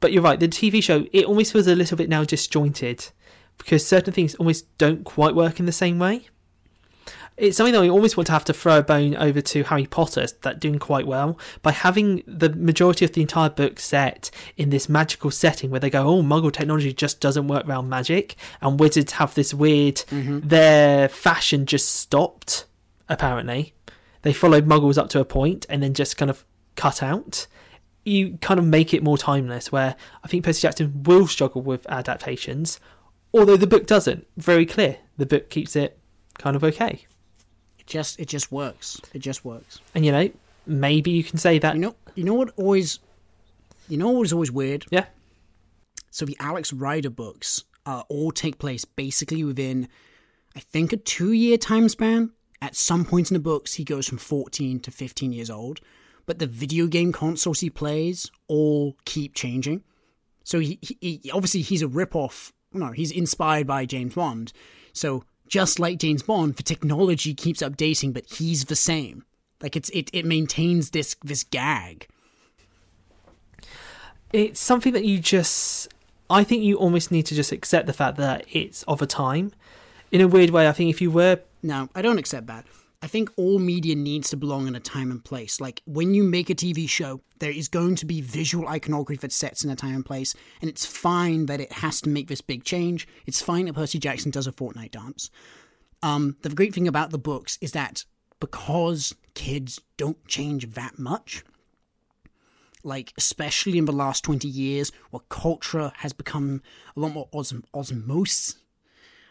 But 0.00 0.12
you're 0.12 0.22
right, 0.22 0.38
the 0.38 0.46
TV 0.46 0.82
show 0.82 1.06
it 1.12 1.24
almost 1.24 1.52
feels 1.54 1.66
a 1.66 1.74
little 1.74 1.96
bit 1.96 2.10
now 2.10 2.22
disjointed 2.24 3.06
because 3.56 3.86
certain 3.86 4.12
things 4.12 4.34
almost 4.34 4.66
don't 4.78 5.04
quite 5.04 5.34
work 5.34 5.58
in 5.58 5.64
the 5.64 5.72
same 5.72 5.98
way. 5.98 6.26
It's 7.38 7.56
something 7.56 7.72
that 7.72 7.80
we 7.80 7.88
almost 7.88 8.16
want 8.16 8.26
to 8.26 8.32
have 8.32 8.44
to 8.46 8.52
throw 8.52 8.78
a 8.78 8.82
bone 8.82 9.14
over 9.14 9.40
to 9.40 9.62
Harry 9.62 9.86
Potter 9.86 10.26
that 10.42 10.58
doing 10.58 10.80
quite 10.80 11.06
well 11.06 11.38
by 11.62 11.70
having 11.70 12.24
the 12.26 12.50
majority 12.50 13.04
of 13.04 13.12
the 13.12 13.22
entire 13.22 13.48
book 13.48 13.78
set 13.78 14.32
in 14.56 14.70
this 14.70 14.88
magical 14.88 15.30
setting 15.30 15.70
where 15.70 15.78
they 15.78 15.88
go, 15.88 16.04
oh, 16.04 16.22
Muggle 16.22 16.52
technology 16.52 16.92
just 16.92 17.20
doesn't 17.20 17.46
work 17.46 17.64
around 17.68 17.88
magic, 17.88 18.34
and 18.60 18.80
wizards 18.80 19.12
have 19.12 19.34
this 19.34 19.54
weird, 19.54 19.96
mm-hmm. 20.10 20.40
their 20.40 21.08
fashion 21.08 21.64
just 21.64 21.94
stopped. 21.94 22.66
Apparently, 23.08 23.72
they 24.22 24.32
followed 24.32 24.66
Muggles 24.66 24.98
up 24.98 25.08
to 25.10 25.20
a 25.20 25.24
point 25.24 25.64
and 25.68 25.80
then 25.80 25.94
just 25.94 26.16
kind 26.16 26.30
of 26.30 26.44
cut 26.74 27.02
out. 27.04 27.46
You 28.04 28.36
kind 28.40 28.58
of 28.58 28.66
make 28.66 28.92
it 28.92 29.02
more 29.02 29.16
timeless. 29.16 29.70
Where 29.70 29.94
I 30.24 30.28
think 30.28 30.44
Percy 30.44 30.62
Jackson 30.62 31.04
will 31.04 31.28
struggle 31.28 31.62
with 31.62 31.86
adaptations, 31.88 32.80
although 33.32 33.56
the 33.56 33.66
book 33.68 33.86
doesn't. 33.86 34.26
Very 34.36 34.66
clear, 34.66 34.98
the 35.16 35.26
book 35.26 35.50
keeps 35.50 35.76
it 35.76 35.98
kind 36.36 36.56
of 36.56 36.64
okay. 36.64 37.06
Just 37.88 38.20
it 38.20 38.28
just 38.28 38.52
works. 38.52 39.00
It 39.14 39.20
just 39.20 39.44
works. 39.44 39.80
And 39.94 40.04
you 40.04 40.12
know, 40.12 40.30
maybe 40.66 41.10
you 41.10 41.24
can 41.24 41.38
say 41.38 41.58
that. 41.58 41.74
You 41.74 41.80
know 41.80 41.96
you 42.14 42.24
know 42.24 42.34
what 42.34 42.52
always 42.56 43.00
you 43.88 43.96
know 43.96 44.10
what 44.10 44.20
was 44.20 44.32
always 44.32 44.52
weird? 44.52 44.84
yeah, 44.90 45.06
So 46.10 46.26
the 46.26 46.36
Alex 46.38 46.72
Rider 46.72 47.10
books 47.10 47.64
uh, 47.86 48.02
all 48.08 48.30
take 48.30 48.58
place 48.58 48.84
basically 48.84 49.42
within 49.44 49.88
I 50.54 50.60
think 50.60 50.92
a 50.92 50.96
two 50.96 51.32
year 51.32 51.56
time 51.56 51.88
span. 51.88 52.32
At 52.60 52.74
some 52.74 53.04
point 53.04 53.30
in 53.30 53.34
the 53.34 53.40
books 53.40 53.74
he 53.74 53.84
goes 53.84 54.06
from 54.08 54.18
fourteen 54.18 54.80
to 54.80 54.90
fifteen 54.90 55.32
years 55.32 55.48
old. 55.50 55.80
But 56.26 56.38
the 56.38 56.46
video 56.46 56.86
game 56.88 57.12
consoles 57.12 57.60
he 57.60 57.70
plays 57.70 58.30
all 58.48 58.96
keep 59.06 59.34
changing. 59.34 59.82
So 60.44 60.58
he, 60.58 60.78
he, 60.82 61.20
he 61.22 61.30
obviously 61.30 61.62
he's 61.62 61.82
a 61.82 61.88
rip-off. 61.88 62.52
No, 62.72 62.92
he's 62.92 63.10
inspired 63.10 63.66
by 63.66 63.86
James 63.86 64.14
Bond. 64.14 64.52
So 64.92 65.24
just 65.48 65.78
like 65.78 65.98
James 65.98 66.22
Bond, 66.22 66.56
the 66.56 66.62
technology 66.62 67.34
keeps 67.34 67.62
updating, 67.62 68.12
but 68.12 68.26
he's 68.26 68.66
the 68.66 68.76
same. 68.76 69.24
Like 69.62 69.76
it's 69.76 69.88
it, 69.90 70.10
it 70.12 70.24
maintains 70.24 70.90
this 70.90 71.16
this 71.24 71.44
gag. 71.44 72.06
it's 74.32 74.60
something 74.60 74.92
that 74.92 75.04
you 75.04 75.18
just. 75.18 75.88
I 76.30 76.44
think 76.44 76.62
you 76.62 76.76
almost 76.76 77.10
need 77.10 77.24
to 77.26 77.34
just 77.34 77.52
accept 77.52 77.86
the 77.86 77.94
fact 77.94 78.18
that 78.18 78.44
it's 78.52 78.82
of 78.82 79.00
a 79.00 79.06
time. 79.06 79.52
In 80.10 80.20
a 80.20 80.28
weird 80.28 80.50
way, 80.50 80.68
I 80.68 80.72
think 80.72 80.90
if 80.90 81.00
you 81.00 81.10
were 81.10 81.40
No, 81.62 81.88
I 81.94 82.02
don't 82.02 82.18
accept 82.18 82.46
that. 82.46 82.66
I 83.00 83.06
think 83.06 83.30
all 83.36 83.60
media 83.60 83.94
needs 83.94 84.30
to 84.30 84.36
belong 84.36 84.66
in 84.66 84.74
a 84.74 84.80
time 84.80 85.10
and 85.10 85.24
place. 85.24 85.60
Like 85.60 85.82
when 85.86 86.14
you 86.14 86.24
make 86.24 86.50
a 86.50 86.54
TV 86.54 86.88
show, 86.88 87.20
there 87.38 87.52
is 87.52 87.68
going 87.68 87.94
to 87.96 88.06
be 88.06 88.20
visual 88.20 88.66
iconography 88.66 89.20
that 89.20 89.32
sets 89.32 89.62
in 89.62 89.70
a 89.70 89.76
time 89.76 89.94
and 89.94 90.04
place, 90.06 90.34
and 90.60 90.68
it's 90.68 90.84
fine 90.84 91.46
that 91.46 91.60
it 91.60 91.72
has 91.72 92.00
to 92.02 92.08
make 92.08 92.26
this 92.26 92.40
big 92.40 92.64
change. 92.64 93.06
It's 93.24 93.40
fine 93.40 93.66
that 93.66 93.74
Percy 93.74 93.98
Jackson 93.98 94.32
does 94.32 94.48
a 94.48 94.52
Fortnite 94.52 94.90
dance. 94.90 95.30
Um, 96.02 96.36
the 96.42 96.48
great 96.48 96.74
thing 96.74 96.88
about 96.88 97.10
the 97.10 97.18
books 97.18 97.56
is 97.60 97.72
that 97.72 98.04
because 98.40 99.14
kids 99.34 99.80
don't 99.96 100.26
change 100.26 100.74
that 100.74 100.98
much, 100.98 101.44
like 102.82 103.12
especially 103.16 103.78
in 103.78 103.84
the 103.84 103.92
last 103.92 104.24
20 104.24 104.48
years 104.48 104.90
where 105.10 105.22
culture 105.28 105.92
has 105.98 106.12
become 106.12 106.62
a 106.96 107.00
lot 107.00 107.12
more 107.12 107.28
osm- 107.32 107.64
osmos 107.74 108.56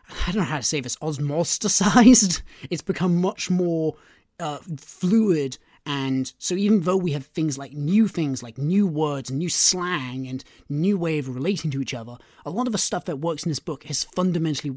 I 0.10 0.32
don't 0.32 0.42
know 0.42 0.44
how 0.44 0.58
to 0.58 0.64
say 0.64 0.80
this, 0.80 0.96
osmosticized. 0.98 2.42
It's 2.70 2.82
become 2.82 3.22
much 3.22 3.50
more 3.50 3.96
uh, 4.40 4.60
fluid. 4.78 5.58
And 5.86 6.32
so, 6.38 6.56
even 6.56 6.82
though 6.82 6.98
we 6.98 7.12
have 7.12 7.26
things 7.26 7.58
like 7.58 7.74
new 7.74 8.08
things, 8.08 8.44
like 8.44 8.58
new 8.58 8.86
words, 8.86 9.32
new 9.32 9.50
slang, 9.50 10.28
and 10.28 10.44
new 10.68 10.98
way 10.98 11.18
of 11.18 11.30
relating 11.30 11.72
to 11.72 11.82
each 11.82 11.94
other, 11.94 12.18
a 12.46 12.50
lot 12.50 12.68
of 12.68 12.74
the 12.74 12.78
stuff 12.78 13.06
that 13.06 13.20
works 13.20 13.44
in 13.44 13.50
this 13.50 13.60
book 13.60 13.86
has 13.86 14.04
fundamentally, 14.04 14.76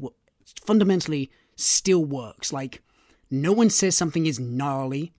fundamentally 0.65 1.29
still 1.55 2.05
works. 2.05 2.53
Like, 2.53 2.81
no 3.29 3.51
one 3.51 3.69
says 3.69 3.97
something 3.97 4.25
is 4.25 4.39
gnarly. 4.39 5.13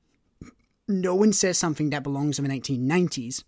No 0.89 1.14
one 1.14 1.32
says 1.32 1.59
something 1.59 1.90
that 1.90 2.02
belongs 2.02 2.39
in 2.39 2.47
the 2.47 2.59
1990s. 2.59 3.44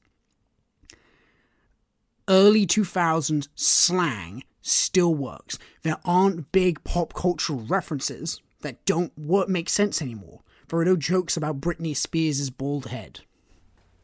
Early 2.29 2.67
2000s 2.67 3.49
slang 3.55 4.43
still 4.67 5.15
works. 5.15 5.59
There 5.83 5.99
aren't 6.05 6.51
big 6.51 6.83
pop 6.85 7.13
cultural 7.13 7.61
references 7.61 8.41
that 8.63 8.85
don't 8.87 9.17
work, 9.19 9.49
make 9.49 9.69
sense 9.69 10.01
anymore. 10.01 10.41
There 10.69 10.79
are 10.79 10.85
no 10.87 10.97
jokes 10.97 11.37
about 11.37 11.61
Britney 11.61 11.95
Spears' 11.95 12.49
bald 12.49 12.87
head. 12.87 13.21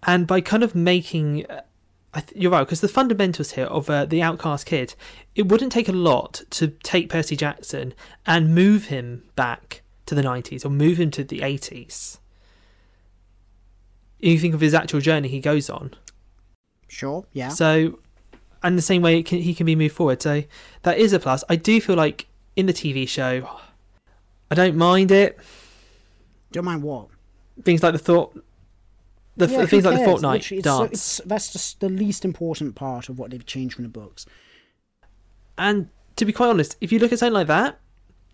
and 0.03 0.27
by 0.27 0.41
kind 0.43 0.63
of 0.63 0.75
making 0.75 1.47
uh, 1.47 1.63
I 2.13 2.21
th- 2.21 2.41
you're 2.41 2.51
right 2.51 2.61
because 2.67 2.81
the 2.83 2.89
fundamentals 2.89 3.53
here 3.53 3.67
of 3.67 3.89
uh, 3.89 4.05
the 4.05 4.21
outcast 4.23 4.67
kid 4.67 4.95
it 5.35 5.49
wouldn't 5.49 5.73
take 5.73 5.89
a 5.89 5.93
lot 5.93 6.43
to 6.51 6.69
take 6.83 7.09
percy 7.09 7.37
jackson 7.37 7.95
and 8.27 8.55
move 8.55 8.87
him 8.87 9.25
back 9.37 9.83
to 10.07 10.15
the 10.15 10.23
90s 10.23 10.65
or 10.65 10.71
move 10.71 10.99
him 10.99 11.11
to 11.13 11.23
the 11.25 11.41
80s 11.41 12.19
you 14.19 14.39
think 14.39 14.55
of 14.55 14.61
his 14.61 14.75
actual 14.75 15.01
journey 15.01 15.29
he 15.29 15.41
goes 15.41 15.71
on 15.71 15.95
Sure, 16.89 17.25
yeah. 17.33 17.49
so 17.51 17.99
and 18.63 18.77
the 18.79 18.83
same 18.83 19.03
way 19.03 19.19
it 19.19 19.27
can, 19.27 19.41
he 19.41 19.55
can 19.55 19.67
be 19.67 19.75
moved 19.77 19.95
forward 19.95 20.21
so 20.23 20.43
that 20.83 20.99
is 20.99 21.13
a 21.13 21.19
plus 21.19 21.43
i 21.49 21.57
do 21.57 21.81
feel 21.81 21.97
like 21.97 22.27
in 22.57 22.67
the 22.67 22.73
tv 22.73 23.09
show 23.09 23.49
i 24.51 24.55
don't 24.55 24.77
mind 24.77 25.11
it 25.11 25.39
Don't 26.53 26.65
mind 26.65 26.83
what. 26.83 27.09
things 27.65 27.83
like 27.83 27.93
the 27.93 27.99
thought 27.99 28.35
the, 29.37 29.47
Yeah, 29.47 29.65
things 29.67 29.85
like 29.85 29.99
the 29.99 30.05
cares? 30.05 30.21
Fortnite 30.21 30.33
Literally, 30.33 30.59
it's 30.59 30.69
so- 30.69 30.79
dance. 30.79 30.91
it's- 30.93 31.21
that's 31.25 31.53
just 31.53 31.81
the 31.81 31.89
least 31.89 32.25
important 32.25 32.75
part 32.75 33.09
of 33.09 33.19
what 33.19 33.31
they've 33.31 33.47
changed 33.47 33.75
from 33.77 33.85
the 33.85 33.89
books. 33.89 34.27
And 35.57 35.89
to 36.17 36.25
be 36.27 36.33
quite 36.33 36.49
honest, 36.49 36.77
if 36.81 36.93
you 36.93 36.99
look 36.99 37.13
at 37.13 37.21
something 37.21 37.33
like 37.35 37.47
that, 37.47 37.79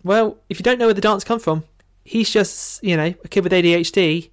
well, 0.03 0.37
if 0.49 0.59
you 0.59 0.63
don't 0.63 0.79
know 0.79 0.85
where 0.87 0.93
the 0.93 0.99
dance 1.01 1.23
come 1.23 1.39
from, 1.39 1.63
he's 2.03 2.29
just 2.29 2.83
you 2.83 2.97
know 2.97 3.13
a 3.23 3.27
kid 3.29 3.43
with 3.43 3.53
ADHD 3.53 4.31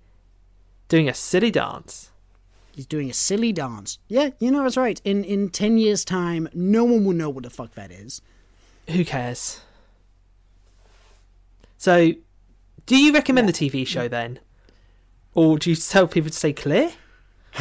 doing 0.88 1.08
a 1.08 1.14
silly 1.14 1.50
dance. 1.50 2.10
He's 2.74 2.86
doing 2.86 3.08
a 3.08 3.14
silly 3.14 3.52
dance. 3.52 3.98
Yeah, 4.08 4.30
you 4.38 4.50
know 4.50 4.62
that's 4.62 4.76
right. 4.76 5.00
In 5.04 5.24
in 5.24 5.50
ten 5.50 5.78
years' 5.78 6.04
time, 6.04 6.48
no 6.52 6.84
one 6.84 7.04
will 7.04 7.12
know 7.12 7.30
what 7.30 7.44
the 7.44 7.50
fuck 7.50 7.74
that 7.74 7.90
is. 7.92 8.20
Who 8.90 9.04
cares? 9.04 9.60
So, 11.78 12.12
do 12.86 12.96
you 12.96 13.12
recommend 13.12 13.48
the 13.48 13.52
TV 13.52 13.86
show 13.86 14.08
then, 14.08 14.40
or 15.34 15.58
do 15.58 15.70
you 15.70 15.76
tell 15.76 16.08
people 16.08 16.30
to 16.30 16.36
stay 16.36 16.52
clear? 16.52 16.92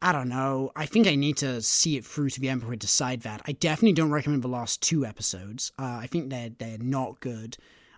I 0.00 0.12
don't 0.12 0.28
know. 0.28 0.70
I 0.76 0.86
think 0.86 1.06
I 1.08 1.16
need 1.16 1.38
to 1.38 1.60
see 1.60 1.96
it 1.96 2.04
through 2.04 2.30
to 2.30 2.40
the 2.40 2.48
end 2.48 2.60
before 2.60 2.74
I 2.74 2.76
decide 2.76 3.22
that. 3.22 3.42
I 3.46 3.52
definitely 3.52 3.94
don't 3.94 4.10
recommend 4.10 4.42
the 4.42 4.48
last 4.48 4.80
two 4.80 5.04
episodes. 5.04 5.72
Uh, 5.78 5.98
I 6.02 6.06
think 6.06 6.30
they're 6.30 6.50
they're 6.50 6.78
not 6.78 7.20
good. 7.20 7.56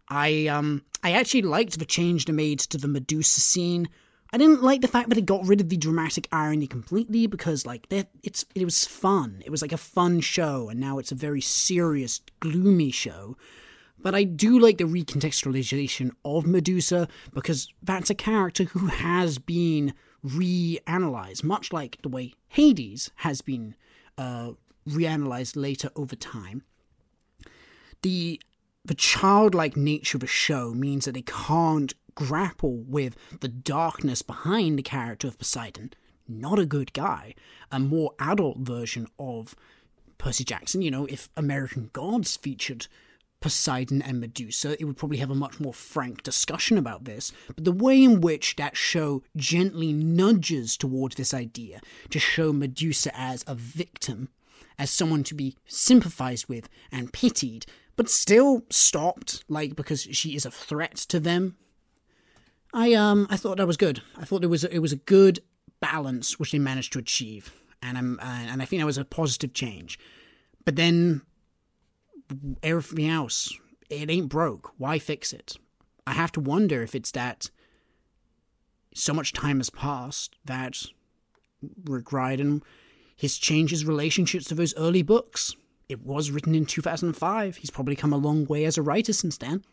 I 0.09 0.47
um 0.47 0.83
I 1.03 1.13
actually 1.13 1.43
liked 1.43 1.79
the 1.79 1.85
change 1.85 2.25
they 2.25 2.33
made 2.33 2.61
to 2.61 2.79
the 2.79 2.89
Medusa 2.89 3.41
scene. 3.41 3.89
I 4.33 4.39
didn't 4.39 4.63
like 4.63 4.81
the 4.81 4.89
fact 4.89 5.09
that 5.09 5.19
it 5.19 5.27
got 5.27 5.47
rid 5.47 5.61
of 5.61 5.69
the 5.69 5.77
dramatic 5.77 6.29
irony 6.31 6.67
completely 6.67 7.27
because 7.27 7.67
like 7.67 7.87
it's 7.91 8.45
it 8.55 8.65
was 8.65 8.85
fun. 8.85 9.43
It 9.45 9.51
was 9.51 9.63
like 9.63 9.73
a 9.73 9.77
fun 9.77 10.21
show, 10.21 10.69
and 10.69 10.79
now 10.79 10.99
it's 10.99 11.11
a 11.11 11.17
very 11.17 11.41
serious, 11.41 12.21
gloomy 12.39 12.93
show. 12.93 13.37
But 14.03 14.15
I 14.15 14.25
do 14.25 14.59
like 14.59 14.79
the 14.79 14.85
recontextualization 14.85 16.13
of 16.25 16.47
Medusa 16.47 17.09
because 17.35 17.69
that's 17.83 18.09
a 18.09 18.15
character 18.15 18.65
who 18.65 18.87
has 18.87 19.39
been 19.39 19.95
reanalyzed, 20.25 21.45
much 21.45 21.73
like 21.73 22.01
the 22.03 22.09
way 22.09 22.35
Hades 22.49 23.11
has 23.17 23.43
been 23.43 23.75
uh, 24.17 24.53
reanalyzed 24.89 25.57
later 25.57 25.91
over 25.97 26.17
time. 26.17 26.63
The 28.03 28.41
the 28.83 28.95
childlike 28.95 29.77
nature 29.77 30.17
of 30.17 30.23
a 30.23 30.27
show 30.27 30.73
means 30.73 31.05
that 31.05 31.13
they 31.13 31.23
can't 31.23 31.93
grapple 32.15 32.83
with 32.87 33.17
the 33.41 33.49
darkness 33.49 34.23
behind 34.23 34.79
the 34.79 34.83
character 34.83 35.29
of 35.29 35.39
Poseidon. 35.39 35.93
Not 36.29 36.59
a 36.59 36.67
good 36.67 36.93
guy. 36.93 37.35
A 37.73 37.81
more 37.81 38.13
adult 38.19 38.59
version 38.59 39.09
of 39.19 39.55
Percy 40.19 40.45
Jackson. 40.45 40.83
You 40.83 40.91
know, 40.91 41.07
if 41.07 41.29
American 41.37 41.91
Gods 41.93 42.37
featured 42.37 42.87
Poseidon 43.41 44.03
and 44.03 44.21
Medusa, 44.21 44.77
it 44.79 44.85
would 44.85 44.99
probably 44.99 45.17
have 45.17 45.31
a 45.31 45.35
much 45.35 45.59
more 45.59 45.73
frank 45.73 46.23
discussion 46.23 46.77
about 46.77 47.05
this. 47.05 47.33
But 47.55 47.65
the 47.65 47.73
way 47.73 48.03
in 48.05 48.21
which 48.21 48.57
that 48.57 48.77
show 48.77 49.23
gently 49.35 49.93
nudges 49.93 50.77
towards 50.77 51.17
this 51.17 51.33
idea 51.33 51.81
to 52.11 52.19
show 52.19 52.53
Medusa 52.53 53.11
as 53.19 53.43
a 53.47 53.55
victim, 53.55 54.29
as 54.79 54.91
someone 54.91 55.25
to 55.25 55.35
be 55.35 55.57
sympathized 55.67 56.49
with 56.49 56.69
and 56.93 57.13
pitied, 57.13 57.65
but 57.97 58.11
still 58.11 58.65
stopped, 58.71 59.45
like 59.49 59.75
because 59.75 60.03
she 60.03 60.37
is 60.37 60.45
a 60.45 60.51
threat 60.51 60.97
to 60.97 61.19
them. 61.19 61.57
I 62.73 62.95
um 62.95 63.27
I 63.31 63.37
thought 63.37 63.57
that 63.59 63.67
was 63.67 63.77
good. 63.77 64.03
I 64.17 64.25
thought 64.25 64.45
it 64.45 64.49
was 64.49 64.65
a, 64.65 64.75
it 64.75 64.79
was 64.79 64.93
a 64.93 64.97
good 64.97 65.41
balance 65.81 66.39
which 66.39 66.53
they 66.53 66.59
managed 66.59 66.93
to 66.93 66.99
achieve, 66.99 67.53
and 67.83 67.99
I'm 67.99 68.21
and 68.23 68.63
I 68.63 68.65
think 68.65 68.81
that 68.81 68.87
was 68.87 68.99
a 68.99 69.05
positive 69.05 69.53
change. 69.55 69.99
But 70.65 70.77
then 70.77 71.23
everything 72.63 73.09
else, 73.09 73.57
it 73.89 74.11
ain't 74.11 74.29
broke. 74.29 74.73
Why 74.79 74.99
fix 74.99 75.33
it? 75.33 75.57
I 76.07 76.13
have 76.13 76.33
to 76.33 76.41
wonder 76.41 76.83
if 76.83 76.95
it's 76.95 77.11
that 77.13 77.51
so 78.95 79.13
much 79.15 79.33
time 79.33 79.59
has 79.59 79.71
passed 79.71 80.37
that 80.45 80.83
Rick 81.85 82.13
Riordan 82.13 82.63
has 83.21 83.37
changed 83.37 83.71
his 83.71 83.85
relationships 83.85 84.47
to 84.47 84.55
those 84.55 84.75
early 84.77 85.03
books. 85.03 85.55
It 85.89 86.05
was 86.05 86.31
written 86.31 86.55
in 86.55 86.67
2005. 86.67 87.57
He's 87.57 87.71
probably 87.71 87.97
come 87.97 88.13
a 88.13 88.17
long 88.17 88.45
way 88.47 88.65
as 88.65 88.79
a 88.79 88.83
writer 88.83 89.13
since 89.13 89.37
then. 89.37 89.65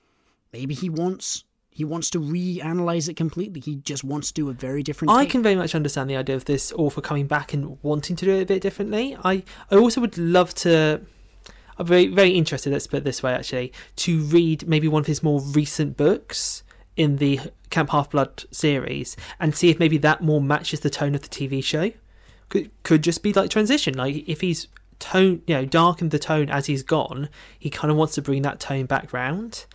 Maybe 0.52 0.74
he 0.74 0.90
wants 0.90 1.44
he 1.78 1.86
wants 1.86 2.10
to 2.10 2.20
reanalyze 2.20 3.08
it 3.08 3.16
completely. 3.16 3.62
He 3.62 3.76
just 3.76 4.04
wants 4.04 4.30
to 4.30 4.34
do 4.34 4.50
a 4.50 4.54
very 4.54 4.82
different. 4.82 5.12
I 5.12 5.22
take. 5.22 5.30
can 5.30 5.44
very 5.44 5.54
much 5.54 5.76
understand 5.76 6.10
the 6.10 6.16
idea 6.16 6.36
of 6.36 6.46
this 6.46 6.72
author 6.72 7.02
coming 7.02 7.28
back 7.28 7.54
and 7.54 7.78
wanting 7.84 8.16
to 8.16 8.26
do 8.26 8.34
it 8.34 8.42
a 8.42 8.46
bit 8.48 8.64
differently. 8.64 9.16
I, 9.24 9.44
I 9.70 9.76
also 9.76 10.02
would 10.02 10.18
love 10.18 10.56
to. 10.56 11.02
I'm 11.78 11.86
very 11.86 12.08
very 12.08 12.32
interested. 12.32 12.74
Let's 12.74 12.88
put 12.88 12.98
it 12.98 13.04
this 13.04 13.22
way, 13.22 13.32
actually, 13.32 13.74
to 13.98 14.22
read 14.22 14.68
maybe 14.68 14.88
one 14.88 15.02
of 15.02 15.06
his 15.06 15.22
more 15.22 15.40
recent 15.40 15.98
books 15.98 16.64
in 16.96 17.18
the 17.18 17.40
Camp 17.70 17.92
Half 17.92 18.10
Blood 18.10 18.46
series 18.50 19.16
and 19.40 19.56
see 19.56 19.70
if 19.70 19.78
maybe 19.78 20.00
that 20.00 20.24
more 20.24 20.42
matches 20.42 20.80
the 20.80 20.90
tone 20.90 21.14
of 21.14 21.22
the 21.22 21.30
TV 21.30 21.64
show. 21.64 21.92
Could 22.50 22.72
could 22.82 23.04
just 23.04 23.22
be 23.22 23.34
like 23.34 23.52
transition. 23.52 23.94
Like 23.94 24.28
if 24.28 24.42
he's 24.42 24.68
tone, 24.98 25.44
you 25.46 25.54
know, 25.54 25.66
darkened 25.66 26.10
the 26.10 26.18
tone 26.18 26.50
as 26.50 26.66
he's 26.66 26.82
gone, 26.82 27.30
he 27.60 27.70
kind 27.70 27.92
of 27.92 27.98
wants 27.98 28.16
to 28.16 28.24
bring 28.24 28.42
that 28.42 28.60
tone 28.60 28.88
back 28.88 29.14
round. 29.14 29.68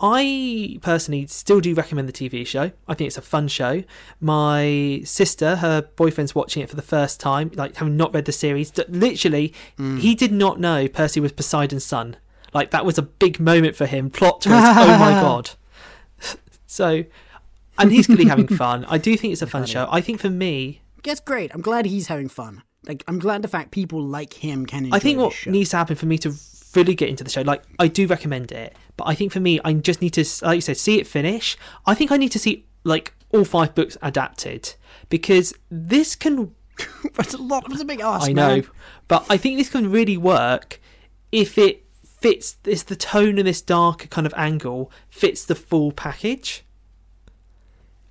I 0.00 0.78
personally 0.80 1.26
still 1.26 1.60
do 1.60 1.74
recommend 1.74 2.08
the 2.08 2.12
TV 2.12 2.46
show. 2.46 2.72
I 2.88 2.94
think 2.94 3.08
it's 3.08 3.18
a 3.18 3.22
fun 3.22 3.48
show. 3.48 3.84
My 4.18 5.02
sister, 5.04 5.56
her 5.56 5.82
boyfriend's 5.82 6.34
watching 6.34 6.62
it 6.62 6.70
for 6.70 6.76
the 6.76 6.82
first 6.82 7.20
time, 7.20 7.50
like 7.54 7.76
having 7.76 7.96
not 7.96 8.14
read 8.14 8.24
the 8.24 8.32
series. 8.32 8.72
Literally, 8.88 9.52
mm. 9.78 9.98
he 9.98 10.14
did 10.14 10.32
not 10.32 10.58
know 10.58 10.88
Percy 10.88 11.20
was 11.20 11.32
Poseidon's 11.32 11.84
son. 11.84 12.16
Like 12.54 12.70
that 12.70 12.84
was 12.84 12.96
a 12.96 13.02
big 13.02 13.38
moment 13.38 13.76
for 13.76 13.86
him. 13.86 14.10
Plot 14.10 14.40
twist. 14.40 14.56
oh 14.56 14.98
my 14.98 15.12
god. 15.20 15.50
So, 16.66 17.04
and 17.78 17.92
he's 17.92 18.06
clearly 18.06 18.26
having 18.26 18.48
fun. 18.48 18.84
I 18.86 18.96
do 18.96 19.16
think 19.16 19.32
it's 19.32 19.42
a 19.42 19.46
fun 19.46 19.66
show. 19.66 19.88
I 19.90 20.00
think 20.00 20.20
for 20.20 20.30
me, 20.30 20.80
That's 21.02 21.20
great. 21.20 21.52
I'm 21.54 21.62
glad 21.62 21.84
he's 21.84 22.06
having 22.06 22.28
fun. 22.28 22.62
Like 22.86 23.04
I'm 23.06 23.18
glad 23.18 23.42
the 23.42 23.48
fact 23.48 23.72
people 23.72 24.00
like 24.02 24.32
him 24.32 24.64
can 24.64 24.84
enjoy 24.84 24.96
I 24.96 25.00
think 25.00 25.18
what 25.18 25.32
show. 25.34 25.50
needs 25.50 25.70
to 25.70 25.76
happen 25.76 25.96
for 25.96 26.06
me 26.06 26.16
to 26.18 26.30
fully 26.72 26.94
get 26.94 27.08
into 27.08 27.24
the 27.24 27.30
show, 27.30 27.42
like 27.42 27.62
I 27.78 27.88
do 27.88 28.06
recommend 28.06 28.52
it, 28.52 28.76
but 28.96 29.04
I 29.08 29.14
think 29.14 29.32
for 29.32 29.40
me, 29.40 29.60
I 29.64 29.72
just 29.72 30.00
need 30.00 30.14
to, 30.14 30.24
like 30.42 30.56
you 30.56 30.60
said, 30.60 30.76
see 30.76 30.98
it 30.98 31.06
finish. 31.06 31.56
I 31.86 31.94
think 31.94 32.12
I 32.12 32.16
need 32.16 32.32
to 32.32 32.38
see 32.38 32.66
like 32.84 33.14
all 33.30 33.44
five 33.44 33.74
books 33.74 33.96
adapted 34.02 34.74
because 35.08 35.52
this 35.70 36.14
can. 36.14 36.54
That's 37.14 37.34
a 37.34 37.38
lot. 37.38 37.64
That's 37.68 37.82
a 37.82 37.84
big 37.84 38.00
ask. 38.00 38.28
I 38.28 38.32
know, 38.32 38.56
man. 38.56 38.66
but 39.08 39.26
I 39.28 39.36
think 39.36 39.58
this 39.58 39.68
can 39.68 39.90
really 39.90 40.16
work 40.16 40.80
if 41.32 41.58
it 41.58 41.84
fits. 42.04 42.52
This 42.62 42.82
the 42.84 42.96
tone 42.96 43.38
and 43.38 43.46
this 43.46 43.60
darker 43.60 44.06
kind 44.06 44.26
of 44.26 44.34
angle 44.36 44.90
fits 45.10 45.44
the 45.44 45.54
full 45.54 45.92
package. 45.92 46.64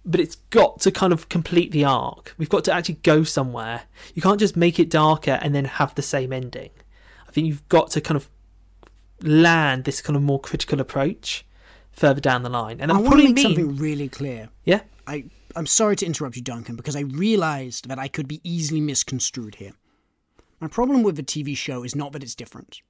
But 0.06 0.22
it's 0.22 0.36
got 0.36 0.80
to 0.82 0.92
kind 0.92 1.14
of 1.14 1.30
complete 1.30 1.72
the 1.72 1.86
arc. 1.86 2.34
We've 2.38 2.50
got 2.50 2.64
to 2.66 2.74
actually 2.74 2.96
go 3.04 3.24
somewhere. 3.24 3.84
You 4.16 4.22
can't 4.22 4.40
just 4.40 4.56
make 4.56 4.80
it 4.80 4.90
darker 4.90 5.38
and 5.42 5.54
then 5.54 5.66
have 5.66 5.94
the 5.94 6.02
same 6.02 6.34
ending. 6.34 6.72
I 7.28 7.32
think 7.32 7.46
you've 7.46 7.68
got 7.70 7.92
to 7.92 8.02
kind 8.02 8.16
of 8.16 8.28
land 9.22 9.84
this 9.84 10.02
kind 10.02 10.16
of 10.16 10.24
more 10.24 10.40
critical 10.40 10.80
approach 10.80 11.46
further 11.92 12.22
down 12.22 12.44
the 12.44 12.50
line. 12.50 12.80
And 12.80 12.92
I 12.92 12.98
want 12.98 13.20
to 13.20 13.26
make 13.26 13.36
mean, 13.36 13.44
something 13.44 13.76
really 13.78 14.10
clear. 14.10 14.50
yeah, 14.64 14.82
I 15.06 15.26
I'm 15.56 15.66
sorry 15.66 15.96
to 15.98 16.06
interrupt 16.06 16.36
you, 16.36 16.42
Duncan, 16.42 16.76
because 16.76 16.96
I 16.96 17.02
realized 17.02 17.90
that 17.90 18.00
I 18.00 18.08
could 18.08 18.28
be 18.28 18.40
easily 18.44 18.82
misconstrued 18.82 19.56
here. 19.56 19.74
My 20.60 20.68
problem 20.68 21.04
with 21.04 21.16
the 21.16 21.24
TV 21.24 21.58
show 21.58 21.84
is 21.84 21.96
not 21.96 22.12
that 22.12 22.24
it's 22.24 22.36
different. 22.36 22.82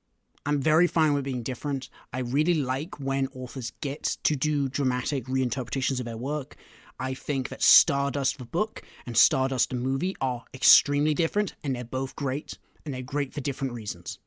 I'm 0.45 0.61
very 0.61 0.87
fine 0.87 1.13
with 1.13 1.23
being 1.23 1.43
different. 1.43 1.89
I 2.11 2.19
really 2.19 2.53
like 2.53 2.99
when 2.99 3.27
authors 3.33 3.71
get 3.81 4.17
to 4.23 4.35
do 4.35 4.67
dramatic 4.67 5.25
reinterpretations 5.25 5.99
of 5.99 6.05
their 6.05 6.17
work. 6.17 6.55
I 6.99 7.13
think 7.13 7.49
that 7.49 7.61
Stardust 7.61 8.39
the 8.39 8.45
book 8.45 8.81
and 9.05 9.15
Stardust 9.15 9.69
the 9.69 9.75
movie 9.75 10.15
are 10.19 10.43
extremely 10.53 11.13
different, 11.13 11.55
and 11.63 11.75
they're 11.75 11.83
both 11.83 12.15
great, 12.15 12.57
and 12.83 12.93
they're 12.93 13.01
great 13.01 13.33
for 13.33 13.41
different 13.41 13.73
reasons. 13.73 14.19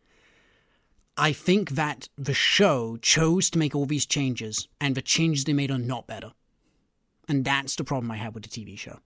I 1.17 1.33
think 1.33 1.71
that 1.71 2.09
the 2.17 2.35
show 2.35 2.97
chose 2.97 3.51
to 3.51 3.59
make 3.59 3.75
all 3.75 3.87
these 3.87 4.07
changes, 4.07 4.69
and 4.81 4.95
the 4.95 5.03
changes 5.03 5.45
they 5.45 5.53
made 5.53 5.71
are 5.71 5.79
not 5.79 6.07
better. 6.07 6.33
And 7.29 7.45
that's 7.45 7.77
the 7.77 7.85
problem 7.85 8.11
I 8.11 8.17
have 8.17 8.35
with 8.35 8.45
the 8.45 8.49
TV 8.49 8.79
show. 8.79 9.01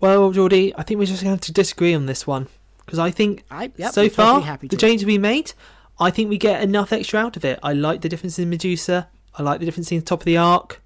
Well, 0.00 0.30
Geordie, 0.32 0.74
I 0.76 0.82
think 0.82 0.98
we're 0.98 1.06
just 1.06 1.22
going 1.22 1.36
to 1.36 1.36
have 1.36 1.46
to 1.46 1.52
disagree 1.52 1.94
on 1.94 2.06
this 2.06 2.26
one 2.26 2.48
because 2.84 2.98
I 2.98 3.10
think 3.10 3.44
I, 3.50 3.72
yep, 3.76 3.92
so 3.92 4.08
far 4.08 4.58
the 4.58 4.76
changes 4.76 5.06
we 5.06 5.18
made, 5.18 5.52
I 5.98 6.10
think 6.10 6.28
we 6.28 6.36
get 6.36 6.62
enough 6.62 6.92
extra 6.92 7.20
out 7.20 7.36
of 7.36 7.44
it. 7.44 7.58
I 7.62 7.72
like 7.72 8.02
the 8.02 8.08
difference 8.08 8.38
in 8.38 8.50
Medusa. 8.50 9.08
I 9.36 9.42
like 9.42 9.60
the 9.60 9.66
difference 9.66 9.90
in 9.90 9.98
the 9.98 10.04
top 10.04 10.20
of 10.20 10.24
the 10.26 10.36
arc. 10.36 10.82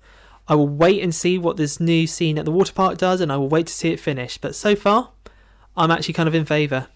I 0.47 0.55
will 0.55 0.69
wait 0.69 1.03
and 1.03 1.15
see 1.15 1.37
what 1.37 1.57
this 1.57 1.81
new 1.81 2.07
scene 2.07 2.39
at 2.39 2.45
the 2.45 2.51
water 2.51 2.73
park 2.73 2.97
does, 2.97 3.21
and 3.21 3.31
I 3.31 3.37
will 3.37 3.49
wait 3.49 3.67
to 3.67 3.73
see 3.73 3.91
it 3.91 4.01
finish. 4.01 4.39
But 4.39 4.55
so 4.55 4.75
far, 4.77 5.11
I'm 5.77 5.91
actually 5.91 6.15
kind 6.15 6.29
of 6.29 6.35
in 6.35 6.45
favour. 6.45 6.87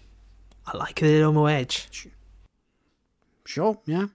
I 0.65 0.77
like 0.77 1.03
it 1.03 1.21
on 1.21 1.35
my 1.35 1.53
edge. 1.53 2.09
Sure, 3.45 3.79
yeah. 3.85 4.07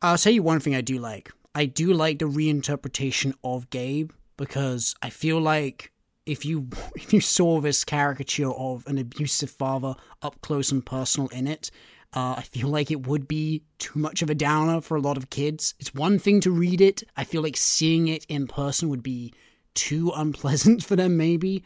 I'll 0.00 0.18
tell 0.18 0.32
you 0.32 0.42
one 0.42 0.60
thing 0.60 0.74
I 0.74 0.80
do 0.80 0.98
like. 0.98 1.30
I 1.54 1.66
do 1.66 1.92
like 1.92 2.18
the 2.18 2.24
reinterpretation 2.24 3.34
of 3.44 3.70
Gabe 3.70 4.10
because 4.36 4.94
I 5.02 5.10
feel 5.10 5.40
like 5.40 5.92
if 6.26 6.44
you 6.44 6.68
if 6.96 7.12
you 7.12 7.20
saw 7.20 7.60
this 7.60 7.84
caricature 7.84 8.50
of 8.50 8.86
an 8.86 8.98
abusive 8.98 9.50
father 9.50 9.94
up 10.20 10.40
close 10.40 10.72
and 10.72 10.84
personal 10.84 11.28
in 11.28 11.46
it, 11.46 11.70
uh, 12.14 12.34
I 12.38 12.42
feel 12.42 12.68
like 12.68 12.90
it 12.90 13.06
would 13.06 13.26
be 13.26 13.62
too 13.78 13.98
much 13.98 14.22
of 14.22 14.30
a 14.30 14.34
downer 14.34 14.80
for 14.80 14.96
a 14.96 15.00
lot 15.00 15.16
of 15.16 15.30
kids. 15.30 15.74
It's 15.78 15.94
one 15.94 16.18
thing 16.18 16.40
to 16.40 16.50
read 16.50 16.80
it. 16.80 17.02
I 17.16 17.24
feel 17.24 17.42
like 17.42 17.56
seeing 17.56 18.08
it 18.08 18.26
in 18.28 18.46
person 18.46 18.88
would 18.88 19.02
be 19.02 19.32
too 19.74 20.12
unpleasant 20.16 20.84
for 20.84 20.96
them, 20.96 21.16
maybe. 21.16 21.64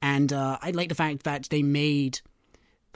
And 0.00 0.32
uh, 0.32 0.58
I 0.62 0.70
like 0.70 0.88
the 0.88 0.94
fact 0.94 1.24
that 1.24 1.48
they 1.50 1.62
made 1.62 2.20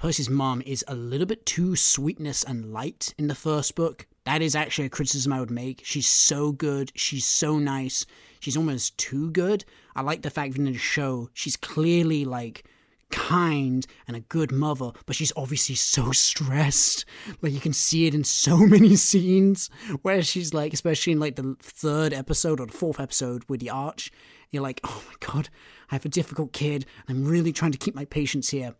Percy's 0.02 0.28
mom 0.28 0.62
is 0.66 0.84
a 0.88 0.96
little 0.96 1.28
bit 1.28 1.46
too 1.46 1.76
sweetness 1.76 2.42
and 2.42 2.72
light 2.72 3.14
in 3.18 3.28
the 3.28 3.36
first 3.36 3.76
book. 3.76 4.08
That 4.24 4.42
is 4.42 4.56
actually 4.56 4.86
a 4.86 4.90
criticism 4.90 5.32
I 5.32 5.38
would 5.38 5.48
make. 5.48 5.82
She's 5.84 6.08
so 6.08 6.50
good. 6.50 6.90
She's 6.96 7.24
so 7.24 7.60
nice. 7.60 8.04
She's 8.40 8.56
almost 8.56 8.98
too 8.98 9.30
good. 9.30 9.64
I 9.94 10.02
like 10.02 10.22
the 10.22 10.30
fact 10.30 10.54
that 10.54 10.58
in 10.58 10.64
the 10.64 10.76
show, 10.76 11.30
she's 11.34 11.54
clearly 11.54 12.24
like 12.24 12.64
kind 13.12 13.86
and 14.08 14.16
a 14.16 14.22
good 14.22 14.50
mother, 14.50 14.90
but 15.06 15.14
she's 15.14 15.32
obviously 15.36 15.76
so 15.76 16.10
stressed. 16.10 17.04
Like 17.40 17.52
you 17.52 17.60
can 17.60 17.72
see 17.72 18.08
it 18.08 18.14
in 18.14 18.24
so 18.24 18.56
many 18.66 18.96
scenes 18.96 19.70
where 20.02 20.20
she's 20.22 20.52
like, 20.52 20.72
especially 20.72 21.12
in 21.12 21.20
like 21.20 21.36
the 21.36 21.54
third 21.60 22.12
episode 22.12 22.58
or 22.58 22.66
the 22.66 22.72
fourth 22.72 22.98
episode 22.98 23.44
with 23.48 23.60
the 23.60 23.70
arch, 23.70 24.10
you're 24.50 24.64
like, 24.64 24.80
oh 24.82 25.04
my 25.06 25.14
god, 25.20 25.48
I 25.92 25.94
have 25.94 26.04
a 26.04 26.08
difficult 26.08 26.52
kid. 26.52 26.86
I'm 27.08 27.24
really 27.24 27.52
trying 27.52 27.70
to 27.70 27.78
keep 27.78 27.94
my 27.94 28.04
patience 28.04 28.48
here. 28.48 28.74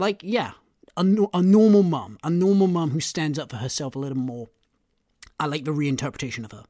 Like, 0.00 0.22
yeah, 0.24 0.52
a, 0.96 1.04
a 1.34 1.42
normal 1.42 1.82
mum, 1.82 2.18
a 2.24 2.30
normal 2.30 2.68
mum 2.68 2.90
who 2.90 3.00
stands 3.00 3.38
up 3.38 3.50
for 3.50 3.58
herself 3.58 3.94
a 3.94 3.98
little 3.98 4.16
more. 4.16 4.48
I 5.38 5.44
like 5.44 5.64
the 5.64 5.72
reinterpretation 5.72 6.44
of 6.44 6.52
her. 6.52 6.64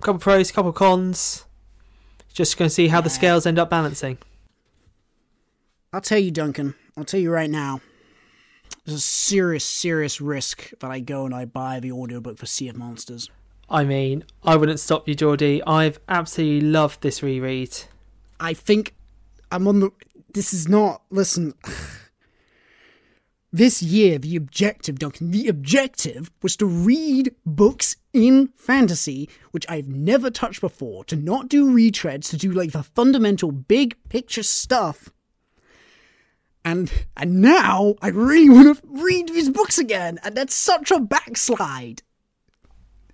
Couple 0.00 0.20
pros, 0.20 0.50
couple 0.50 0.72
cons. 0.72 1.44
Just 2.32 2.56
going 2.56 2.68
to 2.68 2.74
see 2.74 2.88
how 2.88 3.02
the 3.02 3.10
scales 3.10 3.44
end 3.44 3.58
up 3.58 3.68
balancing. 3.68 4.16
I'll 5.92 6.00
tell 6.00 6.18
you, 6.18 6.30
Duncan, 6.30 6.74
I'll 6.96 7.04
tell 7.04 7.20
you 7.20 7.30
right 7.30 7.50
now, 7.50 7.80
there's 8.84 8.98
a 8.98 9.00
serious, 9.00 9.64
serious 9.64 10.18
risk 10.18 10.70
that 10.80 10.90
I 10.90 11.00
go 11.00 11.26
and 11.26 11.34
I 11.34 11.44
buy 11.44 11.78
the 11.78 11.92
audiobook 11.92 12.38
for 12.38 12.46
Sea 12.46 12.68
of 12.68 12.76
Monsters. 12.76 13.30
I 13.68 13.84
mean, 13.84 14.24
I 14.42 14.56
wouldn't 14.56 14.80
stop 14.80 15.06
you, 15.08 15.14
Geordie. 15.14 15.62
I've 15.66 16.00
absolutely 16.08 16.68
loved 16.68 17.02
this 17.02 17.22
reread. 17.22 17.76
I 18.40 18.54
think 18.54 18.94
I'm 19.52 19.68
on 19.68 19.80
the. 19.80 19.90
This 20.32 20.52
is 20.52 20.68
not. 20.68 21.02
Listen. 21.10 21.52
This 23.54 23.84
year, 23.84 24.18
the 24.18 24.34
objective, 24.34 24.98
Duncan, 24.98 25.30
the 25.30 25.46
objective 25.46 26.28
was 26.42 26.56
to 26.56 26.66
read 26.66 27.36
books 27.46 27.94
in 28.12 28.48
fantasy, 28.56 29.28
which 29.52 29.64
I've 29.68 29.86
never 29.86 30.28
touched 30.28 30.60
before, 30.60 31.04
to 31.04 31.14
not 31.14 31.48
do 31.48 31.70
retreads, 31.70 32.28
to 32.30 32.36
do 32.36 32.50
like 32.50 32.72
the 32.72 32.82
fundamental 32.82 33.52
big 33.52 33.96
picture 34.08 34.42
stuff. 34.42 35.08
And 36.64 36.90
and 37.16 37.40
now 37.40 37.94
I 38.02 38.08
really 38.08 38.50
want 38.50 38.76
to 38.76 38.82
read 38.88 39.28
these 39.28 39.50
books 39.50 39.78
again, 39.78 40.18
and 40.24 40.36
that's 40.36 40.56
such 40.56 40.90
a 40.90 40.98
backslide. 40.98 42.02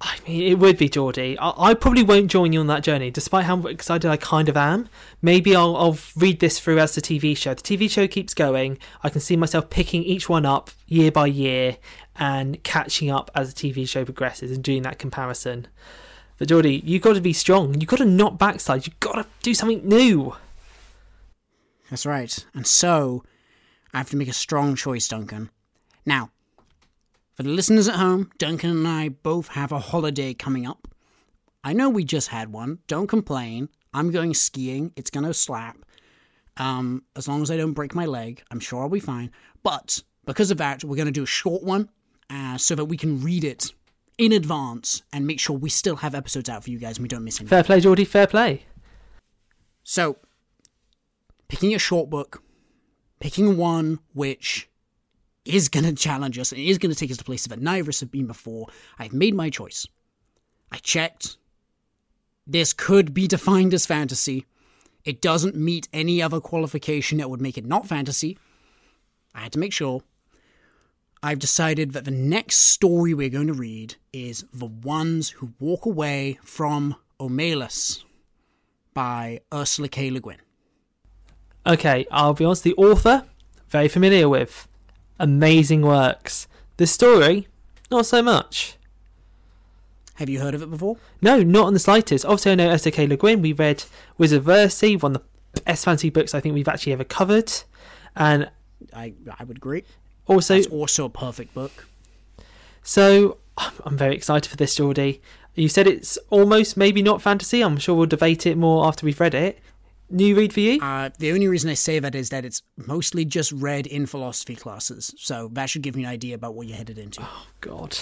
I 0.02 0.16
mean, 0.26 0.50
it 0.50 0.58
would 0.58 0.78
be 0.78 0.88
Geordie. 0.88 1.38
I, 1.38 1.70
I 1.70 1.74
probably 1.74 2.02
won't 2.02 2.30
join 2.30 2.54
you 2.54 2.60
on 2.60 2.68
that 2.68 2.82
journey, 2.82 3.10
despite 3.10 3.44
how 3.44 3.66
excited 3.66 4.10
I 4.10 4.16
kind 4.16 4.48
of 4.48 4.56
am. 4.56 4.88
Maybe 5.20 5.54
I'll, 5.54 5.76
I'll 5.76 5.98
read 6.16 6.40
this 6.40 6.58
through 6.58 6.78
as 6.78 6.94
the 6.94 7.02
TV 7.02 7.36
show. 7.36 7.52
The 7.52 7.62
TV 7.62 7.90
show 7.90 8.08
keeps 8.08 8.32
going. 8.32 8.78
I 9.02 9.10
can 9.10 9.20
see 9.20 9.36
myself 9.36 9.68
picking 9.68 10.02
each 10.04 10.26
one 10.28 10.46
up 10.46 10.70
year 10.86 11.12
by 11.12 11.26
year 11.26 11.76
and 12.16 12.62
catching 12.62 13.10
up 13.10 13.30
as 13.34 13.52
the 13.52 13.72
TV 13.72 13.86
show 13.86 14.04
progresses 14.06 14.50
and 14.50 14.64
doing 14.64 14.82
that 14.82 14.98
comparison. 14.98 15.66
But 16.38 16.48
Geordie, 16.48 16.82
you've 16.86 17.02
got 17.02 17.14
to 17.14 17.20
be 17.20 17.34
strong. 17.34 17.78
You've 17.78 17.90
got 17.90 17.98
to 17.98 18.06
not 18.06 18.38
backslide. 18.38 18.86
You've 18.86 19.00
got 19.00 19.16
to 19.16 19.26
do 19.42 19.52
something 19.52 19.86
new. 19.86 20.34
That's 21.90 22.06
right. 22.06 22.46
And 22.54 22.66
so, 22.66 23.22
I 23.92 23.98
have 23.98 24.10
to 24.10 24.16
make 24.16 24.28
a 24.28 24.32
strong 24.32 24.76
choice, 24.76 25.08
Duncan. 25.08 25.50
Now, 26.06 26.30
for 27.40 27.44
the 27.44 27.52
listeners 27.52 27.88
at 27.88 27.94
home, 27.94 28.30
Duncan 28.36 28.68
and 28.68 28.86
I 28.86 29.08
both 29.08 29.48
have 29.48 29.72
a 29.72 29.78
holiday 29.78 30.34
coming 30.34 30.66
up. 30.66 30.86
I 31.64 31.72
know 31.72 31.88
we 31.88 32.04
just 32.04 32.28
had 32.28 32.52
one. 32.52 32.80
Don't 32.86 33.06
complain. 33.06 33.70
I'm 33.94 34.10
going 34.10 34.34
skiing. 34.34 34.92
It's 34.94 35.08
going 35.08 35.24
to 35.24 35.32
slap. 35.32 35.78
Um, 36.58 37.02
as 37.16 37.28
long 37.28 37.40
as 37.40 37.50
I 37.50 37.56
don't 37.56 37.72
break 37.72 37.94
my 37.94 38.04
leg, 38.04 38.42
I'm 38.50 38.60
sure 38.60 38.82
I'll 38.82 38.90
be 38.90 39.00
fine. 39.00 39.30
But 39.62 40.02
because 40.26 40.50
of 40.50 40.58
that, 40.58 40.84
we're 40.84 40.96
going 40.96 41.06
to 41.06 41.12
do 41.12 41.22
a 41.22 41.26
short 41.26 41.62
one 41.62 41.88
uh, 42.28 42.58
so 42.58 42.74
that 42.74 42.84
we 42.84 42.98
can 42.98 43.22
read 43.22 43.44
it 43.44 43.72
in 44.18 44.32
advance 44.32 45.02
and 45.10 45.26
make 45.26 45.40
sure 45.40 45.56
we 45.56 45.70
still 45.70 45.96
have 45.96 46.14
episodes 46.14 46.50
out 46.50 46.64
for 46.64 46.68
you 46.68 46.78
guys 46.78 46.98
and 46.98 47.04
we 47.04 47.08
don't 47.08 47.24
miss 47.24 47.40
any. 47.40 47.48
Fair 47.48 47.64
play, 47.64 47.80
Geordie. 47.80 48.04
Fair 48.04 48.26
play. 48.26 48.66
So, 49.82 50.18
picking 51.48 51.74
a 51.74 51.78
short 51.78 52.10
book, 52.10 52.42
picking 53.18 53.56
one 53.56 54.00
which 54.12 54.68
is 55.44 55.68
going 55.68 55.84
to 55.84 55.94
challenge 55.94 56.38
us 56.38 56.52
and 56.52 56.60
is 56.60 56.78
going 56.78 56.92
to 56.92 56.98
take 56.98 57.10
us 57.10 57.16
to 57.16 57.24
places 57.24 57.46
that 57.46 57.60
neither 57.60 57.82
of 57.82 57.88
us 57.88 58.00
have 58.00 58.10
been 58.10 58.26
before, 58.26 58.66
I've 58.98 59.12
made 59.12 59.34
my 59.34 59.50
choice. 59.50 59.86
I 60.70 60.76
checked. 60.78 61.36
This 62.46 62.72
could 62.72 63.14
be 63.14 63.26
defined 63.26 63.74
as 63.74 63.86
fantasy. 63.86 64.46
It 65.04 65.22
doesn't 65.22 65.56
meet 65.56 65.88
any 65.92 66.20
other 66.20 66.40
qualification 66.40 67.18
that 67.18 67.30
would 67.30 67.40
make 67.40 67.56
it 67.56 67.64
not 67.64 67.86
fantasy. 67.86 68.38
I 69.34 69.40
had 69.40 69.52
to 69.52 69.58
make 69.58 69.72
sure. 69.72 70.02
I've 71.22 71.38
decided 71.38 71.92
that 71.92 72.04
the 72.04 72.10
next 72.10 72.56
story 72.56 73.12
we're 73.12 73.28
going 73.28 73.46
to 73.46 73.52
read 73.52 73.96
is 74.12 74.44
The 74.52 74.66
Ones 74.66 75.30
Who 75.30 75.52
Walk 75.60 75.84
Away 75.84 76.38
from 76.42 76.96
Omelas 77.18 78.04
by 78.94 79.40
Ursula 79.52 79.88
K. 79.88 80.10
Le 80.10 80.20
Guin. 80.20 80.38
Okay, 81.66 82.06
I'll 82.10 82.32
be 82.32 82.44
honest, 82.44 82.64
the 82.64 82.74
author, 82.74 83.24
very 83.68 83.88
familiar 83.88 84.28
with. 84.28 84.66
Amazing 85.20 85.82
works. 85.82 86.48
The 86.78 86.86
story, 86.86 87.46
not 87.90 88.06
so 88.06 88.22
much. 88.22 88.76
Have 90.14 90.28
you 90.30 90.40
heard 90.40 90.54
of 90.54 90.62
it 90.62 90.70
before? 90.70 90.96
No, 91.20 91.42
not 91.42 91.68
in 91.68 91.74
the 91.74 91.80
slightest. 91.80 92.24
Obviously, 92.24 92.52
I 92.52 92.54
know 92.54 92.70
S.K. 92.70 93.06
Le 93.06 93.16
Guin. 93.16 93.40
We 93.42 93.52
read 93.52 93.84
Wizard 94.18 94.38
of 94.40 94.46
Earthsea, 94.46 95.00
one 95.02 95.16
of 95.16 95.22
the 95.52 95.60
best 95.62 95.84
fantasy 95.84 96.10
books 96.10 96.34
I 96.34 96.40
think 96.40 96.54
we've 96.54 96.68
actually 96.68 96.92
ever 96.94 97.04
covered. 97.04 97.52
And 98.16 98.50
I 98.94 99.12
I 99.38 99.44
would 99.44 99.58
agree. 99.58 99.84
also, 100.26 100.56
It's 100.56 100.66
also 100.68 101.04
a 101.04 101.10
perfect 101.10 101.54
book. 101.54 101.86
so 102.82 103.36
I'm 103.58 103.72
I'm 103.84 103.96
very 103.98 104.14
excited 104.16 104.48
for 104.48 104.56
this, 104.56 104.74
Geordie. 104.76 105.20
You 105.54 105.68
said 105.68 105.86
it's 105.86 106.16
almost 106.30 106.76
maybe 106.78 107.02
not 107.02 107.20
fantasy. 107.20 107.60
I'm 107.62 107.76
sure 107.76 107.94
we'll 107.94 108.06
debate 108.06 108.46
it 108.46 108.56
more 108.56 108.86
after 108.86 109.04
we've 109.04 109.20
read 109.20 109.34
it. 109.34 109.58
New 110.10 110.34
read 110.34 110.52
for 110.52 110.60
you? 110.60 110.80
Uh, 110.80 111.10
the 111.18 111.32
only 111.32 111.46
reason 111.48 111.70
I 111.70 111.74
say 111.74 111.98
that 112.00 112.14
is 112.14 112.30
that 112.30 112.44
it's 112.44 112.62
mostly 112.76 113.24
just 113.24 113.52
read 113.52 113.86
in 113.86 114.06
philosophy 114.06 114.56
classes, 114.56 115.14
so 115.16 115.48
that 115.52 115.70
should 115.70 115.82
give 115.82 115.96
you 115.96 116.04
an 116.04 116.10
idea 116.10 116.34
about 116.34 116.54
what 116.54 116.66
you're 116.66 116.76
headed 116.76 116.98
into. 116.98 117.22
Oh 117.22 117.46
God. 117.60 117.96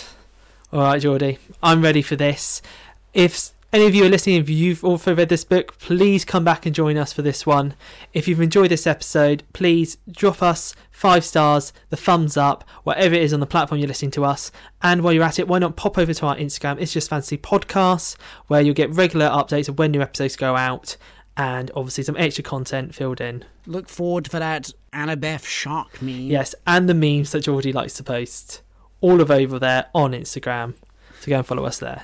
All 0.73 0.81
right, 0.81 1.01
Geordie, 1.01 1.39
I'm 1.63 1.83
ready 1.83 2.03
for 2.03 2.17
this. 2.17 2.61
If 3.15 3.53
any 3.73 3.87
of 3.87 3.95
you 3.95 4.05
are 4.05 4.09
listening, 4.09 4.41
if 4.41 4.49
you've 4.49 4.83
also 4.83 5.15
read 5.15 5.29
this 5.29 5.45
book, 5.45 5.79
please 5.79 6.25
come 6.25 6.45
back 6.45 6.65
and 6.65 6.75
join 6.75 6.97
us 6.97 7.13
for 7.13 7.21
this 7.21 7.45
one. 7.45 7.75
If 8.15 8.27
you've 8.27 8.41
enjoyed 8.41 8.71
this 8.71 8.87
episode, 8.87 9.43
please 9.53 9.99
drop 10.11 10.43
us 10.43 10.75
five 10.91 11.25
stars, 11.25 11.73
the 11.91 11.97
thumbs 11.97 12.39
up, 12.39 12.65
whatever 12.85 13.15
it 13.15 13.23
is 13.23 13.35
on 13.35 13.41
the 13.41 13.47
platform 13.47 13.79
you're 13.79 13.89
listening 13.89 14.11
to 14.13 14.25
us. 14.25 14.51
And 14.83 15.03
while 15.03 15.13
you're 15.13 15.23
at 15.23 15.39
it, 15.39 15.49
why 15.49 15.59
not 15.59 15.77
pop 15.77 15.99
over 15.99 16.15
to 16.15 16.27
our 16.27 16.37
Instagram? 16.37 16.81
It's 16.81 16.93
just 16.93 17.11
Fantasy 17.11 17.37
Podcasts, 17.37 18.17
where 18.47 18.63
you'll 18.63 18.75
get 18.75 18.91
regular 18.95 19.29
updates 19.29 19.69
of 19.69 19.79
when 19.79 19.91
new 19.91 20.01
episodes 20.01 20.37
go 20.37 20.57
out, 20.57 20.97
and 21.39 21.71
obviously 21.77 22.03
some 22.03 22.17
extra 22.17 22.43
content 22.43 22.95
filled 22.95 23.21
in. 23.21 23.45
Look 23.65 23.89
forward 23.89 24.29
for 24.29 24.41
that 24.41 24.73
Annabeth 24.93 25.47
shark 25.47 26.03
meme. 26.03 26.23
Yes, 26.23 26.55
and 26.67 26.89
the 26.89 26.95
memes 26.95 27.31
that 27.31 27.45
Geordie 27.45 27.73
likes 27.73 27.95
to 27.95 28.03
post. 28.03 28.63
All 29.01 29.21
of 29.21 29.31
over 29.31 29.61
there 29.61 29.87
on 29.95 30.13
Instagram. 30.13 30.75
So 31.21 31.29
go 31.29 31.39
and 31.39 31.47
follow 31.47 31.65
us 31.65 31.79
there. 31.79 32.03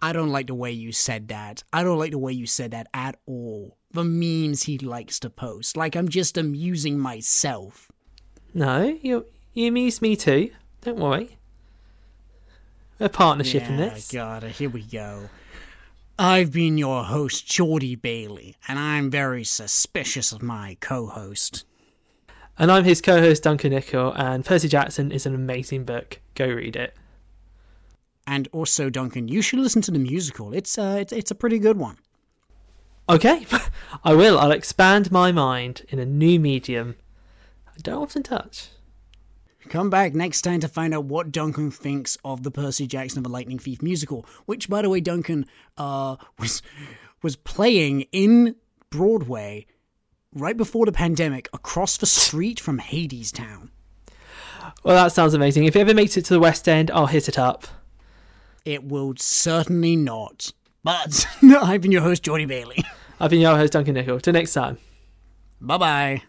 I 0.00 0.12
don't 0.12 0.30
like 0.30 0.46
the 0.46 0.54
way 0.54 0.70
you 0.70 0.92
said 0.92 1.28
that. 1.28 1.64
I 1.72 1.82
don't 1.82 1.98
like 1.98 2.12
the 2.12 2.18
way 2.18 2.32
you 2.32 2.46
said 2.46 2.70
that 2.70 2.86
at 2.94 3.16
all. 3.26 3.76
The 3.90 4.04
memes 4.04 4.62
he 4.62 4.78
likes 4.78 5.18
to 5.20 5.30
post. 5.30 5.76
Like 5.76 5.96
I'm 5.96 6.08
just 6.08 6.38
amusing 6.38 6.98
myself. 6.98 7.90
No, 8.54 8.98
you 9.02 9.26
you 9.52 9.66
amuse 9.68 10.00
me 10.00 10.14
too. 10.14 10.50
Don't 10.82 10.98
worry. 10.98 11.36
A 13.00 13.08
partnership 13.08 13.68
in 13.68 13.78
this 13.78 13.88
yeah, 13.88 13.94
this. 13.94 14.12
God, 14.12 14.42
here 14.44 14.70
we 14.70 14.82
go. 14.82 15.28
I've 16.18 16.52
been 16.52 16.76
your 16.76 17.04
host, 17.04 17.46
Geordie 17.46 17.96
Bailey, 17.96 18.56
and 18.68 18.78
I'm 18.78 19.10
very 19.10 19.44
suspicious 19.44 20.30
of 20.30 20.42
my 20.42 20.76
co-host. 20.80 21.64
And 22.58 22.70
I'm 22.70 22.84
his 22.84 23.00
co-host 23.00 23.42
Duncan 23.42 23.72
Nickel, 23.72 24.12
and 24.12 24.44
Percy 24.44 24.68
Jackson 24.68 25.10
is 25.10 25.24
an 25.24 25.34
amazing 25.34 25.84
book. 25.84 26.20
Go 26.34 26.46
read 26.46 26.76
it. 26.76 26.94
And 28.26 28.46
also, 28.52 28.90
Duncan, 28.90 29.28
you 29.28 29.40
should 29.42 29.58
listen 29.58 29.82
to 29.82 29.90
the 29.90 29.98
musical. 29.98 30.52
It's 30.52 30.78
uh, 30.78 30.98
it's, 31.00 31.12
it's 31.12 31.30
a 31.30 31.34
pretty 31.34 31.58
good 31.58 31.78
one. 31.78 31.96
Okay, 33.08 33.46
I 34.04 34.14
will. 34.14 34.38
I'll 34.38 34.52
expand 34.52 35.10
my 35.10 35.32
mind 35.32 35.82
in 35.88 35.98
a 35.98 36.06
new 36.06 36.38
medium. 36.38 36.96
I 37.66 37.80
don't 37.82 38.02
often 38.02 38.22
touch. 38.22 38.68
Come 39.68 39.90
back 39.90 40.14
next 40.14 40.42
time 40.42 40.60
to 40.60 40.68
find 40.68 40.92
out 40.94 41.04
what 41.04 41.30
Duncan 41.32 41.70
thinks 41.70 42.18
of 42.24 42.42
the 42.42 42.50
Percy 42.50 42.86
Jackson 42.86 43.18
of 43.18 43.24
the 43.24 43.30
Lightning 43.30 43.58
Thief 43.58 43.80
musical, 43.82 44.26
which, 44.46 44.68
by 44.68 44.82
the 44.82 44.90
way, 44.90 45.00
Duncan 45.00 45.46
uh, 45.76 46.16
was 46.38 46.62
was 47.22 47.36
playing 47.36 48.02
in 48.12 48.56
Broadway 48.90 49.66
right 50.34 50.56
before 50.56 50.86
the 50.86 50.92
pandemic 50.92 51.48
across 51.52 51.96
the 51.96 52.06
street 52.06 52.58
from 52.58 52.80
Hadestown. 52.80 53.70
Well, 54.82 54.96
that 54.96 55.12
sounds 55.12 55.34
amazing. 55.34 55.64
If 55.64 55.76
it 55.76 55.80
ever 55.80 55.94
makes 55.94 56.16
it 56.16 56.24
to 56.26 56.34
the 56.34 56.40
West 56.40 56.68
End, 56.68 56.90
I'll 56.90 57.06
hit 57.06 57.28
it 57.28 57.38
up. 57.38 57.66
It 58.64 58.84
will 58.84 59.14
certainly 59.16 59.96
not. 59.96 60.52
But 60.82 61.26
I've 61.42 61.80
been 61.80 61.92
your 61.92 62.02
host, 62.02 62.22
Geordie 62.22 62.46
Bailey. 62.46 62.84
I've 63.20 63.30
been 63.30 63.40
your 63.40 63.56
host, 63.56 63.72
Duncan 63.72 63.94
Nickel. 63.94 64.20
Till 64.20 64.32
next 64.32 64.52
time. 64.52 64.78
Bye 65.60 65.78
bye. 65.78 66.22